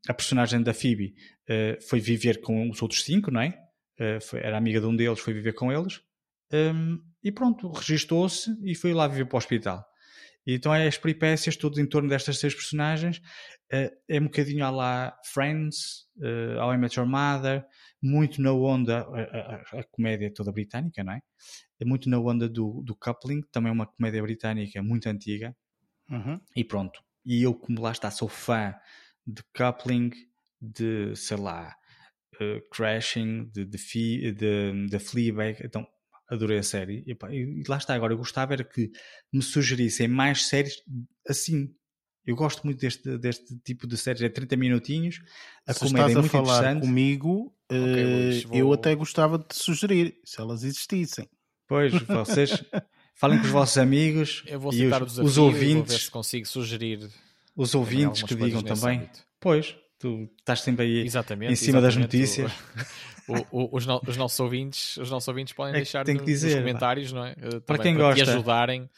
a 0.08 0.14
personagem 0.14 0.62
da 0.62 0.74
Phoebe, 0.74 1.14
foi 1.88 2.00
viver 2.00 2.42
com 2.42 2.70
os 2.70 2.82
outros 2.82 3.04
cinco, 3.04 3.32
não 3.32 3.42
é? 3.42 3.69
Uh, 4.00 4.22
foi, 4.22 4.40
era 4.40 4.58
amiga 4.58 4.80
de 4.80 4.86
um 4.86 4.96
deles, 4.96 5.20
foi 5.20 5.34
viver 5.34 5.54
com 5.54 5.72
eles, 5.72 6.02
um, 6.54 7.00
e 7.24 7.32
pronto, 7.32 7.72
registou-se 7.72 8.58
e 8.64 8.74
foi 8.74 8.94
lá 8.94 9.08
viver 9.08 9.26
para 9.26 9.36
o 9.36 9.38
hospital. 9.38 9.86
E 10.48 10.56
então 10.56 10.74
é 10.74 10.88
as 10.88 10.98
peripécias 10.98 11.56
todas 11.56 11.78
em 11.78 11.86
torno 11.86 12.10
destas 12.10 12.40
seis 12.40 12.56
personagens, 12.56 13.18
uh, 13.18 13.92
é 14.08 14.20
um 14.20 14.26
bocadinho 14.26 14.66
a 14.66 14.70
lá 14.70 15.18
Friends, 15.26 16.08
uh, 16.18 16.74
I 16.74 16.78
Met 16.78 16.98
Your 16.98 17.08
Mother, 17.08 17.66
muito 18.02 18.42
na 18.42 18.52
onda, 18.54 19.02
a, 19.02 19.78
a, 19.78 19.80
a, 19.80 19.84
comédia 19.92 20.34
toda 20.34 20.52
britânica, 20.52 21.04
não 21.04 21.14
é? 21.14 21.20
É 21.80 21.86
muito 21.86 22.10
na 22.10 22.18
onda 22.18 22.48
do, 22.48 22.82
do 22.84 22.96
Coupling, 22.96 23.42
também 23.52 23.70
é 23.70 23.74
uma 23.74 23.86
comédia 23.86 24.22
britânica 24.22 24.82
muito 24.82 25.08
antiga, 25.08 25.56
uhum. 26.10 26.40
e 26.56 26.64
pronto. 26.64 27.02
E 27.26 27.44
eu, 27.44 27.54
como 27.54 27.82
lá 27.82 27.92
está, 27.92 28.10
sou 28.10 28.30
fã 28.30 28.74
de 29.28 29.44
Coupling, 29.56 30.12
de, 30.62 31.16
sei 31.16 31.38
lá, 31.38 31.76
uh, 32.42 32.62
Crashing, 32.72 33.46
de, 33.54 33.66
de, 33.66 34.32
de, 34.34 34.86
de 34.88 35.00
Fleabag. 35.00 35.62
Então, 35.64 35.88
adorei 36.30 36.60
a 36.60 36.64
série. 36.64 37.04
E, 37.08 37.16
pá, 37.16 37.32
e 37.34 37.64
lá 37.68 37.78
está, 37.78 37.94
agora 37.94 38.14
eu 38.14 38.18
gostava 38.18 38.54
era 38.54 38.64
que 38.64 38.92
me 39.34 39.42
sugerissem 39.42 40.08
mais 40.08 40.46
séries 40.48 40.76
assim. 41.28 41.74
Eu 42.26 42.36
gosto 42.36 42.64
muito 42.64 42.80
deste, 42.80 43.18
deste 43.18 43.58
tipo 43.60 43.88
de 43.88 43.98
séries, 43.98 44.22
é 44.22 44.30
30 44.30 44.56
minutinhos, 44.56 45.20
a 45.66 45.74
Se 45.74 45.80
comédia 45.80 46.12
estás 46.12 46.12
é 46.12 46.16
a 46.18 46.20
muito 46.22 46.32
falar 46.32 46.64
interessante. 46.64 46.82
comigo, 46.86 47.56
Ok, 47.72 48.04
eh, 48.04 48.06
Luís, 48.06 48.44
vou- 48.44 48.58
eu 48.60 48.74
até 48.74 48.94
gostava 48.94 49.40
de 49.40 49.46
te 49.48 49.56
sugerir, 49.56 50.20
se 50.24 50.40
elas 50.40 50.64
existissem. 50.64 51.28
Pois, 51.68 51.94
vocês 51.94 52.52
falem 53.16 53.40
com 53.40 53.46
os 53.46 53.52
vossos 53.52 53.78
amigos 53.80 54.44
Eu 54.46 54.60
vou 54.60 54.72
e 54.72 54.86
os, 54.86 55.18
os 55.18 55.38
e 55.38 55.40
vou 55.40 55.52
ver 55.52 55.56
ouvintes, 55.56 56.04
se 56.04 56.12
consigo 56.12 56.46
sugerir 56.48 57.10
os 57.56 57.72
também 57.72 58.06
ouvintes 58.06 58.22
que 58.24 58.36
digam 58.36 58.62
também. 58.62 59.00
âmbito. 59.00 59.24
Pois, 59.40 59.76
tu 60.00 60.30
estás 60.40 60.62
sempre 60.62 60.86
aí 60.86 61.06
Exatamente, 61.06 61.52
em 61.54 61.56
cima 61.56 61.82
das 61.82 61.96
notícias. 61.96 62.52
O- 63.28 63.46
o- 63.52 63.70
os, 63.78 63.86
no- 63.86 64.02
os 64.08 64.18
nossos 64.18 64.40
ouvintes, 64.40 64.98
os 64.98 65.12
nossos 65.12 65.28
ouvintes 65.28 65.54
podem 65.54 65.74
É 65.74 65.78
deixar 65.78 66.04
no- 66.08 66.26
dizer, 66.26 66.48
nos 66.48 66.56
pá. 66.56 66.62
comentários, 66.62 67.12
não 67.14 67.26
é? 67.26 67.32
Eh, 67.40 67.60
também 67.60 67.82
quem 67.84 67.94
te 67.94 67.98
gosta. 68.00 68.24
ajudarem. 68.24 68.90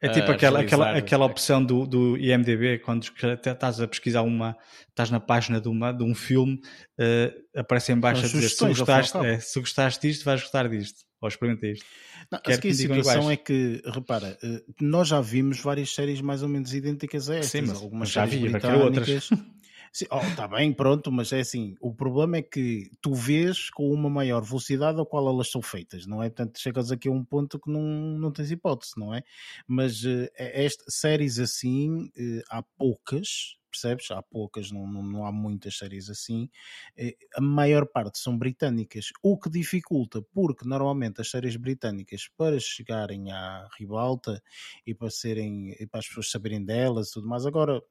É 0.00 0.08
tipo 0.10 0.30
aquela, 0.30 0.60
aquela, 0.60 0.90
aquela 0.90 1.24
opção 1.24 1.64
do, 1.64 1.86
do 1.86 2.18
IMDB, 2.18 2.80
quando 2.80 3.06
até 3.32 3.52
estás 3.52 3.80
a 3.80 3.88
pesquisar 3.88 4.22
uma, 4.22 4.54
estás 4.90 5.08
na 5.10 5.18
página 5.18 5.58
de, 5.60 5.68
uma, 5.68 5.90
de 5.92 6.02
um 6.04 6.14
filme, 6.14 6.60
eh, 6.98 7.32
aparece 7.56 7.92
em 7.92 7.98
baixo 7.98 8.26
a 8.26 8.28
dizer 8.28 8.48
se 8.50 8.66
gostaste, 8.66 9.16
é, 9.18 9.38
se 9.40 9.58
gostaste 9.58 10.06
disto, 10.06 10.24
vais 10.24 10.42
gostar 10.42 10.68
disto, 10.68 10.98
ou 11.20 11.28
experimenta 11.28 11.66
isto. 11.66 11.86
Não, 12.30 12.38
Quero 12.40 12.58
aqui 12.58 12.68
que 12.68 12.74
a 12.74 12.74
situação 12.74 13.30
é 13.30 13.36
que, 13.38 13.80
repara, 13.86 14.36
eh, 14.42 14.62
nós 14.82 15.08
já 15.08 15.20
vimos 15.20 15.60
várias 15.60 15.94
séries 15.94 16.20
mais 16.20 16.42
ou 16.42 16.48
menos 16.48 16.74
idênticas 16.74 17.30
a 17.30 17.36
estas. 17.36 17.50
Sim, 17.52 17.62
mas 17.62 17.80
algumas 17.82 18.10
já 18.10 18.26
séries 18.28 18.52
vi, 18.52 18.60
querer 18.60 18.74
outras. 18.76 19.30
Sim, 19.96 20.04
oh, 20.10 20.36
tá 20.36 20.46
bem, 20.46 20.74
pronto, 20.74 21.10
mas 21.10 21.32
é 21.32 21.40
assim, 21.40 21.74
o 21.80 21.90
problema 21.90 22.36
é 22.36 22.42
que 22.42 22.90
tu 23.00 23.14
vês 23.14 23.70
com 23.70 23.90
uma 23.90 24.10
maior 24.10 24.42
velocidade 24.44 24.98
ao 24.98 25.06
qual 25.06 25.26
elas 25.26 25.50
são 25.50 25.62
feitas, 25.62 26.06
não 26.06 26.22
é? 26.22 26.28
Portanto, 26.28 26.60
chegas 26.60 26.92
aqui 26.92 27.08
a 27.08 27.10
um 27.10 27.24
ponto 27.24 27.58
que 27.58 27.70
não, 27.70 27.80
não 27.80 28.30
tens 28.30 28.50
hipótese, 28.50 28.92
não 28.98 29.14
é? 29.14 29.22
Mas 29.66 30.04
eh, 30.04 30.30
esta, 30.36 30.84
séries 30.86 31.38
assim, 31.38 32.10
eh, 32.14 32.42
há 32.50 32.62
poucas, 32.62 33.56
percebes? 33.80 34.10
Há 34.10 34.22
poucas, 34.22 34.70
não, 34.70 34.86
não, 34.86 35.02
não 35.02 35.26
há 35.26 35.32
muitas 35.32 35.76
séries 35.78 36.08
assim. 36.10 36.48
Eh, 36.96 37.16
a 37.34 37.40
maior 37.40 37.86
parte 37.86 38.18
são 38.18 38.36
britânicas, 38.36 39.06
o 39.22 39.38
que 39.38 39.50
dificulta, 39.50 40.22
porque 40.32 40.66
normalmente 40.68 41.20
as 41.20 41.30
séries 41.30 41.56
britânicas, 41.56 42.28
para 42.36 42.58
chegarem 42.60 43.30
à 43.32 43.68
ribalta 43.78 44.42
e 44.86 44.94
para 44.94 45.10
serem 45.10 45.72
e 45.78 45.86
para 45.86 46.00
as 46.00 46.06
pessoas 46.08 46.30
saberem 46.30 46.64
delas 46.64 47.10
e 47.10 47.12
tudo 47.12 47.28
mais, 47.28 47.46
agora 47.46 47.82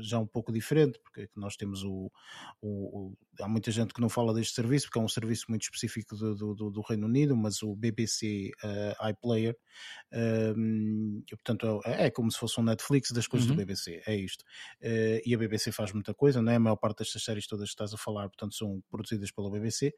já 0.00 0.16
é 0.18 0.20
um 0.20 0.26
pouco 0.26 0.52
diferente, 0.52 0.98
porque 1.02 1.22
é 1.22 1.28
nós 1.36 1.56
temos 1.56 1.82
o, 1.84 2.10
o, 2.60 3.10
o- 3.10 3.16
há 3.40 3.48
muita 3.48 3.70
gente 3.70 3.92
que 3.94 4.00
não 4.00 4.08
fala 4.08 4.32
deste 4.34 4.54
serviço, 4.54 4.86
porque 4.86 4.98
é 4.98 5.02
um 5.02 5.08
serviço 5.08 5.46
muito 5.48 5.62
específico 5.62 6.16
do, 6.16 6.34
do, 6.54 6.70
do- 6.70 6.80
Reino 6.82 7.06
Unido, 7.06 7.36
mas 7.36 7.62
o 7.62 7.74
BBC 7.74 8.50
eh, 8.62 8.96
iPlayer, 9.10 9.56
um, 10.56 11.22
e, 11.30 11.36
portanto 11.36 11.80
é, 11.84 12.06
é 12.06 12.10
como 12.10 12.30
se 12.30 12.38
fosse 12.38 12.60
um 12.60 12.64
Netflix 12.64 13.10
das 13.10 13.26
coisas 13.26 13.48
Uhum. 13.48 13.56
do 13.56 13.58
BBC, 13.58 14.02
é 14.06 14.16
isto. 14.16 14.44
Eh, 14.80 15.22
e 15.24 15.34
a 15.34 15.38
BBC 15.38 15.72
faz 15.72 15.92
muita 15.92 16.14
coisa, 16.14 16.40
não 16.40 16.52
é? 16.52 16.56
A 16.56 16.60
maior 16.60 16.76
parte 16.76 16.98
destas 16.98 17.22
séries 17.24 17.46
todas 17.46 17.68
que 17.68 17.74
estás 17.74 17.92
a 17.92 17.96
falar, 17.96 18.28
portanto, 18.28 18.54
são 18.54 18.82
produzidas 18.90 19.30
pela 19.30 19.50
BBC, 19.50 19.92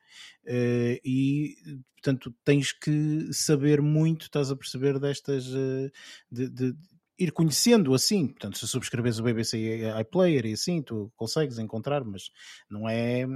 eh, 0.47 1.01
e 1.05 1.57
portanto 1.95 2.35
tens 2.45 2.73
que 2.73 3.33
saber 3.33 3.81
muito, 3.83 4.23
estás 4.23 4.51
a 4.51 4.57
perceber 4.57 4.99
destas 4.99 5.47
eh, 5.47 5.91
de, 6.31 6.49
de 6.49 6.75
ir 7.19 7.33
conhecendo 7.33 7.95
assim, 7.95 8.29
portanto, 8.29 8.59
se 8.59 8.67
subscreves 8.69 9.19
o 9.19 9.23
BBC 9.23 9.81
iPlayer 10.01 10.47
e 10.47 10.53
assim, 10.53 10.83
tu 10.83 11.13
consegues 11.17 11.59
encontrar, 11.59 12.05
mas 12.05 12.31
não 12.71 12.89
é 12.89 13.27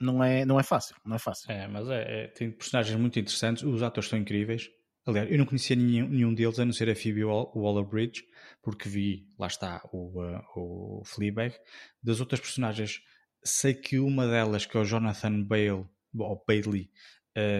não 0.00 0.22
é, 0.22 0.44
não 0.44 0.58
é 0.58 0.64
fácil, 0.64 0.96
não 1.04 1.14
é 1.14 1.18
fácil. 1.18 1.50
É, 1.50 1.68
mas 1.68 1.88
é, 1.88 2.24
é- 2.24 2.26
tem 2.28 2.50
personagens 2.50 2.98
muito 2.98 3.18
interessantes, 3.20 3.62
os 3.62 3.82
atores 3.82 4.06
estão 4.06 4.18
incríveis. 4.18 4.68
Aliás, 5.06 5.30
eu 5.30 5.38
não 5.38 5.46
conhecia 5.46 5.76
nenhum, 5.76 6.08
nenhum 6.08 6.34
deles, 6.34 6.58
a 6.58 6.64
não 6.64 6.72
ser 6.72 6.88
a 6.90 6.94
Phoebe 6.96 7.24
Wall- 7.24 7.52
Waller-Bridge, 7.54 8.24
porque 8.62 8.88
vi, 8.88 9.28
lá 9.38 9.46
está, 9.46 9.80
o, 9.92 10.20
uh, 10.22 10.42
o 10.56 11.02
Fleabag. 11.04 11.54
Das 12.02 12.20
outras 12.20 12.40
personagens, 12.40 13.00
sei 13.44 13.74
que 13.74 13.98
uma 13.98 14.26
delas, 14.26 14.66
que 14.66 14.76
é 14.76 14.80
o 14.80 14.84
Jonathan 14.84 15.42
Bale, 15.42 15.86
ou 16.16 16.44
Bailey, 16.46 16.90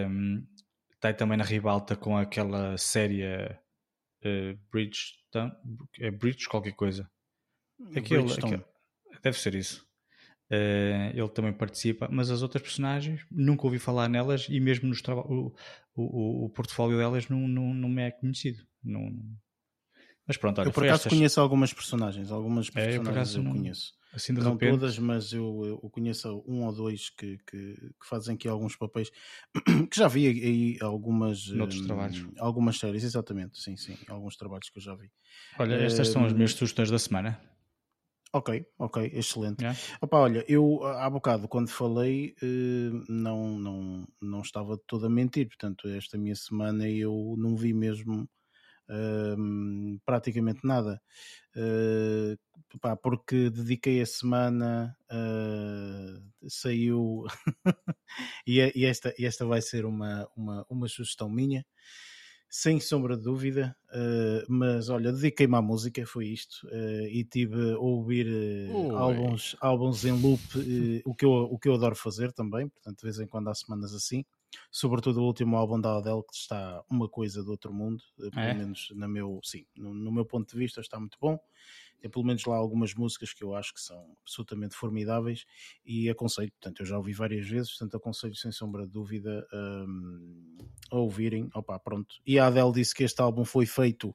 um, 0.08 0.44
está 0.94 1.12
também 1.12 1.36
na 1.38 1.44
ribalta 1.44 1.96
com 1.96 2.16
aquela 2.16 2.76
série 2.76 3.22
uh, 3.24 4.58
Bridgestone, 5.32 5.52
é 5.98 6.10
Bridge 6.10 6.48
qualquer 6.48 6.72
coisa. 6.72 7.10
Aquele, 7.96 8.22
Bridgestone. 8.22 8.54
aquele- 8.56 9.20
deve 9.22 9.38
ser 9.38 9.54
isso. 9.54 9.86
Eh, 10.50 11.12
ele 11.14 11.28
também 11.30 11.52
participa, 11.52 12.08
mas 12.10 12.30
as 12.30 12.42
outras 12.42 12.62
personagens 12.62 13.24
nunca 13.30 13.64
ouvi 13.66 13.78
falar 13.78 14.08
nelas 14.08 14.46
e 14.50 14.60
mesmo 14.60 14.88
nos 14.88 15.00
o, 15.08 15.54
o, 15.94 16.44
o, 16.44 16.50
portfólio 16.50 16.98
delas 16.98 17.26
não, 17.28 17.48
não, 17.48 17.72
não 17.72 17.88
me 17.88 18.02
é 18.02 18.10
conhecido. 18.10 18.62
Não... 18.84 19.10
Mas 20.26 20.36
pronto, 20.36 20.60
olha, 20.60 20.68
eu 20.68 20.72
por 20.72 20.84
acaso 20.84 21.00
estas, 21.06 21.12
conheço 21.12 21.40
algumas 21.40 21.72
personagens, 21.72 22.30
algumas 22.30 22.66
É, 22.66 22.68
eu 22.68 22.72
personagens 22.74 23.00
por 23.00 23.06
eu, 23.06 23.12
acaso 23.12 23.42
não- 23.42 23.52
conheço. 23.52 23.92
Assim 24.12 24.34
não 24.34 24.56
repente. 24.56 24.56
todas, 24.58 24.98
mas 24.98 25.32
eu, 25.32 25.64
eu 25.66 25.90
conheço 25.90 26.42
um 26.46 26.64
ou 26.66 26.72
dois 26.74 27.10
que, 27.10 27.38
que, 27.38 27.74
que 27.76 28.06
fazem 28.06 28.34
aqui 28.34 28.48
alguns 28.48 28.76
papéis 28.76 29.10
que 29.90 29.96
já 29.96 30.08
vi 30.08 30.26
aí 30.28 30.78
algumas 30.82 31.48
Noutros 31.52 31.80
hum, 31.80 31.80
trabalhos. 31.80 32.28
algumas 32.38 32.78
séries, 32.78 33.04
exatamente, 33.04 33.58
sim, 33.60 33.76
sim, 33.76 33.96
alguns 34.08 34.36
trabalhos 34.36 34.70
que 34.70 34.78
eu 34.78 34.82
já 34.82 34.94
vi. 34.96 35.10
Olha, 35.58 35.76
estas 35.76 36.08
são 36.08 36.26
as 36.26 36.32
Hum, 36.32 36.34
minhas 36.34 36.52
sugestões 36.52 36.90
da 36.90 36.98
semana. 36.98 37.40
Ok, 38.34 38.48
ok, 38.78 38.96
excelente. 39.12 39.62
Yeah. 39.62 39.76
Opa, 40.00 40.16
olha, 40.18 40.42
eu 40.48 40.82
há 40.84 41.08
bocado 41.10 41.46
quando 41.48 41.68
falei 41.68 42.34
eh, 42.42 42.90
não, 43.08 43.58
não, 43.58 44.06
não 44.22 44.40
estava 44.40 44.78
todo 44.86 45.04
a 45.06 45.10
mentir, 45.10 45.46
portanto 45.48 45.86
esta 45.88 46.16
minha 46.16 46.34
semana 46.34 46.88
eu 46.88 47.34
não 47.36 47.54
vi 47.56 47.74
mesmo 47.74 48.26
praticamente 50.04 50.60
nada. 50.66 51.00
Eh, 51.54 52.36
pá, 52.80 52.96
porque 52.96 53.50
dediquei 53.50 54.00
a 54.00 54.06
semana, 54.06 54.96
eh, 55.10 56.20
saiu 56.48 57.24
e, 58.46 58.60
é- 58.60 58.72
e 58.74 58.84
esta, 58.86 59.14
e 59.18 59.26
esta 59.26 59.44
vai 59.46 59.60
ser 59.62 59.84
uma, 59.84 60.28
uma, 60.36 60.66
uma 60.68 60.88
sugestão 60.88 61.28
minha, 61.28 61.64
sem 62.48 62.78
sombra 62.80 63.16
de 63.16 63.22
dúvida, 63.22 63.74
eh, 63.92 64.44
mas 64.48 64.88
olha, 64.90 65.12
dediquei-me 65.12 65.56
à 65.56 65.62
música, 65.62 66.04
foi 66.06 66.26
isto, 66.28 66.66
e 67.10 67.24
tive 67.24 67.72
a 67.72 67.78
ouvir 67.78 68.26
álbuns, 68.94 69.56
álbuns 69.60 70.04
em 70.04 70.12
loop, 70.12 70.42
o, 71.04 71.14
que 71.14 71.24
eu, 71.24 71.30
o 71.30 71.58
que 71.58 71.68
eu 71.68 71.74
adoro 71.74 71.96
fazer 71.96 72.32
também, 72.32 72.68
portanto 72.68 72.98
de 72.98 73.04
vez 73.04 73.18
em 73.18 73.26
quando 73.26 73.48
há 73.48 73.54
semanas 73.54 73.94
assim, 73.94 74.24
sobretudo 74.70 75.20
o 75.22 75.26
último 75.26 75.56
álbum 75.56 75.80
da 75.80 75.98
Adele 75.98 76.22
que 76.22 76.34
está 76.36 76.82
uma 76.90 77.08
coisa 77.08 77.42
do 77.42 77.50
outro 77.50 77.72
mundo, 77.72 78.02
eh, 78.22 78.30
pelo 78.40 78.52
É? 78.52 78.54
menos 78.54 78.88
no 78.94 79.08
meu, 79.08 79.40
sim, 79.44 79.66
no, 79.76 79.94
no 79.94 80.12
meu 80.12 80.26
ponto 80.26 80.50
de 80.52 80.58
vista 80.58 80.80
está 80.80 80.98
muito 81.00 81.18
bom. 81.20 81.38
Tem 82.02 82.10
pelo 82.10 82.24
menos 82.24 82.44
lá 82.44 82.56
algumas 82.56 82.92
músicas 82.94 83.32
que 83.32 83.44
eu 83.44 83.54
acho 83.54 83.72
que 83.72 83.80
são 83.80 84.16
absolutamente 84.22 84.74
formidáveis 84.74 85.44
e 85.86 86.10
aconselho, 86.10 86.50
portanto, 86.50 86.80
eu 86.80 86.86
já 86.86 86.96
ouvi 86.96 87.12
várias 87.12 87.48
vezes, 87.48 87.70
portanto, 87.70 87.96
aconselho 87.96 88.34
sem 88.34 88.50
sombra 88.50 88.84
de 88.84 88.92
dúvida 88.92 89.46
hum, 89.54 90.58
a 90.90 90.96
ouvirem. 90.96 91.48
Opa, 91.54 91.78
pronto. 91.78 92.16
E 92.26 92.40
a 92.40 92.48
Adele 92.48 92.72
disse 92.72 92.92
que 92.92 93.04
este 93.04 93.22
álbum 93.22 93.44
foi 93.44 93.66
feito 93.66 94.12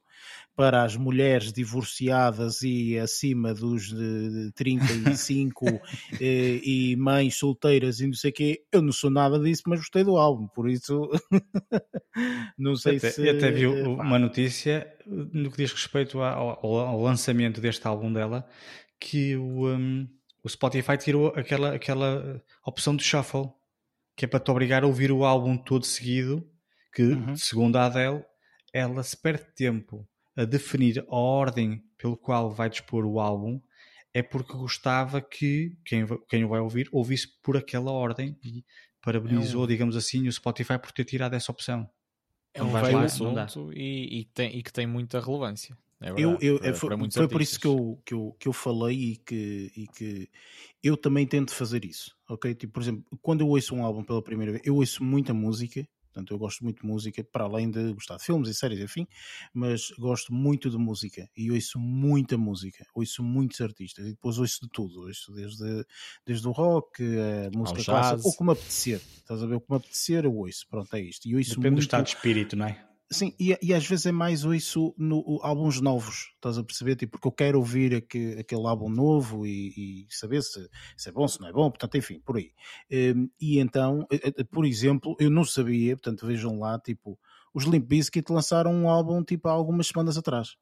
para 0.53 0.83
as 0.83 0.97
mulheres 0.97 1.53
divorciadas 1.53 2.61
e 2.61 2.99
acima 2.99 3.53
dos 3.53 3.87
de 3.87 4.51
35 4.53 5.65
eh, 6.19 6.59
e 6.61 6.95
mães 6.97 7.37
solteiras 7.37 8.01
e 8.01 8.07
não 8.07 8.13
sei 8.13 8.31
o 8.31 8.33
quê. 8.33 8.63
Eu 8.69 8.81
não 8.81 8.91
sou 8.91 9.09
nada 9.09 9.39
disso, 9.39 9.63
mas 9.67 9.79
gostei 9.79 10.03
do 10.03 10.17
álbum, 10.17 10.45
por 10.47 10.69
isso 10.69 11.09
não 12.59 12.75
sei 12.75 12.97
até, 12.97 13.11
se. 13.11 13.25
eu 13.25 13.37
até 13.37 13.49
vi 13.49 13.63
eh, 13.63 13.87
uma 13.87 14.19
notícia 14.19 14.96
no 15.07 15.51
que 15.51 15.57
diz 15.57 15.71
respeito 15.71 16.21
ao, 16.21 16.65
ao- 16.65 17.01
lançamento 17.01 17.61
deste 17.61 17.87
álbum 17.87 18.11
dela 18.11 18.47
que 18.99 19.35
o, 19.35 19.67
um, 19.69 20.07
o 20.43 20.49
Spotify 20.49 20.97
tirou 20.97 21.27
aquela, 21.35 21.73
aquela 21.75 22.43
opção 22.65 22.95
de 22.95 23.03
shuffle 23.03 23.49
que 24.15 24.25
é 24.25 24.27
para 24.27 24.39
te 24.39 24.49
obrigar 24.51 24.83
a 24.83 24.87
ouvir 24.87 25.11
o 25.11 25.23
álbum 25.23 25.57
todo 25.57 25.85
seguido 25.85 26.47
que, 26.93 27.03
Uhum. 27.03 27.35
segundo 27.35 27.75
a 27.77 27.85
Adele, 27.85 28.23
ela 28.73 29.03
se 29.03 29.15
perde 29.15 29.45
tempo 29.55 30.07
a 30.35 30.45
definir 30.45 31.05
a 31.09 31.15
ordem 31.15 31.83
pelo 31.97 32.17
qual 32.17 32.51
vai 32.51 32.69
dispor 32.69 33.05
o 33.05 33.19
álbum 33.19 33.61
é 34.13 34.23
porque 34.23 34.53
gostava 34.53 35.21
que 35.21 35.77
quem, 35.85 36.05
quem 36.27 36.43
o 36.43 36.49
vai 36.49 36.59
ouvir 36.59 36.89
ouvisse 36.91 37.27
por 37.43 37.55
aquela 37.55 37.91
ordem 37.91 38.37
e 38.43 38.63
parabenizou, 39.01 39.61
É 39.61 39.65
um- 39.65 39.67
digamos 39.67 39.95
assim, 39.95 40.27
o 40.27 40.31
Spotify 40.31 40.77
por 40.79 40.91
ter 40.91 41.05
tirado 41.05 41.35
essa 41.35 41.51
opção. 41.51 41.87
É 42.57 42.63
um 42.63 42.71
velho 42.73 42.97
assunto 42.99 43.71
e, 43.73 44.19
e 44.19 44.23
que 44.25 44.31
tem, 44.33 44.57
e 44.57 44.63
que 44.63 44.73
tem 44.73 44.87
muita 44.87 45.19
relevância. 45.19 45.77
É 45.99 46.09
Eu, 46.11 46.15
verdade, 46.15 46.45
eu, 46.45 46.57
para- 46.59 46.73
foi, 46.73 46.89
para 46.89 47.11
foi 47.11 47.27
por 47.27 47.41
isso 47.41 47.59
que 47.59 47.67
eu, 47.67 47.99
que, 48.05 48.13
eu, 48.13 48.35
que 48.39 48.47
eu 48.47 48.53
falei 48.53 48.95
e 49.13 49.15
que, 49.17 49.71
e 49.75 49.87
que 49.87 50.29
eu 50.83 50.95
também 50.97 51.25
tento 51.25 51.53
fazer 51.53 51.85
isso, 51.85 52.15
ok? 52.29 52.53
Tipo, 52.55 52.73
por 52.73 52.81
exemplo, 52.83 53.03
quando 53.21 53.41
eu 53.41 53.47
ouço 53.47 53.75
um 53.75 53.83
álbum 53.83 54.03
pela 54.03 54.21
primeira 54.21 54.51
vez, 54.53 54.63
eu 54.65 54.75
ouço 54.75 55.03
muita 55.03 55.33
música, 55.33 55.87
portanto 56.17 56.31
eu 56.31 56.39
gosto 56.39 56.63
muito 56.63 56.81
de 56.81 56.87
música, 56.87 57.23
para 57.23 57.43
além 57.43 57.69
de 57.69 57.93
gostar 57.93 58.17
de 58.17 58.23
filmes 58.23 58.49
e 58.49 58.53
séries, 58.53 58.79
enfim, 58.79 59.07
mas 59.53 59.91
gosto 59.91 60.33
muito 60.33 60.69
de 60.69 60.77
música 60.77 61.29
e 61.35 61.51
ouço 61.51 61.79
muita 61.79 62.37
música, 62.37 62.85
ouço 62.93 63.23
muitos 63.23 63.61
artistas 63.61 64.05
e 64.05 64.11
depois 64.11 64.39
ouço 64.39 64.61
de 64.61 64.69
tudo, 64.69 65.01
ouço 65.01 65.31
desde, 65.31 65.85
desde 66.25 66.47
o 66.47 66.51
rock, 66.51 67.03
a 67.03 67.55
música 67.55 67.83
clássica, 67.83 68.27
ou 68.27 68.33
como 68.35 68.51
apetecer, 68.51 69.01
estás 69.17 69.43
a 69.43 69.45
ver, 69.45 69.55
o 69.55 69.61
que 69.61 69.69
me 69.69 69.77
apetecer 69.77 70.25
eu 70.25 70.35
ouço, 70.35 70.67
pronto, 70.67 70.93
é 70.95 71.01
isto. 71.01 71.27
E 71.27 71.35
ouço 71.35 71.51
Depende 71.51 71.69
muito... 71.69 71.75
do 71.75 71.81
estado 71.81 72.03
de 72.05 72.09
espírito, 72.09 72.55
não 72.55 72.65
é? 72.65 72.83
Sim, 73.09 73.33
e, 73.39 73.57
e, 73.61 73.73
às 73.73 73.87
vezes 73.87 74.05
é 74.05 74.11
mais 74.11 74.41
isso 74.43 74.93
no 74.97 75.39
álbuns 75.41 75.79
novos, 75.79 76.33
estás 76.35 76.57
a 76.57 76.63
perceber? 76.63 76.97
Tipo, 76.97 77.13
porque 77.13 77.27
eu 77.27 77.31
quero 77.31 77.57
ouvir 77.57 77.95
aquele, 77.95 78.41
aquele 78.41 78.67
álbum 78.67 78.89
novo 78.89 79.45
e, 79.45 80.05
e 80.05 80.07
saber 80.09 80.41
se, 80.43 80.69
se, 80.97 81.07
é 81.07 81.11
bom, 81.13 81.25
se 81.25 81.39
não 81.39 81.47
é 81.47 81.53
bom, 81.53 81.69
portanto, 81.69 81.97
enfim, 81.97 82.19
por 82.19 82.35
aí. 82.35 82.51
Um, 82.91 83.29
e 83.39 83.59
então, 83.59 84.05
eh, 84.11 84.33
eh, 84.37 84.43
por 84.43 84.65
exemplo, 84.65 85.15
eu 85.21 85.29
não 85.29 85.45
sabia, 85.45 85.95
portanto, 85.95 86.25
vejam 86.25 86.59
lá, 86.59 86.77
tipo, 86.79 87.17
os 87.53 87.63
Limp 87.63 87.87
Bizkit 87.87 88.29
lançaram 88.29 88.73
um 88.73 88.89
álbum 88.89 89.23
tipo 89.23 89.47
há 89.47 89.51
algumas 89.51 89.87
semanas 89.87 90.17
atrás 90.17 90.57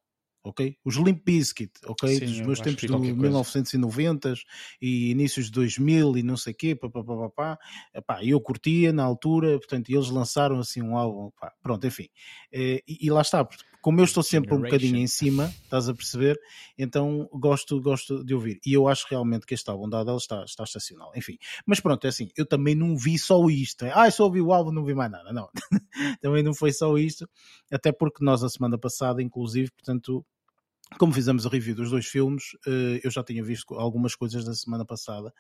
ok? 0.46 0.78
Os 0.86 0.96
Limp 0.96 1.26
Bizkit, 1.26 1.72
ok? 1.86 2.20
Sim, 2.20 2.26
Dos 2.26 2.42
meus 2.42 2.60
tempos 2.60 2.82
de 2.82 3.14
1990 3.14 4.34
e 4.80 5.12
inícios 5.12 5.48
de 5.48 5.52
2000 5.54 6.18
e 6.18 6.24
não 6.24 6.38
sei 6.38 6.54
o 6.54 6.56
quê, 6.56 6.76
papapá, 6.76 7.58
pá, 8.06 8.24
eu 8.24 8.40
curtia 8.40 8.94
na 8.94 9.04
altura, 9.04 9.58
portanto, 9.58 9.90
eles 9.90 10.10
lançaram 10.10 10.60
assim 10.60 10.82
um 10.82 10.96
álbum, 10.96 11.32
pá, 11.40 11.52
pronto, 11.62 11.86
enfim. 11.88 12.08
Eh, 12.52 12.82
e, 12.88 13.08
e 13.08 13.10
lá 13.10 13.22
está, 13.22 13.48
como 13.86 14.00
eu 14.00 14.04
estou 14.06 14.24
sempre 14.24 14.52
um 14.52 14.62
bocadinho 14.62 14.98
em 14.98 15.06
cima, 15.06 15.54
estás 15.64 15.88
a 15.88 15.94
perceber? 15.94 16.40
Então 16.76 17.30
gosto, 17.32 17.80
gosto 17.80 18.26
de 18.26 18.34
ouvir. 18.34 18.60
E 18.66 18.74
eu 18.74 18.88
acho 18.88 19.06
realmente 19.08 19.46
que 19.46 19.54
este 19.54 19.70
álbum 19.70 19.88
da 19.88 20.00
Adele 20.00 20.18
está, 20.18 20.44
está 20.44 20.64
estacional. 20.64 21.12
Enfim, 21.16 21.38
mas 21.68 21.80
pronto, 21.80 22.04
é 22.04 22.08
assim, 22.08 22.30
eu 22.36 22.48
também 22.48 22.74
não 22.74 22.98
vi 22.98 23.20
só 23.20 23.48
isto. 23.48 23.86
Ah, 23.94 24.10
só 24.10 24.24
ouvi 24.24 24.42
o 24.42 24.52
álbum, 24.52 24.72
não 24.72 24.84
vi 24.84 24.96
mais 24.96 25.12
nada. 25.12 25.32
Não, 25.32 25.48
também 26.20 26.42
não 26.42 26.56
foi 26.56 26.74
só 26.74 26.98
isto. 26.98 27.30
Até 27.72 27.92
porque 27.92 28.26
nós, 28.26 28.44
a 28.44 28.50
semana 28.50 28.76
passada, 28.76 29.22
inclusive, 29.22 29.70
portanto, 29.70 30.26
como 31.00 31.14
fizemos 31.14 31.46
a 31.46 31.50
review 31.50 31.76
dos 31.76 31.92
dois 31.92 32.06
filmes, 32.06 32.44
eh, 32.68 33.02
eu 33.04 33.12
já 33.12 33.24
tinha 33.24 33.44
visto 33.44 33.74
algumas 33.76 34.16
coisas 34.16 34.46
da 34.46 34.54
semana 34.54 34.86
passada. 34.86 35.34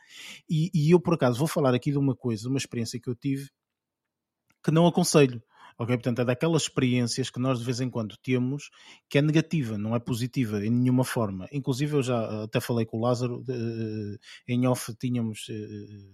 E, 0.49 0.71
e 0.73 0.91
eu, 0.91 0.99
por 0.99 1.13
acaso, 1.13 1.37
vou 1.39 1.47
falar 1.47 1.73
aqui 1.73 1.91
de 1.91 1.97
uma 1.97 2.15
coisa, 2.15 2.49
uma 2.49 2.57
experiência 2.57 2.99
que 2.99 3.09
eu 3.09 3.15
tive 3.15 3.49
que 4.63 4.71
não 4.71 4.87
aconselho 4.87 5.41
Ok? 5.77 5.93
Portanto, 5.97 6.19
é 6.21 6.25
daquelas 6.25 6.63
experiências 6.63 7.29
que 7.29 7.39
nós 7.39 7.59
de 7.59 7.65
vez 7.65 7.81
em 7.81 7.89
quando 7.89 8.15
temos 8.23 8.69
que 9.09 9.17
é 9.17 9.21
negativa, 9.21 9.77
não 9.77 9.93
é 9.93 9.99
positiva 9.99 10.65
em 10.65 10.69
nenhuma 10.69 11.03
forma. 11.03 11.47
Inclusive, 11.51 11.97
eu 11.97 12.03
já 12.03 12.43
até 12.43 12.61
falei 12.61 12.85
com 12.85 12.97
o 12.97 13.01
Lázaro, 13.01 13.41
uh, 13.41 14.17
em 14.47 14.65
off 14.67 14.95
tínhamos, 14.95 15.47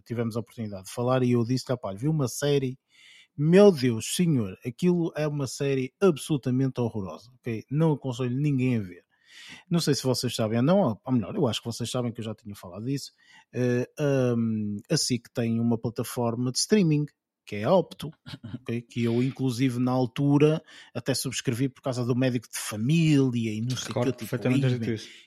tivemos 0.06 0.36
a 0.36 0.40
oportunidade 0.40 0.86
de 0.86 0.92
falar 0.92 1.22
e 1.24 1.32
eu 1.34 1.44
disse: 1.44 1.66
rapaz, 1.70 2.00
vi 2.00 2.08
uma 2.08 2.28
série. 2.28 2.78
Meu 3.38 3.72
Deus, 3.72 4.16
senhor, 4.16 4.58
aquilo 4.66 5.12
é 5.16 5.28
uma 5.28 5.48
série 5.48 5.94
absolutamente 6.02 6.82
horrorosa, 6.82 7.32
ok? 7.36 7.64
Não 7.72 7.94
aconselho 7.94 8.36
ninguém 8.36 8.78
a 8.78 8.82
ver. 8.82 9.04
Não 9.70 9.80
sei 9.80 9.96
se 9.96 10.04
vocês 10.04 10.36
sabem 10.36 10.60
ou 10.60 10.64
não, 10.64 11.00
ou 11.04 11.14
melhor, 11.14 11.36
eu 11.36 11.48
acho 11.48 11.62
que 11.62 11.68
vocês 11.68 11.90
sabem 11.90 12.12
que 12.12 12.20
eu 12.20 12.26
já 12.26 12.36
tinha 12.36 12.56
falado 12.56 12.86
disso. 12.86 13.12
Uh, 13.54 14.38
um, 14.38 14.78
a 14.90 14.98
SIC 14.98 15.30
tem 15.34 15.60
uma 15.60 15.78
plataforma 15.78 16.52
de 16.52 16.60
streaming 16.60 17.06
que 17.52 17.58
é 17.58 17.64
a 17.66 17.74
Opto, 17.74 18.14
okay? 18.62 18.82
que 18.82 19.04
eu 19.04 19.22
inclusive 19.22 19.78
na 19.78 19.92
altura 19.92 20.64
até 20.96 21.14
subscrevi 21.14 21.68
por 21.68 21.82
causa 21.82 22.06
do 22.06 22.16
médico 22.16 22.48
de 22.50 22.58
família 22.58 23.52
e 23.52 23.60
não 23.60 23.76
sei 23.76 23.92
o 23.92 23.94
que. 23.94 23.94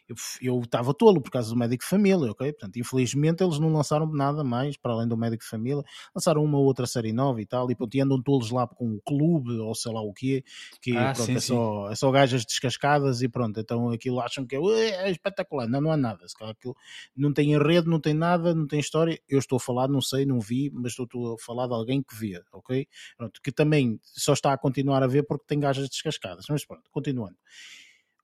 Tipo, 0.06 0.20
eu 0.40 0.60
estava 0.60 0.94
tolo 0.94 1.20
por 1.20 1.30
causa 1.30 1.50
do 1.50 1.56
médico 1.56 1.84
de 1.84 1.88
família, 1.90 2.30
ok? 2.30 2.50
Portanto, 2.52 2.78
infelizmente 2.78 3.44
eles 3.44 3.58
não 3.58 3.70
lançaram 3.70 4.06
nada 4.10 4.42
mais 4.42 4.74
para 4.74 4.94
além 4.94 5.06
do 5.06 5.18
médico 5.18 5.44
de 5.44 5.50
família, 5.50 5.82
lançaram 6.14 6.42
uma 6.42 6.58
outra 6.58 6.86
série 6.86 7.12
nova 7.12 7.42
e 7.42 7.46
tal, 7.46 7.70
e 7.70 7.74
pronto, 7.74 7.94
e 7.94 8.00
andam 8.00 8.22
tolos 8.22 8.50
lá 8.50 8.66
com 8.66 8.94
o 8.94 9.00
clube 9.02 9.58
ou 9.58 9.74
sei 9.74 9.92
lá 9.92 10.00
o 10.00 10.12
quê, 10.14 10.42
que 10.80 10.96
ah, 10.96 11.12
pronto, 11.12 11.26
sim, 11.26 11.36
é, 11.36 11.40
só, 11.40 11.90
é 11.90 11.94
só 11.94 12.10
gajas 12.10 12.44
descascadas 12.46 13.20
e 13.20 13.28
pronto, 13.28 13.60
então 13.60 13.90
aquilo 13.90 14.18
acham 14.20 14.46
que 14.46 14.56
é, 14.56 14.60
é 14.60 15.10
espetacular, 15.10 15.68
não, 15.68 15.80
não 15.82 15.92
é 15.92 15.96
nada, 15.96 16.24
aquilo 16.40 16.74
não 17.14 17.34
tem 17.34 17.58
rede, 17.58 17.86
não 17.86 18.00
tem 18.00 18.14
nada, 18.14 18.54
não 18.54 18.66
tem 18.66 18.80
história. 18.80 19.18
Eu 19.28 19.38
estou 19.38 19.56
a 19.56 19.60
falar, 19.60 19.88
não 19.88 20.00
sei, 20.00 20.24
não 20.24 20.40
vi, 20.40 20.70
mas 20.72 20.92
estou, 20.92 21.04
estou 21.04 21.34
a 21.34 21.38
falar 21.38 21.66
de 21.66 21.74
alguém 21.74 22.02
que 22.02 22.13
via, 22.14 22.44
ok? 22.52 22.86
Pronto, 23.16 23.40
que 23.42 23.52
também 23.52 23.98
só 24.02 24.32
está 24.32 24.52
a 24.52 24.58
continuar 24.58 25.02
a 25.02 25.06
ver 25.06 25.24
porque 25.24 25.46
tem 25.46 25.60
gajas 25.60 25.88
descascadas, 25.88 26.46
mas 26.48 26.64
pronto, 26.64 26.90
continuando. 26.90 27.36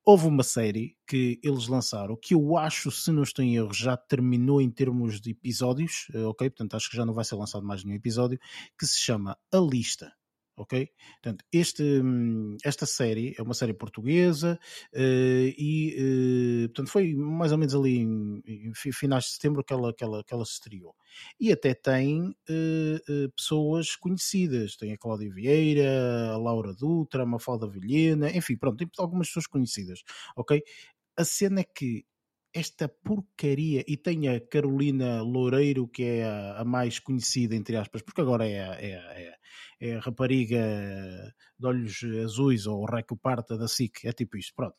Houve 0.05 0.27
uma 0.27 0.43
série 0.43 0.97
que 1.07 1.39
eles 1.43 1.69
lançaram 1.69 2.17
que 2.17 2.35
eu 2.35 2.57
acho, 2.57 2.91
se 2.91 3.12
não 3.12 3.23
estou 3.23 3.45
em 3.45 3.57
erro, 3.57 3.73
já 3.73 3.97
terminou 3.97 4.61
em 4.61 4.71
termos 4.71 5.21
de 5.21 5.31
episódios, 5.31 6.07
eh, 6.15 6.25
ok? 6.25 6.49
Portanto, 6.49 6.75
acho 6.75 6.91
que 6.91 6.97
já 6.97 7.05
não 7.05 7.12
vai 7.12 7.25
ser 7.25 7.37
lançado 7.37 7.67
mais 7.67 7.85
nenhum 7.85 7.97
episódio, 7.97 8.39
que 8.79 8.87
se 8.87 8.99
chama 8.99 9.37
A 9.53 9.59
Lista 9.59 10.11
ok? 10.61 10.89
Portanto, 11.23 11.45
este, 11.51 11.82
hum, 11.82 12.57
esta 12.62 12.85
série 12.85 13.35
é 13.39 13.43
uma 13.43 13.55
série 13.55 13.73
portuguesa 13.73 14.59
uh, 14.95 15.55
e, 15.57 15.97
uh, 16.66 16.69
portanto, 16.69 16.91
foi 16.91 17.15
mais 17.15 17.51
ou 17.51 17.59
menos 17.59 17.74
ali 17.74 17.99
em, 17.99 18.43
em, 18.47 18.73
finais 18.74 19.24
de 19.24 19.31
setembro 19.31 19.65
que 19.65 19.73
ela, 19.73 19.95
que 19.95 20.05
ela, 20.05 20.23
que 20.23 20.35
ela 20.35 20.45
se 20.45 20.53
estreou. 20.53 20.95
E 21.41 21.51
até 21.51 21.73
tem 21.74 22.28
uh, 22.28 23.31
pessoas 23.35 23.97
conhecidas, 23.97 24.77
tem 24.77 24.93
a 24.93 24.99
Cláudia 24.99 25.32
Vieira, 25.32 26.32
a 26.32 26.37
Laura 26.37 26.74
Dutra, 26.74 27.23
a 27.23 27.27
Mafalda 27.27 27.66
Vilhena, 27.66 28.31
enfim, 28.31 28.57
pronto, 28.57 28.77
tem 28.77 28.89
algumas 28.99 29.28
pessoas 29.28 29.47
conhecidas, 29.47 30.03
ok? 30.37 30.62
A 31.16 31.24
cena 31.24 31.61
é 31.61 31.65
que 31.65 32.05
esta 32.52 32.89
porcaria 32.89 33.85
e 33.86 33.97
tem 33.97 34.28
a 34.28 34.40
Carolina 34.40 35.22
Loureiro 35.22 35.89
que 35.89 36.02
é 36.02 36.24
a, 36.24 36.60
a 36.60 36.64
mais 36.64 36.98
conhecida 36.98 37.55
entre 37.55 37.77
aspas 37.77 38.02
porque 38.02 38.20
agora 38.20 38.47
é 38.47 38.60
a, 38.60 38.74
é, 38.74 38.90
é, 38.90 39.35
é 39.81 39.97
a 39.97 40.01
rapariga 40.01 40.60
de 41.59 41.66
olhos 41.66 42.01
azuis 42.24 42.66
ou 42.66 42.85
Reco 42.85 43.16
Parta 43.16 43.56
da 43.56 43.68
SIC 43.68 44.05
é 44.05 44.12
tipo 44.12 44.36
isto, 44.36 44.52
pronto 44.55 44.77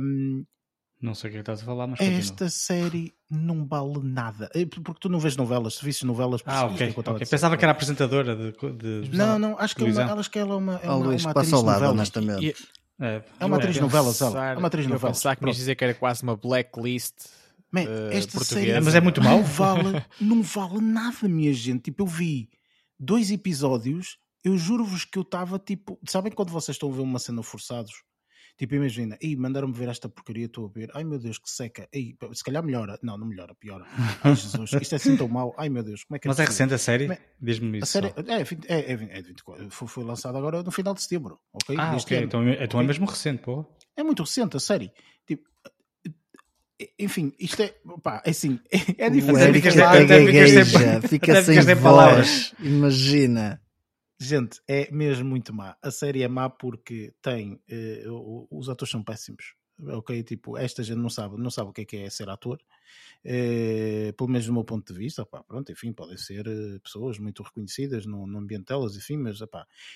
um, 0.00 0.44
não 1.02 1.16
sei 1.16 1.30
o 1.30 1.32
que 1.32 1.36
é 1.38 1.40
estás 1.40 1.60
a 1.60 1.64
falar, 1.64 1.88
mas 1.88 2.00
Esta 2.00 2.48
série 2.48 3.12
não 3.28 3.66
vale 3.66 3.98
nada. 4.04 4.48
É, 4.54 4.64
porque 4.64 5.00
tu 5.00 5.08
não 5.08 5.18
vês 5.18 5.36
novelas, 5.36 5.74
se 5.74 5.84
visses 5.84 6.04
novelas... 6.04 6.42
Ah, 6.46 6.66
ok. 6.66 6.94
okay. 6.96 7.26
Pensava 7.26 7.56
que 7.56 7.64
era 7.64 7.72
apresentadora 7.72 8.36
de... 8.36 8.52
de 8.52 9.16
não, 9.16 9.36
não, 9.36 9.58
acho 9.58 9.74
que, 9.74 9.82
é 9.82 9.86
uma, 9.88 10.14
acho 10.14 10.30
que 10.30 10.38
ela 10.38 10.52
é 10.52 10.56
uma, 10.56 10.76
é 10.76 10.86
uma, 10.88 10.94
Luís, 10.94 11.24
uma 11.24 11.32
atriz 11.32 11.52
ao 11.52 11.62
lado, 11.62 11.86
honestamente. 11.86 12.54
É, 13.00 13.22
é 13.40 13.44
uma 13.44 13.56
atriz 13.56 13.78
novelas, 13.78 14.20
ela. 14.20 14.50
É 14.52 14.56
uma 14.56 14.68
atriz 14.68 14.86
novelas. 14.86 15.18
Pensar 15.18 15.36
que 15.36 15.44
me 15.44 15.52
dizer 15.52 15.74
que 15.74 15.84
era 15.84 15.94
quase 15.94 16.22
uma 16.22 16.36
blacklist 16.36 17.26
Man, 17.72 17.84
uh, 17.84 18.12
esta 18.12 18.38
portuguesa. 18.38 18.66
Série, 18.66 18.80
mas 18.80 18.94
é 18.94 19.00
muito 19.00 19.22
mal. 19.22 19.38
Não 19.38 19.44
vale, 19.44 20.04
não 20.20 20.42
vale 20.42 20.80
nada, 20.80 21.26
minha 21.26 21.52
gente. 21.54 21.84
Tipo, 21.84 22.02
eu 22.02 22.06
vi 22.06 22.50
dois 23.00 23.30
episódios, 23.30 24.18
eu 24.44 24.58
juro-vos 24.58 25.06
que 25.06 25.18
eu 25.18 25.22
estava 25.22 25.58
tipo. 25.58 25.98
Sabem 26.06 26.30
quando 26.30 26.50
vocês 26.50 26.74
estão 26.74 26.90
a 26.90 26.92
ver 26.92 27.00
uma 27.00 27.18
cena 27.18 27.42
forçados? 27.42 28.04
Tipo, 28.56 28.74
imagina, 28.74 29.16
ei, 29.20 29.34
mandaram-me 29.34 29.74
ver 29.74 29.88
esta 29.88 30.08
porcaria, 30.08 30.46
estou 30.46 30.66
a 30.66 30.68
ver, 30.68 30.90
ai 30.94 31.02
meu 31.04 31.18
Deus, 31.18 31.38
que 31.38 31.50
seca, 31.50 31.88
ei, 31.92 32.14
se 32.32 32.44
calhar 32.44 32.62
melhora, 32.62 32.98
não, 33.02 33.16
não 33.16 33.26
melhora, 33.26 33.54
piora. 33.54 33.84
Ai 34.22 34.36
Jesus, 34.36 34.72
isto 34.74 34.92
é 34.92 34.96
assim 34.96 35.16
tão 35.16 35.26
mau, 35.26 35.54
ai 35.56 35.68
meu 35.68 35.82
Deus, 35.82 36.04
como 36.04 36.16
é 36.16 36.18
que 36.18 36.28
é 36.28 36.30
Mas 36.30 36.38
é 36.38 36.44
recente 36.44 36.74
a 36.74 36.78
série? 36.78 37.18
Diz-me 37.40 37.78
isso. 37.78 37.84
A 37.84 37.86
série 37.86 38.08
é, 38.08 38.74
é, 38.74 38.92
é, 38.92 39.18
é 39.18 39.22
24, 39.22 39.70
foi, 39.70 39.88
foi 39.88 40.04
lançada 40.04 40.38
agora 40.38 40.62
no 40.62 40.70
final 40.70 40.94
de 40.94 41.02
setembro, 41.02 41.40
ok? 41.52 41.74
Ah, 41.78 41.96
ok, 41.96 42.16
ano. 42.16 42.26
então, 42.26 42.48
então 42.48 42.80
é 42.80 42.84
mesmo 42.84 43.06
recente, 43.06 43.42
pô. 43.42 43.66
É 43.96 44.02
muito 44.02 44.22
recente, 44.22 44.56
a 44.56 44.60
série. 44.60 44.92
Tipo, 45.26 45.48
enfim, 46.98 47.32
isto 47.38 47.62
é, 47.62 47.74
pá, 48.02 48.22
é 48.24 48.30
assim, 48.30 48.58
é, 48.70 49.06
é 49.06 49.10
diferente. 49.10 49.60
Fica, 51.08 51.08
fica 51.08 51.42
sem 51.42 51.74
voz, 51.74 52.54
imagina. 52.60 53.61
Gente, 54.22 54.60
é 54.68 54.88
mesmo 54.92 55.28
muito 55.28 55.52
má. 55.52 55.76
A 55.82 55.90
série 55.90 56.22
é 56.22 56.28
má 56.28 56.48
porque 56.48 57.12
tem. 57.20 57.60
Uh, 58.06 58.46
os 58.52 58.68
atores 58.68 58.92
são 58.92 59.02
péssimos. 59.02 59.56
Ok, 59.80 60.22
tipo, 60.22 60.56
esta 60.56 60.84
gente 60.84 60.98
não 60.98 61.10
sabe, 61.10 61.36
não 61.36 61.50
sabe 61.50 61.70
o 61.70 61.72
que 61.72 61.80
é, 61.80 61.84
que 61.84 61.96
é 61.96 62.08
ser 62.08 62.28
ator 62.28 62.60
eh, 63.24 64.12
pelo 64.16 64.30
menos 64.30 64.46
do 64.46 64.52
meu 64.52 64.64
ponto 64.64 64.92
de 64.92 64.98
vista, 64.98 65.24
pronto, 65.24 65.70
enfim, 65.70 65.92
podem 65.92 66.16
ser 66.16 66.46
eh, 66.46 66.78
pessoas 66.82 67.18
muito 67.18 67.42
reconhecidas 67.42 68.06
no, 68.06 68.26
no 68.26 68.38
ambiente 68.38 68.66
delas, 68.66 68.96
enfim, 68.96 69.16
mas 69.16 69.38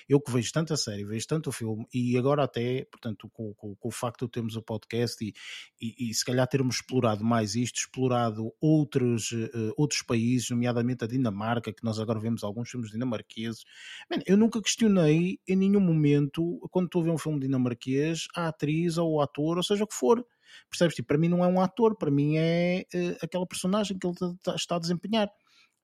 eu 0.07 0.21
que 0.21 0.31
vejo 0.31 0.51
tanto 0.51 0.73
a 0.73 0.77
série, 0.77 1.03
vejo 1.03 1.27
tanto 1.27 1.51
filme, 1.51 1.85
e 1.93 2.17
agora 2.17 2.43
até, 2.43 2.85
portanto, 2.85 3.29
com, 3.29 3.53
com, 3.53 3.75
com 3.75 3.87
o 3.87 3.91
facto 3.91 4.25
de 4.25 4.31
termos 4.31 4.55
o 4.55 4.61
podcast 4.61 5.23
e, 5.23 5.33
e, 5.81 6.09
e, 6.09 6.13
se 6.13 6.23
calhar 6.23 6.47
termos 6.47 6.77
explorado 6.77 7.23
mais 7.23 7.55
isto, 7.55 7.79
explorado 7.79 8.53
outros, 8.61 9.31
uh, 9.31 9.73
outros 9.77 10.01
países, 10.01 10.49
nomeadamente 10.49 11.03
a 11.03 11.07
Dinamarca, 11.07 11.73
que 11.73 11.83
nós 11.83 11.99
agora 11.99 12.19
vemos 12.19 12.43
alguns 12.43 12.69
filmes 12.69 12.91
dinamarqueses, 12.91 13.63
Man, 14.09 14.21
eu 14.25 14.37
nunca 14.37 14.61
questionei 14.61 15.39
em 15.47 15.55
nenhum 15.55 15.79
momento, 15.79 16.59
quando 16.71 16.85
estou 16.85 17.01
a 17.01 17.05
ver 17.05 17.11
um 17.11 17.17
filme 17.17 17.39
dinamarquês, 17.39 18.27
a 18.35 18.47
atriz 18.47 18.97
ou 18.97 19.13
o 19.13 19.21
ator, 19.21 19.57
ou 19.57 19.63
seja 19.63 19.83
o 19.83 19.87
que 19.87 19.95
for, 19.95 20.25
Percebes? 20.69 20.95
Tipo, 20.95 21.07
para 21.07 21.17
mim 21.17 21.29
não 21.29 21.43
é 21.43 21.47
um 21.47 21.61
ator, 21.61 21.95
para 21.95 22.11
mim 22.11 22.35
é 22.37 22.85
uh, 22.93 23.17
aquela 23.21 23.45
personagem 23.45 23.97
que 23.97 24.07
ele 24.07 24.15
está 24.55 24.75
a 24.75 24.79
desempenhar. 24.79 25.29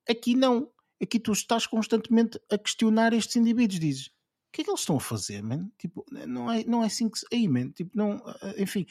Aqui 0.08 0.34
não. 0.34 0.70
Aqui 1.02 1.18
tu 1.18 1.32
estás 1.32 1.66
constantemente 1.66 2.38
a 2.50 2.58
questionar 2.58 3.12
estes 3.12 3.36
indivíduos. 3.36 3.80
Dizes, 3.80 4.06
o 4.06 4.10
que 4.52 4.60
é 4.62 4.64
que 4.64 4.70
eles 4.70 4.80
estão 4.80 4.96
a 4.96 5.00
fazer, 5.00 5.42
man? 5.42 5.70
Tipo, 5.78 6.04
não 6.10 6.50
é, 6.50 6.64
não 6.64 6.82
é 6.82 6.86
assim 6.86 7.08
que 7.08 7.18
se. 7.18 7.26
Aí, 7.32 7.48
man, 7.48 7.70
tipo, 7.70 7.90
não. 7.96 8.22
Eh, 8.42 8.62
enfim. 8.62 8.86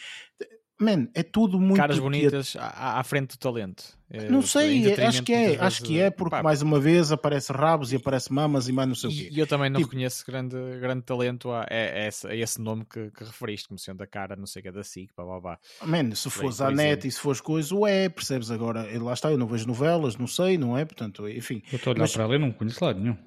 Man, 0.83 1.07
é 1.13 1.23
tudo 1.23 1.59
muito. 1.59 1.77
Caras 1.77 1.99
bonitas 1.99 2.55
à, 2.57 2.99
à 2.99 3.03
frente 3.03 3.31
do 3.31 3.37
talento. 3.37 3.83
É, 4.09 4.29
não 4.29 4.43
sei, 4.43 4.93
acho 5.01 5.23
que 5.23 5.33
é, 5.33 5.59
acho 5.59 5.81
que 5.81 5.99
é, 5.99 6.11
porque 6.11 6.29
pá, 6.29 6.43
mais 6.43 6.61
uma 6.61 6.79
vez 6.79 7.11
aparece 7.11 7.51
rabos 7.51 7.91
e 7.91 7.95
aparece 7.95 8.31
mamas 8.31 8.67
e 8.67 8.71
mais 8.71 8.87
não 8.87 8.93
sei 8.93 9.09
e, 9.09 9.13
o 9.13 9.15
quê. 9.15 9.29
E 9.31 9.39
eu 9.39 9.47
também 9.47 9.71
não 9.71 9.79
tipo, 9.79 9.89
reconheço 9.89 10.23
grande, 10.27 10.55
grande 10.79 11.01
talento 11.01 11.49
a, 11.49 11.61
a, 11.61 11.65
a, 11.65 12.07
esse, 12.07 12.27
a 12.27 12.35
esse 12.35 12.61
nome 12.61 12.85
que, 12.85 13.09
que 13.09 13.23
referiste, 13.23 13.67
como 13.67 13.79
sendo 13.79 14.03
a 14.03 14.07
cara, 14.07 14.35
não 14.35 14.45
sei 14.45 14.59
o 14.59 14.63
que 14.63 14.69
é 14.69 14.71
da 14.71 14.83
SIC, 14.83 15.11
pá, 15.15 15.25
pá, 15.25 15.41
pá. 15.41 15.59
Man, 15.87 16.13
se 16.13 16.29
fores 16.29 16.61
à 16.61 16.69
net 16.69 17.07
e 17.07 17.11
se 17.11 17.19
fores 17.19 17.41
coisa, 17.41 17.73
o 17.73 17.87
é, 17.87 18.07
percebes 18.07 18.51
agora? 18.51 18.87
Lá 19.01 19.13
está, 19.13 19.31
eu 19.31 19.37
não 19.37 19.47
vejo 19.47 19.65
novelas, 19.65 20.15
não 20.15 20.27
sei, 20.27 20.59
não 20.59 20.77
é? 20.77 20.85
Portanto, 20.85 21.27
enfim. 21.27 21.63
Eu 21.71 21.77
estou 21.77 21.91
a 21.91 21.93
olhar 21.95 22.01
mas... 22.03 22.13
para 22.13 22.23
ela 22.25 22.35
e 22.35 22.39
não 22.39 22.51
conheço 22.51 22.85
lá 22.85 22.93
nenhum. 22.93 23.17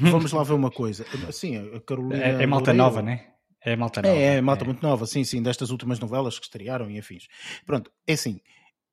Vamos 0.00 0.32
lá 0.32 0.42
ver 0.42 0.54
uma 0.54 0.70
coisa. 0.70 1.04
Sim, 1.32 1.58
a 1.74 1.80
Carolina. 1.80 2.22
É, 2.22 2.42
é 2.42 2.46
malta 2.46 2.72
nova, 2.72 3.02
né? 3.02 3.26
É 3.62 3.76
malta 3.76 4.00
nova. 4.02 4.14
É, 4.14 4.36
é 4.36 4.40
malta 4.40 4.64
é. 4.64 4.66
muito 4.66 4.82
nova, 4.82 5.06
sim, 5.06 5.24
sim, 5.24 5.42
destas 5.42 5.70
últimas 5.70 5.98
novelas 5.98 6.38
que 6.38 6.46
estrearam 6.46 6.90
e 6.90 6.98
afins. 6.98 7.26
Pronto, 7.66 7.90
é 8.06 8.14
assim 8.14 8.40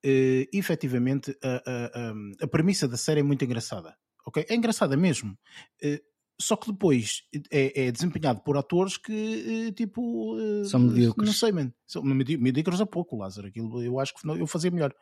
uh, 0.05 0.49
efetivamente 0.53 1.35
a, 1.43 1.63
a, 1.65 2.13
a, 2.45 2.47
premissa 2.47 2.87
da 2.87 2.97
série 2.97 3.21
é 3.21 3.23
muito 3.23 3.43
engraçada. 3.43 3.95
ok 4.25 4.45
É 4.49 4.55
engraçada 4.55 4.95
mesmo. 4.95 5.37
Uh, 5.83 5.99
só 6.39 6.55
que 6.55 6.71
depois 6.71 7.23
é, 7.51 7.87
é, 7.87 7.91
desempenhado 7.91 8.41
por 8.41 8.57
atores 8.57 8.97
que 8.97 9.71
tipo 9.73 10.35
uh, 10.35 10.65
são 10.65 10.79
medíocres. 10.79 11.27
Não 11.27 11.33
sei, 11.33 11.51
man. 11.51 11.73
São 11.85 12.03
medíocres 12.03 12.81
a 12.81 12.85
pouco, 12.85 13.17
Lázaro. 13.17 13.47
Aquilo 13.47 13.81
eu 13.81 13.99
acho 13.99 14.13
que 14.13 14.27
eu 14.27 14.45
fazia 14.45 14.69
melhor. 14.69 14.93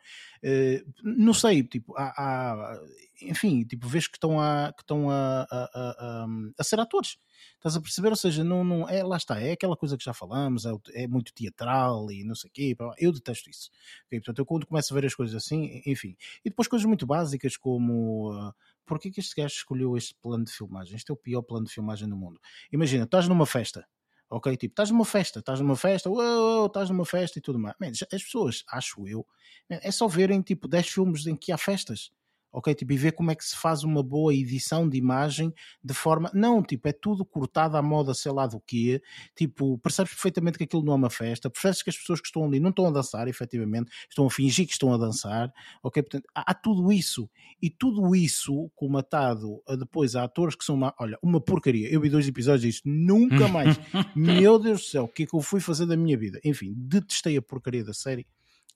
Não 1.02 1.34
sei, 1.34 1.62
tipo, 1.64 1.94
há, 1.96 2.12
há, 2.16 2.80
enfim, 3.22 3.64
tipo, 3.64 3.88
vês 3.88 4.06
que 4.06 4.16
estão 4.16 4.40
a, 4.40 4.72
que 4.72 4.82
estão 4.82 5.10
a, 5.10 5.46
a, 5.50 5.64
a, 5.74 6.26
a, 6.58 6.64
ser 6.64 6.78
atores. 6.78 7.18
Estás 7.56 7.76
a 7.76 7.80
perceber? 7.80 8.10
Ou 8.10 8.16
seja, 8.16 8.44
não, 8.44 8.62
não, 8.62 8.88
é, 8.88 9.02
lá 9.02 9.16
está, 9.16 9.40
é 9.40 9.52
aquela 9.52 9.76
coisa 9.76 9.96
que 9.96 10.04
já 10.04 10.12
falamos, 10.12 10.64
é, 10.66 10.70
é 10.94 11.06
muito 11.06 11.32
teatral 11.32 12.10
e 12.10 12.24
não 12.24 12.34
sei 12.34 12.50
o 12.50 12.52
quê. 12.52 12.76
Eu 12.98 13.12
detesto 13.12 13.48
isso. 13.50 13.70
Okay? 14.06 14.20
Portanto, 14.20 14.38
eu 14.38 14.46
quando 14.46 14.66
começo 14.66 14.92
a 14.92 15.00
ver 15.00 15.06
as 15.06 15.14
coisas 15.14 15.34
assim, 15.34 15.82
enfim. 15.86 16.16
E 16.44 16.50
depois 16.50 16.68
coisas 16.68 16.86
muito 16.86 17.06
básicas 17.06 17.56
como. 17.56 18.54
Porquê 18.86 19.10
que 19.10 19.20
este 19.20 19.34
gajo 19.34 19.54
escolheu 19.54 19.96
este 19.96 20.14
plano 20.22 20.44
de 20.44 20.52
filmagem? 20.52 20.96
Este 20.96 21.10
é 21.10 21.14
o 21.14 21.16
pior 21.16 21.42
plano 21.42 21.66
de 21.66 21.72
filmagem 21.72 22.08
do 22.08 22.16
mundo. 22.16 22.40
Imagina, 22.72 23.04
estás 23.04 23.28
numa 23.28 23.44
festa, 23.44 23.86
ok? 24.30 24.56
Tipo, 24.56 24.72
estás 24.72 24.90
numa 24.90 25.04
festa, 25.04 25.40
estás 25.40 25.60
numa 25.60 25.76
festa, 25.76 26.08
uou, 26.08 26.66
estás 26.66 26.88
numa 26.88 27.04
festa 27.04 27.38
e 27.38 27.42
tudo 27.42 27.58
mais. 27.58 27.74
Man, 27.80 27.88
as 27.90 28.22
pessoas, 28.22 28.62
acho 28.70 29.06
eu, 29.06 29.26
é 29.68 29.90
só 29.90 30.06
verem 30.06 30.40
tipo 30.40 30.68
10 30.68 30.88
filmes 30.88 31.26
em 31.26 31.36
que 31.36 31.52
há 31.52 31.58
festas 31.58 32.10
ok? 32.52 32.74
Tipo, 32.74 32.92
e 32.92 32.96
ver 32.96 33.12
como 33.12 33.30
é 33.30 33.34
que 33.34 33.44
se 33.44 33.56
faz 33.56 33.82
uma 33.84 34.02
boa 34.02 34.34
edição 34.34 34.88
de 34.88 34.96
imagem 34.96 35.52
de 35.82 35.94
forma. 35.94 36.30
Não, 36.34 36.62
tipo, 36.62 36.88
é 36.88 36.92
tudo 36.92 37.24
cortado 37.24 37.76
à 37.76 37.82
moda, 37.82 38.14
sei 38.14 38.32
lá 38.32 38.46
do 38.46 38.60
quê. 38.60 39.02
Tipo, 39.34 39.78
percebes 39.78 40.12
perfeitamente 40.12 40.58
que 40.58 40.64
aquilo 40.64 40.84
não 40.84 40.92
é 40.92 40.96
uma 40.96 41.10
festa, 41.10 41.50
percebes 41.50 41.82
que 41.82 41.90
as 41.90 41.96
pessoas 41.96 42.20
que 42.20 42.26
estão 42.26 42.44
ali 42.44 42.60
não 42.60 42.70
estão 42.70 42.86
a 42.86 42.90
dançar, 42.90 43.28
efetivamente, 43.28 43.90
estão 44.08 44.26
a 44.26 44.30
fingir 44.30 44.66
que 44.66 44.72
estão 44.72 44.92
a 44.92 44.98
dançar, 44.98 45.52
ok? 45.82 46.02
Portanto, 46.02 46.26
há, 46.34 46.50
há 46.50 46.54
tudo 46.54 46.92
isso. 46.92 47.28
E 47.60 47.70
tudo 47.70 48.14
isso 48.14 48.70
comatado 48.74 49.62
a 49.66 49.76
depois 49.76 50.14
a 50.14 50.24
atores 50.24 50.54
que 50.54 50.64
são 50.64 50.74
uma, 50.74 50.94
olha, 50.98 51.18
uma 51.22 51.40
porcaria. 51.40 51.88
Eu 51.90 52.00
vi 52.00 52.10
dois 52.10 52.28
episódios 52.28 52.64
e 52.64 52.68
disse, 52.68 52.82
nunca 52.84 53.48
mais. 53.48 53.76
Meu 54.14 54.58
Deus 54.58 54.80
do 54.82 54.86
céu, 54.86 55.04
o 55.04 55.08
que 55.08 55.22
é 55.22 55.26
que 55.26 55.34
eu 55.34 55.40
fui 55.40 55.60
fazer 55.60 55.86
da 55.86 55.96
minha 55.96 56.16
vida? 56.16 56.38
Enfim, 56.44 56.74
detestei 56.76 57.36
a 57.36 57.42
porcaria 57.42 57.84
da 57.84 57.92
série 57.92 58.26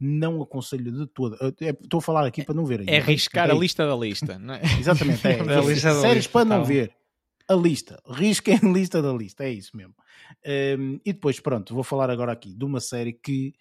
não 0.01 0.41
aconselho 0.41 0.91
de 0.91 1.07
todo. 1.07 1.37
É, 1.61 1.71
estou 1.71 1.99
a 1.99 2.03
falar 2.03 2.27
aqui 2.27 2.43
para 2.43 2.55
não 2.55 2.65
verem. 2.65 2.87
É 2.89 2.99
arriscar 2.99 3.51
a 3.51 3.55
lista 3.55 3.87
da 3.87 3.95
lista, 3.95 4.39
não 4.39 4.55
é? 4.55 4.63
Exatamente, 4.79 5.27
é. 5.27 5.33
é 5.39 5.61
lista 5.61 6.01
séries 6.01 6.27
para 6.27 6.45
não 6.47 6.61
tá 6.61 6.67
ver. 6.67 6.95
A 7.47 7.55
lista, 7.55 8.01
risquem 8.09 8.59
a 8.63 8.67
lista 8.67 9.03
da 9.03 9.13
lista, 9.13 9.45
é 9.45 9.51
isso 9.53 9.77
mesmo. 9.77 9.95
Um, 10.79 11.01
e 11.05 11.13
depois, 11.13 11.41
pronto, 11.41 11.75
vou 11.75 11.83
falar 11.83 12.09
agora 12.09 12.33
aqui 12.33 12.55
de 12.55 12.65
uma 12.65 12.81
série 12.81 13.13
que 13.13 13.53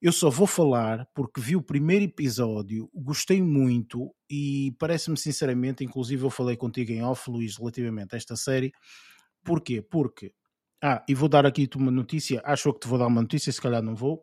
eu 0.00 0.12
só 0.12 0.30
vou 0.30 0.46
falar 0.46 1.08
porque 1.12 1.40
vi 1.40 1.56
o 1.56 1.62
primeiro 1.62 2.04
episódio, 2.04 2.88
gostei 2.94 3.42
muito 3.42 4.14
e 4.30 4.72
parece-me 4.78 5.16
sinceramente, 5.16 5.82
inclusive 5.82 6.22
eu 6.22 6.30
falei 6.30 6.56
contigo 6.56 6.92
em 6.92 7.02
off, 7.02 7.28
Luís, 7.28 7.56
relativamente 7.56 8.14
a 8.14 8.16
esta 8.16 8.36
série. 8.36 8.72
Porquê? 9.42 9.82
Porque, 9.82 10.32
ah, 10.80 11.02
e 11.08 11.14
vou 11.14 11.28
dar 11.28 11.46
aqui 11.46 11.68
uma 11.74 11.90
notícia, 11.90 12.40
acho 12.44 12.72
que 12.74 12.80
te 12.80 12.88
vou 12.88 12.98
dar 12.98 13.06
uma 13.08 13.22
notícia, 13.22 13.50
se 13.50 13.60
calhar 13.60 13.82
não 13.82 13.96
vou, 13.96 14.22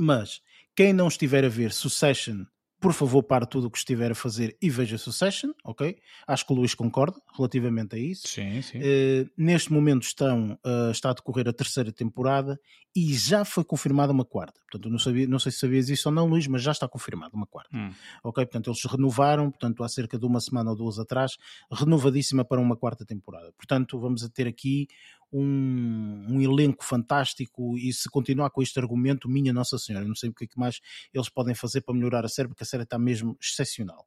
mas 0.00 0.40
quem 0.74 0.92
não 0.92 1.08
estiver 1.08 1.44
a 1.44 1.48
ver 1.48 1.72
Succession, 1.72 2.44
por 2.80 2.94
favor, 2.94 3.22
para 3.22 3.44
tudo 3.44 3.66
o 3.66 3.70
que 3.70 3.76
estiver 3.76 4.10
a 4.10 4.14
fazer 4.14 4.56
e 4.60 4.70
veja 4.70 4.96
Succession, 4.96 5.50
ok? 5.62 5.98
Acho 6.26 6.46
que 6.46 6.52
o 6.52 6.56
Luís 6.56 6.74
concorda 6.74 7.20
relativamente 7.36 7.94
a 7.94 7.98
isso. 7.98 8.26
Sim, 8.26 8.62
sim. 8.62 8.78
Uh, 8.78 9.30
neste 9.36 9.70
momento 9.70 10.04
estão, 10.04 10.58
uh, 10.64 10.90
está 10.90 11.10
a 11.10 11.12
decorrer 11.12 11.46
a 11.46 11.52
terceira 11.52 11.92
temporada 11.92 12.58
e 12.96 13.12
já 13.14 13.44
foi 13.44 13.62
confirmada 13.62 14.12
uma 14.12 14.24
quarta. 14.24 14.58
Portanto, 14.62 14.90
não, 14.90 14.98
sabia, 14.98 15.26
não 15.26 15.38
sei 15.38 15.52
se 15.52 15.58
sabias 15.58 15.90
isso 15.90 16.08
ou 16.08 16.14
não, 16.14 16.26
Luís, 16.26 16.46
mas 16.46 16.62
já 16.62 16.72
está 16.72 16.88
confirmada 16.88 17.36
uma 17.36 17.46
quarta. 17.46 17.76
Hum. 17.76 17.92
Ok? 18.24 18.46
Portanto, 18.46 18.70
eles 18.70 18.84
renovaram, 18.86 19.50
portanto, 19.50 19.84
há 19.84 19.88
cerca 19.88 20.18
de 20.18 20.24
uma 20.24 20.40
semana 20.40 20.70
ou 20.70 20.76
duas 20.76 20.98
atrás, 20.98 21.32
renovadíssima 21.70 22.46
para 22.46 22.58
uma 22.58 22.76
quarta 22.76 23.04
temporada. 23.04 23.52
Portanto, 23.58 24.00
vamos 24.00 24.24
a 24.24 24.30
ter 24.30 24.46
aqui 24.46 24.88
um, 25.32 26.26
um, 26.28 26.40
elenco 26.40 26.84
fantástico 26.84 27.76
e 27.78 27.92
se 27.92 28.08
continuar 28.08 28.50
com 28.50 28.62
este 28.62 28.78
argumento, 28.78 29.28
minha 29.28 29.52
Nossa 29.52 29.78
Senhora, 29.78 30.06
não 30.06 30.14
sei 30.14 30.30
o 30.30 30.34
que, 30.34 30.44
é 30.44 30.46
que 30.48 30.58
mais 30.58 30.80
eles 31.12 31.28
podem 31.28 31.54
fazer 31.54 31.82
para 31.82 31.94
melhorar 31.94 32.24
a 32.24 32.28
série, 32.28 32.48
porque 32.48 32.62
a 32.62 32.66
série 32.66 32.82
está 32.82 32.98
mesmo 32.98 33.36
excepcional. 33.40 34.06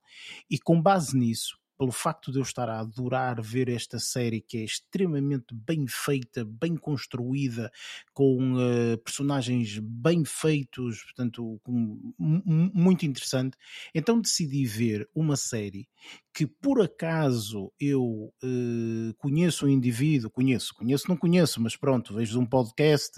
E 0.50 0.60
com 0.60 0.82
base 0.82 1.18
nisso, 1.18 1.58
pelo 1.78 1.91
facto 1.91 2.32
de 2.32 2.40
eu 2.40 2.44
estar 2.44 2.70
a 2.70 2.80
adorar 2.80 3.41
ver 3.41 3.68
esta 3.68 4.00
série 4.00 4.41
que 4.41 4.58
é 4.58 4.64
extremamente 4.64 5.54
bem 5.54 5.86
feita, 5.88 6.45
bem 6.45 6.76
construída, 6.76 7.72
com 8.14 8.54
uh, 8.54 8.98
personagens 9.04 9.80
bem 9.80 10.24
feitos, 10.24 11.04
portanto, 11.04 11.60
com, 11.64 12.14
muito 12.18 13.06
interessante, 13.06 13.58
então 13.94 14.22
decidi 14.22 14.66
ver 14.66 15.10
uma 15.14 15.36
série 15.36 15.88
que 16.34 16.47
por 16.47 16.81
acaso 16.81 17.72
eu 17.80 18.03
uh, 18.03 19.14
conheço 19.18 19.65
um 19.65 19.69
indivíduo, 19.69 20.31
conheço, 20.31 20.73
conheço, 20.73 21.07
não 21.07 21.15
conheço, 21.15 21.61
mas 21.61 21.76
pronto, 21.76 22.14
vejo 22.15 22.39
um 22.39 22.45
podcast, 22.45 23.14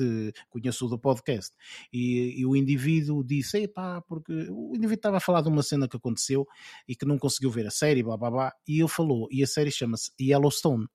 conheço 0.50 0.86
o 0.86 0.90
do 0.90 1.00
podcast, 1.00 1.56
e, 1.94 2.40
e 2.40 2.46
o 2.46 2.56
indivíduo 2.56 3.24
disse, 3.24 3.68
pá, 3.70 4.02
porque 4.02 4.34
o 4.52 4.76
indivíduo 4.76 4.96
estava 4.96 5.18
a 5.18 5.22
falar 5.22 5.42
de 5.42 5.48
uma 5.48 5.64
cena 5.64 5.88
que 5.88 5.96
aconteceu 5.96 6.46
e 6.88 6.96
que 6.96 7.06
não 7.06 7.18
conseguiu 7.18 7.50
ver 7.50 7.66
a 7.68 7.72
série, 7.72 8.04
blá 8.04 8.18
blá 8.18 8.30
blá, 8.30 8.54
e 8.68 8.80
ele 8.80 8.90
falou, 8.90 9.28
e 9.32 9.42
a 9.42 9.48
série 9.48 9.72
chama-se 9.72 10.12
Yellowstone. 10.20 10.88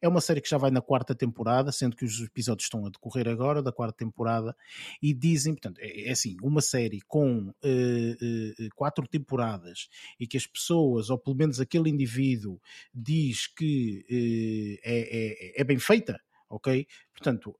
É 0.00 0.08
uma 0.08 0.20
série 0.20 0.40
que 0.40 0.48
já 0.48 0.58
vai 0.58 0.70
na 0.70 0.80
quarta 0.80 1.14
temporada, 1.14 1.72
sendo 1.72 1.96
que 1.96 2.04
os 2.04 2.20
episódios 2.20 2.66
estão 2.66 2.86
a 2.86 2.90
decorrer 2.90 3.28
agora 3.28 3.62
da 3.62 3.72
quarta 3.72 3.96
temporada, 3.96 4.56
e 5.02 5.12
dizem, 5.12 5.54
portanto, 5.54 5.78
é, 5.80 6.08
é 6.08 6.10
assim, 6.10 6.36
uma 6.42 6.60
série 6.60 7.00
com 7.02 7.48
uh, 7.48 7.52
uh, 7.52 8.68
quatro 8.74 9.06
temporadas 9.08 9.88
e 10.18 10.26
que 10.26 10.36
as 10.36 10.46
pessoas, 10.46 11.10
ou 11.10 11.18
pelo 11.18 11.36
menos 11.36 11.60
aquele 11.60 11.90
indivíduo, 11.90 12.60
diz 12.94 13.46
que 13.46 14.04
uh, 14.08 14.80
é, 14.84 15.56
é, 15.56 15.60
é 15.60 15.64
bem 15.64 15.78
feita, 15.78 16.20
ok? 16.48 16.86
Portanto, 17.12 17.56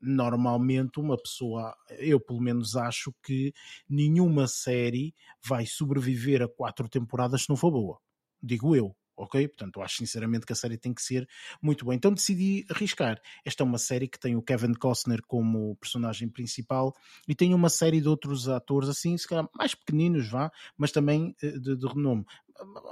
normalmente 0.00 1.00
uma 1.00 1.16
pessoa, 1.16 1.74
eu 1.98 2.20
pelo 2.20 2.40
menos 2.40 2.76
acho 2.76 3.14
que 3.22 3.52
nenhuma 3.88 4.46
série 4.46 5.14
vai 5.44 5.64
sobreviver 5.64 6.42
a 6.42 6.48
quatro 6.48 6.88
temporadas 6.88 7.42
se 7.42 7.48
não 7.48 7.56
for 7.56 7.70
boa. 7.70 7.98
Digo 8.42 8.76
eu, 8.76 8.94
ok? 9.16 9.48
Portanto, 9.48 9.80
acho 9.80 9.96
sinceramente 9.96 10.46
que 10.46 10.52
a 10.52 10.56
série 10.56 10.76
tem 10.76 10.92
que 10.92 11.02
ser 11.02 11.28
muito 11.60 11.84
boa. 11.84 11.94
Então 11.94 12.12
decidi 12.12 12.64
arriscar. 12.70 13.20
Esta 13.44 13.62
é 13.62 13.66
uma 13.66 13.78
série 13.78 14.08
que 14.08 14.18
tem 14.18 14.36
o 14.36 14.42
Kevin 14.42 14.74
Costner 14.74 15.22
como 15.26 15.76
personagem 15.76 16.28
principal 16.28 16.94
e 17.26 17.34
tem 17.34 17.54
uma 17.54 17.68
série 17.68 18.00
de 18.00 18.08
outros 18.08 18.48
atores 18.48 18.88
assim, 18.88 19.16
se 19.16 19.26
calhar 19.26 19.48
mais 19.54 19.74
pequeninos, 19.74 20.28
vá, 20.28 20.50
mas 20.76 20.92
também 20.92 21.34
eh, 21.42 21.58
de, 21.58 21.76
de 21.76 21.86
renome. 21.86 22.24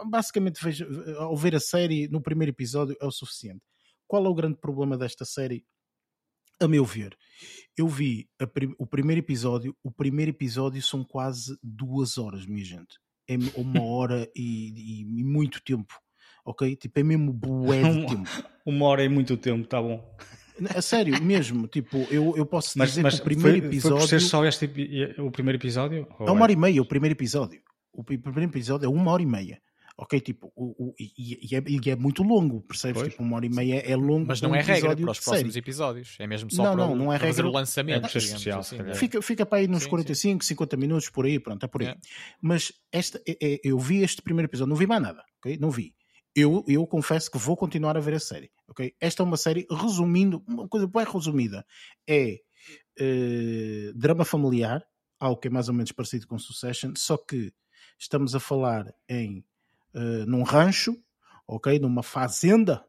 Basicamente, 0.07 0.63
vejo, 0.63 0.87
ao 1.19 1.37
ver 1.37 1.55
a 1.55 1.61
série 1.61 2.09
no 2.09 2.21
primeiro 2.21 2.51
episódio 2.51 2.97
é 3.01 3.07
o 3.07 3.11
suficiente. 3.11 3.63
Qual 4.07 4.25
é 4.25 4.29
o 4.29 4.35
grande 4.35 4.59
problema 4.59 4.97
desta 4.97 5.25
série? 5.25 5.65
A 6.61 6.69
meu 6.69 6.85
ver, 6.85 7.17
eu 7.77 7.89
vi 7.89 8.29
o 8.79 8.87
primeiro 8.87 9.21
episódio. 9.21 9.77
O 9.83 9.91
primeiro 9.91 10.31
episódio 10.31 10.81
são 10.83 11.03
quase 11.03 11.59
duas 11.63 12.17
horas, 12.17 12.47
minha 12.47 12.65
gente. 12.65 12.99
É 13.27 13.37
uma 13.57 13.83
hora 13.83 14.31
e, 14.37 15.01
e 15.01 15.25
muito 15.25 15.63
tempo 15.63 16.04
ok? 16.45 16.77
Tipo, 16.77 17.01
é 17.01 17.03
mesmo 17.03 17.33
bué 17.33 17.83
de 17.83 18.07
tempo. 18.07 18.31
Uma 18.67 18.87
hora 18.87 19.05
é 19.05 19.09
muito 19.09 19.37
tempo, 19.37 19.67
tá 19.67 19.81
bom. 19.81 20.05
A 20.75 20.83
sério, 20.83 21.21
mesmo, 21.23 21.67
tipo, 21.69 22.07
eu, 22.11 22.35
eu 22.37 22.47
posso 22.47 22.79
dizer 22.79 23.03
mas 23.03 23.17
que 23.17 23.21
o 23.21 23.25
primeiro 23.25 23.59
foi, 23.59 23.69
episódio. 23.69 23.99
Foi 23.99 24.07
por 24.07 24.09
ser 24.09 24.21
só 24.21 24.45
este 24.45 24.67
o 25.19 25.31
primeiro 25.31 25.59
episódio? 25.59 26.07
É 26.21 26.31
uma 26.31 26.43
hora 26.43 26.53
e 26.53 26.57
meia, 26.57 26.81
o 26.81 26.87
primeiro 26.87 27.15
episódio. 27.15 27.61
O 27.93 28.03
primeiro 28.05 28.51
episódio 28.51 28.87
é 28.87 28.89
uma 28.89 29.11
hora 29.11 29.23
e 29.23 29.27
meia. 29.27 29.61
Ok, 29.97 30.21
tipo, 30.21 30.53
o, 30.57 30.89
o, 30.89 30.95
e, 30.99 31.39
e, 31.53 31.55
é, 31.55 31.63
e, 31.69 31.91
é, 31.91 31.95
muito 31.95 32.25
longo, 32.25 32.61
percebes? 32.63 33.01
Tipo, 33.01 33.23
uma 33.23 33.37
hora 33.37 33.47
e 33.47 33.49
meia 33.49 33.79
é 33.79 33.95
longo. 33.95 34.27
Mas 34.27 34.41
não 34.41 34.53
é 34.53 34.61
regra 34.61 34.97
para 34.97 35.11
os 35.13 35.21
próximos 35.21 35.53
série. 35.53 35.63
episódios, 35.63 36.17
é 36.19 36.27
mesmo 36.27 36.51
só 36.51 36.65
não, 36.65 36.75
para, 36.75 36.87
não, 36.87 36.97
não 36.97 37.13
é 37.13 37.19
para 37.19 37.29
regra. 37.29 37.47
o 37.47 37.53
lançamento. 37.53 38.05
É 38.05 38.19
especial, 38.19 38.59
assim, 38.59 38.79
fica, 38.95 39.23
fica 39.23 39.47
para 39.47 39.59
aí 39.59 39.69
nos 39.69 39.85
sim, 39.85 39.89
45, 39.91 40.45
sim. 40.45 40.49
50 40.49 40.77
minutos, 40.77 41.11
por 41.11 41.27
aí, 41.27 41.39
pronto, 41.39 41.65
é 41.65 41.69
por 41.69 41.81
aí. 41.81 41.89
É. 41.89 41.97
Mas 42.43 42.73
esta, 42.91 43.23
é, 43.25 43.37
é, 43.41 43.61
eu 43.63 43.79
vi 43.79 44.03
este 44.03 44.21
primeiro 44.21 44.49
episódio, 44.49 44.71
não 44.71 44.77
vi 44.77 44.87
mais 44.87 45.01
nada, 45.01 45.23
ok? 45.39 45.59
Não 45.61 45.71
vi 45.71 45.95
eu, 46.35 46.65
eu 46.67 46.87
confesso 46.87 47.31
que 47.31 47.39
vou 47.39 47.57
continuar 47.57 47.97
a 47.97 48.01
ver 48.01 48.15
a 48.15 48.21
série. 48.21 48.51
ok? 48.69 48.95
Esta 49.01 49.23
é 49.23 49.25
uma 49.25 49.37
série, 49.37 49.67
resumindo, 49.71 50.43
uma 50.47 50.69
coisa 50.69 50.87
bem 50.87 51.05
resumida, 51.05 51.65
é 52.07 52.41
uh, 53.01 53.95
drama 53.95 54.25
familiar, 54.25 54.85
algo 55.19 55.41
que 55.41 55.49
é 55.49 55.51
mais 55.51 55.69
ou 55.69 55.75
menos 55.75 55.93
parecido 55.93 56.27
com 56.27 56.39
Succession, 56.39 56.93
só 56.97 57.17
que 57.17 57.53
estamos 57.99 58.35
a 58.35 58.41
falar 58.41 58.93
em 59.09 59.45
uh, 59.95 60.27
num 60.27 60.43
rancho, 60.43 61.01
ok, 61.47 61.79
numa 61.79 62.03
fazenda 62.03 62.85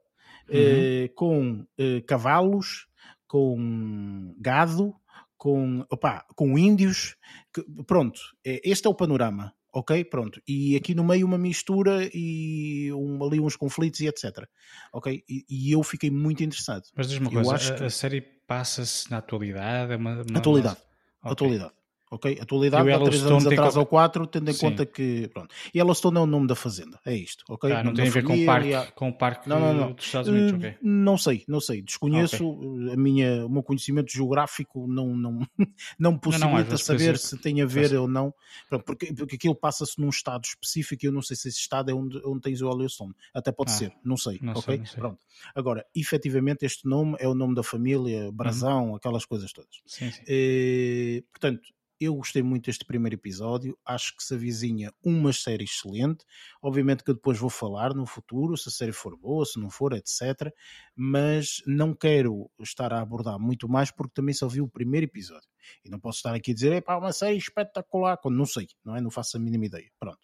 uhum. 0.49 1.05
uh, 1.05 1.13
com 1.13 1.67
cavalos, 2.07 2.87
com 3.27 4.33
gado, 4.39 4.95
com, 5.37 5.85
opa, 5.91 6.25
com 6.35 6.57
índios, 6.57 7.15
que, 7.53 7.61
pronto, 7.83 8.19
este 8.43 8.87
é 8.87 8.89
o 8.89 8.95
panorama, 8.95 9.53
ok? 9.75 10.05
Pronto. 10.05 10.41
E 10.47 10.75
aqui 10.75 10.95
no 10.95 11.03
meio 11.03 11.27
uma 11.27 11.37
mistura 11.37 12.09
e 12.13 12.91
um, 12.93 13.21
ali 13.23 13.39
uns 13.41 13.57
conflitos 13.57 13.99
e 13.99 14.07
etc. 14.07 14.47
Ok? 14.93 15.23
E, 15.29 15.45
e 15.49 15.71
eu 15.71 15.83
fiquei 15.83 16.09
muito 16.09 16.43
interessado. 16.43 16.83
Mas 16.95 17.09
diz 17.09 17.19
uma 17.19 17.29
coisa, 17.29 17.55
a, 17.55 17.77
que... 17.77 17.83
a, 17.83 17.89
série 17.89 18.21
passa-se 18.21 19.11
na 19.11 19.17
atualidade? 19.17 19.93
É 19.93 19.95
uma, 19.97 20.23
uma... 20.23 20.39
Atualidade. 20.39 20.77
Okay. 21.19 21.31
Atualidade 21.31 21.74
ok? 22.11 22.37
Atualidade 22.41 22.91
há 22.91 22.99
3 22.99 23.25
anos 23.25 23.47
atrás 23.47 23.75
ou 23.75 23.85
4, 23.85 24.27
tendo 24.27 24.49
em 24.49 24.53
Sim. 24.53 24.69
conta 24.69 24.85
que, 24.85 25.27
pronto. 25.33 25.53
E 25.73 25.77
Yellowstone 25.77 26.17
é 26.17 26.19
o 26.21 26.25
nome 26.25 26.47
da 26.47 26.55
fazenda, 26.55 26.99
é 27.05 27.15
isto, 27.15 27.43
ok? 27.49 27.71
Ah, 27.71 27.83
não 27.83 27.93
tem 27.93 28.07
a 28.07 28.11
ver 28.11 28.23
com 28.23 28.33
o 28.33 28.45
parque, 28.45 28.91
com 28.93 29.09
o 29.09 29.13
parque 29.13 29.49
não, 29.49 29.59
não, 29.59 29.73
não. 29.73 29.91
dos 29.93 30.05
Estados 30.05 30.29
Unidos, 30.29 30.51
uh, 30.51 30.55
ok? 30.55 30.77
Não 30.81 31.17
sei, 31.17 31.43
não 31.47 31.59
sei, 31.59 31.81
desconheço, 31.81 32.47
okay. 32.47 32.93
a 32.93 32.97
minha, 32.97 33.45
o 33.45 33.49
meu 33.49 33.63
conhecimento 33.63 34.11
geográfico 34.11 34.87
não, 34.87 35.15
não, 35.15 35.39
não 35.99 36.17
possibilita 36.17 36.71
não, 36.71 36.77
saber 36.77 37.17
se 37.17 37.37
tem 37.37 37.61
a 37.61 37.65
ver 37.65 37.93
ou 37.95 38.07
não, 38.07 38.33
pronto, 38.69 38.85
porque, 38.85 39.13
porque 39.13 39.35
aquilo 39.35 39.55
passa-se 39.55 39.99
num 39.99 40.09
estado 40.09 40.43
específico 40.43 41.05
e 41.05 41.07
eu 41.07 41.11
não 41.11 41.21
sei 41.21 41.35
se 41.35 41.47
esse 41.47 41.59
estado 41.59 41.89
é 41.89 41.93
onde, 41.93 42.21
onde 42.25 42.41
tens 42.41 42.61
o 42.61 42.69
Yellowstone, 42.69 43.13
até 43.33 43.51
pode 43.51 43.71
ah, 43.71 43.75
ser, 43.75 43.93
não 44.03 44.17
sei, 44.17 44.39
não 44.41 44.53
ok? 44.53 44.77
Sei, 44.77 44.85
sei. 44.85 44.95
Pronto. 44.99 45.19
Agora, 45.53 45.85
efetivamente 45.95 46.65
este 46.65 46.87
nome 46.87 47.15
é 47.19 47.27
o 47.27 47.33
nome 47.33 47.55
da 47.55 47.63
família, 47.63 48.31
Brasão, 48.31 48.89
uhum. 48.89 48.95
aquelas 48.95 49.25
coisas 49.25 49.51
todas. 49.51 49.81
Sim, 49.85 50.11
sim. 50.11 50.21
E, 50.27 51.23
eh, 51.23 51.23
portanto, 51.31 51.61
eu 51.99 52.15
gostei 52.15 52.43
muito 52.43 52.65
deste 52.65 52.85
primeiro 52.85 53.15
episódio, 53.15 53.77
acho 53.85 54.15
que 54.15 54.23
se 54.23 54.33
avizinha 54.33 54.91
uma 55.03 55.31
série 55.33 55.63
excelente. 55.63 56.25
Obviamente 56.61 57.03
que 57.03 57.11
eu 57.11 57.15
depois 57.15 57.37
vou 57.37 57.49
falar 57.49 57.93
no 57.93 58.05
futuro, 58.05 58.57
se 58.57 58.69
a 58.69 58.71
série 58.71 58.91
for 58.91 59.17
boa, 59.17 59.45
se 59.45 59.59
não 59.59 59.69
for, 59.69 59.93
etc. 59.93 60.51
Mas 60.95 61.61
não 61.65 61.93
quero 61.93 62.49
estar 62.59 62.93
a 62.93 63.01
abordar 63.01 63.39
muito 63.39 63.67
mais 63.69 63.91
porque 63.91 64.13
também 64.13 64.33
só 64.33 64.47
vi 64.47 64.61
o 64.61 64.67
primeiro 64.67 65.05
episódio. 65.05 65.49
E 65.83 65.89
não 65.89 65.99
posso 65.99 66.17
estar 66.17 66.33
aqui 66.33 66.51
a 66.51 66.53
dizer, 66.53 66.73
é 66.73 66.81
pá, 66.81 66.97
uma 66.97 67.11
série 67.11 67.37
espetacular, 67.37 68.17
quando 68.17 68.35
não 68.35 68.45
sei, 68.45 68.67
não 68.83 68.95
é? 68.95 69.01
Não 69.01 69.11
faço 69.11 69.37
a 69.37 69.39
mínima 69.39 69.65
ideia. 69.65 69.89
Pronto. 69.99 70.19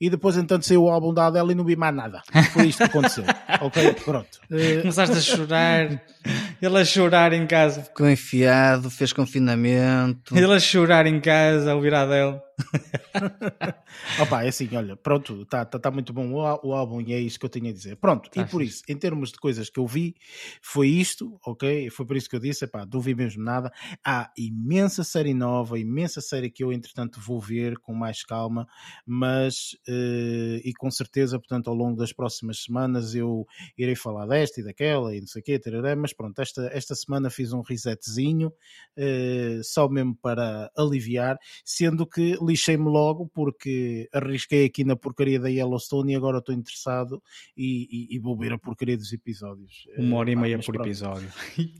E 0.00 0.08
depois, 0.08 0.36
entanto, 0.36 0.64
saiu 0.64 0.84
o 0.84 0.90
álbum 0.90 1.12
da 1.12 1.26
Adele 1.26 1.52
e 1.52 1.54
não 1.54 1.64
vi 1.64 1.76
mais 1.76 1.94
nada. 1.94 2.22
Foi 2.52 2.68
isto 2.68 2.78
que 2.78 2.84
aconteceu. 2.84 3.24
ok? 3.60 3.94
Pronto. 3.94 4.40
Começaste 4.80 5.16
a 5.16 5.20
chorar. 5.20 6.02
Ele 6.62 6.78
a 6.78 6.84
chorar 6.84 7.32
em 7.32 7.46
casa. 7.46 7.82
Ficou 7.82 8.08
enfiado, 8.08 8.90
fez 8.90 9.12
confinamento. 9.12 10.36
Ele 10.36 10.52
a 10.52 10.60
chorar 10.60 11.06
em 11.06 11.20
casa, 11.20 11.72
a 11.72 11.74
ouvir 11.74 11.94
a 11.94 12.02
Adele. 12.02 12.45
Opa, 14.20 14.44
é 14.44 14.48
assim, 14.48 14.68
olha, 14.74 14.96
pronto, 14.96 15.42
está 15.42 15.64
tá, 15.64 15.78
tá 15.78 15.90
muito 15.90 16.12
bom 16.12 16.32
o, 16.32 16.68
o, 16.68 16.72
álbum 16.72 17.00
e 17.00 17.12
é 17.12 17.20
isso 17.20 17.38
que 17.38 17.44
eu 17.44 17.50
tinha 17.50 17.70
a 17.70 17.72
dizer. 17.72 17.96
Pronto, 17.96 18.30
tá 18.30 18.42
e 18.42 18.46
por 18.46 18.62
isso, 18.62 18.82
em 18.88 18.96
termos 18.96 19.30
de 19.30 19.38
coisas 19.38 19.68
que 19.68 19.78
eu 19.78 19.86
vi, 19.86 20.14
foi 20.62 20.88
isto, 20.88 21.38
ok? 21.44 21.90
Foi 21.90 22.06
por 22.06 22.16
isso 22.16 22.28
que 22.28 22.36
eu 22.36 22.40
disse, 22.40 22.64
epá, 22.64 22.86
não 22.90 23.00
vi 23.00 23.14
mesmo 23.14 23.42
nada. 23.42 23.70
Há 24.04 24.30
imensa 24.36 25.04
série 25.04 25.34
nova, 25.34 25.78
imensa 25.78 26.20
série 26.20 26.50
que 26.50 26.64
eu, 26.64 26.72
entretanto, 26.72 27.20
vou 27.20 27.40
ver 27.40 27.78
com 27.78 27.94
mais 27.94 28.24
calma, 28.24 28.66
mas, 29.04 29.76
uh, 29.88 30.60
e 30.64 30.72
com 30.78 30.90
certeza, 30.90 31.38
portanto, 31.38 31.68
ao 31.68 31.76
longo 31.76 31.96
das 31.96 32.12
próximas 32.12 32.62
semanas 32.62 33.14
eu 33.14 33.46
irei 33.76 33.94
falar 33.94 34.26
desta 34.26 34.60
e 34.60 34.64
daquela 34.64 35.14
e 35.14 35.20
não 35.20 35.26
sei 35.26 35.40
o 35.40 35.44
quê, 35.44 35.58
tarará, 35.58 35.94
mas 35.94 36.12
pronto, 36.12 36.40
esta, 36.40 36.70
esta 36.72 36.94
semana 36.94 37.28
fiz 37.28 37.52
um 37.52 37.60
resetzinho, 37.60 38.48
uh, 38.48 39.62
só 39.62 39.88
mesmo 39.88 40.16
para 40.16 40.70
aliviar, 40.76 41.36
sendo 41.64 42.06
que 42.06 42.36
lixei-me 42.46 42.88
logo 42.88 43.28
porque 43.34 44.08
arrisquei 44.12 44.66
aqui 44.66 44.84
na 44.84 44.96
porcaria 44.96 45.40
da 45.40 45.48
Yellowstone 45.48 46.12
e 46.12 46.16
agora 46.16 46.38
estou 46.38 46.54
interessado 46.54 47.22
e, 47.56 47.88
e, 47.90 48.16
e, 48.16 48.18
vou 48.18 48.36
ver 48.36 48.52
a 48.52 48.58
porcaria 48.58 48.96
dos 48.96 49.12
episódios. 49.12 49.86
Uma 49.98 50.18
hora 50.18 50.30
e 50.30 50.36
meia 50.36 50.58
por 50.58 50.72
pronto. 50.72 50.86
episódio. 50.86 51.32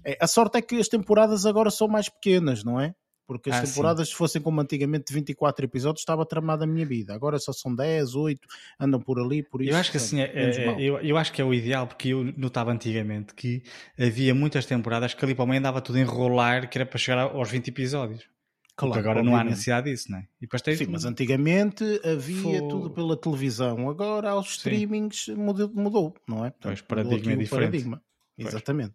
É, 0.05 0.17
a 0.21 0.27
sorte 0.27 0.59
é 0.59 0.63
que 0.63 0.77
as 0.77 0.89
temporadas 0.89 1.47
agora 1.47 1.71
são 1.71 1.89
mais 1.89 2.09
pequenas, 2.09 2.63
não 2.65 2.81
é? 2.81 2.95
Porque 3.27 3.51
as 3.51 3.57
ah, 3.57 3.63
temporadas, 3.63 4.07
sim. 4.07 4.13
se 4.13 4.19
fossem 4.19 4.41
como 4.41 4.61
antigamente 4.61 5.13
24 5.13 5.65
episódios, 5.65 6.01
estava 6.01 6.25
tramada 6.25 6.65
a 6.65 6.67
minha 6.67 6.87
vida. 6.87 7.13
Agora 7.13 7.39
só 7.39 7.53
são 7.53 7.75
10, 7.75 8.15
8, 8.15 8.41
andam 8.79 9.01
por 9.01 9.19
ali, 9.19 9.43
por 9.43 9.61
isso. 9.61 9.73
Eu 9.73 9.77
acho 9.77 9.91
que 9.91 9.97
assim, 9.97 10.21
é, 10.21 10.31
é, 10.33 10.77
eu, 10.79 10.99
eu, 11.01 11.17
acho 11.17 11.33
que 11.33 11.43
é 11.43 11.45
o 11.45 11.53
ideal, 11.53 11.89
porque 11.89 12.11
eu 12.11 12.33
notava 12.37 12.71
antigamente 12.71 13.35
que 13.35 13.65
havia 13.99 14.33
muitas 14.33 14.65
temporadas 14.65 15.13
que 15.13 15.25
ali 15.25 15.35
para 15.35 15.45
o 15.45 15.49
meio 15.49 15.59
andava 15.59 15.81
tudo 15.81 15.97
a 15.97 16.01
enrolar, 16.01 16.71
que 16.71 16.79
era 16.79 16.87
para 16.87 16.99
chegar 16.99 17.23
aos 17.23 17.51
20 17.51 17.69
episódios. 17.69 18.36
Claro, 18.77 18.93
Porque 18.93 19.09
agora 19.09 19.23
não 19.23 19.35
há 19.35 19.43
necessidade 19.43 19.91
disso, 19.91 20.11
não 20.11 20.19
é? 20.19 20.29
E 20.39 20.47
depois 20.47 20.63
Sim, 20.77 20.87
mas 20.91 21.07
antigamente 21.07 21.83
havia 22.05 22.61
tudo 22.69 22.91
pela 22.91 23.17
televisão, 23.17 23.89
agora 23.89 24.31
aos 24.31 24.51
streamings 24.51 25.29
mudou, 25.29 25.71
mudou, 25.75 26.15
não 26.29 26.45
é? 26.45 26.51
Portanto, 26.51 26.61
pois, 26.61 26.81
paradigma 26.83 27.33
é 27.33 27.37
diferente. 27.37 27.71
Paradigma. 27.71 28.03
Exatamente. 28.37 28.95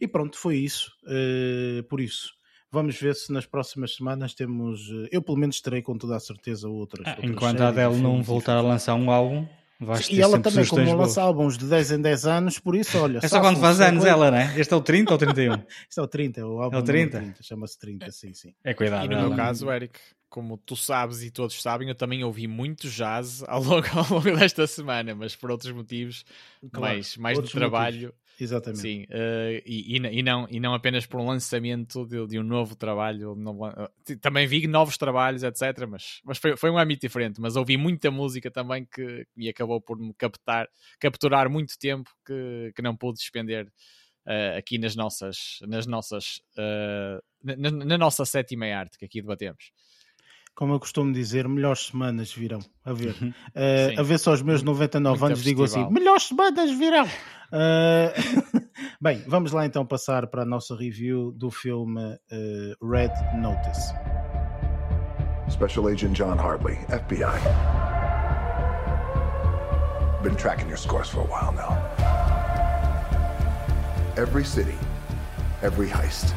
E 0.00 0.08
pronto, 0.08 0.38
foi 0.38 0.56
isso. 0.56 0.90
Uh, 1.04 1.82
por 1.84 2.00
isso, 2.00 2.32
vamos 2.70 2.98
ver 2.98 3.14
se 3.14 3.30
nas 3.30 3.44
próximas 3.44 3.94
semanas 3.94 4.32
temos. 4.32 4.88
Uh, 4.88 5.08
eu, 5.12 5.20
pelo 5.20 5.36
menos, 5.36 5.60
terei 5.60 5.82
com 5.82 5.98
toda 5.98 6.16
a 6.16 6.20
certeza 6.20 6.66
outras. 6.66 7.06
Ah, 7.06 7.10
outras 7.10 7.30
enquanto 7.30 7.60
a 7.60 7.68
Adele 7.68 7.98
não 7.98 8.22
voltar 8.22 8.56
a 8.56 8.62
lançar 8.62 8.94
um 8.94 9.10
álbum, 9.10 9.46
Vais 9.80 10.08
e 10.10 10.20
ela 10.20 10.40
também, 10.40 10.66
como 10.66 10.94
lança 10.96 11.22
álbuns 11.22 11.56
de 11.56 11.66
10 11.66 11.92
em 11.92 12.00
10 12.00 12.26
anos, 12.26 12.58
por 12.58 12.74
isso, 12.74 12.98
olha. 12.98 13.20
É 13.22 13.28
só 13.28 13.40
quando 13.40 13.60
faz 13.60 13.80
anos 13.80 14.04
ela, 14.04 14.28
né? 14.28 14.52
Este 14.58 14.74
é 14.74 14.76
o 14.76 14.80
30 14.80 15.12
ou 15.12 15.18
31? 15.18 15.54
este 15.88 16.00
é 16.00 16.02
o 16.02 16.08
30, 16.08 16.46
o 16.46 16.60
álbum 16.60 16.76
é 16.76 16.80
o 16.80 16.82
30. 16.82 17.18
30 17.20 17.42
chama-se 17.44 17.78
30, 17.78 18.10
sim, 18.10 18.34
sim. 18.34 18.54
É 18.64 18.74
cuidado. 18.74 19.04
E 19.04 19.08
no 19.08 19.28
meu 19.28 19.36
caso, 19.36 19.70
Eric, 19.70 20.00
como 20.28 20.58
tu 20.58 20.74
sabes 20.74 21.22
e 21.22 21.30
todos 21.30 21.62
sabem, 21.62 21.88
eu 21.88 21.94
também 21.94 22.24
ouvi 22.24 22.48
muito 22.48 22.88
jazz 22.88 23.44
ao 23.46 23.62
longo, 23.62 23.86
ao 23.94 24.18
longo 24.18 24.36
desta 24.36 24.66
semana, 24.66 25.14
mas 25.14 25.36
por 25.36 25.50
outros 25.50 25.72
motivos, 25.72 26.24
claro, 26.72 26.94
mais, 26.94 27.16
mais 27.16 27.40
de 27.40 27.48
trabalho. 27.48 27.94
Motivos. 27.94 28.27
Exatamente. 28.40 28.80
Sim, 28.80 29.02
uh, 29.04 29.62
e, 29.66 29.96
e, 29.96 30.22
não, 30.22 30.46
e 30.48 30.60
não 30.60 30.72
apenas 30.72 31.04
por 31.04 31.20
um 31.20 31.26
lançamento 31.26 32.06
de, 32.06 32.24
de 32.26 32.38
um 32.38 32.44
novo 32.44 32.76
trabalho. 32.76 33.34
De 33.34 33.40
novo, 33.40 33.66
uh, 33.66 33.90
também 34.20 34.46
vi 34.46 34.66
novos 34.68 34.96
trabalhos, 34.96 35.42
etc. 35.42 35.86
Mas, 35.88 36.20
mas 36.24 36.38
foi, 36.38 36.56
foi 36.56 36.70
um 36.70 36.78
âmbito 36.78 37.00
diferente. 37.00 37.40
Mas 37.40 37.56
ouvi 37.56 37.76
muita 37.76 38.10
música 38.12 38.48
também 38.48 38.86
que 38.86 39.26
me 39.36 39.48
acabou 39.48 39.80
por 39.80 39.98
me 39.98 40.14
captar, 40.14 40.68
capturar 41.00 41.50
muito 41.50 41.76
tempo 41.78 42.08
que, 42.24 42.72
que 42.76 42.82
não 42.82 42.96
pude 42.96 43.18
despender 43.18 43.66
uh, 44.26 44.56
aqui 44.56 44.78
nas 44.78 44.94
nossas, 44.94 45.58
nas 45.62 45.86
nossas 45.86 46.40
na, 47.42 47.70
na, 47.70 47.98
nossa 47.98 48.24
sétima 48.24 48.66
arte 48.66 48.98
que 48.98 49.04
aqui 49.04 49.20
debatemos 49.20 49.72
como 50.58 50.74
eu 50.74 50.80
costumo 50.80 51.12
dizer, 51.12 51.46
melhores 51.46 51.86
semanas 51.86 52.34
virão. 52.34 52.58
A 52.84 52.92
ver, 52.92 53.14
uh, 53.22 54.00
a 54.00 54.02
ver 54.02 54.18
só 54.18 54.32
os 54.32 54.42
meus 54.42 54.60
99 54.60 55.20
Muito 55.20 55.26
anos, 55.26 55.44
digo 55.44 55.62
assim: 55.62 55.88
melhores 55.88 56.24
semanas 56.24 56.76
virão. 56.76 57.06
Uh, 57.06 58.60
bem, 59.00 59.22
vamos 59.28 59.52
lá 59.52 59.64
então 59.64 59.86
passar 59.86 60.26
para 60.26 60.42
a 60.42 60.44
nossa 60.44 60.74
review 60.74 61.30
do 61.30 61.48
filme 61.48 62.02
uh, 62.02 62.90
Red 62.90 63.12
Notice. 63.36 63.94
Special 65.48 65.86
Agent 65.86 66.14
John 66.14 66.36
Hartley, 66.36 66.76
FBI. 66.88 67.38
Been 70.24 70.34
tracking 70.34 70.66
your 70.66 70.76
scores 70.76 71.08
for 71.08 71.20
a 71.20 71.24
while 71.24 71.52
now. 71.52 71.78
Every 74.16 74.44
city, 74.44 74.76
every 75.62 75.88
heist. 75.88 76.34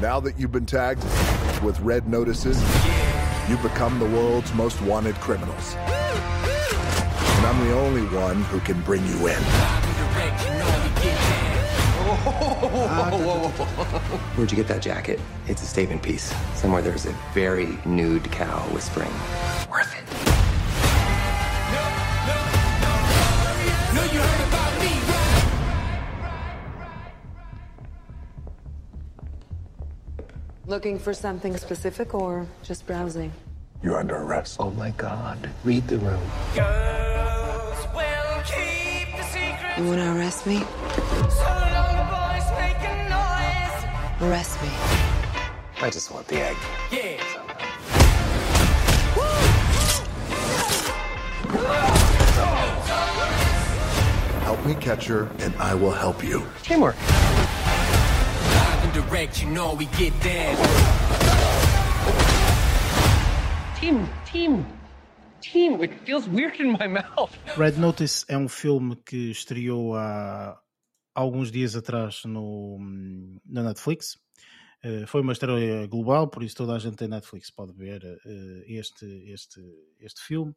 Now 0.00 0.20
that 0.20 0.38
you've 0.38 0.52
been 0.52 0.64
tagged 0.64 1.02
with 1.60 1.80
red 1.80 2.06
notices, 2.06 2.62
you've 3.48 3.62
become 3.62 3.98
the 3.98 4.06
world's 4.06 4.54
most 4.54 4.80
wanted 4.82 5.16
criminals. 5.16 5.74
And 5.74 7.46
I'm 7.46 7.66
the 7.66 7.74
only 7.74 8.02
one 8.16 8.42
who 8.42 8.60
can 8.60 8.80
bring 8.82 9.04
you 9.06 9.26
in. 9.26 9.42
Where'd 14.36 14.52
you 14.52 14.56
get 14.56 14.68
that 14.68 14.82
jacket? 14.82 15.18
It's 15.48 15.62
a 15.62 15.66
statement 15.66 16.00
piece. 16.00 16.32
Somewhere 16.54 16.80
there's 16.80 17.06
a 17.06 17.12
very 17.34 17.76
nude 17.84 18.30
cow 18.30 18.60
whispering, 18.72 19.10
worth 19.68 19.92
it. 19.98 20.07
Looking 30.68 30.98
for 30.98 31.14
something 31.14 31.56
specific 31.56 32.12
or 32.12 32.46
just 32.62 32.86
browsing? 32.86 33.32
You're 33.82 33.96
under 33.96 34.16
arrest. 34.16 34.58
Oh 34.60 34.70
my 34.72 34.90
god. 34.90 35.48
Read 35.64 35.88
the 35.88 35.96
room. 35.96 36.20
You 39.78 39.84
want 39.86 39.98
to 39.98 40.14
arrest 40.14 40.46
me? 40.46 40.58
So 41.30 41.46
arrest 44.20 44.60
me. 44.60 44.68
I 45.80 45.88
just 45.90 46.12
want 46.12 46.28
the 46.28 46.36
egg. 46.42 46.56
Yeah. 46.92 47.16
Help 54.42 54.66
me 54.66 54.74
catch 54.74 55.06
her, 55.06 55.30
and 55.38 55.54
I 55.56 55.74
will 55.74 55.92
help 55.92 56.22
you. 56.22 56.46
Teamwork. 56.62 56.96
Correct, 59.02 59.42
you 59.42 59.50
know 59.50 59.74
we 59.74 59.86
get 59.96 60.12
down. 60.20 60.56
Team, 63.80 64.08
team, 64.24 64.66
team, 65.40 65.82
it 65.82 65.92
feels 66.04 66.28
weird 66.28 66.56
in 66.58 66.72
my 66.72 66.88
mouth. 66.88 67.30
Red 67.56 67.78
Notice 67.78 68.24
é 68.28 68.36
um 68.36 68.48
filme 68.48 68.96
que 68.96 69.30
estreou 69.30 69.94
há 69.94 70.60
alguns 71.14 71.50
dias 71.50 71.76
atrás 71.76 72.24
no, 72.24 72.78
na 73.46 73.62
Netflix. 73.62 74.18
Uh, 74.84 75.06
foi 75.06 75.22
uma 75.22 75.32
estreia 75.32 75.86
global, 75.86 76.28
por 76.28 76.42
isso 76.42 76.56
toda 76.56 76.74
a 76.74 76.78
gente 76.78 76.96
tem 76.96 77.08
Netflix 77.08 77.50
pode 77.50 77.72
ver 77.72 78.02
uh, 78.04 78.62
este, 78.66 79.06
este, 79.32 79.60
este 80.00 80.22
filme. 80.22 80.54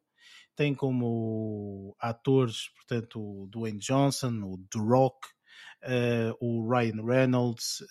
Tem 0.54 0.74
como 0.74 1.96
atores, 1.98 2.68
portanto, 2.76 3.20
o 3.20 3.48
Dwayne 3.48 3.78
Johnson, 3.78 4.40
o 4.44 4.58
The 4.70 4.78
Rock, 4.78 5.28
uh, 5.84 6.36
o 6.40 6.68
Ryan 6.68 7.04
Reynolds, 7.04 7.82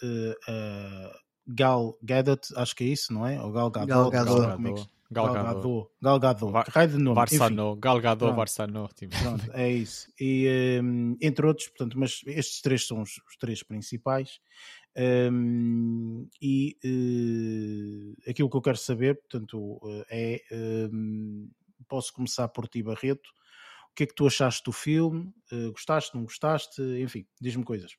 Gal 1.48 1.98
Gadot, 2.04 2.48
acho 2.56 2.76
que 2.76 2.84
é 2.84 2.88
isso, 2.88 3.14
não 3.14 3.28
é? 3.28 3.42
O 3.42 3.52
Gal 3.52 3.70
Gadot. 3.70 3.88
Gal 3.90 4.10
Gadot. 4.10 4.36
Gal 4.36 4.58
Gadot. 4.58 4.90
Gal 5.12 5.34
Gadot. 5.34 5.90
Gal 6.02 6.20
Gadot. 6.20 6.70
Raio 6.70 6.90
de 6.90 6.98
nome. 6.98 7.16
Varsano. 7.16 7.76
Gal 7.76 8.00
Gadot, 8.00 8.34
Varsano. 8.34 8.90
Tipo. 8.96 9.18
Pronto, 9.20 9.52
é 9.54 9.70
isso. 9.70 10.08
E, 10.20 10.80
um, 10.82 11.18
entre 11.22 11.46
outros, 11.46 11.68
portanto, 11.68 12.00
mas 12.00 12.22
estes 12.26 12.62
três 12.62 12.88
são 12.88 13.02
os, 13.02 13.20
os 13.28 13.36
três 13.38 13.62
principais. 13.62 14.40
Um, 14.98 16.28
e 16.42 16.78
uh, 16.86 18.30
aquilo 18.30 18.50
que 18.50 18.58
eu 18.58 18.62
quero 18.62 18.78
saber, 18.78 19.20
portanto, 19.20 19.58
uh, 19.84 20.06
é 20.10 20.42
um, 20.94 21.50
posso 21.88 22.14
começar 22.14 22.48
por 22.48 22.68
ti, 22.68 22.82
Barreto. 22.82 23.30
Que 24.02 24.06
é 24.06 24.08
que 24.08 24.16
tu 24.16 24.26
achaste 24.26 24.64
do 24.64 24.72
filme? 24.72 25.32
Uh, 25.52 25.72
gostaste, 25.74 26.16
não 26.16 26.24
gostaste? 26.24 26.82
Enfim, 26.82 27.24
diz-me 27.40 27.64
coisas. 27.64 27.92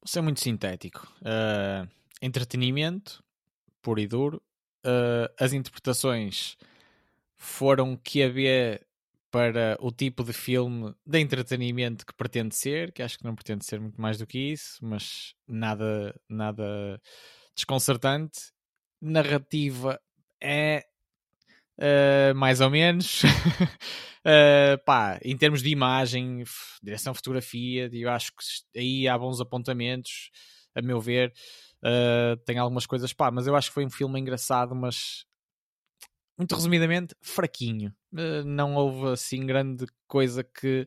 Vou 0.00 0.08
ser 0.08 0.22
muito 0.22 0.40
sintético. 0.40 1.06
entretenimento, 2.22 3.22
puro 3.82 4.00
e 4.00 4.06
duro. 4.06 4.42
as 5.38 5.52
interpretações 5.52 6.56
foram 7.36 7.98
que 7.98 8.22
havia 8.22 8.80
para 9.30 9.76
o 9.78 9.92
tipo 9.92 10.24
de 10.24 10.32
filme 10.32 10.94
de 11.04 11.18
entretenimento 11.18 12.06
que 12.06 12.14
pretende 12.14 12.54
ser, 12.54 12.90
que 12.90 13.02
acho 13.02 13.18
que 13.18 13.24
não 13.24 13.34
pretende 13.34 13.66
ser 13.66 13.78
muito 13.78 14.00
mais 14.00 14.16
do 14.16 14.26
que 14.26 14.38
isso, 14.38 14.78
mas 14.80 15.34
nada, 15.46 16.18
nada 16.26 16.98
desconcertante. 17.54 18.54
Narrativa 19.02 20.00
é 20.42 20.86
uh, 21.78 22.34
mais 22.34 22.60
ou 22.60 22.70
menos. 22.70 23.22
uh, 23.24 24.78
pá, 24.84 25.18
em 25.22 25.36
termos 25.36 25.62
de 25.62 25.70
imagem, 25.70 26.44
direção, 26.82 27.14
fotografia, 27.14 27.88
eu 27.92 28.10
acho 28.10 28.32
que 28.32 28.78
aí 28.78 29.08
há 29.08 29.18
bons 29.18 29.40
apontamentos, 29.40 30.30
a 30.74 30.82
meu 30.82 31.00
ver. 31.00 31.32
Uh, 31.82 32.36
tem 32.44 32.58
algumas 32.58 32.86
coisas, 32.86 33.12
pá, 33.12 33.30
mas 33.30 33.46
eu 33.46 33.54
acho 33.54 33.68
que 33.68 33.74
foi 33.74 33.84
um 33.84 33.90
filme 33.90 34.18
engraçado, 34.18 34.74
mas 34.74 35.26
muito 36.36 36.54
resumidamente, 36.54 37.14
fraquinho. 37.20 37.94
Não 38.44 38.74
houve 38.74 39.12
assim 39.12 39.46
grande 39.46 39.86
coisa 40.06 40.42
que, 40.42 40.86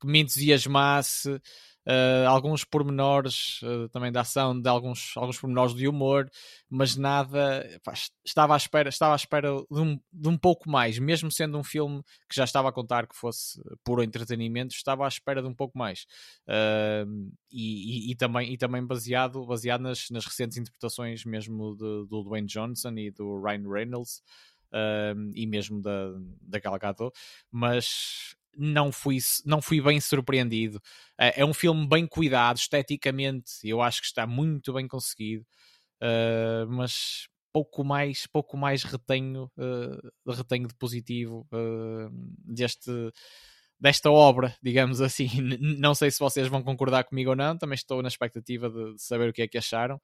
que 0.00 0.06
me 0.06 0.20
entusiasmasse. 0.20 1.40
Uh, 1.88 2.28
alguns 2.28 2.64
pormenores 2.64 3.62
uh, 3.62 3.88
também 3.88 4.12
da 4.12 4.20
ação, 4.20 4.60
de 4.60 4.68
alguns, 4.68 5.16
alguns 5.16 5.40
pormenores 5.40 5.74
de 5.74 5.88
humor, 5.88 6.30
mas 6.68 6.96
nada. 6.96 7.66
Pá, 7.82 7.94
estava 8.22 8.52
à 8.52 8.56
espera, 8.58 8.90
estava 8.90 9.14
à 9.14 9.16
espera 9.16 9.48
de 9.70 9.80
um, 9.80 9.98
de 10.12 10.28
um 10.28 10.36
pouco 10.36 10.68
mais, 10.68 10.98
mesmo 10.98 11.32
sendo 11.32 11.56
um 11.56 11.64
filme 11.64 12.02
que 12.28 12.36
já 12.36 12.44
estava 12.44 12.68
a 12.68 12.72
contar 12.72 13.06
que 13.06 13.16
fosse 13.16 13.58
puro 13.82 14.02
entretenimento, 14.02 14.74
estava 14.74 15.06
à 15.06 15.08
espera 15.08 15.40
de 15.40 15.48
um 15.48 15.54
pouco 15.54 15.78
mais. 15.78 16.06
Uh, 16.46 17.32
e, 17.50 18.10
e, 18.10 18.12
e, 18.12 18.14
também, 18.14 18.52
e 18.52 18.58
também 18.58 18.84
baseado, 18.84 19.46
baseado 19.46 19.80
nas, 19.80 20.10
nas 20.10 20.26
recentes 20.26 20.58
interpretações 20.58 21.24
mesmo 21.24 21.74
de, 21.74 22.06
do 22.06 22.22
Dwayne 22.22 22.46
Johnson 22.46 22.92
e 22.98 23.10
do 23.10 23.40
Ryan 23.40 23.66
Reynolds 23.66 24.22
uh, 24.72 25.30
e 25.34 25.46
mesmo 25.46 25.80
da, 25.80 26.12
da 26.42 26.58
Gal 26.58 26.78
mas 27.50 28.36
não 28.58 28.90
fui, 28.90 29.18
não 29.46 29.62
fui 29.62 29.80
bem 29.80 30.00
surpreendido. 30.00 30.78
Uh, 31.18 31.32
é 31.36 31.44
um 31.44 31.54
filme 31.54 31.86
bem 31.88 32.06
cuidado, 32.06 32.56
esteticamente, 32.56 33.52
eu 33.62 33.80
acho 33.80 34.00
que 34.00 34.06
está 34.06 34.26
muito 34.26 34.72
bem 34.72 34.88
conseguido, 34.88 35.46
uh, 36.02 36.68
mas 36.68 37.28
pouco 37.52 37.84
mais, 37.84 38.26
pouco 38.26 38.56
mais 38.56 38.82
retenho, 38.82 39.50
uh, 39.56 40.32
retenho 40.32 40.66
de 40.66 40.74
positivo 40.74 41.46
deste 42.44 42.90
desta 43.80 44.10
obra, 44.10 44.56
digamos 44.60 45.00
assim. 45.00 45.28
Não 45.78 45.94
sei 45.94 46.10
se 46.10 46.18
vocês 46.18 46.48
vão 46.48 46.62
concordar 46.64 47.04
comigo 47.04 47.30
ou 47.30 47.36
não, 47.36 47.56
também 47.56 47.76
estou 47.76 48.02
na 48.02 48.08
expectativa 48.08 48.68
de, 48.68 48.94
saber 48.98 49.30
o 49.30 49.32
que 49.32 49.42
é 49.42 49.46
que 49.48 49.56
acharam. 49.56 50.00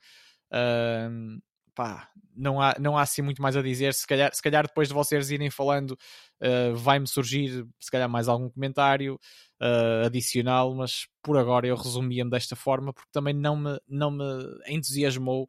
Pá, 1.74 2.08
não 2.36 2.60
há, 2.60 2.76
não 2.78 2.96
há 2.96 3.02
assim 3.02 3.22
muito 3.22 3.42
mais 3.42 3.56
a 3.56 3.62
dizer. 3.62 3.94
Se 3.94 4.06
calhar, 4.06 4.32
se 4.34 4.42
calhar 4.42 4.66
depois 4.66 4.88
de 4.88 4.94
vocês 4.94 5.30
irem 5.30 5.50
falando, 5.50 5.92
uh, 6.40 6.74
vai-me 6.76 7.06
surgir 7.06 7.66
se 7.80 7.90
calhar 7.90 8.08
mais 8.08 8.28
algum 8.28 8.48
comentário 8.48 9.18
uh, 9.60 10.06
adicional, 10.06 10.74
mas 10.74 11.08
por 11.22 11.36
agora 11.36 11.66
eu 11.66 11.76
resumia-me 11.76 12.30
desta 12.30 12.54
forma 12.54 12.92
porque 12.92 13.10
também 13.12 13.34
não 13.34 13.56
me, 13.56 13.80
não 13.88 14.10
me 14.10 14.24
entusiasmou 14.68 15.48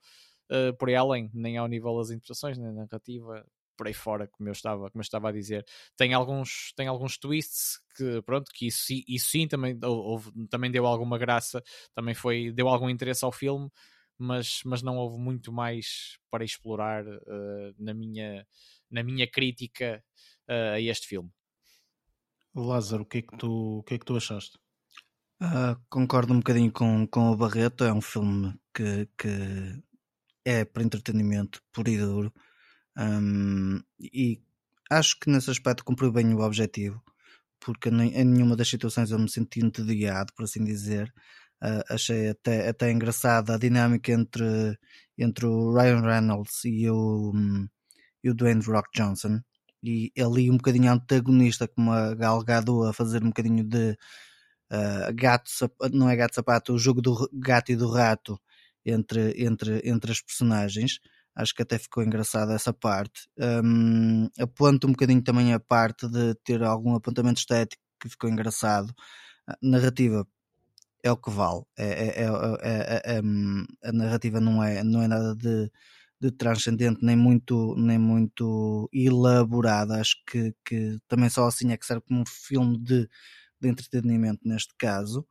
uh, 0.52 0.76
por 0.78 0.90
aí 0.90 0.96
além, 0.96 1.30
nem 1.34 1.58
ao 1.58 1.68
nível 1.68 1.98
das 1.98 2.10
interpretações, 2.10 2.58
nem 2.58 2.74
narrativa. 2.74 3.46
Por 3.78 3.88
aí 3.88 3.94
fora, 3.94 4.26
como 4.28 4.48
eu 4.48 4.54
estava, 4.54 4.90
como 4.90 5.02
eu 5.02 5.04
estava 5.04 5.28
a 5.30 5.32
dizer, 5.34 5.66
tem 5.98 6.14
alguns, 6.14 6.72
tem 6.78 6.88
alguns 6.88 7.18
twists 7.18 7.78
que, 7.98 8.22
pronto, 8.22 8.50
que 8.54 8.68
isso, 8.68 8.86
isso 9.06 9.32
sim 9.32 9.50
também, 9.50 9.78
houve, 9.84 10.32
também 10.50 10.72
deu 10.72 10.86
alguma 10.86 11.18
graça, 11.18 11.62
também 11.94 12.16
foi, 12.16 12.54
deu 12.54 12.70
algum 12.70 12.90
interesse 12.90 13.26
ao 13.26 13.34
filme, 13.34 13.70
mas, 14.18 14.62
mas 14.66 14.82
não 14.82 14.98
houve 14.98 15.18
muito 15.18 15.52
mais 15.52 16.18
para 16.30 16.44
explorar 16.44 17.06
uh, 17.06 17.76
na, 17.78 17.94
minha, 17.94 18.46
na 18.90 19.04
minha 19.04 19.30
crítica 19.30 20.04
uh, 20.50 20.74
a 20.74 20.82
este 20.82 21.08
filme. 21.08 21.30
Lázaro, 22.54 23.04
o 23.04 23.06
que 23.06 23.18
é 23.20 23.22
que 23.22 23.38
tu, 23.38 23.80
o 23.80 23.84
que 23.84 23.96
é 23.96 24.00
que 24.00 24.06
tu 24.06 24.16
achaste? 24.16 24.58
Uh, 25.42 25.76
concordo 25.90 26.34
um 26.34 26.38
bocadinho 26.38 26.72
com, 26.72 27.06
com 27.08 27.32
o 27.32 27.36
Barreto, 27.36 27.84
é 27.84 27.92
um 27.92 28.02
filme 28.02 28.58
que, 28.74 29.10
que 29.18 29.84
é 30.46 30.64
para 30.64 30.84
entretenimento 30.84 31.62
puro 31.74 31.90
e 31.90 31.98
duro 31.98 32.34
um, 32.98 33.82
e 34.00 34.42
acho 34.90 35.20
que 35.20 35.30
nesse 35.30 35.52
aspecto 35.52 35.84
cumpriu 35.84 36.12
bem 36.14 36.34
o 36.34 36.40
objetivo 36.40 37.04
porque 37.66 37.90
em 37.90 38.24
nenhuma 38.24 38.56
das 38.56 38.70
situações 38.70 39.10
eu 39.10 39.18
me 39.18 39.28
senti 39.28 39.60
entediado, 39.60 40.32
por 40.36 40.44
assim 40.44 40.64
dizer 40.64 41.12
Uh, 41.66 41.82
achei 41.90 42.30
até, 42.30 42.70
até 42.70 42.92
engraçada 42.92 43.56
a 43.56 43.58
dinâmica 43.58 44.12
entre, 44.12 44.78
entre 45.18 45.48
o 45.48 45.74
Ryan 45.74 46.02
Reynolds 46.02 46.64
e 46.64 46.88
o, 46.88 47.32
um, 47.34 47.68
e 48.24 48.30
o 48.30 48.36
Dwayne 48.36 48.62
Rock 48.62 48.90
Johnson. 48.94 49.40
E 49.84 50.12
ali 50.20 50.52
um 50.52 50.58
bocadinho 50.58 50.92
antagonista, 50.92 51.68
como 51.68 51.92
a 51.92 52.14
Gal 52.14 52.44
a 52.88 52.94
fazer 52.94 53.24
um 53.24 53.30
bocadinho 53.30 53.64
de 53.64 53.98
uh, 54.72 55.14
gato, 55.16 55.50
não 55.92 56.10
é 56.10 56.16
gato 56.16 56.36
sapato, 56.36 56.74
o 56.74 56.80
jogo 56.80 57.02
do 57.02 57.30
gato 57.34 57.72
e 57.72 57.76
do 57.76 57.90
rato 57.90 58.40
entre, 58.86 59.34
entre, 59.44 59.82
entre 59.86 60.12
as 60.12 60.22
personagens. 60.22 61.00
Acho 61.36 61.54
que 61.56 61.64
até 61.64 61.80
ficou 61.80 62.04
engraçada 62.04 62.54
essa 62.54 62.74
parte. 62.74 63.28
Um, 63.40 64.30
aponto 64.40 64.88
um 64.88 64.92
bocadinho 64.92 65.24
também 65.24 65.54
a 65.54 65.60
parte 65.60 66.08
de 66.08 66.36
ter 66.44 66.64
algum 66.64 66.96
apontamento 66.96 67.40
estético 67.40 67.82
que 68.00 68.10
ficou 68.10 68.30
engraçado. 68.30 68.94
Narrativa 69.62 70.28
é 71.06 71.12
o 71.12 71.18
que 71.18 71.30
vale. 71.30 71.62
É, 71.78 72.24
é, 72.24 73.16
é, 73.16 73.20
a 73.84 73.92
narrativa 73.92 74.42
não 74.42 74.64
é, 74.64 74.84
não 74.84 75.04
é 75.04 75.08
nada 75.08 75.36
de, 75.36 75.72
de 76.20 76.32
transcendente, 76.32 77.06
nem 77.06 77.16
muito, 77.16 77.76
nem 77.78 78.00
muito 78.00 78.90
elaborada. 78.92 80.02
Acho 80.02 80.16
que, 80.26 80.56
que 80.66 80.98
também 81.08 81.30
só 81.30 81.46
assim 81.46 81.72
é 81.72 81.78
que 81.78 81.86
serve 81.86 82.04
como 82.08 82.22
um 82.22 82.26
filme 82.26 82.80
de, 82.80 83.08
de 83.62 83.70
entretenimento 83.70 84.42
neste 84.44 84.74
caso. 84.80 85.28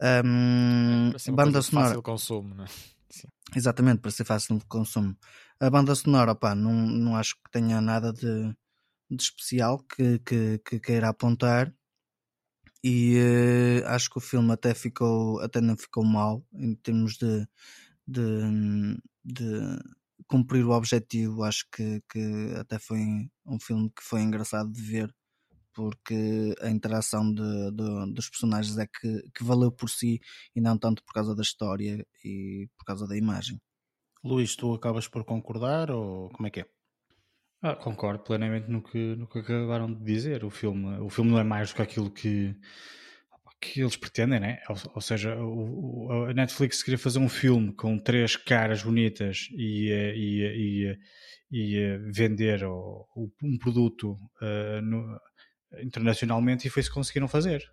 Um, 0.00 1.10
é, 1.10 1.32
banda 1.32 1.60
sonora. 1.60 1.88
Fácil 1.88 2.02
consumo, 2.02 2.54
né? 2.54 2.66
Sim. 3.10 3.28
Exatamente, 3.54 4.00
para 4.00 4.10
ser 4.12 4.24
fácil 4.24 4.58
de 4.58 4.64
consumo. 4.66 5.16
A 5.58 5.68
banda 5.68 5.94
sonora, 5.94 6.36
pá, 6.36 6.54
não, 6.54 6.72
não 6.72 7.16
acho 7.16 7.34
que 7.36 7.50
tenha 7.50 7.80
nada 7.80 8.12
de, 8.12 8.54
de 9.10 9.22
especial 9.22 9.78
que, 9.78 10.20
que, 10.20 10.58
que 10.58 10.78
queira 10.78 11.08
apontar 11.08 11.72
e 12.82 13.16
uh, 13.18 13.86
acho 13.88 14.10
que 14.10 14.18
o 14.18 14.20
filme 14.20 14.52
até 14.52 14.74
ficou 14.74 15.40
até 15.40 15.60
não 15.60 15.76
ficou 15.76 16.04
mal 16.04 16.44
em 16.52 16.74
termos 16.74 17.16
de, 17.16 17.46
de, 18.06 18.22
de 19.24 19.78
cumprir 20.28 20.64
o 20.64 20.70
objetivo 20.70 21.42
acho 21.44 21.66
que, 21.72 22.02
que 22.10 22.54
até 22.58 22.78
foi 22.78 22.98
um 23.46 23.58
filme 23.60 23.90
que 23.90 24.02
foi 24.02 24.22
engraçado 24.22 24.70
de 24.72 24.82
ver 24.82 25.14
porque 25.74 26.54
a 26.62 26.70
interação 26.70 27.32
de, 27.32 27.70
de, 27.72 28.12
dos 28.14 28.30
personagens 28.30 28.78
é 28.78 28.86
que, 28.86 29.30
que 29.34 29.44
valeu 29.44 29.70
por 29.70 29.90
si 29.90 30.20
e 30.54 30.60
não 30.60 30.78
tanto 30.78 31.04
por 31.04 31.12
causa 31.12 31.34
da 31.34 31.42
história 31.42 32.06
e 32.24 32.68
por 32.78 32.84
causa 32.84 33.06
da 33.06 33.16
imagem 33.16 33.60
Luís, 34.24 34.56
tu 34.56 34.74
acabas 34.74 35.06
por 35.06 35.24
concordar 35.24 35.90
ou 35.90 36.28
como 36.30 36.48
é 36.48 36.50
que 36.50 36.60
é? 36.60 36.75
Ah, 37.62 37.74
concordo 37.74 38.22
plenamente 38.22 38.70
no 38.70 38.82
que, 38.82 39.16
no 39.16 39.26
que 39.26 39.38
acabaram 39.38 39.92
de 39.92 40.04
dizer. 40.04 40.44
O 40.44 40.50
filme, 40.50 40.98
o 41.00 41.08
filme 41.08 41.30
não 41.30 41.38
é 41.38 41.44
mais 41.44 41.70
do 41.70 41.76
que 41.76 41.82
aquilo 41.82 42.10
que, 42.10 42.54
que 43.60 43.80
eles 43.80 43.96
pretendem, 43.96 44.40
né? 44.40 44.60
ou, 44.68 44.76
ou 44.96 45.00
seja, 45.00 45.36
o, 45.36 46.06
o, 46.06 46.24
a 46.26 46.34
Netflix 46.34 46.82
queria 46.82 46.98
fazer 46.98 47.18
um 47.18 47.28
filme 47.28 47.72
com 47.72 47.98
três 47.98 48.36
caras 48.36 48.82
bonitas 48.82 49.48
e, 49.52 49.90
e, 49.90 50.98
e, 51.50 51.68
e 51.72 51.98
vender 52.12 52.64
o, 52.64 53.06
um 53.42 53.58
produto 53.58 54.12
uh, 54.42 54.80
no, 54.82 55.18
internacionalmente 55.82 56.66
e 56.66 56.70
foi 56.70 56.80
isso 56.80 56.90
que 56.90 56.94
conseguiram 56.94 57.28
fazer. 57.28 57.64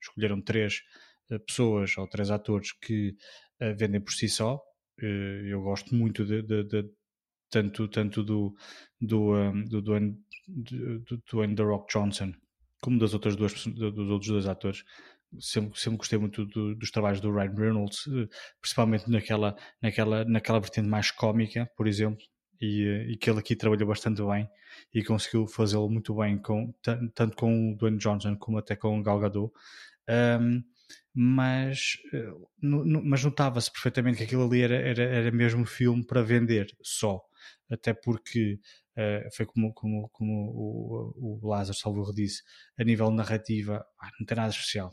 Escolheram 0.00 0.40
três 0.40 0.82
uh, 1.30 1.40
pessoas 1.40 1.96
ou 1.96 2.06
três 2.06 2.30
atores 2.30 2.72
que 2.72 3.16
uh, 3.60 3.74
vendem 3.76 4.00
por 4.00 4.12
si 4.12 4.28
só. 4.28 4.60
eu 4.98 5.62
gosto 5.62 5.94
muito 5.94 6.24
de, 6.24 6.42
de, 6.42 6.64
de 6.64 6.90
tanto, 7.50 7.88
tanto 7.88 8.22
do, 8.22 8.54
do, 9.00 9.34
um, 9.34 9.64
do, 9.64 9.82
do, 9.82 11.22
Dwayne 11.30 11.54
The 11.54 11.62
Rock 11.62 11.92
Johnson 11.92 12.32
como 12.80 12.98
das 12.98 13.14
outras 13.14 13.36
duas 13.36 13.52
dos 13.66 14.10
outros 14.10 14.30
dois 14.30 14.46
atores. 14.46 14.84
Sempre, 15.40 15.78
sempre 15.78 15.98
gostei 15.98 16.18
muito 16.18 16.44
do, 16.46 16.74
dos 16.74 16.90
trabalhos 16.90 17.20
do 17.20 17.32
Ryan 17.32 17.54
Reynolds 17.54 18.06
eh, 18.06 18.28
principalmente 18.60 19.10
naquela, 19.10 19.56
naquela, 19.82 20.24
naquela 20.24 20.60
vertente 20.60 20.88
mais 20.88 21.10
cómica 21.10 21.68
por 21.76 21.88
exemplo 21.88 22.24
e, 22.60 22.84
eh, 22.84 23.10
e 23.10 23.16
que 23.16 23.28
ele 23.28 23.40
aqui 23.40 23.56
trabalhou 23.56 23.88
bastante 23.88 24.22
bem 24.22 24.48
e 24.94 25.02
conseguiu 25.02 25.46
fazê-lo 25.46 25.90
muito 25.90 26.14
bem 26.14 26.38
com, 26.38 26.72
tanto 27.14 27.36
com 27.36 27.72
o 27.72 27.76
Dwayne 27.76 27.98
Johnson 27.98 28.36
como 28.36 28.58
até 28.58 28.76
com 28.76 28.98
o 28.98 29.02
Gal 29.02 29.18
Gadot. 29.18 29.52
Um, 30.08 30.62
mas, 31.12 31.98
eh, 32.12 32.32
mas 32.60 33.24
notava-se 33.24 33.72
perfeitamente 33.72 34.18
que 34.18 34.24
aquilo 34.24 34.44
ali 34.44 34.60
era, 34.60 34.76
era, 34.76 35.02
era 35.02 35.32
mesmo 35.32 35.66
filme 35.66 36.06
para 36.06 36.22
vender 36.22 36.68
só 36.82 37.20
até 37.70 37.92
porque 37.94 38.58
uh, 38.96 39.34
foi 39.34 39.46
como, 39.46 39.72
como, 39.72 40.08
como 40.10 40.32
o, 40.32 41.40
o 41.42 41.48
Lázaro 41.48 41.76
Salvador 41.76 42.14
disse, 42.14 42.42
a 42.78 42.84
nível 42.84 43.10
narrativa 43.10 43.84
ah, 44.00 44.10
não 44.18 44.26
tem 44.26 44.36
nada 44.36 44.50
especial. 44.50 44.90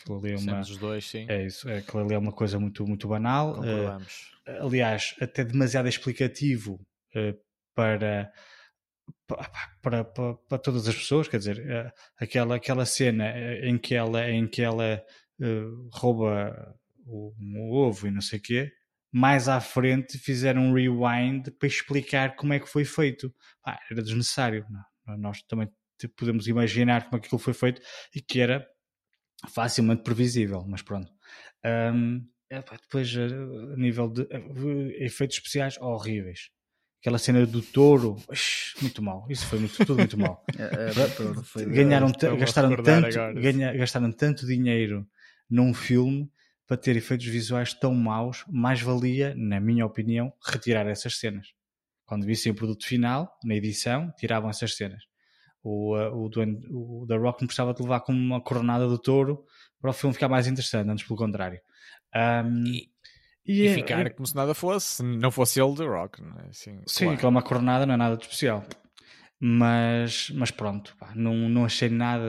Aquilo 0.00 0.18
ali 0.18 0.32
é 0.32 0.36
uma, 0.36 0.60
dos 0.60 0.76
dois, 0.76 1.06
sim. 1.06 1.26
É 1.28 1.46
isso, 1.46 1.68
é, 1.68 1.78
aquilo 1.78 2.02
ali 2.02 2.14
é 2.14 2.18
uma 2.18 2.32
coisa 2.32 2.58
muito, 2.58 2.86
muito 2.86 3.08
banal. 3.08 3.60
Uh, 3.60 4.62
aliás, 4.64 5.14
até 5.20 5.44
demasiado 5.44 5.88
explicativo 5.88 6.74
uh, 7.14 7.36
para, 7.74 8.32
para, 9.26 10.04
para, 10.04 10.34
para, 10.34 10.58
todas 10.58 10.86
as 10.86 10.94
pessoas, 10.94 11.28
quer 11.28 11.38
dizer, 11.38 11.58
uh, 11.58 11.92
aquela, 12.16 12.56
aquela 12.56 12.86
cena 12.86 13.32
em 13.62 13.76
que 13.76 13.94
ela, 13.94 14.30
em 14.30 14.46
que 14.46 14.62
ela 14.62 15.02
rouba 15.92 16.76
o, 17.06 17.32
ovo 17.72 18.08
e 18.08 18.10
não 18.10 18.20
sei 18.20 18.38
o 18.38 18.42
quê, 18.42 18.72
mais 19.12 19.48
à 19.48 19.60
frente 19.60 20.18
fizeram 20.18 20.62
um 20.62 20.72
rewind 20.72 21.50
para 21.58 21.68
explicar 21.68 22.36
como 22.36 22.52
é 22.52 22.60
que 22.60 22.68
foi 22.68 22.84
feito. 22.84 23.34
Ah, 23.66 23.78
era 23.90 24.02
desnecessário. 24.02 24.66
Não? 25.06 25.18
Nós 25.18 25.42
também 25.42 25.68
podemos 26.16 26.46
imaginar 26.46 27.04
como 27.04 27.16
é 27.16 27.20
que 27.20 27.26
aquilo 27.26 27.38
foi 27.38 27.54
feito 27.54 27.80
e 28.14 28.20
que 28.20 28.40
era 28.40 28.66
facilmente 29.48 30.02
previsível, 30.02 30.64
mas 30.66 30.82
pronto. 30.82 31.10
Um, 31.64 32.26
depois, 32.50 33.14
a 33.16 33.76
nível 33.76 34.08
de 34.08 34.26
efeitos 35.04 35.36
especiais, 35.36 35.76
horríveis. 35.80 36.50
Aquela 37.00 37.18
cena 37.18 37.46
do 37.46 37.62
touro, 37.62 38.16
muito 38.80 39.02
mal. 39.02 39.24
Isso 39.30 39.46
foi 39.46 39.60
muito, 39.60 39.76
tudo 39.76 39.96
muito 39.96 40.18
mal. 40.18 40.44
É, 40.58 41.62
é, 41.62 41.66
Ganharam, 41.66 42.10
gastaram, 42.38 42.82
tanto, 42.82 43.16
ganha, 43.40 43.72
gastaram 43.74 44.10
tanto 44.10 44.46
dinheiro 44.46 45.06
num 45.48 45.72
filme 45.72 46.28
para 46.68 46.76
ter 46.76 46.94
efeitos 46.96 47.26
visuais 47.26 47.72
tão 47.72 47.94
maus, 47.94 48.44
mais 48.46 48.82
valia, 48.82 49.34
na 49.34 49.58
minha 49.58 49.86
opinião, 49.86 50.30
retirar 50.46 50.86
essas 50.86 51.18
cenas. 51.18 51.48
Quando 52.04 52.26
vissem 52.26 52.52
o 52.52 52.54
produto 52.54 52.86
final, 52.86 53.34
na 53.42 53.54
edição, 53.54 54.12
tiravam 54.18 54.50
essas 54.50 54.76
cenas. 54.76 55.02
O, 55.62 55.96
uh, 55.96 56.14
o, 56.14 56.28
o, 56.28 57.02
o 57.02 57.06
The 57.06 57.16
Rock 57.16 57.40
não 57.40 57.46
precisava 57.46 57.72
de 57.72 57.82
levar 57.82 58.00
como 58.00 58.18
uma 58.18 58.40
coronada 58.40 58.86
do 58.86 58.98
touro 58.98 59.44
para 59.80 59.90
o 59.90 59.94
filme 59.94 60.12
ficar 60.12 60.28
mais 60.28 60.46
interessante, 60.46 60.90
antes 60.90 61.06
pelo 61.06 61.18
contrário. 61.18 61.58
Um, 62.14 62.64
e, 62.66 62.90
e, 63.46 63.62
e, 63.62 63.66
é, 63.66 63.74
ficar 63.74 64.06
é, 64.06 64.10
como 64.10 64.26
se 64.26 64.36
nada 64.36 64.52
fosse, 64.52 65.02
não 65.02 65.30
fosse 65.30 65.60
ele 65.60 65.74
The 65.74 65.84
Rock. 65.84 66.22
É? 66.22 66.48
assim, 66.50 66.82
sim, 66.86 67.04
claro. 67.04 67.14
aquela 67.16 67.30
uma 67.30 67.42
coronada 67.42 67.86
não 67.86 67.94
é 67.94 67.96
nada 67.96 68.16
de 68.16 68.24
especial. 68.24 68.62
Mas, 69.40 70.30
mas 70.34 70.50
pronto, 70.50 70.94
pá, 70.98 71.12
não, 71.14 71.48
não 71.48 71.64
achei 71.64 71.88
nada. 71.88 72.26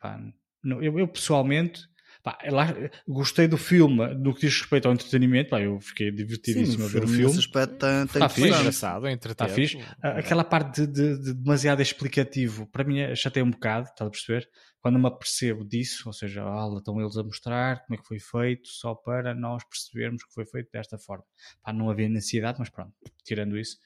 Pá, 0.00 0.20
não, 0.64 0.82
eu, 0.82 0.98
eu 0.98 1.06
pessoalmente 1.06 1.91
Pá, 2.22 2.38
lá, 2.50 2.68
gostei 3.06 3.48
do 3.48 3.58
filme, 3.58 4.14
no 4.14 4.32
que 4.32 4.42
diz 4.42 4.60
respeito 4.60 4.86
ao 4.86 4.94
entretenimento. 4.94 5.50
Pá, 5.50 5.60
eu 5.60 5.80
fiquei 5.80 6.08
divertidíssimo 6.12 6.84
Sim, 6.84 6.84
a 6.84 6.88
ver 6.88 7.04
o 7.04 7.08
filme. 7.08 7.24
Nesse 7.24 7.40
aspecto 7.40 7.74
tem, 7.76 8.06
tem 8.06 8.20
tá 8.20 8.28
fixe. 8.28 8.48
engraçado, 8.48 9.06
é 9.08 9.12
Está 9.12 9.48
fixe. 9.48 9.78
Aquela 10.00 10.44
parte 10.44 10.86
de, 10.86 10.86
de, 10.86 11.18
de, 11.20 11.34
demasiado 11.34 11.82
explicativo, 11.82 12.66
para 12.66 12.84
mim 12.84 13.14
chateia 13.16 13.44
um 13.44 13.50
bocado, 13.50 13.88
estás 13.88 14.06
a 14.06 14.10
perceber? 14.10 14.48
Quando 14.80 15.00
me 15.00 15.06
apercebo 15.06 15.64
disso, 15.64 16.04
ou 16.06 16.12
seja, 16.12 16.44
ah, 16.44 16.68
estão 16.78 17.00
eles 17.00 17.16
a 17.16 17.24
mostrar 17.24 17.84
como 17.84 17.98
é 17.98 18.00
que 18.00 18.06
foi 18.06 18.20
feito, 18.20 18.68
só 18.68 18.94
para 18.94 19.34
nós 19.34 19.64
percebermos 19.64 20.24
que 20.24 20.32
foi 20.32 20.46
feito 20.46 20.70
desta 20.70 20.98
forma. 20.98 21.24
Pá, 21.60 21.72
não 21.72 21.90
havia 21.90 22.08
necessidade, 22.08 22.58
mas 22.60 22.68
pronto, 22.68 22.92
tirando 23.24 23.58
isso. 23.58 23.78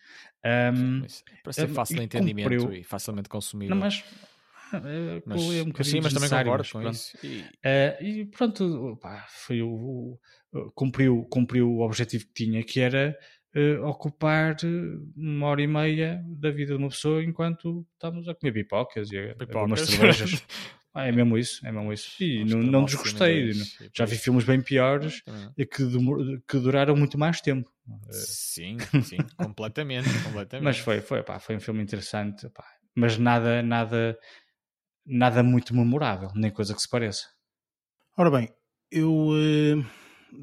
Um, 0.45 1.07
para 1.43 1.53
ser 1.55 1.69
fácil 1.69 1.97
de 1.97 2.03
entendimento 2.03 2.51
cumpriu. 2.51 2.81
e 2.81 2.85
facilmente 2.85 3.31
consumível. 3.31 3.75
Não, 3.75 3.81
mas 3.81 4.05
é, 4.73 5.23
mas, 5.25 5.41
é 5.43 5.63
um 5.63 5.85
sim, 5.85 6.01
mas 6.01 6.13
também 6.13 6.29
concordo 6.29 6.69
com 6.71 6.89
isso. 6.89 7.17
E... 7.25 7.41
Uh, 7.41 8.05
e 8.05 8.27
pronto, 8.27 8.99
pá, 9.01 9.27
foi 9.29 9.63
o, 9.63 9.69
o, 10.53 10.71
cumpriu, 10.75 11.25
cumpriu 11.31 11.71
o 11.71 11.81
objetivo 11.81 12.27
que 12.27 12.33
tinha, 12.33 12.63
que 12.63 12.81
era 12.81 13.17
uh, 13.55 13.85
ocupar 13.87 14.57
uma 15.17 15.47
hora 15.47 15.63
e 15.63 15.67
meia 15.67 16.23
da 16.27 16.51
vida 16.51 16.75
de 16.75 16.79
uma 16.79 16.89
pessoa 16.89 17.23
enquanto 17.23 17.87
estamos 17.93 18.29
a 18.29 18.35
comer 18.35 18.53
pipocas 18.53 19.11
e 19.13 19.19
a, 19.19 19.35
pipocas. 19.35 19.63
umas 19.63 19.81
cervejas. 19.81 20.45
ah, 20.95 21.07
é 21.07 21.13
mesmo 21.13 21.39
isso, 21.39 21.67
é 21.67 21.71
mesmo 21.71 21.93
isso. 21.93 22.23
E 22.23 22.45
não, 22.45 22.59
não 22.59 22.85
desgostei. 22.85 23.53
Já 23.95 24.05
vi 24.05 24.17
filmes 24.17 24.45
bem 24.45 24.61
piores 24.61 25.23
e 25.57 25.65
que, 25.65 25.83
que 26.49 26.59
duraram 26.59 26.97
muito 26.97 27.19
mais 27.19 27.41
tempo. 27.41 27.71
Sim, 28.11 28.79
sim, 29.05 29.19
completamente, 29.37 30.09
completamente. 30.25 30.65
Mas 30.65 30.79
foi, 30.79 31.01
foi, 31.01 31.23
pá, 31.23 31.39
foi 31.39 31.57
um 31.57 31.61
filme 31.61 31.83
interessante, 31.83 32.49
pá, 32.51 32.65
mas 32.97 33.19
nada, 33.19 33.63
nada 33.63 34.19
nada 35.07 35.43
muito 35.43 35.75
memorável, 35.75 36.31
nem 36.35 36.51
coisa 36.51 36.75
que 36.75 36.83
se 36.83 36.89
pareça. 36.89 37.29
Ora 38.19 38.31
bem, 38.31 38.53
eu 38.91 39.13
uh, 39.13 39.85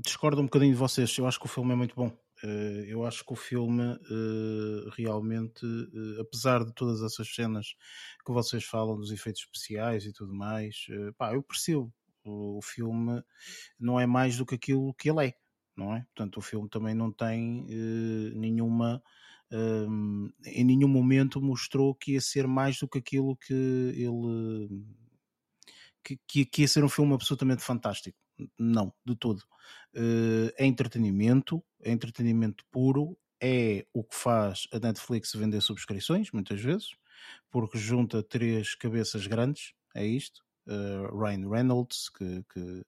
discordo 0.02 0.42
um 0.42 0.46
bocadinho 0.46 0.72
de 0.72 0.78
vocês. 0.78 1.18
Eu 1.18 1.28
acho 1.28 1.40
que 1.40 1.46
o 1.46 1.50
filme 1.50 1.74
é 1.74 1.76
muito 1.76 1.96
bom. 1.96 2.08
Uh, 2.44 2.84
eu 2.88 3.06
acho 3.06 3.26
que 3.26 3.34
o 3.34 3.36
filme 3.36 3.84
uh, 3.84 4.90
realmente, 4.96 5.66
apesar 6.20 6.64
de 6.64 6.74
todas 6.74 7.02
essas 7.02 7.34
cenas 7.34 7.76
que 8.26 8.32
vocês 8.32 8.64
falam 8.64 8.96
dos 8.96 9.12
efeitos 9.12 9.42
especiais 9.42 10.06
e 10.06 10.14
tudo 10.14 10.34
mais, 10.34 10.86
pá, 11.18 11.34
eu 11.34 11.44
percebo. 11.44 11.94
O, 12.24 12.60
o 12.60 12.62
filme 12.62 13.22
não 13.78 14.00
é 14.00 14.06
mais 14.06 14.38
do 14.38 14.46
que 14.46 14.56
aquilo 14.56 14.94
que 14.94 15.10
ele 15.10 15.28
é, 15.28 15.34
não 15.76 15.94
é? 15.94 16.06
Portanto, 16.16 16.38
o 16.38 16.42
filme 16.42 16.70
também 16.70 16.96
não 16.96 17.12
tem 17.12 17.66
nenhuma 18.34 19.02
em 19.52 20.64
nenhum 20.64 20.88
momento 20.88 21.42
mostrou 21.42 21.94
que 21.94 22.14
ia 22.14 22.22
ser 22.22 22.48
mais 22.48 22.80
do 22.80 22.88
que 22.88 22.98
aquilo 22.98 23.38
que 23.38 23.54
ele 23.54 24.84
que, 26.04 26.20
que, 26.28 26.46
que 26.46 26.62
ia 26.62 26.68
ser 26.68 26.84
um 26.84 26.90
filme 26.90 27.14
absolutamente 27.14 27.64
fantástico. 27.64 28.18
Não, 28.60 28.94
de 29.06 29.16
todo. 29.16 29.40
Uh, 29.96 30.52
é 30.58 30.66
entretenimento, 30.66 31.64
é 31.82 31.92
entretenimento 31.92 32.66
puro, 32.72 33.18
é 33.42 33.86
o 33.94 34.04
que 34.04 34.16
faz 34.16 34.68
a 34.72 34.80
Netflix 34.80 35.34
vender 35.34 35.62
subscrições, 35.62 36.32
muitas 36.32 36.60
vezes, 36.62 36.96
porque 37.52 37.78
junta 37.78 38.24
três 38.24 38.76
cabeças 38.76 39.28
grandes, 39.28 39.74
é 39.96 40.06
isto. 40.06 40.42
Uh, 40.66 41.16
Ryan 41.18 41.50
Reynolds, 41.50 42.10
que, 42.10 42.44
que, 42.54 42.84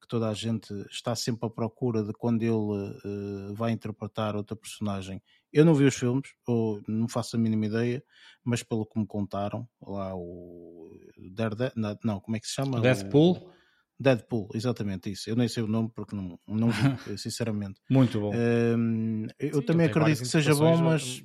que, 0.00 0.08
toda 0.08 0.28
a 0.28 0.34
gente 0.34 0.72
está 0.90 1.14
sempre 1.16 1.46
à 1.46 1.50
procura 1.50 2.04
de 2.04 2.12
quando 2.12 2.42
ele 2.42 2.52
uh, 2.52 3.54
vai 3.54 3.72
interpretar 3.72 4.36
outra 4.36 4.56
personagem, 4.56 5.20
eu 5.56 5.64
não 5.64 5.74
vi 5.74 5.84
os 5.84 5.94
filmes, 5.94 6.28
ou 6.46 6.82
não 6.86 7.08
faço 7.08 7.36
a 7.36 7.38
mínima 7.38 7.66
ideia, 7.66 8.04
mas 8.44 8.62
pelo 8.62 8.84
que 8.84 8.98
me 8.98 9.06
contaram, 9.06 9.66
lá 9.80 10.14
o 10.14 10.90
Daredevil, 11.32 11.72
não, 12.04 12.20
como 12.20 12.36
é 12.36 12.40
que 12.40 12.46
se 12.46 12.52
chama? 12.52 12.78
Deadpool? 12.80 13.38
O... 13.38 13.56
Deadpool, 13.98 14.50
exatamente 14.52 15.10
isso. 15.10 15.30
Eu 15.30 15.34
nem 15.36 15.48
sei 15.48 15.62
o 15.62 15.66
nome 15.66 15.90
porque 15.94 16.14
não, 16.14 16.38
não 16.46 16.68
vi, 16.68 16.76
sinceramente. 17.18 17.80
Muito 17.88 18.20
bom. 18.20 18.34
Um, 18.34 19.26
eu 19.38 19.60
Sim, 19.60 19.62
também 19.62 19.86
acredito 19.86 20.18
que 20.18 20.28
seja 20.28 20.54
bom, 20.54 20.76
mas 20.76 21.24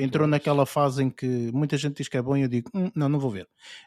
entrou 0.00 0.26
naquela 0.26 0.66
fase 0.66 1.02
em 1.02 1.10
que 1.10 1.50
muita 1.52 1.76
gente 1.76 1.96
diz 1.96 2.08
que 2.08 2.16
é 2.16 2.22
bom 2.22 2.36
e 2.36 2.42
eu 2.42 2.48
digo, 2.48 2.70
hum, 2.74 2.90
não, 2.94 3.08
não 3.08 3.18
vou 3.18 3.30
ver. 3.30 3.44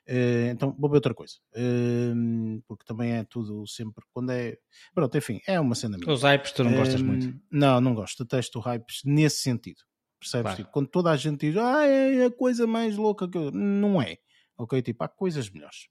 Uh, 0.08 0.50
então 0.52 0.76
vou 0.78 0.90
ver 0.90 0.98
outra 0.98 1.14
coisa. 1.14 1.36
Uh, 1.56 2.62
porque 2.68 2.86
também 2.86 3.14
é 3.14 3.24
tudo 3.24 3.68
sempre 3.68 4.04
quando 4.12 4.32
é. 4.32 4.58
Pronto, 4.94 5.18
enfim, 5.18 5.42
é 5.48 5.60
uma 5.60 5.76
cena 5.76 5.98
minha. 5.98 6.12
Os 6.12 6.24
hypes 6.24 6.52
tu 6.52 6.64
não 6.64 6.74
uh, 6.74 6.78
gostas 6.78 7.02
muito? 7.02 7.40
Não, 7.52 7.80
não 7.82 7.96
gosto. 7.96 8.24
Detesto 8.24 8.60
hypes 8.60 9.02
nesse 9.06 9.42
sentido. 9.42 9.82
Percebes? 10.20 10.44
Claro. 10.44 10.58
Tipo, 10.58 10.72
quando 10.72 10.88
toda 10.88 11.12
a 11.12 11.18
gente 11.18 11.48
diz, 11.48 11.58
ah, 11.58 11.86
é 11.86 12.26
a 12.26 12.32
coisa 12.32 12.66
mais 12.66 12.98
louca 12.98 13.28
que 13.28 13.38
eu. 13.38 13.52
Não 13.52 14.02
é. 14.02 14.18
Ok? 14.58 14.82
Tipo, 14.82 15.04
há 15.04 15.08
coisas 15.08 15.50
melhores. 15.50 15.88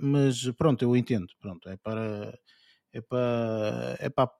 mas 0.00 0.50
pronto, 0.56 0.82
eu 0.82 0.96
entendo. 0.96 1.28
Pronto, 1.40 1.68
é 1.68 1.76
para. 1.76 2.38
É 2.92 3.00
para, 3.00 3.96
é 3.98 4.08
para 4.08 4.30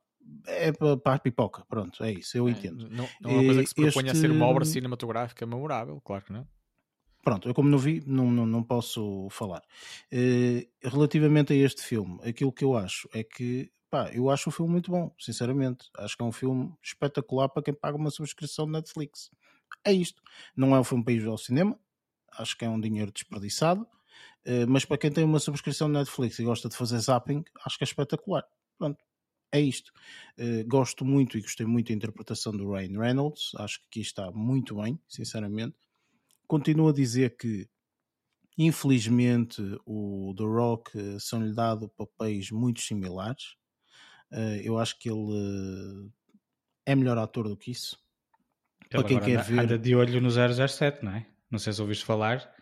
é 0.47 0.73
para 0.73 1.15
a 1.15 1.19
pipoca, 1.19 1.65
pronto, 1.69 2.03
é 2.05 2.13
isso, 2.13 2.37
eu 2.37 2.49
é, 2.49 2.53
entendo. 2.53 2.89
Não, 2.91 3.09
não 3.21 3.31
é 3.31 3.35
uma 3.35 3.45
coisa 3.45 3.63
que 3.63 3.69
se 3.69 3.75
proponha 3.75 4.07
este... 4.07 4.19
a 4.19 4.21
ser 4.21 4.31
uma 4.31 4.47
obra 4.47 4.65
cinematográfica 4.65 5.47
memorável, 5.47 6.01
claro 6.01 6.25
que 6.25 6.33
não. 6.33 6.47
Pronto, 7.23 7.49
eu 7.49 7.55
como 7.55 7.71
não 7.71 7.79
vi, 7.79 8.03
não, 8.07 8.31
não, 8.31 8.45
não 8.45 8.63
posso 8.63 9.29
falar. 9.31 9.63
Uh, 10.13 10.69
relativamente 10.83 11.55
a 11.55 11.57
este 11.57 11.83
filme, 11.83 12.21
aquilo 12.23 12.53
que 12.53 12.63
eu 12.65 12.77
acho 12.77 13.09
é 13.15 13.25
que 13.25 13.73
pá, 13.91 14.11
eu 14.13 14.29
acho 14.29 14.51
o 14.51 14.53
filme 14.53 14.73
muito 14.73 14.91
bom, 14.91 15.15
sinceramente. 15.19 15.89
Acho 15.97 16.17
que 16.17 16.23
é 16.23 16.27
um 16.27 16.33
filme 16.33 16.75
espetacular 16.83 17.49
para 17.49 17.63
quem 17.63 17.73
paga 17.73 17.97
uma 17.97 18.11
subscrição 18.11 18.67
de 18.67 18.73
Netflix. 18.73 19.31
É 19.83 19.93
isto. 19.93 20.23
Não 20.55 20.75
é 20.77 20.81
um 20.81 20.85
filme 20.85 21.03
para 21.03 21.15
ir 21.15 21.27
ao 21.27 21.39
cinema, 21.39 21.79
acho 22.37 22.59
que 22.59 22.65
é 22.67 22.69
um 22.69 22.79
dinheiro 22.79 23.11
desperdiçado, 23.11 23.83
uh, 23.83 24.67
mas 24.69 24.85
para 24.85 24.99
quem 24.99 25.11
tem 25.11 25.25
uma 25.25 25.39
subscrição 25.39 25.89
de 25.89 25.95
Netflix 25.95 26.39
e 26.39 26.45
gosta 26.45 26.69
de 26.69 26.77
fazer 26.77 26.99
zapping, 26.99 27.43
acho 27.65 27.79
que 27.79 27.85
é 27.85 27.87
espetacular. 27.87 28.45
Pronto, 28.77 28.99
é 29.55 29.61
isto. 29.61 29.93
Uh, 30.39 30.67
gosto 30.67 31.05
muito 31.05 31.39
e 31.39 31.41
gostei 31.41 31.65
muito 31.65 31.89
da 31.89 31.95
interpretação 31.95 32.53
do 32.53 32.73
Ryan 32.73 32.99
Reynolds, 32.99 33.53
acho 33.57 33.81
que 33.81 33.87
aqui 33.87 34.01
está 34.01 34.31
muito 34.33 34.75
bem, 34.77 34.99
sinceramente. 35.09 35.77
Continuo 36.47 36.89
a 36.89 36.93
dizer 36.93 37.37
que, 37.37 37.69
infelizmente, 38.59 39.63
o 39.87 40.35
The 40.37 40.45
Rock 40.45 40.99
uh, 40.99 41.21
são-lhe 41.21 41.55
dado 41.55 41.89
papéis 41.89 42.51
muito 42.51 42.81
similares. 42.81 43.55
Uh, 44.33 44.59
eu 44.63 44.77
acho 44.77 44.99
que 44.99 45.09
ele 45.09 46.11
é 46.85 46.97
melhor 46.97 47.17
ator 47.17 47.49
do 47.49 47.57
que 47.57 47.71
isso. 47.71 47.97
Ele 48.91 49.03
Para 49.03 49.05
quem 49.05 49.21
quer 49.21 49.35
anda, 49.35 49.43
ver. 49.43 49.59
Anda 49.61 49.79
de 49.79 49.95
olho 49.95 50.21
no 50.21 50.31
007, 50.31 51.05
não 51.05 51.13
é? 51.13 51.27
Não 51.49 51.59
sei 51.61 51.73
se 51.73 51.81
ouviste 51.81 52.05
falar. 52.05 52.53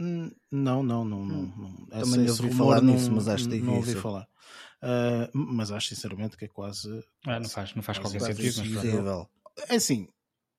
Hum, 0.00 0.30
não, 0.50 0.82
não, 0.82 1.04
não. 1.04 1.24
não, 1.24 1.42
não. 1.42 1.86
Também 1.86 2.24
esse 2.24 2.40
ouvi 2.42 2.54
falar 2.54 2.80
nisso, 2.80 3.12
mas 3.12 3.28
acho 3.28 3.44
difícil. 3.44 3.66
Não 3.66 3.76
ouvi 3.76 3.94
falar. 3.94 4.26
Uh, 4.82 5.28
mas 5.32 5.70
acho 5.70 5.88
sinceramente 5.88 6.36
que 6.36 6.46
é 6.46 6.48
quase. 6.48 7.04
Ah, 7.26 7.38
não 7.38 7.48
faz, 7.48 7.74
não 7.74 7.82
faz 7.82 7.98
qualquer 7.98 8.20
sentido. 8.20 8.62
Mas 9.56 9.70
é 9.70 9.74
assim, 9.74 10.08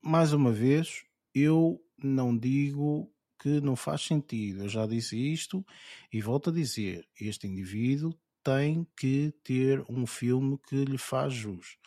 mais 0.01 0.31
uma 0.31 0.51
vez, 0.51 1.03
eu 1.33 1.81
não 1.97 2.37
digo 2.37 3.11
que 3.39 3.59
não 3.61 3.75
faz 3.75 4.01
sentido. 4.01 4.63
Eu 4.63 4.69
já 4.69 4.85
disse 4.85 5.17
isto 5.17 5.65
e 6.13 6.21
volto 6.21 6.51
a 6.51 6.53
dizer: 6.53 7.07
este 7.19 7.47
indivíduo 7.47 8.13
tem 8.43 8.87
que 8.97 9.33
ter 9.43 9.83
um 9.89 10.05
filme 10.05 10.59
que 10.67 10.83
lhe 10.83 10.97
faz 10.97 11.33
jus. 11.33 11.77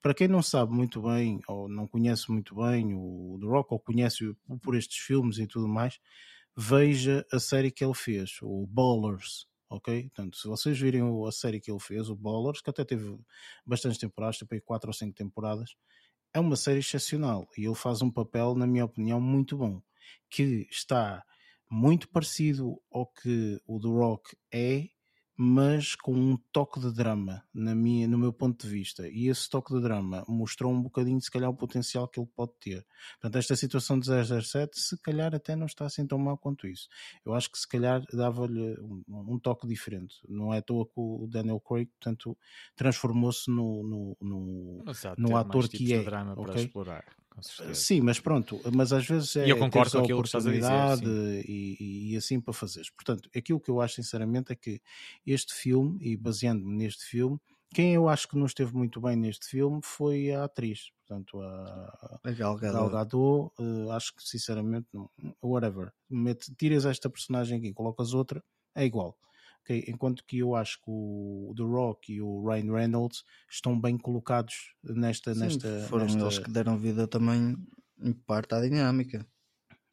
Para 0.00 0.14
quem 0.14 0.28
não 0.28 0.42
sabe 0.42 0.72
muito 0.72 1.02
bem, 1.02 1.40
ou 1.48 1.68
não 1.68 1.86
conhece 1.86 2.30
muito 2.30 2.54
bem 2.56 2.94
o 2.94 3.38
The 3.40 3.46
Rock, 3.46 3.72
ou 3.72 3.80
conhece 3.80 4.34
por 4.62 4.76
estes 4.76 4.98
filmes 4.98 5.38
e 5.38 5.46
tudo 5.46 5.68
mais, 5.68 5.98
veja 6.56 7.26
a 7.32 7.38
série 7.40 7.70
que 7.70 7.84
ele 7.84 7.94
fez, 7.94 8.38
o 8.42 8.66
Ballers 8.66 9.46
ok? 9.74 10.02
Portanto, 10.04 10.36
se 10.36 10.48
vocês 10.48 10.78
virem 10.78 11.02
a 11.26 11.32
série 11.32 11.60
que 11.60 11.70
ele 11.70 11.80
fez, 11.80 12.08
o 12.08 12.16
Ballers, 12.16 12.60
que 12.60 12.70
até 12.70 12.84
teve 12.84 13.18
bastantes 13.66 13.98
temporadas, 13.98 14.36
tipo 14.38 14.54
aí 14.54 14.60
4 14.60 14.88
ou 14.88 14.94
5 14.94 15.14
temporadas, 15.14 15.76
é 16.32 16.40
uma 16.40 16.56
série 16.56 16.80
excepcional 16.80 17.46
e 17.56 17.64
ele 17.64 17.74
faz 17.74 18.02
um 18.02 18.10
papel, 18.10 18.54
na 18.54 18.66
minha 18.66 18.84
opinião, 18.84 19.20
muito 19.20 19.56
bom, 19.56 19.80
que 20.28 20.66
está 20.70 21.24
muito 21.70 22.08
parecido 22.08 22.80
ao 22.90 23.06
que 23.06 23.60
o 23.66 23.80
The 23.80 23.88
Rock 23.88 24.36
é 24.52 24.88
mas 25.36 25.96
com 25.96 26.14
um 26.14 26.36
toque 26.52 26.78
de 26.78 26.92
drama, 26.92 27.42
na 27.52 27.74
minha, 27.74 28.06
no 28.06 28.16
meu 28.16 28.32
ponto 28.32 28.64
de 28.64 28.72
vista. 28.72 29.08
E 29.08 29.28
esse 29.28 29.48
toque 29.48 29.74
de 29.74 29.80
drama 29.80 30.24
mostrou 30.28 30.72
um 30.72 30.80
bocadinho, 30.80 31.20
se 31.20 31.30
calhar, 31.30 31.50
o 31.50 31.56
potencial 31.56 32.06
que 32.06 32.20
ele 32.20 32.28
pode 32.34 32.52
ter. 32.60 32.86
Portanto, 33.20 33.38
esta 33.38 33.56
situação 33.56 33.98
de 33.98 34.06
007, 34.06 34.78
se 34.78 34.96
calhar, 35.02 35.34
até 35.34 35.56
não 35.56 35.66
está 35.66 35.86
assim 35.86 36.06
tão 36.06 36.18
mal 36.18 36.38
quanto 36.38 36.66
isso. 36.66 36.88
Eu 37.24 37.34
acho 37.34 37.50
que, 37.50 37.58
se 37.58 37.68
calhar, 37.68 38.02
dava-lhe 38.12 38.78
um, 38.80 39.02
um, 39.08 39.38
toque 39.38 39.66
diferente. 39.66 40.16
Não 40.28 40.54
é 40.54 40.58
à 40.58 40.62
toa 40.62 40.86
que 40.86 40.92
o 40.96 41.26
Daniel 41.28 41.60
Craig, 41.60 41.86
portanto, 41.86 42.38
transformou-se 42.76 43.50
no, 43.50 43.82
no, 43.82 44.16
no, 44.20 44.84
no 45.18 45.36
ator 45.36 45.68
que 45.68 45.92
é. 45.94 45.98
Okay? 46.52 46.70
Explorar. 47.40 47.74
Sim, 47.74 48.00
mas 48.00 48.20
pronto, 48.20 48.60
mas 48.72 48.92
às 48.92 49.06
vezes 49.06 49.36
é 49.36 49.50
eu 49.50 49.58
concordo 49.58 49.92
com 49.92 49.98
aquilo 49.98 50.22
que 50.22 50.28
estás 50.28 50.46
a 50.46 50.50
dizer, 50.50 51.44
e, 51.48 52.12
e, 52.12 52.16
assim 52.16 52.40
para 52.40 52.52
fazeres. 52.52 52.90
Portanto, 52.90 53.28
aquilo 53.36 53.60
que 53.60 53.70
eu 53.70 53.80
acho 53.80 53.96
sinceramente 53.96 54.52
é 54.52 54.56
que 54.56 54.80
este 55.26 55.52
filme, 55.54 55.98
e 56.00 56.16
baseando-me 56.16 56.76
neste 56.76 57.04
filme, 57.04 57.38
quem 57.74 57.94
eu 57.94 58.08
acho 58.08 58.28
que 58.28 58.38
não 58.38 58.46
esteve 58.46 58.74
muito 58.74 59.00
bem 59.00 59.16
neste 59.16 59.46
filme 59.46 59.80
foi 59.82 60.30
a 60.32 60.44
atriz, 60.44 60.92
portanto 61.00 61.40
a, 61.40 62.20
a 62.22 62.30
Gal 62.30 62.56
Gadot, 62.56 62.78
Gal 62.78 62.90
Gadot 62.90 63.52
uh, 63.58 63.90
acho 63.90 64.14
que 64.14 64.22
sinceramente 64.22 64.86
não, 64.92 65.10
whatever, 65.42 65.92
Mete, 66.08 66.54
tiras 66.54 66.86
esta 66.86 67.10
personagem 67.10 67.58
aqui, 67.58 67.72
colocas 67.72 68.14
outra, 68.14 68.42
é 68.76 68.84
igual. 68.84 69.18
Okay? 69.64 69.82
Enquanto 69.88 70.22
que 70.26 70.38
eu 70.38 70.54
acho 70.54 70.76
que 70.76 70.90
o 70.90 71.54
The 71.56 71.62
Rock 71.62 72.12
e 72.12 72.20
o 72.20 72.46
Ryan 72.46 72.72
Reynolds 72.72 73.24
estão 73.50 73.80
bem 73.80 73.96
colocados 73.96 74.74
nesta. 74.82 75.34
Sim, 75.34 75.40
nesta 75.40 75.86
foram 75.88 76.04
nesta... 76.04 76.20
eles 76.20 76.38
que 76.38 76.50
deram 76.50 76.78
vida 76.78 77.08
também, 77.08 77.56
em 77.98 78.12
parte, 78.12 78.54
à 78.54 78.60
dinâmica. 78.60 79.26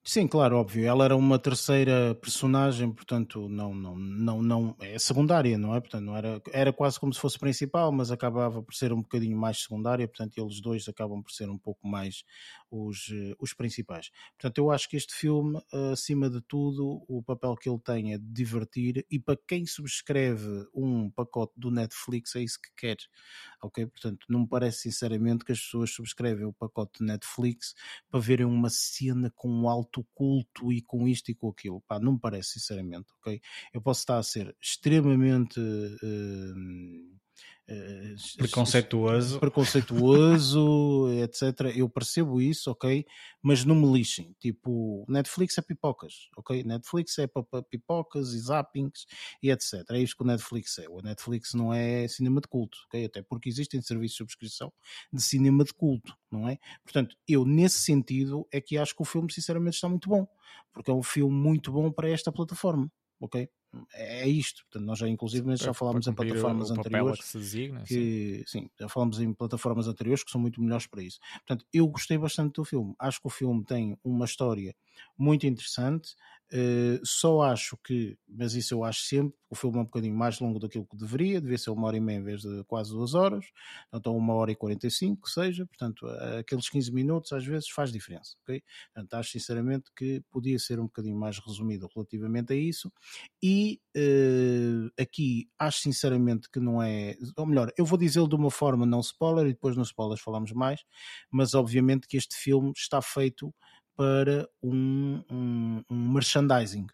Sim, 0.03 0.27
claro, 0.27 0.57
óbvio. 0.57 0.83
Ela 0.87 1.05
era 1.05 1.15
uma 1.15 1.37
terceira 1.37 2.15
personagem, 2.15 2.91
portanto, 2.91 3.47
não, 3.47 3.71
não, 3.75 3.95
não, 3.95 4.41
não 4.41 4.75
é 4.79 4.97
secundária, 4.97 5.59
não 5.59 5.75
é? 5.75 5.79
Portanto, 5.79 6.03
não 6.03 6.17
era, 6.17 6.41
era 6.51 6.73
quase 6.73 6.99
como 6.99 7.13
se 7.13 7.19
fosse 7.19 7.37
principal, 7.37 7.91
mas 7.91 8.09
acabava 8.11 8.63
por 8.63 8.73
ser 8.73 8.91
um 8.91 9.01
bocadinho 9.03 9.37
mais 9.37 9.59
secundária, 9.61 10.07
portanto, 10.07 10.35
eles 10.39 10.59
dois 10.59 10.87
acabam 10.87 11.21
por 11.21 11.31
ser 11.31 11.51
um 11.51 11.57
pouco 11.57 11.87
mais 11.87 12.23
os, 12.71 13.09
eh, 13.11 13.35
os 13.39 13.53
principais. 13.53 14.09
Portanto, 14.39 14.57
eu 14.57 14.71
acho 14.71 14.89
que 14.89 14.97
este 14.97 15.13
filme, 15.13 15.61
acima 15.93 16.31
de 16.31 16.41
tudo, 16.41 17.03
o 17.07 17.21
papel 17.21 17.55
que 17.55 17.69
ele 17.69 17.79
tem 17.79 18.13
é 18.15 18.17
divertir 18.19 19.05
e 19.09 19.19
para 19.19 19.37
quem 19.47 19.67
subscreve 19.67 20.65
um 20.73 21.11
pacote 21.11 21.53
do 21.55 21.69
Netflix 21.69 22.35
é 22.35 22.41
isso 22.41 22.59
que 22.59 22.71
quer, 22.75 22.97
ok? 23.61 23.85
Portanto, 23.85 24.25
não 24.29 24.41
me 24.41 24.47
parece 24.47 24.79
sinceramente 24.79 25.45
que 25.45 25.51
as 25.51 25.59
pessoas 25.59 25.91
subscrevem 25.91 26.45
o 26.45 26.53
pacote 26.53 26.99
de 26.99 27.05
Netflix 27.05 27.73
para 28.09 28.19
verem 28.19 28.45
uma 28.45 28.69
cena 28.69 29.31
com 29.35 29.67
alto 29.69 29.90
alto 29.91 30.07
culto 30.13 30.71
e 30.71 30.81
com 30.81 31.07
isto 31.07 31.29
e 31.29 31.35
com 31.35 31.49
aquilo. 31.49 31.81
Pá, 31.81 31.99
não 31.99 32.13
me 32.13 32.19
parece, 32.19 32.53
sinceramente, 32.53 33.11
ok? 33.19 33.41
Eu 33.73 33.81
posso 33.81 33.99
estar 33.99 34.17
a 34.17 34.23
ser 34.23 34.55
extremamente. 34.61 35.59
Uh, 35.59 37.19
preconceituoso, 38.37 39.39
preconceituoso, 39.39 41.07
etc. 41.23 41.75
Eu 41.75 41.89
percebo 41.89 42.41
isso, 42.41 42.71
ok, 42.71 43.05
mas 43.41 43.63
não 43.63 43.75
me 43.75 43.91
lixem. 43.91 44.35
Tipo, 44.39 45.05
Netflix 45.07 45.57
é 45.57 45.61
pipocas, 45.61 46.29
ok? 46.37 46.63
Netflix 46.63 47.17
é 47.19 47.27
para 47.27 47.63
pipocas 47.63 48.33
e 48.33 48.39
zappings 48.39 49.05
e 49.41 49.49
etc. 49.49 49.83
É 49.91 49.99
isto 49.99 50.17
que 50.17 50.23
o 50.23 50.27
Netflix 50.27 50.77
é. 50.79 50.89
O 50.89 51.01
Netflix 51.01 51.53
não 51.53 51.73
é 51.73 52.07
cinema 52.07 52.41
de 52.41 52.47
culto, 52.47 52.77
ok? 52.87 53.05
Até 53.05 53.21
porque 53.21 53.49
existem 53.49 53.81
serviços 53.81 54.13
de 54.13 54.17
subscrição 54.17 54.71
de 55.11 55.21
cinema 55.21 55.63
de 55.63 55.73
culto, 55.73 56.15
não 56.31 56.47
é? 56.47 56.57
Portanto, 56.83 57.15
eu 57.27 57.45
nesse 57.45 57.79
sentido 57.81 58.47
é 58.51 58.59
que 58.59 58.77
acho 58.77 58.95
que 58.95 59.01
o 59.01 59.05
filme 59.05 59.31
sinceramente 59.31 59.75
está 59.75 59.87
muito 59.87 60.09
bom, 60.09 60.27
porque 60.73 60.91
é 60.91 60.93
um 60.93 61.03
filme 61.03 61.33
muito 61.33 61.71
bom 61.71 61.91
para 61.91 62.09
esta 62.09 62.31
plataforma, 62.31 62.91
ok? 63.21 63.49
é 63.93 64.27
isto. 64.27 64.63
Portanto, 64.63 64.85
nós 64.85 64.99
já 64.99 65.07
inclusive 65.07 65.55
já 65.55 65.73
falámos 65.73 66.07
em 66.07 66.13
plataformas 66.13 66.71
anteriores 66.71 67.31
que, 67.31 67.37
designa, 67.37 67.83
que 67.83 68.43
sim. 68.45 68.59
sim. 68.59 68.69
já 68.79 68.89
falámos 68.89 69.19
em 69.19 69.33
plataformas 69.33 69.87
anteriores 69.87 70.23
que 70.23 70.31
são 70.31 70.41
muito 70.41 70.61
melhores 70.61 70.87
para 70.87 71.01
isso. 71.01 71.19
Portanto, 71.45 71.65
eu 71.73 71.87
gostei 71.87 72.17
bastante 72.17 72.55
do 72.55 72.65
filme. 72.65 72.93
Acho 72.99 73.21
que 73.21 73.27
o 73.27 73.29
filme 73.29 73.63
tem 73.63 73.97
uma 74.03 74.25
história 74.25 74.75
muito 75.17 75.45
interessante. 75.45 76.15
Uh, 76.53 76.99
só 77.05 77.43
acho 77.43 77.77
que, 77.77 78.17
mas 78.27 78.53
isso 78.55 78.73
eu 78.73 78.83
acho 78.83 79.03
sempre, 79.03 79.39
o 79.49 79.55
filme 79.55 79.77
é 79.77 79.81
um 79.81 79.85
bocadinho 79.85 80.15
mais 80.15 80.37
longo 80.39 80.59
daquilo 80.59 80.85
que 80.85 80.97
deveria, 80.97 81.39
devia 81.39 81.57
ser 81.57 81.69
uma 81.69 81.87
hora 81.87 81.95
e 81.95 82.01
meia 82.01 82.17
em 82.17 82.23
vez 82.23 82.41
de 82.41 82.63
quase 82.65 82.91
duas 82.91 83.13
horas, 83.13 83.45
então 83.93 84.17
uma 84.17 84.33
hora 84.33 84.51
e 84.51 84.55
quarenta 84.55 84.85
e 84.85 84.91
cinco, 84.91 85.23
que 85.23 85.29
seja, 85.29 85.65
portanto, 85.65 86.05
aqueles 86.39 86.69
15 86.69 86.91
minutos 86.91 87.31
às 87.31 87.45
vezes 87.45 87.69
faz 87.69 87.89
diferença, 87.89 88.35
ok? 88.43 88.61
Portanto, 88.93 89.13
acho 89.13 89.31
sinceramente 89.31 89.91
que 89.95 90.21
podia 90.29 90.59
ser 90.59 90.77
um 90.77 90.85
bocadinho 90.85 91.17
mais 91.17 91.39
resumido 91.39 91.87
relativamente 91.93 92.51
a 92.51 92.55
isso, 92.55 92.91
e 93.41 93.79
uh, 93.95 94.91
aqui 95.01 95.49
acho 95.57 95.79
sinceramente 95.79 96.49
que 96.49 96.59
não 96.59 96.83
é, 96.83 97.15
ou 97.37 97.45
melhor, 97.45 97.71
eu 97.77 97.85
vou 97.85 97.97
dizê-lo 97.97 98.27
de 98.27 98.35
uma 98.35 98.51
forma 98.51 98.85
não 98.85 98.99
spoiler 98.99 99.45
e 99.45 99.53
depois 99.53 99.77
nos 99.77 99.87
spoilers 99.87 100.21
falamos 100.21 100.51
mais, 100.51 100.81
mas 101.31 101.53
obviamente 101.53 102.07
que 102.07 102.17
este 102.17 102.35
filme 102.35 102.73
está 102.75 103.01
feito 103.01 103.53
para 103.95 104.49
um, 104.63 105.23
um, 105.29 105.83
um 105.89 106.11
merchandising, 106.13 106.87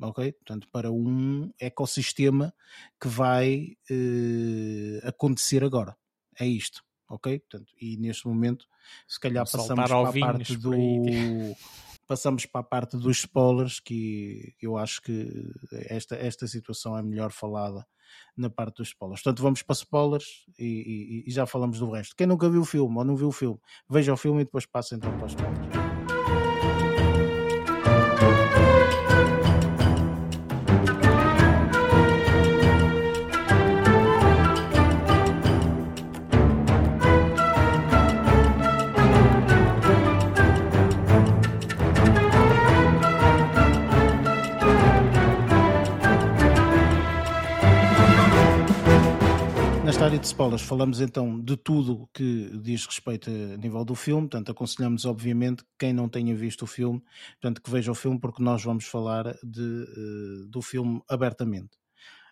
ok? 0.00 0.32
Portanto, 0.32 0.68
para 0.72 0.90
um 0.90 1.50
ecossistema 1.58 2.54
que 3.00 3.08
vai 3.08 3.76
uh, 3.90 5.08
acontecer 5.08 5.64
agora. 5.64 5.96
É 6.38 6.46
isto, 6.46 6.82
ok? 7.08 7.38
Portanto, 7.40 7.72
e 7.80 7.96
neste 7.96 8.26
momento, 8.26 8.66
se 9.06 9.18
calhar 9.20 9.44
passamos 9.44 9.88
para 9.88 10.08
a 10.08 10.12
parte 10.12 10.56
do 10.56 10.72
passamos 12.10 12.44
para 12.44 12.60
a 12.60 12.64
parte 12.64 12.96
dos 12.96 13.18
spoilers 13.18 13.78
que 13.78 14.52
eu 14.60 14.76
acho 14.76 15.00
que 15.00 15.48
esta, 15.86 16.16
esta 16.16 16.44
situação 16.48 16.98
é 16.98 17.02
melhor 17.04 17.30
falada 17.30 17.86
na 18.36 18.50
parte 18.50 18.78
dos 18.78 18.88
spoilers. 18.88 19.22
Portanto, 19.22 19.40
vamos 19.40 19.62
para 19.62 19.74
spoilers 19.74 20.44
e, 20.58 21.22
e, 21.24 21.28
e 21.28 21.30
já 21.30 21.46
falamos 21.46 21.78
do 21.78 21.88
resto. 21.88 22.16
Quem 22.16 22.26
nunca 22.26 22.50
viu 22.50 22.62
o 22.62 22.64
filme 22.64 22.96
ou 22.98 23.04
não 23.04 23.14
viu 23.14 23.28
o 23.28 23.32
filme, 23.32 23.60
veja 23.88 24.12
o 24.12 24.16
filme 24.16 24.42
e 24.42 24.44
depois 24.44 24.66
passa 24.66 24.96
então 24.96 25.16
para 25.16 25.26
os 25.26 25.32
spoilers. 25.32 25.89
Spoilers, 50.30 50.62
falamos 50.62 51.00
então 51.00 51.40
de 51.40 51.56
tudo 51.56 52.08
que 52.14 52.50
diz 52.62 52.86
respeito 52.86 53.28
a 53.28 53.56
nível 53.56 53.84
do 53.84 53.96
filme, 53.96 54.22
portanto 54.22 54.52
aconselhamos 54.52 55.04
obviamente 55.04 55.64
quem 55.76 55.92
não 55.92 56.08
tenha 56.08 56.34
visto 56.36 56.62
o 56.62 56.66
filme, 56.68 57.02
portanto 57.32 57.60
que 57.60 57.68
veja 57.68 57.90
o 57.90 57.96
filme 57.96 58.18
porque 58.18 58.42
nós 58.42 58.62
vamos 58.62 58.84
falar 58.84 59.36
de, 59.42 59.60
uh, 59.60 60.46
do 60.48 60.62
filme 60.62 61.02
abertamente. 61.08 61.76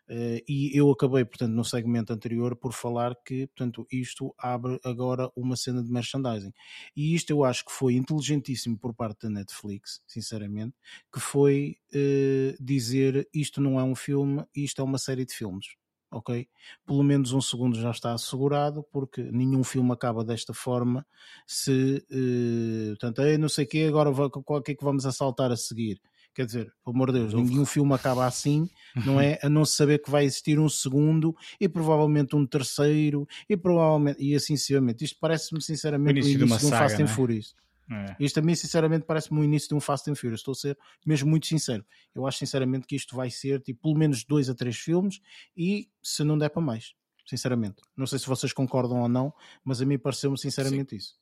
Uh, 0.09 0.41
e 0.49 0.70
eu 0.79 0.91
acabei, 0.91 1.25
portanto, 1.25 1.53
no 1.53 1.65
segmento 1.65 2.12
anterior 2.12 2.57
por 2.57 2.73
falar 2.73 3.15
que, 3.27 3.47
portanto, 3.49 3.87
isto 3.93 4.33
abre 4.39 4.79
agora 4.85 5.31
uma 5.37 5.55
cena 5.55 5.83
de 5.83 5.91
merchandising. 5.91 6.53
E 6.97 7.15
isto 7.15 7.31
eu 7.31 7.45
acho 7.45 7.65
que 7.65 7.73
foi 7.73 7.95
inteligentíssimo 7.95 8.79
por 8.79 8.95
parte 8.95 9.25
da 9.25 9.31
Netflix, 9.31 10.01
sinceramente, 10.07 10.75
que 11.12 11.20
foi 11.20 11.77
uh, 11.93 12.65
dizer 12.65 13.29
isto 13.35 13.61
não 13.61 13.79
é 13.79 13.83
um 13.83 13.95
filme, 13.95 14.45
isto 14.55 14.81
é 14.81 14.85
uma 14.85 14.99
série 14.99 15.27
de 15.27 15.35
filmes. 15.35 15.66
Ok? 16.10 16.48
Pelo 16.86 17.02
menos 17.02 17.32
um 17.32 17.40
segundo 17.40 17.78
já 17.78 17.90
está 17.90 18.12
assegurado, 18.12 18.85
porque 18.90 19.22
nenhum 19.22 19.62
filme 19.62 19.93
acaba 19.93 20.24
desta 20.24 20.55
forma. 20.55 21.06
Se, 21.47 22.05
uh, 22.10 22.97
portanto, 22.98 23.22
não 23.39 23.48
sei 23.48 23.64
o 23.64 23.68
que, 23.68 23.85
agora 23.86 24.10
qual 24.44 24.62
que 24.62 24.72
é 24.72 24.74
que 24.74 24.85
vamos 24.85 25.05
assaltar 25.05 25.52
a 25.52 25.56
seguir? 25.56 26.01
Quer 26.39 26.47
dizer, 26.47 26.72
pelo 26.85 26.94
amor 26.94 27.10
de 27.12 27.18
Deus, 27.18 27.35
nenhum 27.35 27.66
filme 27.66 27.93
acaba 27.94 28.24
assim, 28.24 28.68
não 29.05 29.20
é? 29.20 29.39
A 29.43 29.48
não 29.48 29.64
saber 29.64 29.98
que 29.98 30.09
vai 30.09 30.24
existir 30.24 30.56
um 30.56 30.68
segundo 30.68 31.35
e 31.60 31.68
provavelmente 31.68 32.36
um 32.36 32.47
terceiro 32.47 33.26
e 33.48 33.56
provavelmente, 33.56 34.22
e 34.22 34.36
assim 34.36 34.56
sucessivamente. 34.56 35.05
Isto 35.05 35.18
parece-me 35.20 35.60
sinceramente 35.60 36.14
o 36.14 36.18
início, 36.18 36.39
o 36.39 36.43
início 36.43 36.59
de, 36.59 36.60
de, 36.60 36.66
um 36.66 36.70
saga, 36.70 36.89
Fast 36.89 37.02
and 37.02 37.06
é? 37.06 37.09
Furious. 37.09 37.56
É. 37.90 38.16
Isto 38.20 38.40
a 38.40 38.43
mim, 38.43 38.55
sinceramente, 38.55 39.06
parece-me 39.06 39.40
o 39.40 39.44
início 39.44 39.69
de 39.69 39.74
um 39.74 39.81
Fast 39.81 40.10
and 40.10 40.15
Furious. 40.15 40.40
Estou 40.40 40.52
a 40.52 40.55
ser 40.55 40.78
mesmo 41.06 41.31
muito 41.31 41.47
sincero. 41.47 41.85
Eu 42.15 42.27
acho, 42.27 42.39
sinceramente, 42.39 42.86
que 42.86 42.94
isto 42.94 43.16
vai 43.16 43.31
ser 43.31 43.60
tipo, 43.62 43.82
pelo 43.82 43.98
menos 43.98 44.24
dois 44.24 44.51
a 44.51 44.55
três 44.55 44.77
filmes 44.77 45.20
e 45.56 45.89
se 46.02 46.23
não 46.23 46.36
der 46.36 46.51
para 46.51 46.62
mais. 46.62 46.94
Sinceramente. 47.27 47.82
Não 47.97 48.06
sei 48.06 48.19
se 48.19 48.27
vocês 48.27 48.52
concordam 48.52 49.01
ou 49.01 49.09
não, 49.09 49.32
mas 49.62 49.82
a 49.82 49.86
mim 49.86 49.98
pareceu-me 49.98 50.39
sinceramente 50.39 50.90
Sim. 50.90 50.97
isso. 50.97 51.19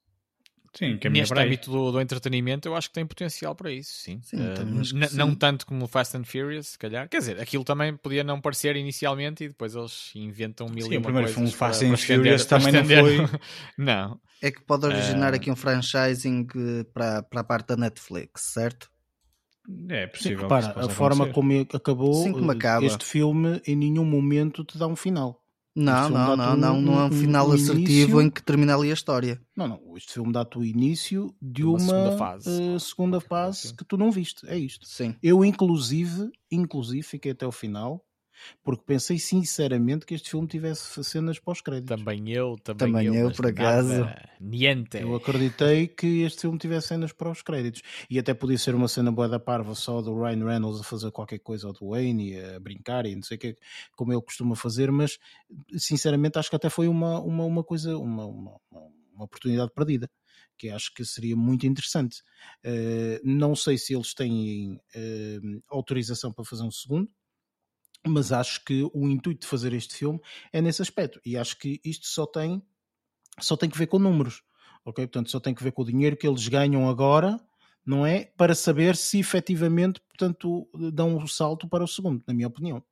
Sim, 0.78 0.98
que 0.98 1.08
Neste 1.08 1.38
âmbito 1.38 1.70
do, 1.70 1.90
do, 1.90 2.00
entretenimento, 2.00 2.68
eu 2.68 2.76
acho 2.76 2.88
que 2.88 2.94
tem 2.94 3.06
potencial 3.06 3.54
para 3.54 3.72
isso, 3.72 3.92
sim. 3.94 4.20
sim 4.22 4.36
uh, 4.36 4.84
sim. 4.84 5.16
Não 5.16 5.34
tanto 5.34 5.64
como 5.64 5.86
Fast 5.86 6.16
and 6.16 6.24
Furious, 6.24 6.68
se 6.68 6.78
calhar. 6.78 7.08
Quer 7.08 7.18
dizer, 7.18 7.40
aquilo 7.40 7.64
também 7.64 7.96
podia 7.96 8.22
não 8.22 8.40
parecer 8.40 8.76
inicialmente 8.76 9.44
e 9.44 9.48
depois 9.48 9.74
eles 9.74 10.12
inventam 10.14 10.68
mil 10.68 10.86
sim, 10.86 10.94
e 10.94 10.96
uma 10.98 11.04
primeiro 11.04 11.32
coisas. 11.32 11.54
Um 11.54 11.56
Fast 11.56 11.84
and 11.84 11.96
Furious 11.96 12.44
também 12.44 12.72
não 12.72 12.84
foi. 12.84 13.16
não. 13.78 14.20
É 14.42 14.50
que 14.50 14.62
pode 14.62 14.84
originar 14.84 15.32
uh... 15.32 15.36
aqui 15.36 15.50
um 15.50 15.56
franchising 15.56 16.46
para, 16.92 17.22
para 17.22 17.40
a 17.40 17.44
parte 17.44 17.68
da 17.68 17.76
Netflix, 17.76 18.52
certo? 18.52 18.90
É 19.88 20.06
possível. 20.06 20.46
Para 20.46 20.86
a 20.86 20.88
forma 20.90 21.32
como 21.32 21.66
acabou, 21.72 22.30
como 22.32 22.52
este 22.82 23.04
filme 23.04 23.60
em 23.66 23.74
nenhum 23.74 24.04
momento 24.04 24.62
te 24.62 24.76
dá 24.76 24.86
um 24.86 24.94
final. 24.94 25.42
Não, 25.76 26.08
não, 26.08 26.34
não, 26.34 26.56
não, 26.56 26.80
não 26.80 27.00
é 27.00 27.04
um 27.04 27.12
final 27.12 27.50
um 27.50 27.52
assertivo 27.52 27.82
início... 27.84 28.22
em 28.22 28.30
que 28.30 28.42
termina 28.42 28.74
ali 28.74 28.90
a 28.90 28.94
história. 28.94 29.38
Não, 29.54 29.68
não, 29.68 29.78
este 29.94 30.14
filme 30.14 30.32
dá-te 30.32 30.56
o 30.56 30.64
início 30.64 31.34
de 31.40 31.64
uma, 31.64 31.72
uma 31.72 31.80
segunda 31.80 32.16
fase, 32.16 32.48
uh, 32.48 32.80
segunda 32.80 33.20
fase 33.20 33.74
que 33.74 33.84
tu 33.84 33.98
não 33.98 34.10
viste, 34.10 34.46
é 34.48 34.56
isto. 34.56 34.86
Sim. 34.86 35.14
Eu 35.22 35.44
inclusive, 35.44 36.30
inclusive 36.50 37.02
fiquei 37.02 37.32
até 37.32 37.46
o 37.46 37.52
final 37.52 38.05
porque 38.62 38.82
pensei 38.86 39.18
sinceramente 39.18 40.06
que 40.06 40.14
este 40.14 40.30
filme 40.30 40.46
tivesse 40.46 41.02
cenas 41.04 41.38
pós-créditos. 41.38 41.96
Também 41.96 42.30
eu, 42.30 42.56
também, 42.62 42.92
também 42.92 43.06
eu, 43.06 43.14
eu 43.14 43.32
por 43.32 43.46
acaso. 43.46 44.08
Niente. 44.40 44.98
Eu 44.98 45.14
acreditei 45.14 45.86
que 45.86 46.22
este 46.22 46.42
filme 46.42 46.58
tivesse 46.58 46.88
cenas 46.88 47.12
pós-créditos. 47.12 47.82
E 48.10 48.18
até 48.18 48.34
podia 48.34 48.58
ser 48.58 48.74
uma 48.74 48.88
cena 48.88 49.10
boa 49.10 49.28
da 49.28 49.38
parva 49.38 49.74
só 49.74 50.00
do 50.00 50.14
Ryan 50.14 50.44
Reynolds 50.44 50.80
a 50.80 50.84
fazer 50.84 51.10
qualquer 51.10 51.38
coisa, 51.38 51.68
ou 51.68 51.72
do 51.72 51.90
Wayne, 51.90 52.32
e 52.32 52.40
a 52.40 52.60
brincar 52.60 53.06
e 53.06 53.14
não 53.14 53.22
sei 53.22 53.36
o 53.36 53.40
que, 53.40 53.56
como 53.96 54.12
ele 54.12 54.22
costuma 54.22 54.54
fazer, 54.54 54.90
mas 54.90 55.18
sinceramente 55.76 56.38
acho 56.38 56.50
que 56.50 56.56
até 56.56 56.68
foi 56.68 56.88
uma, 56.88 57.20
uma, 57.20 57.44
uma 57.44 57.64
coisa, 57.64 57.96
uma, 57.96 58.26
uma, 58.26 58.60
uma 59.14 59.24
oportunidade 59.24 59.70
perdida 59.74 60.10
que 60.56 60.70
acho 60.70 60.92
que 60.94 61.04
seria 61.04 61.36
muito 61.36 61.66
interessante. 61.66 62.22
Uh, 62.64 63.20
não 63.22 63.54
sei 63.54 63.76
se 63.76 63.94
eles 63.94 64.14
têm 64.14 64.74
uh, 64.74 65.62
autorização 65.68 66.32
para 66.32 66.44
fazer 66.44 66.62
um 66.62 66.70
segundo, 66.70 67.10
mas 68.08 68.32
acho 68.32 68.64
que 68.64 68.88
o 68.92 69.08
intuito 69.08 69.42
de 69.42 69.46
fazer 69.46 69.72
este 69.72 69.94
filme 69.94 70.20
é 70.52 70.60
nesse 70.60 70.82
aspecto 70.82 71.20
e 71.24 71.36
acho 71.36 71.58
que 71.58 71.80
isto 71.84 72.06
só 72.06 72.26
tem 72.26 72.62
só 73.40 73.56
tem 73.56 73.68
que 73.68 73.78
ver 73.78 73.86
com 73.86 73.98
números 73.98 74.42
ok 74.84 75.06
portanto 75.06 75.30
só 75.30 75.40
tem 75.40 75.54
que 75.54 75.62
ver 75.62 75.72
com 75.72 75.82
o 75.82 75.86
dinheiro 75.86 76.16
que 76.16 76.26
eles 76.26 76.46
ganham 76.48 76.88
agora 76.88 77.40
não 77.84 78.06
é 78.06 78.24
para 78.36 78.54
saber 78.54 78.96
se 78.96 79.18
efetivamente 79.18 80.00
portanto 80.00 80.68
dão 80.92 81.16
um 81.16 81.26
salto 81.26 81.68
para 81.68 81.84
o 81.84 81.88
segundo 81.88 82.22
na 82.26 82.34
minha 82.34 82.48
opinião 82.48 82.82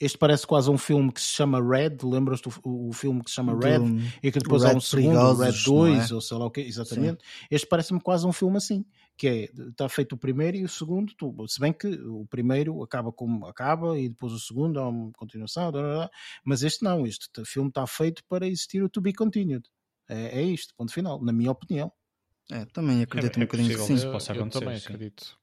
este 0.00 0.16
parece 0.16 0.46
quase 0.46 0.70
um 0.70 0.78
filme 0.78 1.12
que 1.12 1.20
se 1.20 1.28
chama 1.28 1.62
Red, 1.62 1.98
lembras-te 2.02 2.48
o, 2.48 2.88
o, 2.88 2.92
filme 2.92 3.22
que 3.22 3.28
se 3.28 3.36
chama 3.36 3.52
Red 3.52 3.80
Do, 3.80 4.00
e 4.22 4.32
que 4.32 4.38
depois 4.38 4.64
há 4.64 4.74
um 4.74 4.80
segundo, 4.80 5.34
Red 5.34 5.52
2 5.62 6.10
é? 6.10 6.14
ou 6.14 6.22
sei 6.22 6.38
lá 6.38 6.46
o 6.46 6.50
que, 6.50 6.62
exatamente. 6.62 7.22
Sim. 7.22 7.46
Este 7.50 7.66
parece-me 7.66 8.00
quase 8.00 8.26
um 8.26 8.32
filme 8.32 8.56
assim 8.56 8.82
que 9.20 9.28
é, 9.28 9.44
está 9.68 9.86
feito 9.86 10.14
o 10.14 10.16
primeiro 10.16 10.56
e 10.56 10.64
o 10.64 10.68
segundo, 10.68 11.12
tu, 11.14 11.46
se 11.46 11.60
bem 11.60 11.74
que 11.74 11.88
o 11.88 12.24
primeiro 12.24 12.82
acaba 12.82 13.12
como 13.12 13.44
acaba 13.44 13.98
e 13.98 14.08
depois 14.08 14.32
o 14.32 14.38
segundo 14.38 14.80
há 14.80 14.88
uma 14.88 15.12
continuação, 15.12 15.70
mas 16.42 16.62
este 16.62 16.82
não, 16.82 17.06
este 17.06 17.44
filme 17.44 17.68
está 17.68 17.86
feito 17.86 18.24
para 18.24 18.46
existir 18.46 18.82
o 18.82 18.88
To 18.88 19.02
Be 19.02 19.12
Continued. 19.12 19.68
É, 20.08 20.40
é 20.40 20.42
isto, 20.42 20.74
ponto 20.74 20.90
final, 20.90 21.22
na 21.22 21.34
minha 21.34 21.50
opinião. 21.50 21.92
É, 22.50 22.64
também 22.64 23.02
acredito 23.02 23.36
é, 23.36 23.42
um 23.42 23.44
bocadinho 23.44 23.68
que 23.68 23.82
sim. 23.82 24.06
Eu, 24.06 24.14
eu 24.14 24.48
também 24.48 24.76
acredito. 24.76 25.38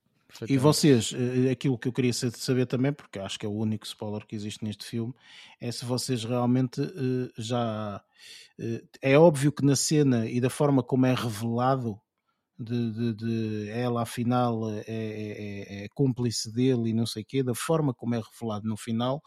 E 0.50 0.58
vocês, 0.58 1.14
eh, 1.14 1.52
aquilo 1.52 1.78
que 1.78 1.88
eu 1.88 1.94
queria 1.94 2.14
saber 2.14 2.66
também, 2.66 2.92
porque 2.92 3.20
acho 3.20 3.38
que 3.38 3.46
é 3.46 3.50
o 3.50 3.54
único 3.54 3.86
spoiler 3.86 4.26
que 4.26 4.36
existe 4.36 4.66
neste 4.66 4.86
filme, 4.86 5.14
é 5.62 5.72
se 5.72 5.86
vocês 5.86 6.24
realmente 6.24 6.82
eh, 6.82 7.32
já. 7.38 8.04
Eh, 8.58 8.84
é 9.04 9.20
óbvio 9.20 9.52
que 9.52 9.64
na 9.64 9.76
cena 9.76 10.28
e 10.28 10.42
da 10.42 10.50
forma 10.50 10.82
como 10.82 11.06
é 11.06 11.14
revelado 11.14 12.02
de, 12.60 12.92
de, 12.92 13.14
de, 13.14 13.70
ela 13.70 14.02
afinal 14.02 14.70
é, 14.72 14.84
é, 14.88 15.84
é, 15.84 15.88
cúmplice 15.94 16.52
dele 16.52 16.90
e 16.90 16.94
não 16.94 17.06
sei 17.06 17.24
o 17.24 17.26
quê, 17.26 17.44
da 17.44 17.54
forma 17.54 17.94
como 17.94 18.16
é 18.16 18.22
revelado 18.22 18.68
no 18.68 18.76
final, 18.76 19.22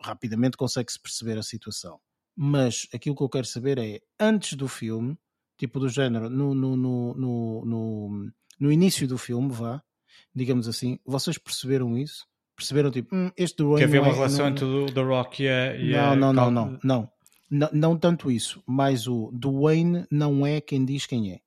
rapidamente 0.00 0.56
consegue-se 0.56 1.00
perceber 1.00 1.38
a 1.38 1.42
situação. 1.42 1.98
Mas 2.36 2.86
aquilo 2.94 3.16
que 3.16 3.22
eu 3.22 3.28
quero 3.28 3.46
saber 3.46 3.78
é, 3.78 4.00
antes 4.20 4.54
do 4.54 4.68
filme, 4.68 5.18
tipo 5.56 5.80
do 5.80 5.88
género, 5.88 6.30
no, 6.30 6.54
no, 6.54 6.76
no, 6.76 7.14
no, 7.14 7.64
no, 7.64 8.32
no 8.60 8.72
início 8.72 9.08
do 9.08 9.18
filme, 9.18 9.50
vá, 9.50 9.82
digamos 10.34 10.68
assim, 10.68 10.98
vocês 11.04 11.38
perceberam 11.38 11.96
isso? 11.96 12.26
Perceberam 12.54 12.90
tipo, 12.90 13.14
hum, 13.14 13.30
este 13.36 13.56
Dwayne. 13.56 13.78
Que 13.78 13.84
havia 13.84 14.02
uma 14.02 14.10
é, 14.10 14.14
relação 14.14 14.44
não, 14.44 14.52
entre 14.52 14.64
o 14.64 14.86
The 14.86 15.02
Rock 15.02 15.42
e 15.42 15.48
a. 15.48 15.76
E 15.76 15.92
não, 15.92 16.16
não, 16.16 16.32
não, 16.32 16.50
não, 16.50 16.70
não, 16.82 17.10
não. 17.50 17.70
Não 17.72 17.98
tanto 17.98 18.30
isso, 18.30 18.62
mas 18.66 19.06
o 19.06 19.30
Dwayne 19.32 20.06
não 20.10 20.46
é 20.46 20.60
quem 20.60 20.84
diz 20.84 21.06
quem 21.06 21.32
é. 21.32 21.40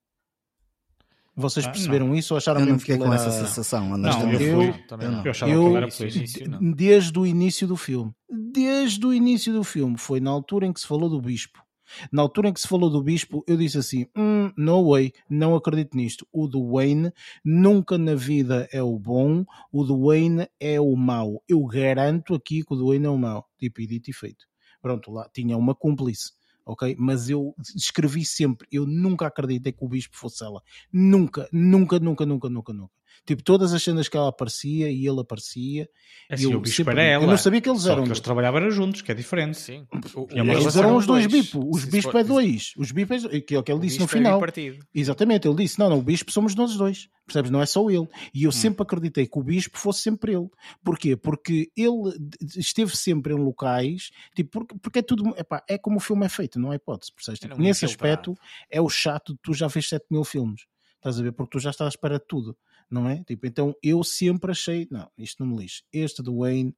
Vocês 1.36 1.66
ah, 1.66 1.70
perceberam 1.70 2.14
isso 2.14 2.34
ou 2.34 2.38
acharam 2.38 2.60
eu 2.62 2.68
não 2.68 2.80
fiquei 2.80 2.98
com 2.98 3.06
era... 3.06 3.16
essa 3.16 3.32
sensação, 3.32 3.98
não, 3.98 4.32
eu, 4.34 4.64
eu, 4.64 4.88
também 4.88 5.10
não. 5.10 5.24
eu 5.24 5.32
achava 5.32 5.52
eu, 5.52 5.70
que 5.72 5.78
era 5.78 6.12
início, 6.12 6.50
não. 6.50 6.72
desde 6.72 7.18
o 7.18 7.26
início 7.26 7.68
do 7.68 7.78
filme, 7.78 8.12
desde 8.30 9.06
o 9.06 9.14
início 9.14 9.54
do 9.54 9.64
filme, 9.64 9.98
foi 9.98 10.20
na 10.20 10.30
altura 10.30 10.66
em 10.66 10.74
que 10.74 10.82
se 10.82 10.88
falou 10.88 11.10
do 11.10 11.22
bispo. 11.22 11.64
Na 12.12 12.22
altura 12.22 12.50
em 12.50 12.54
que 12.54 12.62
se 12.62 12.68
falou 12.68 12.90
do 12.90 13.04
bispo, 13.04 13.44
eu 13.48 13.58
disse 13.58 13.78
assim: 13.78 14.06
hum, 14.16 14.52
no 14.58 14.92
way, 14.92 15.12
não 15.30 15.56
acredito 15.56 15.98
nisto. 15.98 16.26
O 16.32 16.48
Dwayne 16.48 17.12
nunca 17.44 17.98
na 17.98 18.16
vida 18.16 18.68
é 18.72 18.82
o 18.82 18.98
bom, 18.98 19.44
o 19.72 19.84
Dwayne 19.84 20.48
é 20.60 20.80
o 20.80 20.96
mau. 20.96 21.44
Eu 21.48 21.66
garanto 21.66 22.34
aqui 22.34 22.64
que 22.64 22.74
o 22.74 22.78
Dwayne 22.78 23.06
é 23.06 23.10
o 23.10 23.18
mau. 23.18 23.46
Tipo, 23.60 23.82
e 23.82 23.88
dito 23.88 24.10
e 24.10 24.14
feito. 24.14 24.46
Pronto, 24.82 25.12
lá 25.12 25.30
tinha 25.34 25.58
uma 25.58 25.76
cúmplice 25.76 26.32
ok? 26.72 26.96
Mas 26.98 27.30
eu 27.30 27.54
escrevi 27.76 28.24
sempre, 28.26 28.68
eu 28.72 28.86
nunca 28.86 29.28
acreditei 29.28 29.72
que 29.74 29.84
o 29.84 29.90
bispo 29.90 30.16
fosse 30.18 30.44
ela. 30.44 30.62
Nunca, 30.92 31.48
nunca, 31.52 32.00
nunca, 32.00 32.26
nunca, 32.26 32.50
nunca, 32.50 32.74
nunca. 32.74 32.94
Tipo, 33.26 33.44
todas 33.44 33.72
as 33.72 33.84
cenas 33.84 34.10
que 34.10 34.18
ela 34.18 34.30
aparecia 34.30 34.90
e 34.90 35.08
ele 35.08 35.20
aparecia. 35.20 35.88
É 36.28 36.34
assim, 36.34 36.52
eu, 36.52 36.58
o 36.58 36.62
bispo 36.62 36.78
sempre, 36.78 36.94
era 36.94 37.04
ela. 37.04 37.24
Eu 37.24 37.28
não 37.28 37.38
sabia 37.38 37.62
que 37.62 37.70
eles 37.70 37.86
eram. 37.86 38.04
que 38.04 38.10
eles 38.10 38.20
trabalhavam 38.20 38.72
juntos, 38.72 39.02
que 39.02 39.12
é 39.12 39.16
diferente. 39.16 39.60
Sim. 39.60 39.86
O, 40.16 40.28
eles 40.32 40.76
eram 40.76 40.96
os 40.96 41.06
dois 41.06 41.28
bispo. 41.28 41.70
Os 41.70 41.86
bispo 41.86 42.18
é 42.18 42.24
dois. 42.24 42.74
Os 42.78 42.92
bispo 42.92 43.14
é, 43.14 43.42
que, 43.42 43.56
é 43.56 43.62
que 43.62 43.72
ele 43.72 43.82
disse 43.82 44.00
no 44.00 44.06
é 44.06 44.08
final. 44.08 44.44
É 44.44 44.78
Exatamente, 44.94 45.48
ele 45.48 45.56
disse: 45.56 45.78
não, 45.78 45.90
não, 45.90 46.00
o 46.00 46.02
bispo 46.02 46.32
somos 46.32 46.56
nós 46.56 46.76
dois. 46.76 47.10
Percebes? 47.28 47.52
Não 47.52 47.62
é 47.62 47.66
só 47.68 47.88
ele. 47.92 48.08
E 48.34 48.44
eu 48.44 48.50
hum. 48.50 48.52
sempre 48.52 48.82
acreditei 48.82 49.28
que 49.28 49.38
o 49.38 49.44
bispo 49.44 49.78
fosse 49.78 50.02
sempre 50.02 50.34
ele. 50.34 50.50
Porquê? 50.84 51.16
Porque 51.16 51.72
ele 51.78 52.14
esteve 52.58 52.98
sempre 52.98 53.34
em 53.34 53.38
locais, 53.38 54.10
tipo, 54.36 54.50
porque, 54.50 54.76
porque 54.80 55.00
é 55.00 55.02
tudo, 55.04 55.30
epá, 55.38 55.64
é 55.70 55.78
como 55.78 55.98
o 55.98 56.00
filme 56.00 56.26
é 56.26 56.30
feito, 56.30 56.60
não 56.60 56.74
é 56.74 56.78
hipótese. 56.78 57.14
Percebes? 57.14 57.40
Tipo, 57.40 57.62
nesse 57.62 57.86
aspecto, 57.86 58.36
é 58.70 58.82
o 58.82 58.90
chato 58.90 59.34
de 59.34 59.40
tu 59.44 59.54
já 59.54 59.68
vês 59.68 59.88
7 59.88 60.06
mil 60.10 60.24
filmes. 60.24 60.66
Estás 60.96 61.20
a 61.20 61.24
ver? 61.24 61.32
Porque 61.32 61.52
tu 61.52 61.60
já 61.60 61.70
estás 61.70 61.88
à 61.88 61.90
espera 61.90 62.18
de 62.18 62.26
tudo 62.28 62.58
não 62.92 63.08
é? 63.08 63.24
Tipo, 63.24 63.48
então 63.48 63.76
eu 63.82 64.04
sempre 64.04 64.52
achei, 64.52 64.88
não, 64.92 65.10
isto 65.18 65.44
não 65.44 65.52
me 65.52 65.62
lixe. 65.62 65.84
Este 65.92 66.22
do 66.22 66.40
Wayne 66.40 66.76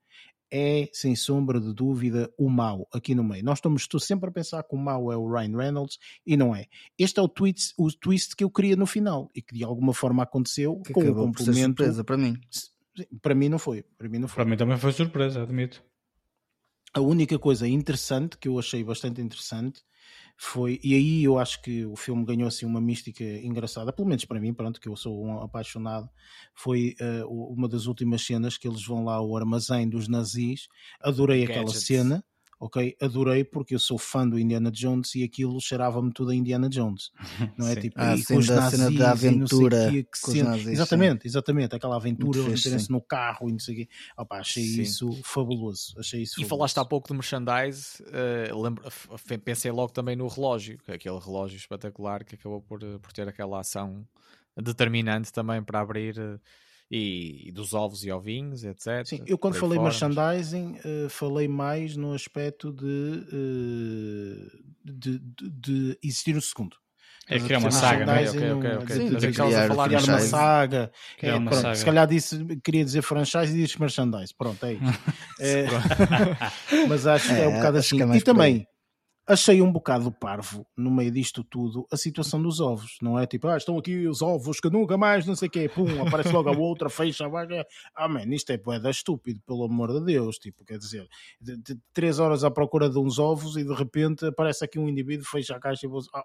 é, 0.51 0.87
sem 0.93 1.15
sombra 1.15 1.59
de 1.59 1.73
dúvida, 1.73 2.31
o 2.37 2.47
mau 2.47 2.87
aqui 2.93 3.15
no 3.15 3.23
meio. 3.23 3.43
Nós 3.43 3.57
estamos 3.57 3.81
estou 3.81 3.99
sempre 3.99 4.29
a 4.29 4.31
pensar 4.31 4.61
que 4.61 4.75
o 4.75 4.77
mau 4.77 5.11
é 5.11 5.17
o 5.17 5.27
Ryan 5.27 5.57
Reynolds 5.57 5.97
e 6.23 6.37
não 6.37 6.55
é. 6.55 6.67
Este 6.97 7.19
é 7.19 7.23
o 7.23 7.27
twist, 7.27 7.73
o 7.75 7.91
twist 7.91 8.35
que 8.35 8.43
eu 8.43 8.51
queria 8.51 8.75
no 8.75 8.85
final 8.85 9.31
e 9.33 9.41
que 9.41 9.55
de 9.55 9.63
alguma 9.63 9.95
forma 9.95 10.21
aconteceu 10.21 10.79
que 10.81 10.93
com 10.93 11.01
o 11.01 11.15
complemento. 11.15 11.81
surpresa 11.81 12.03
para 12.03 12.17
mim. 12.17 12.39
Para 13.19 13.33
mim 13.33 13.49
não 13.49 13.57
foi. 13.57 13.83
Para 13.97 14.07
mim 14.07 14.19
não 14.19 14.27
foi. 14.27 14.35
Para 14.35 14.45
mim 14.45 14.55
também 14.55 14.77
foi 14.77 14.91
surpresa, 14.91 15.41
admito. 15.41 15.83
A 16.93 17.01
única 17.01 17.39
coisa 17.39 17.67
interessante 17.67 18.37
que 18.37 18.47
eu 18.47 18.59
achei 18.59 18.83
bastante 18.83 19.19
interessante 19.19 19.81
foi, 20.35 20.79
e 20.83 20.93
aí 20.93 21.23
eu 21.23 21.37
acho 21.37 21.61
que 21.61 21.85
o 21.85 21.95
filme 21.95 22.25
ganhou 22.25 22.47
assim 22.47 22.65
uma 22.65 22.81
mística 22.81 23.23
engraçada, 23.23 23.93
pelo 23.93 24.07
menos 24.07 24.25
para 24.25 24.39
mim, 24.39 24.53
pronto, 24.53 24.81
que 24.81 24.89
eu 24.89 24.95
sou 24.95 25.23
um 25.23 25.39
apaixonado, 25.39 26.09
foi 26.53 26.95
uh, 26.99 27.53
uma 27.53 27.67
das 27.67 27.85
últimas 27.85 28.25
cenas 28.25 28.57
que 28.57 28.67
eles 28.67 28.85
vão 28.85 29.05
lá 29.05 29.15
ao 29.15 29.35
armazém 29.37 29.87
dos 29.87 30.07
nazis, 30.07 30.67
adorei 30.99 31.43
aquela 31.43 31.67
cena, 31.67 32.23
ok? 32.63 32.95
Adorei 33.01 33.43
porque 33.43 33.75
eu 33.75 33.79
sou 33.79 33.97
fã 33.97 34.27
do 34.27 34.39
Indiana 34.39 34.71
Jones 34.71 35.15
e 35.15 35.23
aquilo 35.23 35.59
cheirava-me 35.59 36.13
tudo 36.13 36.31
a 36.31 36.35
Indiana 36.35 36.69
Jones, 36.69 37.11
não 37.57 37.67
é? 37.67 37.75
Tipo, 37.75 37.99
ah, 37.99 38.15
sim, 38.15 38.39
da 38.39 38.69
cena 38.69 38.91
da 38.91 39.11
aventura. 39.11 39.91
Cena... 40.13 40.51
Nazis, 40.51 40.67
exatamente, 40.67 41.23
sim. 41.23 41.27
exatamente, 41.27 41.75
aquela 41.75 41.97
aventura, 41.97 42.41
meterem-se 42.41 42.89
no 42.89 43.01
carro 43.01 43.49
e 43.49 43.51
não 43.51 43.59
sei 43.59 43.73
o 43.73 43.77
quê. 43.79 43.89
Opa, 44.17 44.39
achei 44.39 44.63
sim. 44.63 44.81
isso 44.81 45.11
fabuloso. 45.23 45.93
Achei 45.99 46.21
isso 46.21 46.41
e 46.41 46.45
falaste 46.45 46.77
há 46.77 46.85
pouco 46.85 47.09
de 47.09 47.13
merchandise, 47.13 48.01
uh, 48.03 48.61
lembro, 48.61 48.83
pensei 49.43 49.71
logo 49.71 49.91
também 49.91 50.15
no 50.15 50.27
relógio, 50.27 50.79
é 50.87 50.93
aquele 50.93 51.19
relógio 51.19 51.57
espetacular 51.57 52.23
que 52.23 52.35
acabou 52.35 52.61
por, 52.61 52.79
por 52.79 53.11
ter 53.11 53.27
aquela 53.27 53.59
ação 53.59 54.07
determinante 54.55 55.33
também 55.33 55.61
para 55.61 55.81
abrir. 55.81 56.17
Uh, 56.17 56.39
e, 56.95 57.47
e, 57.47 57.51
dos 57.51 57.73
ovos 57.73 58.05
e 58.05 58.11
ovinhos, 58.11 58.63
etc. 58.63 59.03
Sim, 59.03 59.23
eu 59.25 59.35
quando 59.35 59.55
falei 59.55 59.77
fora, 59.77 59.89
merchandising, 59.89 60.77
uh, 60.85 61.09
falei 61.09 61.47
mais 61.47 61.97
no 61.97 62.13
aspecto 62.13 62.71
de, 62.71 62.85
uh, 62.85 64.51
de, 64.85 65.17
de, 65.17 65.49
de, 65.49 65.99
existir 66.03 66.37
um 66.37 66.41
segundo. 66.41 66.77
É 67.27 67.39
criar 67.39 67.57
uma 67.57 67.71
saga, 67.71 68.05
né? 68.05 68.29
Ok, 68.29 68.51
ok, 68.51 68.71
ok. 68.75 68.95
Sim, 68.95 69.09
de, 69.15 69.31
criar, 69.31 69.63
a 69.63 69.67
falar 69.69 69.87
criar 69.87 70.03
uma 70.03 70.19
saga. 70.19 70.91
É, 71.19 71.33
uma 71.33 71.49
pronto, 71.49 71.61
saga. 71.63 71.75
Se 71.75 71.85
calhar 71.85 72.05
disse, 72.05 72.45
queria 72.63 72.83
dizer 72.83 73.01
franchise 73.01 73.57
e 73.57 73.63
disse 73.63 73.79
merchandise. 73.79 74.33
Pronto, 74.37 74.63
é 74.63 74.73
isso. 74.73 74.83
é, 75.39 75.65
mas 76.87 77.07
acho 77.07 77.29
que 77.29 77.33
é, 77.33 77.45
é 77.45 77.47
um 77.47 77.53
bocado 77.53 77.77
assim. 77.77 78.03
É 78.03 78.17
e 78.17 78.21
também, 78.21 78.67
achei 79.25 79.61
um 79.61 79.71
bocado 79.71 80.11
parvo 80.11 80.67
no 80.75 80.91
meio 80.91 81.11
disto 81.11 81.43
tudo 81.43 81.87
a 81.91 81.97
situação 81.97 82.41
dos 82.41 82.59
ovos, 82.59 82.97
não 83.01 83.17
é? 83.17 83.25
Tipo, 83.25 83.47
ah, 83.47 83.57
estão 83.57 83.77
aqui 83.77 84.07
os 84.07 84.21
ovos 84.21 84.59
que 84.59 84.69
nunca 84.69 84.97
mais, 84.97 85.25
não 85.25 85.35
sei 85.35 85.47
o 85.47 85.51
quê, 85.51 85.69
pum, 85.69 85.85
aparece 86.05 86.31
logo 86.31 86.49
a 86.49 86.57
outra, 86.57 86.89
fecha 86.89 87.25
a 87.25 87.29
vaga. 87.29 87.65
Ah, 87.95 88.07
man, 88.07 88.25
isto 88.33 88.51
é 88.51 88.57
poeda 88.57 88.89
estúpido, 88.89 89.41
pelo 89.45 89.63
amor 89.63 89.93
de 89.93 90.05
Deus. 90.05 90.37
Tipo, 90.37 90.65
quer 90.65 90.77
dizer, 90.77 91.07
de, 91.39 91.57
de, 91.57 91.79
três 91.93 92.19
horas 92.19 92.43
à 92.43 92.51
procura 92.51 92.89
de 92.89 92.99
uns 92.99 93.19
ovos 93.19 93.55
e 93.55 93.63
de 93.63 93.73
repente 93.73 94.25
aparece 94.25 94.65
aqui 94.65 94.77
um 94.77 94.89
indivíduo, 94.89 95.25
fecha 95.25 95.55
a 95.55 95.59
caixa 95.59 95.85
e 95.85 95.89
vou. 95.89 96.01
Ah, 96.13 96.23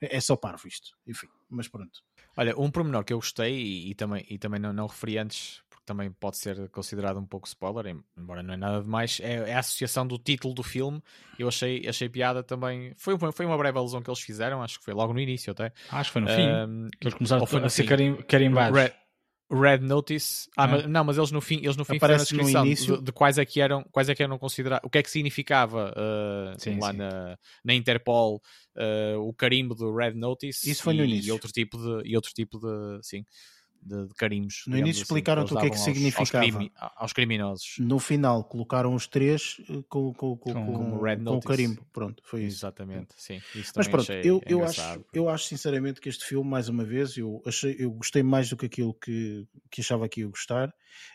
é 0.00 0.20
só 0.20 0.36
parvo 0.36 0.68
isto, 0.68 0.90
enfim, 1.06 1.26
mas 1.48 1.66
pronto. 1.66 2.00
Olha, 2.36 2.54
um 2.58 2.70
pormenor 2.70 3.04
que 3.04 3.12
eu 3.12 3.18
gostei 3.18 3.54
e, 3.54 3.90
e 3.90 3.94
também, 3.94 4.24
e 4.30 4.38
também 4.38 4.60
não, 4.60 4.72
não 4.72 4.86
referi 4.86 5.18
antes 5.18 5.62
também 5.90 6.12
pode 6.12 6.36
ser 6.36 6.68
considerado 6.68 7.18
um 7.18 7.26
pouco 7.26 7.48
spoiler, 7.48 7.96
embora 8.16 8.44
não 8.44 8.54
é 8.54 8.56
nada 8.56 8.80
demais, 8.80 9.18
é, 9.20 9.50
é 9.50 9.54
a 9.54 9.58
associação 9.58 10.06
do 10.06 10.18
título 10.18 10.54
do 10.54 10.62
filme. 10.62 11.02
Eu 11.36 11.48
achei, 11.48 11.84
achei 11.88 12.08
piada 12.08 12.44
também. 12.44 12.94
Foi, 12.96 13.18
foi 13.32 13.44
uma 13.44 13.58
breve 13.58 13.76
alusão 13.76 14.00
que 14.00 14.08
eles 14.08 14.20
fizeram, 14.20 14.62
acho 14.62 14.78
que 14.78 14.84
foi 14.84 14.94
logo 14.94 15.12
no 15.12 15.18
início 15.18 15.50
até. 15.50 15.72
Acho 15.90 16.10
que 16.10 16.12
foi 16.12 16.22
no 16.22 16.28
fim. 16.28 16.46
Um, 16.48 16.88
que 17.00 17.08
eles 17.08 17.14
começaram 17.14 17.44
a 17.44 17.68
ser 17.68 18.22
carimbados. 18.24 18.78
Red, 18.78 18.92
Red 19.50 19.78
Notice. 19.78 20.48
Ah, 20.56 20.68
Mas, 20.68 20.86
não, 20.86 21.02
mas 21.02 21.18
eles 21.18 21.32
no 21.32 21.40
fim, 21.40 21.56
eles 21.56 21.76
no 21.76 21.84
fim 21.84 21.94
fizeram 21.94 22.14
a 22.14 22.18
descrição 22.18 22.64
de, 22.64 23.02
de, 23.02 23.12
quais 23.12 23.36
é 23.36 23.44
que 23.44 23.60
eram, 23.60 23.82
quais 23.90 24.08
é 24.08 24.14
que 24.14 24.22
eram 24.22 24.38
considerados, 24.38 24.86
o 24.86 24.90
que 24.90 24.98
é 24.98 25.02
que 25.02 25.10
significava 25.10 25.90
uh, 25.90 26.60
sim, 26.60 26.78
lá 26.78 26.92
sim. 26.92 26.98
Na, 26.98 27.36
na 27.64 27.74
Interpol 27.74 28.40
uh, 28.76 29.18
o 29.18 29.34
carimbo 29.34 29.74
do 29.74 29.92
Red 29.92 30.12
Notice. 30.12 30.70
Isso 30.70 30.84
foi 30.84 30.94
no 30.94 31.04
e, 31.04 31.08
início. 31.08 31.30
E 31.30 31.32
outro 31.32 31.50
tipo 31.50 31.76
de, 31.76 32.08
e 32.08 32.14
outro 32.14 32.30
tipo 32.32 32.60
de, 32.60 33.00
sim 33.02 33.24
de, 33.82 34.06
de 34.06 34.14
carimbos. 34.14 34.64
No 34.66 34.76
início 34.76 35.02
assim, 35.02 35.02
explicaram-te 35.02 35.54
o 35.54 35.58
que 35.58 35.66
é 35.66 35.70
que 35.70 35.76
aos, 35.76 35.84
significava. 35.84 36.44
Aos, 36.44 36.52
crime, 36.52 36.72
aos, 36.76 37.12
criminosos. 37.12 37.74
No 37.78 37.98
final 37.98 38.44
colocaram 38.44 38.94
os 38.94 39.06
três 39.06 39.60
eh, 39.68 39.82
com, 39.88 40.12
com, 40.12 40.36
com, 40.36 40.52
com, 40.52 40.64
com, 40.64 41.00
Red 41.00 41.18
com 41.18 41.36
o 41.36 41.40
carimbo. 41.40 41.84
Pronto, 41.92 42.22
foi 42.24 42.42
isso. 42.42 42.58
Exatamente, 42.58 43.14
sim. 43.16 43.40
Isso 43.54 43.72
Mas 43.74 43.88
pronto, 43.88 44.12
eu, 44.12 44.40
eu, 44.46 44.64
acho, 44.64 45.04
eu 45.12 45.28
acho 45.28 45.44
sinceramente 45.46 46.00
que 46.00 46.08
este 46.08 46.24
filme, 46.24 46.48
mais 46.48 46.68
uma 46.68 46.84
vez, 46.84 47.16
eu, 47.16 47.42
achei, 47.46 47.76
eu 47.78 47.90
gostei 47.90 48.22
mais 48.22 48.48
do 48.48 48.56
que 48.56 48.66
aquilo 48.66 48.94
que, 48.94 49.46
que 49.70 49.80
achava 49.80 50.08
que 50.08 50.20
ia 50.20 50.28
gostar. 50.28 50.72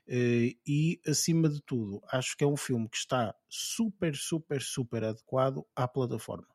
Eh, 0.07 0.55
e 0.65 0.99
acima 1.07 1.49
de 1.49 1.61
tudo, 1.61 2.01
acho 2.11 2.35
que 2.35 2.43
é 2.43 2.47
um 2.47 2.57
filme 2.57 2.89
que 2.89 2.97
está 2.97 3.35
super, 3.49 4.15
super, 4.15 4.61
super 4.61 5.03
adequado 5.03 5.63
à 5.75 5.87
plataforma. 5.87 6.47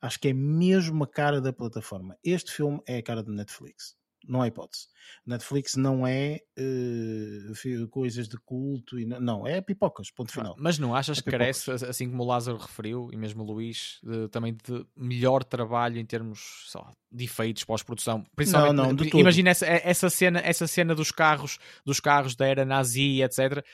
Acho 0.00 0.18
que 0.18 0.28
é 0.28 0.32
mesmo 0.32 1.04
a 1.04 1.06
cara 1.06 1.40
da 1.40 1.52
plataforma. 1.52 2.16
Este 2.24 2.52
filme 2.52 2.80
é 2.86 2.98
a 2.98 3.02
cara 3.02 3.22
da 3.22 3.32
Netflix 3.32 3.99
não 4.26 4.42
há 4.42 4.48
hipótese. 4.48 4.86
Netflix 5.26 5.76
não 5.76 6.06
é 6.06 6.40
uh, 6.58 7.88
coisas 7.88 8.28
de 8.28 8.36
culto, 8.38 8.98
e 8.98 9.06
não, 9.06 9.46
é 9.46 9.60
pipocas, 9.60 10.10
ponto 10.10 10.32
final. 10.32 10.54
Mas 10.58 10.78
não 10.78 10.94
achas 10.94 11.18
é 11.18 11.22
que 11.22 11.30
carece, 11.30 11.70
assim 11.70 12.08
como 12.10 12.22
o 12.22 12.26
Lázaro 12.26 12.58
referiu, 12.58 13.08
e 13.12 13.16
mesmo 13.16 13.42
o 13.42 13.46
Luís, 13.46 13.98
de, 14.02 14.28
também 14.28 14.54
de 14.54 14.86
melhor 14.96 15.42
trabalho 15.42 15.98
em 15.98 16.04
termos 16.04 16.64
só, 16.66 16.92
de 17.10 17.24
efeitos 17.24 17.64
pós-produção? 17.64 18.24
Principalmente, 18.36 18.76
não, 18.76 18.92
não, 18.92 19.20
imagina 19.20 19.50
essa, 19.50 19.66
essa, 19.66 20.10
cena, 20.10 20.40
essa 20.40 20.66
cena 20.66 20.94
dos 20.94 21.10
carros, 21.10 21.58
dos 21.84 22.00
carros 22.00 22.34
da 22.34 22.46
era 22.46 22.64
nazi, 22.64 23.22
etc 23.22 23.64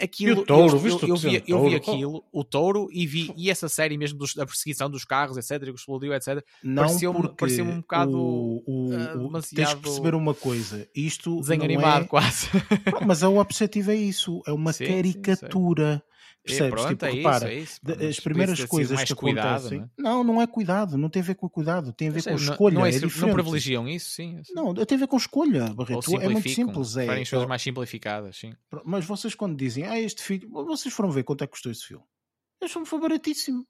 aquilo, 0.00 0.44
touro, 0.44 0.78
eu, 0.78 0.86
eu, 0.86 1.08
eu, 1.08 1.16
vi, 1.16 1.42
eu 1.46 1.68
vi 1.68 1.74
aquilo, 1.74 2.24
o 2.32 2.44
touro, 2.44 2.88
e 2.92 3.06
vi 3.06 3.32
e 3.36 3.50
essa 3.50 3.68
série 3.68 3.96
mesmo 3.96 4.18
dos, 4.18 4.34
da 4.34 4.44
perseguição 4.44 4.90
dos 4.90 5.04
carros, 5.04 5.36
etc., 5.36 5.64
que 5.64 5.78
explodiu, 5.78 6.12
etc. 6.12 6.44
Não 6.62 6.84
pareceu-me 6.84 7.28
pareceu 7.34 7.64
um 7.64 7.80
bocado 7.80 8.18
o, 8.18 8.62
o, 8.66 8.90
uh. 8.90 9.42
Tens 9.54 9.74
que 9.74 9.80
perceber 9.80 10.14
uma 10.14 10.34
coisa, 10.34 10.88
isto 10.94 11.40
desenho 11.40 11.64
animado 11.64 12.04
é... 12.04 12.08
quase. 12.08 12.48
mas 13.06 13.22
o 13.22 13.36
objetivo 13.36 13.90
é 13.90 13.96
isso, 13.96 14.42
é 14.46 14.52
uma 14.52 14.72
sim, 14.74 14.86
caricatura. 14.86 16.02
Sim, 16.04 16.15
Percebes? 16.46 16.70
pronto, 16.70 16.88
tipo, 16.90 17.04
é 17.04 17.10
repara, 17.10 17.52
isso, 17.52 17.80
é 17.86 17.92
isso. 17.92 18.04
as 18.08 18.20
primeiras 18.20 18.64
coisas 18.64 19.02
que 19.02 19.14
cuidado, 19.14 19.66
acontecem. 19.66 19.90
Não, 19.98 20.10
é? 20.10 20.14
não, 20.14 20.24
não 20.24 20.42
é 20.42 20.46
cuidado, 20.46 20.96
não 20.96 21.10
tem 21.10 21.20
a 21.20 21.24
ver 21.24 21.34
com 21.34 21.48
cuidado, 21.48 21.92
tem 21.92 22.08
a 22.08 22.12
ver 22.12 22.22
com 22.22 22.30
não, 22.30 22.36
escolha. 22.36 22.74
Não, 22.74 22.86
é, 22.86 22.90
é 22.90 23.00
não 23.00 23.32
privilegiam 23.32 23.88
isso, 23.88 24.10
sim. 24.10 24.38
Assim. 24.38 24.54
Não, 24.54 24.72
tem 24.74 24.96
a 24.96 25.00
ver 25.00 25.08
com 25.08 25.16
escolha, 25.16 25.74
Barreto. 25.74 26.20
É 26.20 26.28
muito 26.28 26.48
simples. 26.48 26.96
É, 26.96 27.20
as 27.20 27.28
coisas 27.28 27.48
mais 27.48 27.62
simplificadas, 27.62 28.36
sim. 28.36 28.52
Mas 28.84 29.04
vocês, 29.04 29.34
quando 29.34 29.56
dizem, 29.56 29.84
ah, 29.84 30.00
este 30.00 30.22
filme, 30.22 30.46
vocês 30.48 30.94
foram 30.94 31.10
ver 31.10 31.24
quanto 31.24 31.42
é 31.42 31.46
que 31.46 31.52
custou 31.52 31.72
esse 31.72 31.84
filme? 31.84 32.04
Este 32.62 32.72
filme 32.72 32.86
foi 32.86 33.00
baratíssimo. 33.00 33.66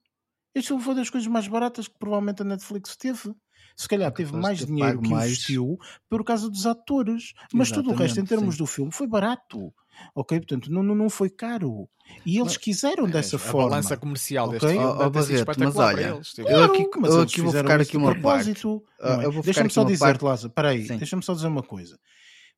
Este 0.55 0.69
filme 0.69 0.83
foi 0.83 0.95
das 0.95 1.11
coisas 1.11 1.27
mais 1.27 1.49
baratas 1.49 1.89
que 1.89 1.99
provavelmente 1.99 2.43
a 2.43 2.45
Netflix 2.45 2.97
teve. 2.97 3.35
Se 3.77 3.87
calhar 3.87 4.11
teve 4.11 4.35
mais 4.35 4.65
dinheiro 4.65 5.03
que 5.03 5.11
mais... 5.11 5.31
investiu 5.31 5.79
por 6.09 6.25
causa 6.25 6.49
dos 6.49 6.67
atores. 6.67 7.35
Mas 7.53 7.69
Exatamente, 7.69 7.75
tudo 7.75 7.91
o 7.91 7.95
resto, 7.95 8.21
em 8.21 8.25
termos 8.25 8.55
sim. 8.55 8.59
do 8.59 8.67
filme, 8.67 8.91
foi 8.91 9.07
barato. 9.07 9.73
Ok? 10.15 10.39
Portanto, 10.41 10.71
não, 10.71 10.83
não 10.83 11.11
foi 11.11 11.31
caro. 11.31 11.89
E 12.25 12.39
eles 12.39 12.57
quiseram 12.57 13.07
é, 13.07 13.11
dessa 13.11 13.37
a 13.37 13.39
forma. 13.39 13.67
A 13.67 13.71
balança 13.71 13.97
comercial 13.97 14.47
okay? 14.49 14.59
deste 14.59 14.73
filme 14.73 14.87
oh, 14.87 15.07
oh, 15.07 15.11
mas 15.11 15.77
olha, 15.77 16.09
eles, 16.15 16.29
tipo. 16.29 16.49
eu 16.49 16.65
aqui, 16.65 16.83
eu 16.83 17.21
aqui 17.21 17.41
vou 17.41 17.53
ficar 17.53 17.81
aqui 17.81 17.97
uma 17.97 18.13
propósito, 18.13 18.83
parte. 18.99 19.27
Uh, 19.27 19.43
Deixa-me 19.43 19.71
só 19.71 19.85
dizer, 19.85 20.23
Lázaro, 20.23 20.49
espera 20.49 20.69
aí, 20.71 20.87
deixa-me 20.87 21.23
só 21.23 21.35
dizer 21.35 21.49
uma 21.49 21.63
coisa. 21.63 21.99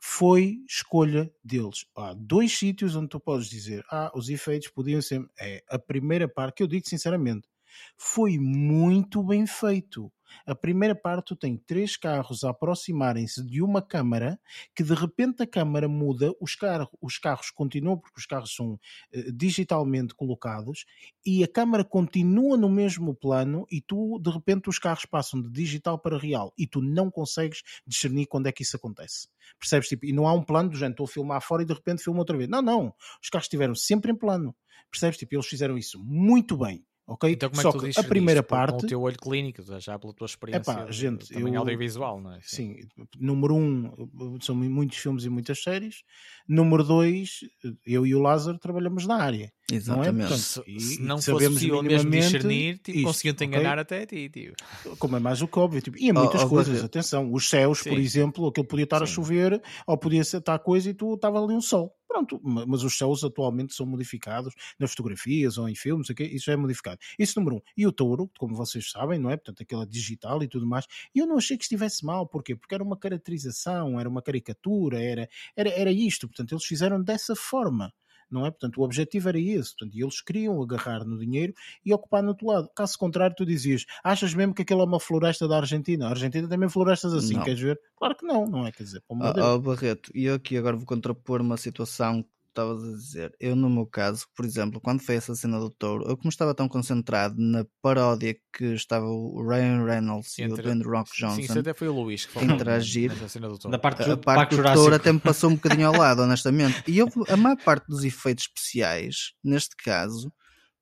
Foi 0.01 0.59
escolha 0.69 1.31
deles. 1.43 1.87
Há 1.97 2.15
dois 2.15 2.57
sítios 2.57 2.95
onde 2.95 3.09
tu 3.09 3.19
podes 3.19 3.49
dizer, 3.49 3.83
ah, 3.91 4.13
os 4.15 4.29
efeitos 4.29 4.69
podiam 4.69 5.03
ser... 5.03 5.25
É, 5.41 5.63
a 5.69 5.79
primeira 5.79 6.29
parte, 6.29 6.57
que 6.57 6.63
eu 6.63 6.69
digo 6.69 6.89
sinceramente, 6.89 7.49
foi 7.97 8.39
muito 8.39 9.23
bem 9.23 9.47
feito. 9.47 10.11
A 10.47 10.55
primeira 10.55 10.95
parte 10.95 11.35
tem 11.37 11.57
três 11.57 11.97
carros 11.97 12.45
a 12.45 12.51
aproximarem-se 12.51 13.45
de 13.45 13.63
uma 13.63 13.83
câmara 13.83 14.39
que 14.75 14.83
de 14.83 14.95
repente 14.95 15.43
a 15.43 15.47
câmara 15.47 15.89
muda, 15.89 16.33
os, 16.41 16.57
os 17.01 17.19
carros 17.19 17.51
continuam, 17.51 17.99
porque 17.99 18.19
os 18.19 18.27
carros 18.27 18.55
são 18.55 18.73
uh, 18.75 19.33
digitalmente 19.33 20.15
colocados, 20.15 20.85
e 21.25 21.43
a 21.43 21.49
câmara 21.49 21.85
continua 21.85 22.57
no 22.57 22.69
mesmo 22.69 23.15
plano 23.15 23.67
e 23.71 23.81
tu 23.81 24.19
de 24.21 24.31
repente 24.31 24.69
os 24.69 24.79
carros 24.79 25.05
passam 25.05 25.41
de 25.41 25.51
digital 25.51 25.99
para 25.99 26.19
real 26.19 26.53
e 26.59 26.67
tu 26.67 26.81
não 26.81 27.11
consegues 27.11 27.63
discernir 27.87 28.27
quando 28.27 28.47
é 28.47 28.53
que 28.53 28.63
isso 28.63 28.77
acontece. 28.77 29.29
Percebes? 29.59 29.89
Tipo, 29.89 30.07
e 30.07 30.13
não 30.13 30.27
há 30.27 30.33
um 30.33 30.43
plano 30.43 30.71
do 30.71 30.77
género, 30.77 30.93
estou 30.93 31.05
a 31.05 31.09
filmar 31.09 31.43
fora 31.43 31.63
e 31.63 31.67
de 31.67 31.73
repente 31.73 32.03
filmo 32.03 32.19
outra 32.19 32.37
vez. 32.37 32.49
Não, 32.49 32.63
não. 32.63 32.95
Os 33.23 33.31
carros 33.31 33.47
estiveram 33.47 33.75
sempre 33.75 34.13
em 34.13 34.17
plano. 34.17 34.55
Percebes? 34.91 35.19
Tipo, 35.19 35.35
eles 35.35 35.47
fizeram 35.47 35.77
isso 35.77 36.03
muito 36.03 36.57
bem 36.57 36.85
ok? 37.09 37.33
Então, 37.33 37.49
como 37.49 37.63
Só 37.63 37.71
é 37.71 37.73
que, 37.73 37.91
que 37.91 38.01
a 38.01 38.05
primeira 38.05 38.43
parte. 38.43 38.81
Com 38.81 38.85
o 38.85 38.89
teu 38.89 39.01
olho 39.01 39.17
clínico, 39.17 39.63
já 39.81 39.99
pela 39.99 40.13
tua 40.13 40.27
experiência. 40.27 40.71
Epá, 40.71 40.91
gente, 40.91 41.33
também 41.33 41.55
eu, 41.55 41.61
audiovisual, 41.61 42.21
não 42.21 42.35
é? 42.35 42.41
Sim. 42.43 42.77
sim. 42.83 43.07
número 43.19 43.55
um, 43.57 44.39
são 44.41 44.55
muitos 44.55 44.99
filmes 44.99 45.25
e 45.25 45.31
muitas 45.31 45.63
séries. 45.63 46.03
Número 46.47 46.85
dois, 46.85 47.41
eu 47.85 48.07
e 48.07 48.15
o 48.15 48.21
Lázaro 48.21 48.59
trabalhamos 48.59 49.07
na 49.07 49.17
área. 49.17 49.53
Exatamente. 49.71 50.13
Não 50.13 50.25
é? 50.25 50.29
Portanto, 50.29 50.41
se, 50.41 50.81
se 50.81 51.03
não 51.03 51.21
fosse 51.21 51.49
possível 51.51 51.83
mesmo 51.83 52.11
discernir, 52.11 52.79
tipo, 52.79 53.03
conseguiam-te 53.03 53.45
enganar 53.45 53.79
okay? 53.79 53.83
até 53.83 54.03
a 54.03 54.07
ti, 54.07 54.29
tipo. 54.31 54.97
Como 54.97 55.17
é 55.17 55.21
mais 55.21 55.43
o 55.43 55.49
que 55.49 55.59
óbvio. 55.59 55.83
Tipo, 55.83 55.99
e 55.99 56.09
há 56.09 56.15
muitas 56.15 56.43
oh, 56.43 56.49
coisas, 56.49 56.83
oh, 56.83 56.87
atenção. 56.87 57.33
Os 57.33 57.49
céus, 57.49 57.81
sim. 57.81 57.91
por 57.91 57.99
exemplo, 57.99 58.47
aquilo 58.47 58.67
podia 58.67 58.85
estar 58.85 58.99
sim. 58.99 59.05
a 59.05 59.07
chover, 59.07 59.63
ou 59.87 59.99
podia 59.99 60.23
estar 60.23 60.59
coisa 60.61 60.89
e 60.89 60.95
tu 60.95 61.15
estava 61.15 61.43
ali 61.43 61.55
um 61.55 61.61
sol. 61.61 61.95
Pronto, 62.09 62.41
mas 62.43 62.83
os 62.83 62.97
céus 62.97 63.23
atualmente 63.23 63.75
são 63.75 63.85
modificados 63.85 64.55
nas 64.79 64.93
fotografias 64.93 65.59
ou 65.59 65.69
em 65.69 65.75
filmes, 65.75 66.09
okay? 66.09 66.27
isso 66.27 66.51
é 66.51 66.57
modificado. 66.57 66.99
Isso 67.19 67.39
número 67.39 67.57
um. 67.57 67.61
E 67.77 67.87
o 67.87 67.93
touro, 67.93 68.31
como 68.39 68.57
vocês 68.57 68.91
sabem, 68.91 69.19
não 69.19 69.31
é? 69.31 69.37
Portanto, 69.37 69.63
aquela 69.63 69.87
digital 69.87 70.43
e 70.43 70.49
tudo 70.49 70.67
mais. 70.67 70.87
E 71.15 71.19
eu 71.19 71.27
não 71.27 71.37
achei 71.37 71.59
que 71.59 71.65
estivesse 71.65 72.07
mal, 72.07 72.27
porquê? 72.27 72.57
Porque 72.57 72.75
era 72.75 72.83
uma 72.83 72.97
caracterização, 72.97 74.01
era 74.01 74.09
uma 74.09 74.23
caricatura, 74.23 74.99
era, 74.99 75.29
era, 75.55 75.69
era 75.69 75.93
isto. 75.93 76.27
Portanto, 76.27 76.53
eles 76.53 76.65
fizeram 76.65 77.03
dessa 77.03 77.37
forma. 77.37 77.93
Não 78.31 78.47
é? 78.47 78.51
Portanto, 78.51 78.81
o 78.81 78.85
objetivo 78.85 79.29
era 79.29 79.39
esse. 79.39 79.71
Portanto, 79.77 79.97
e 79.97 80.03
eles 80.03 80.21
queriam 80.21 80.63
agarrar 80.63 81.05
no 81.05 81.19
dinheiro 81.19 81.55
e 81.85 81.93
ocupar 81.93 82.23
no 82.23 82.31
outro 82.31 82.47
lado. 82.47 82.69
Caso 82.75 82.99
contrário, 82.99 83.35
tu 83.37 83.45
dizias, 83.45 83.85
achas 84.03 84.35
mesmo 84.35 84.55
que 84.55 84.63
aquilo 84.63 84.83
é 84.83 84.85
uma 84.85 85.01
floresta 85.01 85.47
da 85.49 85.57
Argentina? 85.57 86.07
A 86.07 86.11
Argentina 86.11 86.49
tem 86.49 86.59
mesmo 86.59 86.73
florestas 86.73 87.13
assim, 87.15 87.35
Não. 87.35 87.43
queres 87.45 87.61
ver? 87.61 87.81
Claro 87.97 88.17
que 88.17 88.27
não, 88.27 88.47
não 88.47 88.67
é? 88.67 88.73
Quer 88.73 88.83
dizer, 88.85 89.03
Deus. 89.35 89.47
ó, 89.47 89.59
Barreto, 89.59 90.11
e 90.15 90.25
eu 90.25 90.35
aqui 90.35 90.57
agora 90.57 90.77
vou 90.77 90.87
contrapor 90.87 91.41
uma 91.41 91.57
situação 91.57 92.25
estavas 92.59 92.83
a 92.85 92.93
dizer. 92.97 93.33
Eu, 93.39 93.55
no 93.55 93.71
meu 93.71 93.87
caso, 93.87 94.27
por 94.35 94.45
exemplo, 94.45 94.81
quando 94.81 95.01
foi 95.01 95.15
essa 95.17 95.35
cena 95.35 95.59
do 95.59 95.71
touro, 95.71 96.05
eu 96.09 96.17
como 96.17 96.29
estava 96.29 96.55
tão 96.55 96.69
concentrado 96.69 97.37
na 97.39 97.65
paródia 97.81 98.37
que 98.57 98.65
estava 98.75 99.07
o 99.07 99.47
Ryan 99.49 99.85
Reynolds 99.85 100.39
e 100.39 100.43
o 100.43 100.47
Entre- 100.47 100.63
Dwayne 100.63 100.83
Rock 100.85 101.11
Sim, 101.11 101.17
Johnson, 101.27 101.41
isso 101.41 101.59
até 101.59 101.73
foi 101.75 101.89
o 101.89 101.93
Luís 101.93 102.27
que 102.27 102.33
falou 102.33 102.51
Interagir. 102.55 103.11
nessa 103.11 103.29
cena 103.29 103.49
do 103.49 103.59
touro. 103.59 103.71
Da 103.71 103.79
parte, 103.79 104.03
a 104.03 104.07
do 104.09 104.19
parte 104.19 104.37
Parque 104.51 104.57
do 104.57 104.73
touro 104.75 104.95
até 104.95 105.13
me 105.13 105.21
passou 105.21 105.51
um 105.51 105.55
bocadinho 105.55 105.87
ao 105.87 105.95
lado, 105.97 106.23
honestamente. 106.23 106.83
E 106.87 106.99
eu, 106.99 107.09
a 107.29 107.37
maior 107.37 107.57
parte 107.57 107.87
dos 107.89 108.05
efeitos 108.05 108.45
especiais, 108.45 109.33
neste 109.45 109.77
caso, 109.77 110.33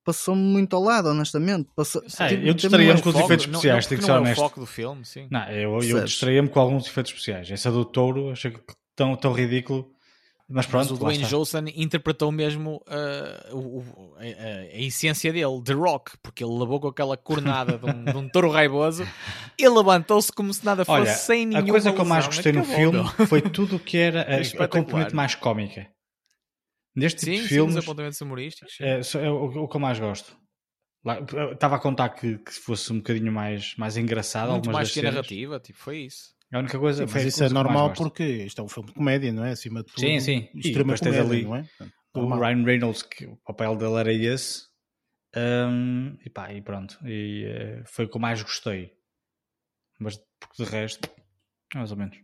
passou-me 0.04 0.40
muito 0.42 0.74
ao 0.76 0.82
lado, 0.82 1.08
honestamente. 1.08 1.68
Passou, 1.74 2.02
Ah, 2.18 2.32
eu 2.32 2.54
distraía-me 2.54 2.92
umas 2.92 3.00
com 3.02 3.08
os 3.10 3.14
efeitos 3.16 3.46
especiais, 3.46 3.84
não, 3.84 3.88
tenho 3.88 4.00
que 4.00 4.04
ser 4.06 4.10
não 4.12 4.16
é 4.16 4.18
o 4.18 4.22
honesto. 4.22 4.40
foco 4.40 4.60
do 4.60 4.66
filme, 4.66 5.04
sim. 5.04 5.28
Não, 5.30 5.48
eu, 5.50 5.82
eu 5.82 6.04
distraía-me 6.04 6.48
com 6.48 6.60
alguns 6.60 6.86
efeitos 6.86 7.12
especiais. 7.12 7.50
Essa 7.50 7.70
do 7.70 7.84
touro, 7.84 8.30
achei 8.30 8.50
que 8.52 8.60
tão, 8.94 9.14
tão 9.16 9.32
ridículo. 9.32 9.92
Mas 10.48 10.64
pronto, 10.64 10.90
Mas 10.90 10.90
o 10.92 10.96
Dwayne. 10.96 11.24
Johnson 11.24 11.64
interpretou 11.74 12.30
mesmo 12.30 12.76
uh, 12.86 13.56
o- 13.56 13.78
o- 13.80 14.14
a, 14.16 14.20
a- 14.22 14.60
a 14.76 14.78
essência 14.80 15.32
dele, 15.32 15.60
The 15.64 15.72
Rock, 15.72 16.16
porque 16.22 16.44
ele 16.44 16.52
levou 16.56 16.78
com 16.78 16.86
aquela 16.86 17.16
cornada 17.16 17.76
de 17.76 17.84
um, 17.84 18.04
de 18.04 18.16
um 18.16 18.28
touro 18.28 18.50
raivoso 18.52 19.02
e 19.58 19.68
levantou-se 19.68 20.30
como 20.30 20.54
se 20.54 20.64
nada 20.64 20.84
fosse 20.84 21.00
Olha, 21.00 21.14
sem 21.14 21.42
a 21.46 21.46
nenhuma 21.48 21.70
coisa 21.70 21.92
que 21.92 22.00
eu 22.00 22.04
mais 22.04 22.26
gostei 22.26 22.52
no 22.52 22.62
filme 22.64 22.98
meu. 23.02 23.06
foi 23.26 23.42
tudo 23.42 23.74
o 23.74 23.80
que 23.80 23.96
era 23.98 24.22
a, 24.22 24.64
a 24.64 24.68
componente 24.68 25.14
mais 25.16 25.34
cómica. 25.34 25.90
Neste 26.94 27.18
tipo 27.20 27.32
Sim, 27.32 27.42
de 27.42 27.48
sim, 27.48 27.54
filmes, 27.54 27.74
os 27.76 27.82
apontamentos 27.82 28.20
humorísticos. 28.20 28.74
sim. 28.76 28.84
é, 28.84 29.00
é 29.26 29.30
o, 29.30 29.64
o 29.64 29.68
que 29.68 29.76
eu 29.76 29.80
mais 29.80 29.98
gosto. 29.98 30.36
Lá, 31.04 31.18
eu 31.34 31.52
Estava 31.52 31.74
a 31.76 31.78
contar 31.80 32.08
que, 32.10 32.38
que 32.38 32.52
fosse 32.52 32.92
um 32.92 32.98
bocadinho 32.98 33.32
mais, 33.32 33.74
mais 33.76 33.96
engraçado. 33.96 34.52
Muito 34.52 34.70
mais 34.70 34.92
que 34.92 35.00
a 35.00 35.02
cenas. 35.02 35.14
narrativa, 35.16 35.58
tipo, 35.60 35.78
foi 35.78 35.98
isso. 36.02 36.35
A 36.52 36.58
única 36.58 36.78
coisa 36.78 37.06
Sim, 37.06 37.12
mas 37.12 37.24
isso 37.24 37.44
é 37.44 37.48
normal 37.48 37.92
porque 37.92 38.22
isto 38.22 38.60
é 38.60 38.64
um 38.64 38.68
filme 38.68 38.88
de 38.88 38.94
comédia, 38.94 39.32
não 39.32 39.44
é? 39.44 39.50
Acima 39.50 39.80
de 39.80 39.86
tudo, 39.86 40.00
Sim, 40.00 40.20
sim. 40.20 40.48
Extrema 40.54 40.96
comédia, 40.96 41.22
ali 41.22 41.44
não 41.44 41.56
é? 41.56 41.62
Portanto, 41.62 41.94
o 42.14 42.20
normal. 42.20 42.40
Ryan 42.40 42.64
Reynolds, 42.64 43.02
que 43.02 43.26
o 43.26 43.36
papel 43.44 43.76
dele 43.76 43.94
era 43.96 44.12
esse. 44.12 44.66
hum, 45.36 46.16
e 46.24 46.30
pá, 46.30 46.52
e 46.52 46.62
pronto. 46.62 46.98
E 47.04 47.44
eh, 47.46 47.82
foi 47.86 48.04
o 48.04 48.08
que 48.08 48.16
eu 48.16 48.20
mais 48.20 48.42
gostei. 48.42 48.92
Mas 49.98 50.16
porque 50.38 50.62
de 50.62 50.70
resto, 50.70 51.10
mais 51.74 51.90
ou 51.90 51.96
menos. 51.96 52.16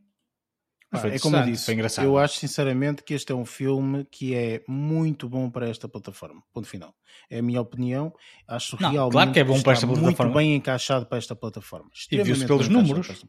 Foi 1.01 1.15
é 1.15 1.19
como 1.19 1.37
eu 1.37 1.45
disse, 1.45 1.65
foi 1.65 1.75
engraçado. 1.75 2.05
eu 2.05 2.19
acho 2.19 2.37
sinceramente 2.37 3.03
que 3.03 3.15
este 3.15 3.33
é 3.33 3.35
um 3.35 3.47
filme 3.47 4.05
que 4.11 4.35
é 4.35 4.63
muito 4.69 5.27
bom 5.27 5.51
para 5.51 5.67
esta 5.67 5.89
plataforma. 5.89 6.43
Ponto 6.53 6.69
final. 6.69 6.95
É 7.31 7.39
a 7.39 7.43
minha 7.43 7.63
opinião. 7.63 8.13
Acho 8.47 8.77
Não, 8.79 8.91
realmente 8.91 9.13
claro 9.13 9.33
que 9.33 9.41
é 9.41 9.45
bom 9.45 9.63
para 9.63 9.73
esta 9.73 9.87
plataforma. 9.87 10.33
muito 10.33 10.37
bem 10.37 10.55
encaixado 10.55 11.07
para 11.07 11.17
esta 11.17 11.35
plataforma. 11.35 11.91
E 12.11 12.23
viu-se 12.23 12.47
pelos 12.47 12.69
números. 12.69 13.25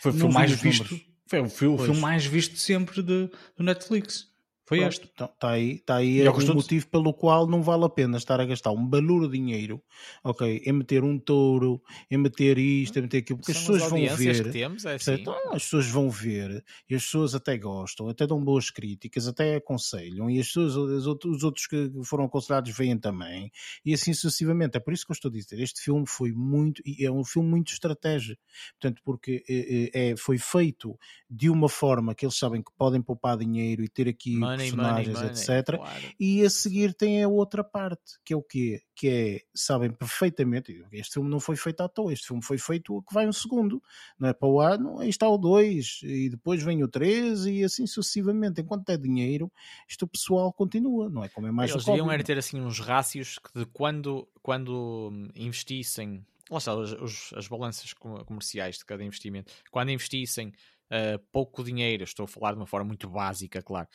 Foi 0.00 0.10
o 0.12 0.14
filme 0.14 0.34
mais 0.34 0.50
visto. 0.52 0.84
números. 0.84 1.06
Foi 1.28 1.40
o, 1.40 1.48
fi- 1.48 1.66
o 1.66 1.76
Pois. 1.76 1.86
filme 1.86 2.00
mais 2.00 2.24
visto 2.24 2.56
sempre 2.58 3.02
de, 3.02 3.28
do 3.56 3.64
Netflix. 3.64 4.28
Foi 4.68 4.78
Pronto, 4.78 4.92
este. 4.92 5.10
Então, 5.14 5.26
está 5.32 5.50
aí, 5.50 5.70
está 5.74 5.96
aí 5.96 6.20
é 6.20 6.26
ao 6.26 6.34
o 6.34 6.40
de- 6.40 6.52
motivo 6.52 6.88
pelo 6.88 7.14
qual 7.14 7.46
não 7.46 7.62
vale 7.62 7.84
a 7.84 7.88
pena 7.88 8.16
estar 8.18 8.40
a 8.40 8.44
gastar 8.44 8.72
um 8.72 8.84
baluro 8.84 9.28
de 9.28 9.38
dinheiro, 9.38 9.80
ok, 10.24 10.60
em 10.66 10.72
meter 10.72 11.04
um 11.04 11.18
touro, 11.20 11.80
em 12.10 12.18
meter 12.18 12.58
isto, 12.58 12.98
em 12.98 13.02
meter 13.02 13.18
aquilo, 13.18 13.38
porque 13.38 13.52
as 13.52 13.58
São 13.58 13.74
pessoas 13.74 13.90
vão 13.90 14.16
ver. 14.16 14.44
que 14.44 14.50
temos, 14.50 14.84
é 14.84 14.94
assim. 14.94 15.24
Ah, 15.28 15.54
as 15.56 15.62
pessoas 15.62 15.86
vão 15.86 16.10
ver 16.10 16.64
e 16.90 16.94
as 16.96 17.04
pessoas 17.04 17.34
até 17.36 17.56
gostam, 17.56 18.08
até 18.08 18.26
dão 18.26 18.42
boas 18.42 18.68
críticas, 18.70 19.28
até 19.28 19.54
aconselham 19.56 20.28
e 20.28 20.40
as 20.40 20.46
pessoas, 20.48 20.74
os 20.74 21.06
outros, 21.06 21.36
os 21.36 21.44
outros 21.44 21.66
que 21.68 21.90
foram 22.04 22.24
aconselhados 22.24 22.76
veem 22.76 22.98
também 22.98 23.52
e 23.84 23.94
assim 23.94 24.12
sucessivamente. 24.12 24.76
É 24.76 24.80
por 24.80 24.92
isso 24.92 25.06
que 25.06 25.12
eu 25.12 25.14
estou 25.14 25.28
a 25.28 25.32
dizer, 25.32 25.60
este 25.60 25.80
filme 25.80 26.04
foi 26.08 26.32
muito, 26.32 26.82
e 26.84 27.04
é 27.06 27.10
um 27.10 27.24
filme 27.24 27.48
muito 27.48 27.72
estratégico, 27.72 28.42
portanto, 28.80 29.00
porque 29.04 29.44
eh, 29.48 30.10
é, 30.10 30.16
foi 30.16 30.38
feito 30.38 30.98
de 31.30 31.48
uma 31.50 31.68
forma 31.68 32.14
que 32.16 32.24
eles 32.24 32.36
sabem 32.36 32.62
que 32.62 32.70
podem 32.76 33.00
poupar 33.00 33.36
dinheiro 33.36 33.82
e 33.84 33.88
ter 33.88 34.08
aqui 34.08 34.36
Money, 34.36 34.55
money, 34.56 34.70
personagens, 35.06 35.14
money. 35.14 35.30
etc. 35.30 35.76
Claro. 35.76 36.02
E 36.18 36.42
a 36.44 36.50
seguir 36.50 36.94
tem 36.94 37.22
a 37.22 37.28
outra 37.28 37.62
parte, 37.62 38.18
que 38.24 38.32
é 38.32 38.36
o 38.36 38.42
quê? 38.42 38.80
Que 38.94 39.08
é, 39.08 39.40
sabem 39.54 39.90
perfeitamente, 39.90 40.84
este 40.92 41.14
filme 41.14 41.28
não 41.28 41.38
foi 41.40 41.56
feito 41.56 41.82
à 41.82 41.88
toa, 41.88 42.12
este 42.12 42.26
filme 42.28 42.42
foi 42.42 42.58
feito 42.58 43.02
que 43.02 43.12
vai 43.14 43.28
um 43.28 43.32
segundo, 43.32 43.82
não 44.18 44.28
é 44.28 44.32
para 44.32 44.48
o 44.48 44.60
ano, 44.60 44.98
aí 45.00 45.08
está 45.08 45.28
o 45.28 45.36
2, 45.36 46.00
e 46.02 46.30
depois 46.30 46.62
vem 46.62 46.82
o 46.82 46.88
3, 46.88 47.46
e 47.46 47.64
assim 47.64 47.86
sucessivamente. 47.86 48.60
Enquanto 48.60 48.88
é 48.90 48.96
dinheiro, 48.96 49.50
isto 49.88 50.02
o 50.04 50.08
pessoal 50.08 50.52
continua, 50.52 51.08
não 51.10 51.22
é 51.22 51.28
como 51.28 51.46
é 51.46 51.50
mais 51.50 51.70
Eles 51.70 51.84
deviam 51.84 52.10
era 52.10 52.22
ter 52.24 52.38
assim 52.38 52.60
uns 52.60 52.80
rácios 52.80 53.38
que 53.38 53.52
de 53.58 53.66
quando, 53.66 54.26
quando 54.42 55.12
investissem, 55.34 56.24
lá 56.50 56.58
está, 56.58 56.74
os- 56.74 57.32
as 57.34 57.48
balanças 57.48 57.92
com- 57.92 58.24
comerciais 58.24 58.78
de 58.78 58.84
cada 58.84 59.04
investimento, 59.04 59.52
quando 59.70 59.90
investissem 59.90 60.52
ah, 60.90 61.18
pouco 61.32 61.62
dinheiro, 61.64 62.04
estou 62.04 62.24
a 62.24 62.28
falar 62.28 62.52
de 62.52 62.58
uma 62.58 62.66
forma 62.66 62.86
muito 62.86 63.08
básica, 63.08 63.62
claro, 63.62 63.88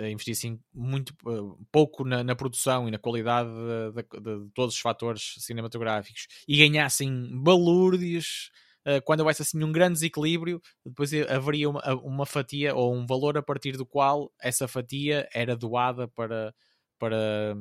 ah, 0.00 0.08
investissem 0.08 0.60
muito 0.74 1.14
ah, 1.26 1.56
pouco 1.72 2.04
na, 2.04 2.22
na 2.24 2.34
produção 2.36 2.88
e 2.88 2.90
na 2.90 2.98
qualidade 2.98 3.48
de, 3.50 4.02
de- 4.02 4.44
de 4.46 4.50
todos 4.52 4.74
os 4.74 4.80
fatores 4.80 5.34
cinematográficos 5.38 6.26
e 6.46 6.56
ganhassem 6.58 7.30
balúrdios. 7.42 8.50
Quando 9.04 9.20
houvesse 9.20 9.42
assim 9.42 9.62
um 9.62 9.70
grande 9.70 9.94
desequilíbrio, 9.94 10.62
depois 10.86 11.12
haveria 11.12 11.68
uma, 11.68 11.82
uma 11.96 12.24
fatia 12.24 12.74
ou 12.74 12.94
um 12.94 13.04
valor 13.06 13.36
a 13.36 13.42
partir 13.42 13.72
do 13.76 13.84
qual 13.84 14.32
essa 14.40 14.66
fatia 14.66 15.28
era 15.34 15.54
doada 15.54 16.08
para, 16.08 16.54
para, 16.98 17.54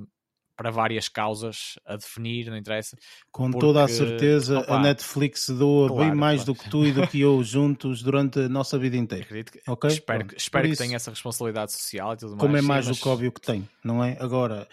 para 0.57 0.71
várias 0.71 1.07
causas 1.07 1.77
a 1.85 1.95
definir, 1.95 2.49
não 2.49 2.57
interessa. 2.57 2.97
Com 3.31 3.51
porque, 3.51 3.59
toda 3.65 3.83
a 3.83 3.87
certeza, 3.87 4.59
opa, 4.59 4.75
a 4.75 4.79
Netflix 4.81 5.47
doa 5.49 5.87
bem 5.89 5.97
claro, 5.97 6.17
mais 6.17 6.43
claro. 6.43 6.53
do 6.53 6.59
que 6.63 6.69
tu 6.69 6.85
e 6.85 6.91
do 6.91 7.07
que 7.07 7.21
eu 7.21 7.43
juntos 7.43 8.01
durante 8.01 8.39
a 8.39 8.49
nossa 8.49 8.77
vida 8.79 8.97
inteira. 8.97 9.23
Acredito 9.23 9.51
que, 9.51 9.61
Ok? 9.67 9.89
espero, 9.91 10.19
Pronto. 10.25 10.35
espero 10.37 10.63
Por 10.63 10.67
que 10.67 10.73
isso- 10.73 10.83
tenha 10.83 10.95
essa 10.95 11.11
responsabilidade 11.11 11.71
social 11.71 12.13
e 12.13 12.17
tudo 12.17 12.31
mais. 12.31 12.41
como 12.41 12.57
é 12.57 12.61
sim, 12.61 12.67
mais 12.67 12.87
mas- 12.87 12.97
do 12.97 13.01
que 13.03 13.07
óbvio 13.07 13.31
que 13.31 13.39
tem, 13.41 13.69
não 13.83 14.03
é? 14.03 14.17
Agora, 14.19 14.67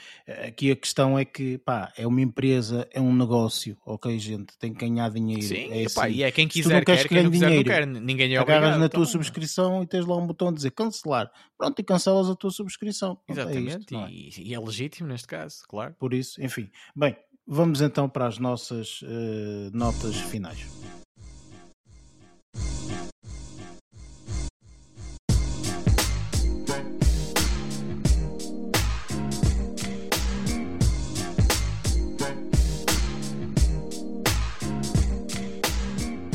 aqui 0.46 0.70
a 0.70 0.76
questão 0.76 1.18
é 1.18 1.24
que, 1.26 1.58
pá, 1.58 1.92
é 1.98 2.06
uma 2.06 2.22
empresa, 2.22 2.88
é 2.90 3.00
um 3.00 3.14
negócio, 3.14 3.76
ok, 3.84 4.18
gente? 4.18 4.56
Tem 4.58 4.72
que 4.72 4.80
ganhar 4.80 5.10
dinheiro. 5.10 5.42
Sim, 5.42 5.70
é 5.70 5.84
assim. 5.84 6.08
e 6.12 6.22
é 6.22 6.30
quem 6.32 6.48
quiser 6.48 6.76
não 6.76 6.82
quer, 6.82 7.02
que 7.02 7.08
quem 7.08 7.22
não 7.24 7.30
quiser 7.30 7.44
não 7.44 7.50
dinheiro, 7.50 7.68
quer. 7.70 7.86
Ninguém 7.86 8.34
é 8.34 8.40
obrigado. 8.40 8.62
Agarras 8.64 8.80
na 8.80 8.88
tua 8.88 9.02
então, 9.02 9.12
subscrição 9.12 9.82
e 9.82 9.86
tens 9.86 10.06
lá 10.06 10.16
um 10.16 10.26
botão 10.26 10.48
a 10.48 10.52
dizer 10.52 10.70
cancelar. 10.70 11.30
Pronto, 11.58 11.78
e 11.78 11.84
cancelas 11.84 12.30
a 12.30 12.34
tua 12.34 12.50
subscrição. 12.50 13.16
Pronto, 13.26 13.38
é 13.38 13.42
Exatamente, 13.42 13.94
isto, 13.94 13.96
é? 13.96 14.10
e, 14.10 14.48
e 14.50 14.54
é 14.54 14.58
legítimo 14.58 15.08
neste 15.08 15.26
caso, 15.28 15.58
claro. 15.68 15.73
Por 15.98 16.14
isso, 16.14 16.42
enfim. 16.42 16.70
Bem, 16.94 17.16
vamos 17.46 17.80
então 17.80 18.08
para 18.08 18.26
as 18.26 18.38
nossas 18.38 19.00
eh, 19.04 19.70
notas 19.72 20.16
finais. 20.16 20.93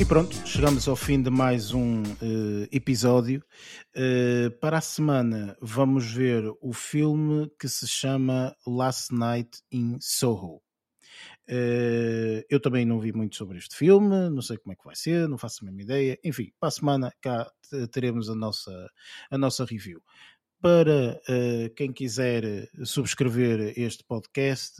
Pronto, 0.09 0.35
chegamos 0.47 0.87
ao 0.87 0.95
fim 0.95 1.21
de 1.21 1.29
mais 1.29 1.71
um 1.71 2.01
eh, 2.01 2.67
episódio. 2.71 3.43
Eh, 3.95 4.49
para 4.59 4.79
a 4.79 4.81
semana 4.81 5.55
vamos 5.61 6.11
ver 6.11 6.43
o 6.61 6.73
filme 6.73 7.47
que 7.59 7.69
se 7.69 7.87
chama 7.87 8.55
Last 8.65 9.13
Night 9.13 9.61
in 9.71 9.97
Soho. 10.01 10.63
Eh, 11.47 12.43
eu 12.49 12.59
também 12.59 12.85
não 12.85 12.99
vi 12.99 13.13
muito 13.13 13.35
sobre 13.35 13.59
este 13.59 13.75
filme, 13.75 14.31
não 14.31 14.41
sei 14.41 14.57
como 14.57 14.73
é 14.73 14.75
que 14.75 14.83
vai 14.83 14.95
ser, 14.95 15.29
não 15.29 15.37
faço 15.37 15.59
a 15.61 15.65
mesma 15.65 15.83
ideia. 15.83 16.19
Enfim, 16.23 16.51
para 16.59 16.69
a 16.69 16.71
semana 16.71 17.13
cá 17.21 17.47
te- 17.69 17.87
teremos 17.89 18.31
a 18.31 18.35
nossa, 18.35 18.89
a 19.29 19.37
nossa 19.37 19.63
review. 19.63 20.01
Para 20.59 21.21
eh, 21.29 21.71
quem 21.75 21.93
quiser 21.93 22.67
subscrever 22.83 23.73
este 23.77 24.03
podcast, 24.03 24.75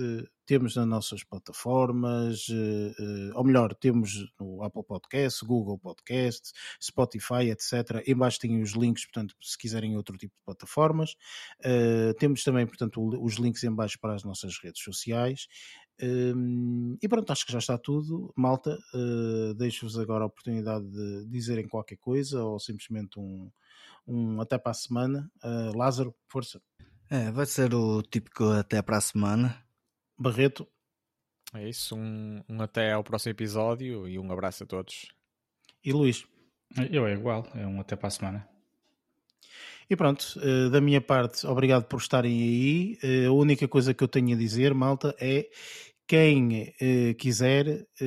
temos 0.50 0.76
nas 0.76 0.88
nossas 0.88 1.24
plataformas, 1.24 2.48
eh, 2.50 2.96
eh, 3.00 3.32
ou 3.36 3.44
melhor, 3.44 3.76
temos 3.76 4.26
no 4.40 4.64
Apple 4.64 4.84
Podcast, 4.84 5.46
Google 5.46 5.78
Podcast, 5.78 6.54
Spotify, 6.82 7.52
etc. 7.52 8.02
Embaixo 8.08 8.40
tem 8.40 8.60
os 8.60 8.72
links, 8.72 9.06
portanto, 9.06 9.36
se 9.40 9.56
quiserem 9.56 9.96
outro 9.96 10.18
tipo 10.18 10.34
de 10.36 10.44
plataformas. 10.44 11.16
Eh, 11.64 12.16
temos 12.18 12.44
também, 12.44 12.66
portanto, 12.66 13.00
os 13.24 13.36
links 13.36 13.64
em 13.64 13.72
baixo 13.72 14.00
para 14.02 14.16
as 14.16 14.24
nossas 14.24 14.58
redes 14.58 14.82
sociais. 14.82 15.48
Hum, 16.02 16.98
e 17.00 17.08
pronto, 17.08 17.32
acho 17.32 17.46
que 17.46 17.52
já 17.52 17.60
está 17.60 17.78
tudo. 17.78 18.34
Malta, 18.36 18.76
deixo-vos 19.56 20.00
agora 20.00 20.24
a 20.24 20.28
oportunidade 20.28 20.90
de 20.90 21.28
dizerem 21.28 21.68
qualquer 21.68 21.98
coisa 21.98 22.44
ou 22.44 22.60
simplesmente 22.60 23.20
um, 23.20 23.52
um 24.08 24.42
até 24.42 24.58
para 24.58 24.72
a 24.72 24.74
semana. 24.74 25.30
Lázaro, 25.76 26.16
força. 26.28 26.60
É, 27.08 27.30
vai 27.32 27.46
ser 27.46 27.76
o 27.76 28.02
típico 28.02 28.46
até 28.46 28.82
para 28.82 28.98
a 28.98 29.02
semana. 29.02 29.69
Barreto, 30.20 30.68
É 31.54 31.68
isso, 31.68 31.96
um, 31.96 32.44
um 32.48 32.62
até 32.62 32.92
ao 32.92 33.04
próximo 33.04 33.32
episódio 33.32 34.08
e 34.08 34.20
um 34.20 34.32
abraço 34.32 34.64
a 34.64 34.68
todos. 34.68 35.08
e 35.84 35.94
Luís. 35.94 36.26
Eu 36.92 37.08
é 37.08 37.14
igual, 37.14 37.48
é 37.56 37.66
um 37.66 37.80
até 37.80 37.96
para 37.96 38.08
a 38.08 38.12
semana. 38.12 38.48
E 39.90 39.96
pronto, 39.96 40.24
uh, 40.38 40.70
da 40.70 40.80
minha 40.80 41.02
parte, 41.02 41.48
obrigado 41.48 41.86
por 41.86 41.98
estarem 41.98 42.40
aí. 42.40 43.00
Uh, 43.04 43.30
a 43.30 43.32
única 43.32 43.68
coisa 43.68 43.94
que 43.94 44.04
eu 44.04 44.08
tenho 44.08 44.36
a 44.36 44.38
dizer, 44.38 44.74
malta, 44.76 45.16
é 45.20 45.50
quem 46.06 46.74
uh, 46.82 47.16
quiser 47.16 47.68
uh, 47.68 48.04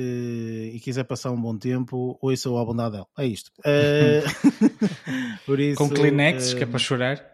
e 0.73 0.79
quiser 0.81 1.03
passar 1.03 1.31
um 1.31 1.41
bom 1.41 1.57
tempo, 1.57 2.17
ouça 2.21 2.49
o 2.49 2.57
álbum 2.57 2.75
da 2.75 2.85
Adele. 2.85 3.05
É 3.17 3.25
isto. 3.25 3.51
Uh, 3.59 4.23
por 5.45 5.59
isso, 5.59 5.77
Com 5.77 5.89
Kleenex, 5.89 6.53
que 6.53 6.63
é 6.63 6.65
para 6.65 6.79
chorar? 6.79 7.32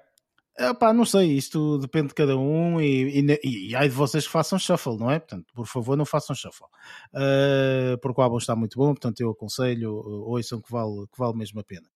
Epá, 0.60 0.94
não 0.94 1.06
sei, 1.06 1.32
isto 1.38 1.78
depende 1.78 2.10
de 2.10 2.16
cada 2.16 2.38
um 2.38 2.82
e, 2.82 3.22
e, 3.22 3.70
e 3.70 3.76
ai 3.76 3.88
de 3.88 3.96
vocês 3.96 4.26
que 4.26 4.32
façam 4.32 4.60
shuffle, 4.60 4.98
não 4.98 5.10
é? 5.10 5.18
Portanto, 5.18 5.46
por 5.54 5.66
favor, 5.66 5.96
não 5.96 6.06
façam 6.06 6.36
shuffle. 6.36 6.68
porque 8.02 8.20
o 8.20 8.24
álbum 8.24 8.38
está 8.38 8.56
muito 8.56 8.78
bom, 8.78 8.88
portanto, 8.88 9.22
eu 9.22 9.30
aconselho, 9.30 9.94
ouçam 10.28 10.62
que 10.62 10.72
vale, 10.72 11.08
que 11.08 11.18
vale 11.18 11.38
mesmo 11.38 11.60
a 11.62 11.64
pena. 11.64 11.88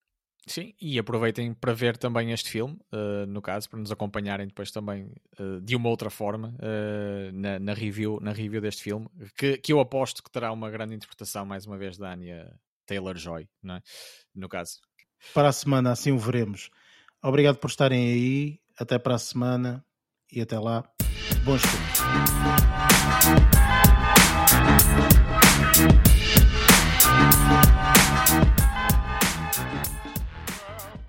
Sim, 0.45 0.73
e 0.81 0.99
aproveitem 0.99 1.53
para 1.53 1.73
ver 1.73 1.95
também 1.97 2.31
este 2.31 2.49
filme, 2.49 2.77
uh, 2.91 3.25
no 3.27 3.41
caso, 3.41 3.69
para 3.69 3.79
nos 3.79 3.91
acompanharem 3.91 4.45
depois 4.45 4.71
também 4.71 5.09
uh, 5.39 5.61
de 5.61 5.73
uma 5.75 5.87
outra 5.87 6.09
forma 6.09 6.53
uh, 6.59 7.31
na, 7.31 7.59
na, 7.59 7.73
review, 7.73 8.19
na 8.21 8.33
review 8.33 8.59
deste 8.59 8.83
filme, 8.83 9.07
que, 9.37 9.57
que 9.57 9.71
eu 9.71 9.79
aposto 9.79 10.21
que 10.21 10.29
terá 10.29 10.51
uma 10.51 10.69
grande 10.69 10.95
interpretação, 10.95 11.45
mais 11.45 11.65
uma 11.65 11.77
vez, 11.77 11.97
da 11.97 12.11
Anya 12.11 12.53
Taylor-Joy, 12.85 13.43
é? 13.43 13.81
no 14.35 14.49
caso. 14.49 14.81
Para 15.33 15.47
a 15.47 15.53
semana, 15.53 15.91
assim 15.91 16.11
o 16.11 16.19
veremos. 16.19 16.69
Obrigado 17.23 17.57
por 17.57 17.69
estarem 17.69 18.11
aí. 18.11 18.59
Até 18.77 18.99
para 18.99 19.15
a 19.15 19.19
semana 19.19 19.85
e 20.31 20.41
até 20.41 20.59
lá. 20.59 20.83
Bons 21.45 21.61
filmes. 21.61 21.93